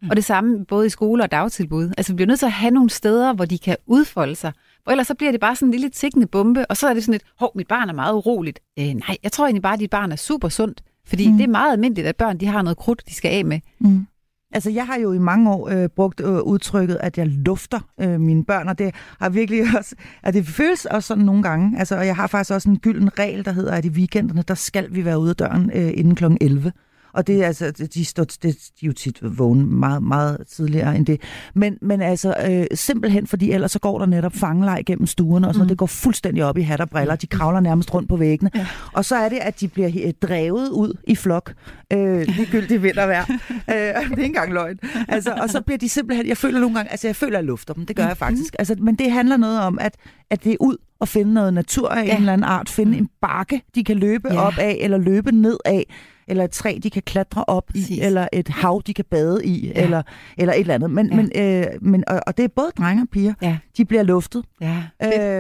Mm. 0.03 0.11
Og 0.11 0.16
det 0.16 0.24
samme 0.24 0.64
både 0.64 0.86
i 0.86 0.88
skole 0.88 1.22
og 1.22 1.30
dagtilbud. 1.30 1.90
Altså 1.99 2.12
vi 2.12 2.16
bliver 2.16 2.26
nødt 2.26 2.38
til 2.38 2.46
at 2.46 2.53
have 2.53 2.70
nogle 2.70 2.90
steder, 2.90 3.32
hvor 3.32 3.44
de 3.44 3.59
kan 3.59 3.76
udfolde 3.86 4.34
sig. 4.36 4.53
For 4.84 4.90
ellers 4.90 5.07
så 5.07 5.14
bliver 5.14 5.30
det 5.32 5.40
bare 5.40 5.57
sådan 5.57 5.68
en 5.68 5.72
lille 5.72 5.88
tikkende 5.88 6.26
bombe, 6.26 6.66
og 6.66 6.76
så 6.76 6.88
er 6.88 6.94
det 6.94 7.05
sådan 7.05 7.14
et, 7.14 7.22
hov, 7.38 7.53
mit 7.55 7.68
barn 7.68 7.88
er 7.88 7.92
meget 7.92 8.14
uroligt. 8.14 8.61
Øh, 8.78 8.84
nej, 8.86 9.16
jeg 9.22 9.32
tror 9.32 9.44
egentlig 9.46 9.62
bare, 9.62 9.74
at 9.74 9.80
dit 9.80 9.90
barn 9.90 10.12
er 10.12 10.16
super 10.16 10.49
sundt. 10.49 10.82
Fordi 11.07 11.26
Mm. 11.26 11.32
mm. 11.32 11.38
det 11.38 11.44
er 11.44 11.49
meget 11.51 11.72
almindeligt, 11.72 12.07
at 12.07 12.16
børn 12.16 12.38
de 12.38 12.46
har 12.46 12.62
noget 12.62 12.76
krudt, 12.78 13.03
de 13.09 13.14
skal 13.14 13.28
af 13.28 13.44
med. 13.44 13.61
Mm. 13.80 14.07
Altså, 14.53 14.70
jeg 14.70 14.86
har 14.86 14.99
jo 14.99 15.12
i 15.12 15.18
mange 15.18 15.51
år 15.51 15.68
øh, 15.68 15.88
brugt 15.88 16.20
øh, 16.24 16.42
udtrykket, 16.42 16.96
at 17.01 17.18
jeg 17.18 17.26
lufter 17.26 17.80
øh, 18.01 18.20
mine 18.20 18.44
børn, 18.44 18.68
og 18.68 18.78
det 18.78 18.94
har 19.20 19.28
virkelig 19.28 19.62
også, 19.78 19.94
at 20.22 20.34
det 20.34 20.46
føles 20.46 20.84
også 20.86 21.07
sådan 21.07 21.24
nogle 21.24 21.42
gange. 21.42 21.78
Altså, 21.78 21.96
og 21.96 22.07
jeg 22.07 22.16
har 22.16 22.26
faktisk 22.26 22.51
også 22.51 22.70
en 22.70 22.78
gylden 22.78 23.18
regel, 23.18 23.44
der 23.44 23.53
hedder, 23.53 23.72
at 23.72 23.84
i 23.84 23.88
weekenderne, 23.88 24.42
der 24.42 24.55
skal 24.55 24.94
vi 24.94 25.05
være 25.05 25.18
ude 25.18 25.30
af 25.30 25.36
døren 25.36 25.70
øh, 25.74 25.90
inden 25.94 26.14
kl. 26.14 26.24
11. 26.40 26.72
Og 27.13 27.27
det 27.27 27.43
er 27.43 27.47
altså, 27.47 27.71
de, 27.95 28.05
står, 28.05 28.25
det, 28.25 28.43
de 28.43 28.49
er 28.51 28.87
jo 28.87 28.93
tit 28.93 29.39
vågne 29.39 29.67
meget, 29.67 30.03
meget 30.03 30.47
tidligere 30.49 30.97
end 30.97 31.07
det. 31.07 31.21
Men, 31.55 31.79
men 31.83 32.01
altså, 32.01 32.35
øh, 32.51 32.67
simpelthen 32.75 33.27
fordi 33.27 33.51
ellers 33.53 33.73
så 33.73 33.79
går 33.79 33.99
der 33.99 34.07
netop 34.07 34.35
fangelej 34.35 34.83
gennem 34.87 35.07
stuerne, 35.07 35.49
og 35.49 35.55
sådan, 35.55 35.65
mm. 35.65 35.69
det 35.69 35.79
går 35.79 35.87
fuldstændig 35.87 36.45
op 36.45 36.59
i 36.59 36.63
hat 36.63 36.81
og 36.81 36.91
briller. 36.91 37.17
De 37.17 37.27
kravler 37.27 37.61
nærmest 37.61 37.95
rundt 37.95 38.09
på 38.09 38.17
væggene. 38.17 38.51
Ja. 38.55 38.67
Og 38.93 39.05
så 39.05 39.17
er 39.17 39.29
det, 39.29 39.39
at 39.39 39.61
de 39.61 39.69
bliver 39.69 39.91
øh, 40.05 40.13
drevet 40.23 40.69
ud 40.69 40.93
i 41.07 41.15
flok. 41.15 41.55
Øh, 41.93 42.21
ligegyldigt 42.21 42.83
vind 42.83 42.97
og 42.97 43.09
vejr. 43.09 43.25
øh, 43.31 43.37
det 43.69 43.97
er 43.97 44.11
ikke 44.11 44.25
engang 44.25 44.53
løgn. 44.53 44.79
Altså, 45.09 45.33
og 45.43 45.51
så 45.51 45.61
bliver 45.61 45.79
de 45.79 45.89
simpelthen, 45.89 46.29
jeg 46.29 46.37
føler 46.37 46.61
nogle 46.61 46.77
gange, 46.77 46.91
altså 46.91 47.09
jeg 47.09 47.17
føler, 47.17 47.39
at 47.39 47.43
jeg 47.43 47.47
lufter 47.47 47.75
dem. 47.75 47.87
Det 47.87 47.97
gør 47.97 48.07
jeg 48.07 48.17
faktisk. 48.17 48.57
Altså, 48.59 48.77
men 48.79 48.95
det 48.95 49.13
handler 49.13 49.37
noget 49.37 49.61
om, 49.61 49.79
at, 49.81 49.97
at 50.31 50.45
det 50.45 50.53
er 50.53 50.57
ud 50.61 50.77
og 51.01 51.09
finde 51.09 51.35
noget 51.35 51.55
natur 51.55 51.89
af 51.89 52.07
ja. 52.07 52.11
en 52.11 52.19
eller 52.19 52.33
anden 52.33 52.45
art. 52.45 52.69
Finde 52.69 52.99
en 52.99 53.09
bakke, 53.21 53.63
de 53.75 53.85
kan 53.85 53.97
løbe 53.97 54.33
ja. 54.33 54.41
op 54.41 54.59
af, 54.59 54.79
eller 54.81 54.99
løbe 54.99 55.33
ned 55.33 55.59
af 55.65 55.87
eller 56.29 56.45
et 56.45 56.51
træ, 56.51 56.79
de 56.83 56.91
kan 56.91 57.03
klatre 57.07 57.45
op 57.47 57.70
i, 57.74 57.81
Præcis. 57.81 57.99
eller 58.03 58.29
et 58.33 58.49
hav, 58.49 58.83
de 58.87 58.95
kan 58.95 59.05
bade 59.11 59.45
i, 59.47 59.66
Ja. 59.66 59.83
eller, 59.85 60.03
eller 60.39 60.53
et 60.55 60.61
eller 60.61 60.74
andet. 60.74 60.91
Men, 60.91 61.07
Ja. 61.11 61.16
men, 61.16 61.31
øh, 61.37 61.66
men, 61.81 62.05
og, 62.07 62.20
og 62.26 62.37
det 62.37 62.45
er 62.45 62.49
både 62.57 62.70
drenge 62.79 63.03
og 63.03 63.09
piger. 63.12 63.35
Ja. 63.43 63.59
De 63.76 63.85
bliver 63.85 64.03
luftet. 64.03 64.45
Ja, 64.61 64.83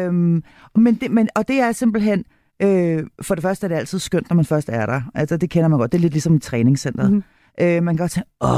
Øhm, 0.04 0.42
men 0.74 0.94
det, 0.94 1.10
men, 1.10 1.28
og 1.34 1.48
det 1.48 1.60
er 1.60 1.72
simpelthen, 1.72 2.24
øh, 2.62 3.02
for 3.22 3.34
det 3.34 3.42
første 3.42 3.64
er 3.66 3.68
det 3.68 3.76
altid 3.76 3.98
skønt, 3.98 4.30
når 4.30 4.34
man 4.36 4.44
først 4.44 4.68
er 4.68 4.86
der. 4.86 5.00
Altså, 5.14 5.36
det 5.36 5.50
kender 5.50 5.68
man 5.68 5.78
godt. 5.78 5.92
Det 5.92 5.98
er 5.98 6.02
lidt 6.02 6.12
ligesom 6.12 6.34
i 6.34 6.38
træningscenteret. 6.38 7.10
Mhm. 7.12 7.22
Mm. 7.60 7.64
Øh, 7.64 7.82
man 7.82 7.96
kan 7.96 8.02
godt 8.02 8.10
tænke, 8.10 8.28
åh, 8.40 8.50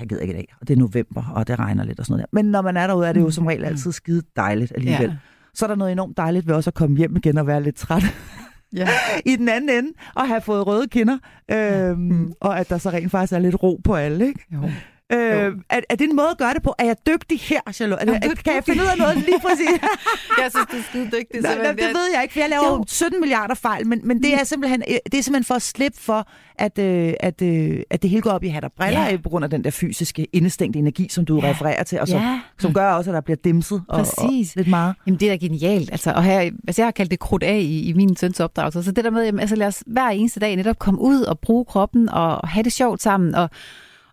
jeg 0.00 0.08
gider 0.08 0.22
ikke 0.22 0.34
i 0.34 0.36
dag, 0.36 0.54
og 0.60 0.68
det 0.68 0.74
er 0.74 0.78
november, 0.78 1.32
og 1.34 1.48
det 1.48 1.58
regner 1.58 1.84
lidt 1.84 1.98
og 2.00 2.06
sådan 2.06 2.12
noget 2.12 2.26
der. 2.32 2.36
Men 2.42 2.44
når 2.50 2.62
man 2.62 2.76
er 2.76 2.86
derude, 2.86 3.08
er 3.08 3.12
det 3.12 3.20
jo 3.20 3.30
som 3.30 3.46
regel 3.46 3.64
altid 3.64 3.92
skide 3.92 4.22
dejligt 4.36 4.72
alligevel. 4.76 5.08
Ja. 5.10 5.16
Så 5.54 5.64
er 5.64 5.68
der 5.68 5.76
noget 5.76 5.92
enormt 5.92 6.16
dejligt 6.16 6.46
ved 6.46 6.54
også 6.54 6.70
at 6.70 6.74
komme 6.74 6.96
hjem 6.96 7.16
igen 7.16 7.38
og 7.38 7.46
være 7.46 7.62
lidt 7.62 7.76
træt 7.76 8.02
ja. 8.74 8.88
i 9.24 9.36
den 9.36 9.48
anden 9.48 9.70
ende, 9.78 9.92
og 10.14 10.28
have 10.28 10.40
fået 10.40 10.66
røde 10.66 10.88
kinder, 10.88 11.18
øhm, 11.50 11.98
Mm. 12.00 12.32
og 12.40 12.58
at 12.58 12.70
der 12.70 12.78
så 12.78 12.90
rent 12.90 13.10
faktisk 13.10 13.32
er 13.32 13.38
lidt 13.38 13.62
ro 13.62 13.80
på 13.84 13.94
alle, 13.94 14.26
ikke? 14.26 14.40
Jo. 14.52 14.58
Øh, 15.12 15.52
er, 15.70 15.80
er 15.90 15.94
det 15.96 16.00
en 16.10 16.16
måde 16.16 16.28
at 16.30 16.38
gøre 16.38 16.54
det 16.54 16.62
på? 16.62 16.74
Er 16.78 16.84
jeg 16.84 16.96
dygtig 17.06 17.40
her, 17.40 17.60
Charlotte? 17.72 18.06
Er, 18.06 18.14
er 18.14 18.20
kan 18.44 18.54
jeg 18.54 18.64
finde 18.64 18.82
ud 18.82 18.88
af 18.88 18.98
noget 18.98 19.16
lige 19.16 19.40
præcis? 19.40 19.68
Jeg 20.42 20.50
synes, 20.50 20.66
du 20.70 20.76
er 20.76 20.82
skide 20.88 21.04
dygtig. 21.04 21.40
Nej, 21.40 21.54
nej, 21.56 21.72
det 21.72 21.78
ved 21.84 22.06
jeg 22.14 22.22
ikke, 22.22 22.32
for 22.32 22.40
jeg 22.40 22.48
laver 22.50 22.66
Jo. 22.68 22.74
jo 22.76 22.84
17 22.88 23.20
milliarder 23.20 23.54
fejl, 23.54 23.86
men, 23.86 24.00
men 24.04 24.22
det, 24.22 24.34
er 24.34 24.44
simpelthen, 24.44 24.82
øh, 24.88 24.96
det 25.12 25.18
er 25.18 25.22
simpelthen 25.22 25.44
for 25.44 25.54
at 25.54 25.62
slippe 25.62 26.00
for, 26.00 26.28
at, 26.58 26.78
øh, 26.78 27.12
at, 27.20 27.42
øh, 27.42 27.78
at 27.90 28.02
det 28.02 28.10
hele 28.10 28.22
går 28.22 28.30
op 28.30 28.44
i 28.44 28.48
hat 28.48 28.64
og 28.64 28.72
briller, 28.72 29.08
Ja. 29.10 29.16
på 29.16 29.28
grund 29.28 29.44
af 29.44 29.50
den 29.50 29.64
der 29.64 29.70
fysiske 29.70 30.26
indestængte 30.32 30.78
energi, 30.78 31.08
som 31.10 31.24
du 31.24 31.40
Ja. 31.40 31.50
refererer 31.50 31.82
til, 31.82 32.00
og 32.00 32.08
som, 32.08 32.20
Ja. 32.20 32.40
som 32.58 32.72
gør 32.74 32.92
også, 32.92 33.10
at 33.10 33.14
der 33.14 33.20
bliver 33.20 33.36
dimset 33.44 33.82
og, 33.88 33.98
og 33.98 34.06
Præcis. 34.06 34.56
lidt 34.56 34.68
meget. 34.68 34.94
Jamen, 35.06 35.20
det 35.20 35.26
er 35.30 35.32
da 35.32 35.46
genialt. 35.46 35.90
Altså, 35.92 36.12
og 36.12 36.24
her, 36.24 36.38
altså, 36.40 36.82
jeg 36.82 36.86
har 36.86 36.90
kaldt 36.90 37.10
det 37.10 37.18
krudt 37.18 37.42
af 37.42 37.58
i, 37.58 37.82
i 37.88 37.92
min 37.92 38.16
søns 38.16 38.40
opdragelse. 38.40 38.82
Så 38.82 38.92
det 38.92 39.04
der 39.04 39.10
med, 39.10 39.24
jamen, 39.24 39.40
altså, 39.40 39.56
lad 39.56 39.66
os 39.66 39.82
hver 39.86 40.08
eneste 40.08 40.40
dag 40.40 40.56
netop 40.56 40.78
komme 40.78 41.00
ud 41.00 41.20
og 41.22 41.38
bruge 41.38 41.64
kroppen 41.64 42.08
og, 42.08 42.36
og 42.40 42.48
have 42.48 42.62
det 42.62 42.72
sjovt 42.72 43.02
sammen. 43.02 43.34
Og, 43.34 43.50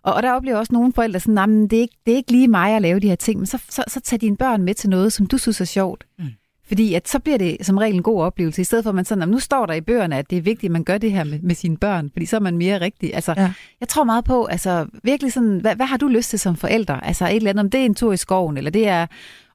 og, 0.04 0.14
og 0.14 0.22
der 0.22 0.32
oplever 0.32 0.56
også 0.58 0.72
nogle 0.72 0.92
forældre 0.92 1.20
sådan, 1.20 1.34
"Nå, 1.34 1.46
men 1.46 1.62
det, 1.68 1.76
er 1.76 1.80
ikke, 1.80 1.96
det 2.06 2.12
er 2.12 2.16
ikke 2.16 2.32
lige 2.32 2.48
mig 2.48 2.76
at 2.76 2.82
lave 2.82 3.00
de 3.00 3.08
her 3.08 3.14
ting, 3.16 3.38
men 3.40 3.46
så, 3.46 3.58
så, 3.68 3.84
så 3.88 4.00
tag 4.00 4.20
dine 4.20 4.36
børn 4.36 4.62
med 4.62 4.74
til 4.74 4.90
noget, 4.90 5.12
som 5.12 5.26
du 5.26 5.38
synes 5.38 5.60
er 5.60 5.64
sjovt. 5.64 6.04
Mm. 6.18 6.24
Fordi 6.68 6.94
at 6.94 7.08
så 7.08 7.18
bliver 7.18 7.38
det 7.38 7.56
som 7.62 7.76
regel 7.78 7.94
en 7.94 8.02
god 8.02 8.22
oplevelse, 8.22 8.60
i 8.60 8.64
stedet 8.64 8.82
for 8.84 8.88
at 8.90 8.94
man 8.94 9.04
sådan, 9.04 9.28
"Nå, 9.28 9.32
nu 9.32 9.38
står 9.38 9.66
der 9.66 9.74
i 9.74 9.80
bøgerne, 9.80 10.16
at 10.18 10.30
det 10.30 10.38
er 10.38 10.42
vigtigt, 10.42 10.70
at 10.70 10.72
man 10.72 10.84
gør 10.84 10.98
det 10.98 11.12
her 11.12 11.24
med, 11.24 11.40
med 11.40 11.54
sine 11.54 11.76
børn, 11.76 12.10
fordi 12.12 12.26
så 12.26 12.36
er 12.36 12.40
man 12.40 12.56
mere 12.58 12.80
rigtig. 12.80 13.14
Altså, 13.14 13.34
Ja. 13.36 13.52
jeg 13.80 13.88
tror 13.88 14.04
meget 14.04 14.24
på, 14.24 14.44
altså 14.44 14.86
virkelig 15.02 15.32
sådan, 15.32 15.58
hvad, 15.60 15.76
hvad 15.76 15.86
har 15.86 15.96
du 15.96 16.08
lyst 16.08 16.30
til 16.30 16.38
som 16.38 16.56
forælder? 16.56 16.94
Altså 17.00 17.26
et 17.28 17.36
eller 17.36 17.50
andet, 17.50 17.64
om 17.64 17.70
det 17.70 17.80
er 17.80 17.84
en 17.84 17.94
tur 17.94 18.12
i 18.12 18.16
skoven, 18.16 18.56
eller 18.56 18.70
det 18.70 18.88
er 18.88 19.06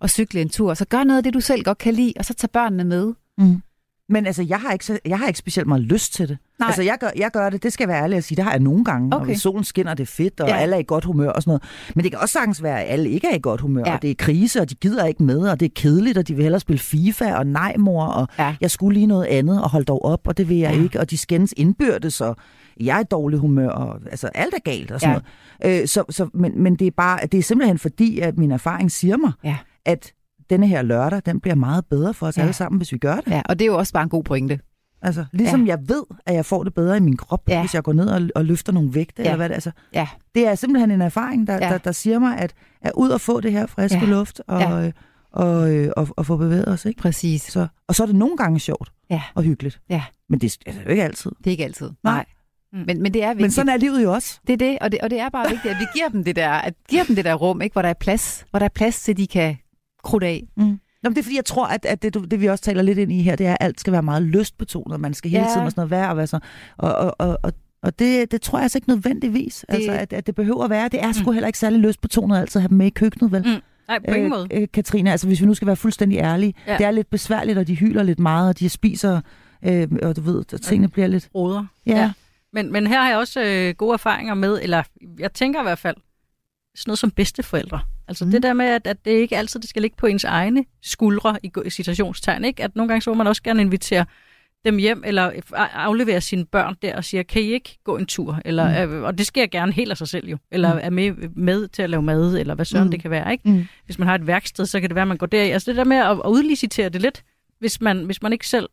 at 0.02 0.10
cykle 0.10 0.42
en 0.42 0.50
tur, 0.50 0.74
så 0.74 0.86
gør 0.86 1.04
noget 1.04 1.18
af 1.18 1.24
det, 1.24 1.34
du 1.34 1.40
selv 1.40 1.64
godt 1.64 1.78
kan 1.78 1.94
lide, 1.94 2.14
og 2.20 2.26
så 2.26 2.34
tag 2.34 2.50
børnene 2.50 2.84
med. 2.84 3.14
Mm. 3.38 3.62
Men 4.10 4.26
altså, 4.26 4.44
jeg 4.50 4.60
har, 4.60 4.72
ikke, 4.72 5.00
jeg 5.06 5.20
har 5.20 5.28
ikke 5.28 5.40
specielt 5.40 5.68
meget 5.68 5.82
lyst 5.84 6.14
til 6.14 6.30
det. 6.30 6.38
Nej. 6.60 6.68
Altså, 6.68 6.82
jeg 6.82 6.98
gør, 7.00 7.08
jeg 7.18 7.32
gør 7.32 7.50
det, 7.50 7.64
det 7.64 7.74
skal 7.74 7.84
jeg 7.84 7.88
være 7.90 8.04
ærlig 8.04 8.18
at 8.18 8.24
sige, 8.24 8.36
det 8.36 8.44
har 8.44 8.52
jeg 8.52 8.60
nogle 8.60 8.84
gange, 8.86 9.08
okay. 9.08 9.20
og 9.20 9.26
hvis 9.26 9.42
solen 9.42 9.64
skinner, 9.64 9.94
det 9.94 10.04
er 10.04 10.08
fedt, 10.08 10.40
og 10.40 10.48
Ja. 10.48 10.58
alle 10.58 10.76
er 10.76 10.80
i 10.80 10.84
godt 10.88 11.06
humør 11.06 11.30
og 11.30 11.42
sådan 11.44 11.50
noget. 11.50 11.64
Men 11.96 12.04
det 12.04 12.12
kan 12.12 12.20
også 12.22 12.34
sagtens 12.34 12.64
være, 12.64 12.84
at 12.84 12.92
alle 12.94 13.10
ikke 13.10 13.28
er 13.28 13.36
i 13.36 13.40
godt 13.42 13.62
humør, 13.62 13.84
Ja. 13.86 13.96
og 13.96 14.02
det 14.02 14.12
er 14.12 14.16
krise, 14.16 14.62
og 14.62 14.70
de 14.70 14.76
gider 14.76 15.06
ikke 15.06 15.24
med, 15.24 15.40
og 15.50 15.60
det 15.60 15.66
er 15.66 15.70
kedeligt, 15.76 16.18
og 16.18 16.28
de 16.28 16.34
vil 16.36 16.44
hellere 16.44 16.60
spille 16.60 16.80
FIFA, 16.80 17.36
og 17.36 17.48
nej 17.48 17.76
mor, 17.78 18.06
og 18.06 18.28
Ja. 18.40 18.56
jeg 18.62 18.72
skulle 18.72 18.94
lige 18.94 19.08
noget 19.08 19.26
andet, 19.26 19.64
og 19.64 19.70
hold 19.70 19.86
dog 19.86 20.06
op, 20.06 20.28
og 20.28 20.38
det 20.38 20.50
vil 20.50 20.58
jeg 20.58 20.76
ja. 20.76 20.84
ikke, 20.84 21.00
og 21.00 21.10
de 21.10 21.18
skændes 21.18 21.54
indbyrdes, 21.58 22.22
og 22.22 22.36
jeg 22.80 22.98
er 22.98 23.02
i 23.02 23.06
dårlig 23.12 23.40
humør, 23.40 23.70
og 23.70 24.00
altså 24.12 24.28
alt 24.28 24.54
er 24.54 24.60
galt 24.60 24.92
og 24.92 25.00
sådan 25.02 25.16
Ja. 25.16 25.68
noget. 25.70 25.82
Øh, 25.82 25.88
så, 25.88 26.04
så, 26.10 26.30
men, 26.34 26.64
men 26.64 26.76
det 26.76 26.88
er 26.88 26.92
bare, 26.98 27.20
det 27.32 27.38
er 27.38 27.44
simpelthen 27.44 27.78
fordi, 27.78 28.20
at 28.20 28.38
min 28.38 28.52
erfaring 28.52 28.92
siger 28.92 29.18
mig, 29.18 29.32
Ja. 29.44 29.58
at 29.86 30.14
denne 30.50 30.68
her 30.68 30.82
lørdag, 30.82 31.22
den 31.26 31.40
bliver 31.40 31.56
meget 31.56 31.86
bedre 31.86 32.14
for 32.14 32.28
os 32.28 32.38
Ja. 32.38 32.42
alle 32.42 32.54
sammen, 32.54 32.78
hvis 32.80 32.92
vi 32.92 32.98
gør 32.98 33.16
det. 33.16 33.28
Ja, 33.28 33.42
og 33.46 33.60
det 33.60 33.66
er 33.66 33.70
jo 33.70 33.78
også 33.78 33.94
bare 33.94 34.04
en 34.04 34.10
god 34.10 34.24
pointe. 34.24 34.60
Altså, 35.02 35.26
ligesom 35.34 35.66
ja. 35.66 35.70
jeg 35.70 35.80
ved, 35.90 36.04
at 36.26 36.36
jeg 36.36 36.46
får 36.46 36.64
det 36.64 36.74
bedre 36.74 36.98
i 36.98 37.00
min 37.00 37.18
krop, 37.18 37.50
Ja. 37.50 37.60
hvis 37.60 37.76
jeg 37.76 37.84
går 37.84 37.94
ned 37.94 38.08
og, 38.08 38.22
og 38.36 38.46
løfter 38.46 38.74
nogle 38.74 38.94
vægte, 38.94 39.22
Ja. 39.22 39.24
eller 39.24 39.36
hvad 39.38 39.50
det 39.50 39.54
er. 39.54 39.56
Altså, 39.56 39.72
Ja, 39.94 40.08
det 40.36 40.48
er 40.48 40.56
simpelthen 40.56 40.92
en 40.92 41.02
erfaring, 41.02 41.48
der, 41.48 41.54
Ja. 41.54 41.60
der, 41.60 41.78
der 41.78 41.92
siger 41.92 42.20
mig, 42.20 42.38
at, 42.38 42.54
at 42.82 42.92
ud 42.96 43.10
og 43.10 43.22
få 43.22 43.42
det 43.42 43.52
her 43.52 43.66
friske 43.66 44.00
Ja. 44.00 44.06
luft, 44.06 44.42
og, 44.48 44.62
Ja. 44.62 44.78
ja. 44.80 44.92
og, 45.32 45.74
øh, 45.76 45.92
og, 45.98 46.08
og 46.18 46.26
få 46.26 46.38
bevæget 46.38 46.68
os. 46.68 46.86
Ikke? 46.86 47.02
præcis. 47.02 47.42
Så, 47.42 47.68
og 47.88 47.96
så 47.96 48.04
er 48.04 48.08
det 48.08 48.16
nogle 48.16 48.38
gange 48.38 48.60
sjovt 48.60 48.92
Ja. 49.10 49.22
og 49.36 49.44
hyggeligt. 49.44 49.80
Ja. 49.90 50.04
Men 50.30 50.40
det 50.42 50.58
er 50.66 50.72
jo 50.86 50.90
ikke 50.90 51.04
altid. 51.04 51.32
Det 51.38 51.48
er 51.48 51.52
ikke 51.52 51.64
altid. 51.66 51.90
Nej. 52.04 52.14
Nej. 52.14 52.26
Men, 52.86 53.02
men 53.04 53.14
det 53.14 53.24
er 53.24 53.28
vigtigt. 53.28 53.42
Men 53.42 53.52
sådan 53.52 53.70
er 53.70 53.78
livet 53.78 54.04
jo 54.04 54.14
også. 54.14 54.40
Det 54.48 54.54
er 54.54 54.58
det, 54.58 54.78
og 54.82 54.92
det, 54.92 55.00
og 55.02 55.10
det 55.10 55.20
er 55.20 55.30
bare 55.30 55.50
vigtigt, 55.50 55.74
at 55.74 55.80
vi 55.80 55.86
giver 55.96 56.10
dem 56.10 56.24
det 56.24 56.36
der, 56.36 56.50
at 56.50 56.74
giver 56.90 57.04
dem 57.04 57.16
det 57.16 57.26
der 57.26 57.34
rum, 57.34 57.62
ikke, 57.62 57.74
hvor 57.74 57.82
der 57.82 57.90
er 57.90 57.94
plads, 57.94 58.46
hvor 58.50 58.60
der 58.60 58.66
er 58.66 58.70
plads 58.76 59.02
til, 59.04 59.18
de 59.18 59.28
kan 59.28 59.58
krudte 60.08 60.28
af. 60.28 60.44
Mm. 60.58 60.64
Nå, 60.64 61.10
men 61.10 61.12
det 61.16 61.20
er 61.20 61.24
fordi, 61.24 61.36
jeg 61.36 61.46
tror, 61.46 61.66
at, 61.68 61.86
at 61.86 62.02
det, 62.02 62.32
det, 62.32 62.42
vi 62.42 62.46
også 62.46 62.64
taler 62.64 62.82
lidt 62.82 62.98
ind 62.98 63.12
i 63.12 63.22
her, 63.22 63.36
det 63.36 63.46
er, 63.48 63.52
at 63.52 63.58
alt 63.60 63.80
skal 63.80 63.94
være 63.94 64.04
meget 64.04 64.22
lystbetonet. 64.24 65.00
Man 65.00 65.14
skal 65.14 65.32
hele 65.32 65.44
Ja. 65.44 65.50
tiden 65.54 65.66
og 65.66 65.72
sådan 65.72 65.80
noget 65.82 65.92
være 65.92 66.10
og 66.10 66.18
være 66.18 66.28
så. 66.28 66.40
Og, 66.78 66.96
og, 66.96 67.16
og, 67.20 67.40
og 67.44 67.54
Og 67.82 68.00
det, 68.00 68.32
det 68.32 68.42
tror 68.42 68.58
jeg 68.58 68.64
altså 68.64 68.78
ikke 68.78 68.90
nødvendigvis, 68.90 69.66
det... 69.70 69.76
altså, 69.76 69.92
at, 69.92 70.14
at 70.14 70.28
det 70.28 70.36
behøver 70.36 70.64
at 70.64 70.70
være. 70.70 70.90
Det 70.90 71.04
er 71.04 71.12
sgu 71.12 71.30
Mm. 71.30 71.34
heller 71.34 71.48
ikke 71.48 71.60
særlig 71.60 71.80
lyst 71.80 72.02
på 72.02 72.08
tonet 72.08 72.38
altid 72.38 72.60
at 72.60 72.62
have 72.62 72.70
dem 72.70 72.78
med 72.78 72.88
i 72.88 72.90
køkkenet, 72.90 73.32
vel? 73.32 73.42
Mm. 73.46 73.62
Nej, 73.88 74.00
på 74.10 74.14
ingen 74.14 74.30
måde. 74.30 74.48
Øh, 74.52 74.68
Katrine, 74.74 75.12
altså 75.12 75.28
hvis 75.28 75.42
vi 75.42 75.46
nu 75.46 75.54
skal 75.54 75.66
være 75.66 75.76
fuldstændig 75.76 76.18
ærlige. 76.18 76.54
Ja. 76.68 76.78
Det 76.78 76.86
er 76.86 76.92
lidt 76.92 77.10
besværligt, 77.10 77.58
og 77.58 77.68
de 77.68 77.76
hyler 77.76 78.04
lidt 78.04 78.20
meget, 78.20 78.50
og 78.50 78.60
de 78.60 78.70
spiser, 78.70 79.22
øh, 79.66 79.88
og 80.04 80.16
du 80.16 80.22
ved, 80.22 80.44
at 80.54 80.62
tingene 80.62 80.88
bliver 80.90 81.08
lidt... 81.08 81.30
Roder. 81.36 81.66
Ja. 81.86 81.98
Ja. 81.98 82.12
Men, 82.54 82.72
men 82.72 82.88
her 82.88 83.02
har 83.02 83.10
jeg 83.10 83.18
også 83.18 83.42
øh, 83.42 83.76
gode 83.76 83.94
erfaringer 83.94 84.34
med, 84.34 84.60
eller 84.62 84.84
jeg 85.20 85.34
tænker 85.34 85.60
i 85.60 85.64
hvert 85.64 85.80
fald, 85.80 85.96
sådan 86.76 86.90
noget 86.90 87.00
som 87.00 87.12
bedsteforældre. 87.12 87.80
Altså 88.08 88.26
Mm. 88.26 88.32
det 88.32 88.44
der 88.44 88.54
med, 88.54 88.66
at, 88.66 88.88
at 88.88 89.06
det 89.06 89.12
ikke 89.12 89.38
altid 89.38 89.60
det 89.60 89.70
skal 89.70 89.82
ligge 89.82 89.98
på 89.98 90.06
ens 90.08 90.24
egne 90.24 90.66
skuldre 90.82 91.38
i, 91.44 91.52
i 91.66 91.70
citationstegn. 91.70 92.46
Ikke? 92.46 92.64
At 92.64 92.76
nogle 92.76 92.88
gange 92.90 93.02
så 93.02 93.10
må 93.10 93.14
man 93.14 93.28
også 93.28 93.44
gerne 93.44 93.62
invitere 93.62 94.06
dem 94.66 94.78
hjem, 94.78 95.04
eller 95.06 95.32
aflevere 95.56 96.22
sine 96.22 96.46
børn 96.46 96.76
der 96.82 96.96
og 96.96 97.04
sige, 97.04 97.24
kan 97.24 97.42
I 97.42 97.46
ikke 97.46 97.80
gå 97.84 97.98
en 97.98 98.06
tur? 98.06 98.40
Eller, 98.46 98.86
mm. 98.88 98.94
øh, 98.94 99.04
og 99.04 99.18
det 99.18 99.26
jeg 99.42 99.52
gerne 99.52 99.72
helt 99.72 99.92
af 99.92 99.98
sig 99.98 100.08
selv 100.08 100.28
jo. 100.30 100.38
Eller 100.52 100.74
Mm. 100.74 100.80
er 100.84 100.90
med, 100.90 101.12
med 101.36 101.68
til 101.68 101.82
at 101.82 101.90
lave 101.90 102.02
mad, 102.04 102.38
eller 102.38 102.56
hvad 102.56 102.66
søren 102.66 102.86
Mm. 102.86 102.92
det 102.92 103.02
kan 103.02 103.12
være. 103.12 103.32
Ikke? 103.32 103.50
Mm. 103.50 103.66
Hvis 103.86 104.00
man 104.00 104.08
har 104.08 104.16
et 104.16 104.28
værksted, 104.28 104.66
så 104.66 104.80
kan 104.80 104.90
det 104.90 104.96
være, 104.96 105.02
at 105.02 105.08
man 105.08 105.18
går 105.18 105.28
deri. 105.28 105.50
Altså 105.50 105.72
det 105.72 105.78
der 105.78 105.84
med 105.84 105.98
at, 105.98 106.12
at 106.12 106.22
udlicitere 106.30 106.90
det 106.90 107.02
lidt, 107.02 107.24
hvis 107.60 107.82
man, 107.82 108.04
hvis 108.06 108.22
man 108.22 108.34
ikke 108.34 108.48
selv 108.48 108.70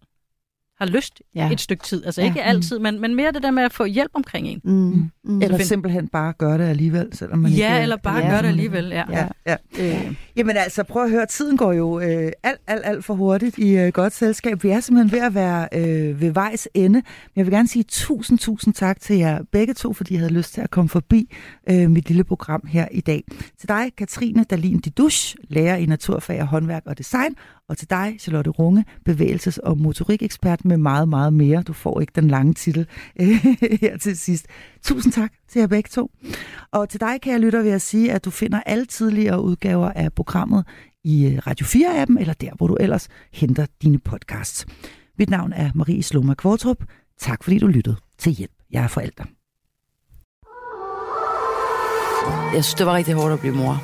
har 0.79 0.87
lyst 0.87 1.23
Ja. 1.35 1.47
ja. 1.47 1.53
et 1.53 1.61
stykke 1.61 1.85
tid. 1.85 2.05
Altså 2.05 2.21
Ja. 2.21 2.25
ja. 2.27 2.31
ikke 2.33 2.43
altid, 2.43 2.79
men, 2.79 3.01
men 3.01 3.15
mere 3.15 3.33
det 3.33 3.43
der 3.43 3.51
med 3.51 3.63
at 3.63 3.73
få 3.73 3.85
hjælp 3.85 4.11
omkring 4.15 4.47
en. 4.47 4.61
Mm. 4.65 5.11
Mm. 5.25 5.43
Eller 5.43 5.57
find- 5.57 5.67
simpelthen 5.69 6.09
bare 6.09 6.33
gøre 6.39 6.59
det 6.59 6.65
alligevel, 6.65 7.09
selvom 7.13 7.39
man 7.39 7.51
ikke... 7.51 7.63
Ja, 7.63 7.83
eller 7.83 7.97
bare 7.97 8.19
Ja. 8.19 8.25
ja. 8.25 8.31
gøre 8.31 8.43
det 8.43 8.49
alligevel. 8.49 8.85
Ja. 8.89 9.05
Ja, 9.11 9.29
ja. 9.47 9.57
Øh, 9.81 10.15
Jamen 10.37 10.57
altså, 10.57 10.83
prøv 10.83 11.05
at 11.05 11.11
høre, 11.11 11.27
tiden 11.27 11.57
går 11.57 11.73
jo 11.73 12.01
øh, 12.01 12.33
alt, 12.43 12.61
alt, 12.67 12.83
alt 12.85 13.05
for 13.05 13.15
hurtigt 13.15 13.59
i 13.59 13.77
øh, 13.77 13.93
godt 13.93 14.13
selskab. 14.13 14.63
Vi 14.63 14.69
er 14.69 14.81
simpelthen 14.81 15.13
ved 15.21 15.27
at 15.27 15.35
være 15.35 15.69
øh, 15.75 16.21
ved 16.21 16.31
vejs 16.31 16.69
ende. 16.75 16.89
Men 16.99 17.03
jeg 17.37 17.47
vil 17.47 17.53
gerne 17.53 17.69
sige 17.69 17.83
tusind, 17.89 18.39
tusind 18.39 18.75
tak 18.75 19.01
til 19.01 19.17
jer 19.17 19.39
begge 19.53 19.75
to, 19.75 19.93
fordi 19.93 20.15
I 20.15 20.17
havde 20.17 20.33
lyst 20.33 20.55
til 20.55 20.61
at 20.61 20.71
komme 20.71 20.89
forbi 20.89 21.35
øh, 21.71 21.91
mit 21.91 22.09
lille 22.09 22.25
program 22.25 22.63
her 22.69 22.89
i 22.93 23.01
dag. 23.01 23.25
Til 23.61 23.69
dig, 23.69 23.93
Katrine 23.99 24.45
Dalin 24.45 24.81
Didusch, 24.81 25.37
lærer 25.49 25.77
i 25.77 25.87
naturfag 25.87 26.41
og 26.41 26.47
håndværk 26.47 26.83
og 26.87 26.99
design, 26.99 27.35
og 27.69 27.79
til 27.79 27.91
dig, 27.91 28.17
Charlotte 28.21 28.51
Runge, 28.51 28.85
bevægelses- 29.09 29.59
og 29.63 29.79
motorikekspert 29.79 30.65
med 30.65 30.77
meget, 30.77 31.09
meget 31.09 31.33
mere. 31.33 31.63
Du 31.63 31.73
får 31.73 32.01
ikke 32.01 32.13
den 32.15 32.29
lange 32.29 32.55
titel 32.55 32.87
her 33.81 33.99
til 33.99 34.19
sidst. 34.19 34.47
Tusind 34.83 35.13
tak 35.13 35.33
til 35.49 35.61
jer 35.61 35.67
begge 35.67 35.89
to. 35.89 36.11
Og 36.73 36.89
til 36.89 37.01
dig, 37.01 37.21
kære 37.23 37.39
lytter, 37.39 37.63
vil 37.63 37.71
jeg 37.71 37.81
sige, 37.81 38.13
at 38.13 38.25
du 38.25 38.31
finder 38.31 38.61
alle 38.67 38.85
tidligere 38.85 39.43
udgaver 39.43 39.91
af 39.91 40.13
programmet 40.13 40.65
i 41.05 41.27
øh, 41.27 41.39
Radio 41.47 41.67
4-appen, 41.67 42.21
eller 42.21 42.35
der, 42.35 42.51
hvor 42.57 42.67
du 42.67 42.77
ellers 42.81 43.09
henter 43.33 43.67
dine 43.83 43.99
podcasts. 43.99 44.67
Mit 45.19 45.31
navn 45.31 45.53
er 45.53 45.71
Marie 45.75 46.03
Sloma 46.03 46.35
Kvartrup. 46.35 46.85
Tak 47.19 47.45
fordi 47.45 47.59
du 47.59 47.67
lyttede 47.67 47.97
til 48.19 48.33
Hjælp. 48.33 48.53
Jeg 48.71 48.85
er 48.85 48.89
forælder. 48.89 49.25
Jeg 52.55 52.65
synes, 52.65 52.75
det 52.75 52.87
var 52.87 52.95
rigtig 52.95 53.15
hårdt 53.15 53.33
at 53.33 53.41
blive 53.41 53.55
mor. 53.55 53.83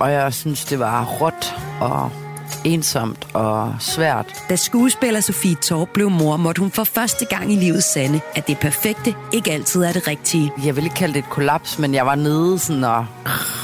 Og 0.00 0.12
jeg 0.12 0.34
synes, 0.34 0.64
det 0.64 0.78
var 0.78 1.04
råt 1.04 1.54
og 1.80 2.25
ensomt 2.64 3.26
og 3.34 3.76
svært. 3.80 4.26
Da 4.48 4.56
skuespiller 4.56 5.20
Sofie 5.20 5.54
Torp 5.54 5.88
blev 5.94 6.10
mor, 6.10 6.36
måtte 6.36 6.60
hun 6.60 6.70
for 6.70 6.84
første 6.84 7.24
gang 7.24 7.52
i 7.52 7.56
livet 7.56 7.84
sande, 7.84 8.20
at 8.34 8.46
det 8.46 8.58
perfekte 8.58 9.14
ikke 9.32 9.52
altid 9.52 9.82
er 9.82 9.92
det 9.92 10.08
rigtige. 10.08 10.52
Jeg 10.64 10.76
vil 10.76 10.84
ikke 10.84 10.96
kalde 10.96 11.14
det 11.14 11.18
et 11.18 11.30
kollaps, 11.30 11.78
men 11.78 11.94
jeg 11.94 12.06
var 12.06 12.14
nede 12.14 12.58
sådan 12.58 12.84
og... 12.84 13.06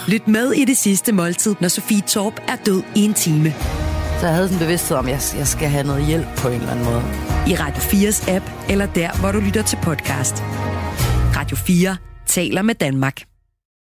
Lyt 0.07 0.29
med 0.29 0.53
i 0.53 0.65
det 0.65 0.77
sidste 0.77 1.13
måltid, 1.13 1.55
når 1.61 1.69
Sofie 1.69 2.01
Torp 2.01 2.41
er 2.49 2.57
død 2.57 2.83
i 2.95 3.05
en 3.05 3.15
time. 3.15 3.55
Så 4.21 4.27
jeg 4.27 4.35
havde 4.35 4.49
sådan 4.49 4.63
en 4.63 4.67
bevidsthed 4.67 4.97
om, 4.97 5.07
at 5.07 5.13
jeg, 5.13 5.39
jeg 5.39 5.47
skal 5.47 5.69
have 5.69 5.87
noget 5.87 6.07
hjælp 6.07 6.27
på 6.37 6.49
en 6.49 6.55
eller 6.55 6.71
anden 6.71 6.85
måde. 6.85 7.03
I 7.47 7.55
Radio 7.55 7.83
4's 7.83 8.31
app, 8.31 8.51
eller 8.69 8.87
der, 8.87 9.21
hvor 9.21 9.33
du 9.33 9.41
lytter 9.41 9.63
til 9.63 9.79
podcast. 9.83 10.43
Radio 11.37 11.57
4 11.57 11.97
taler 12.27 12.63
med 12.63 12.75
Danmark. 12.75 13.32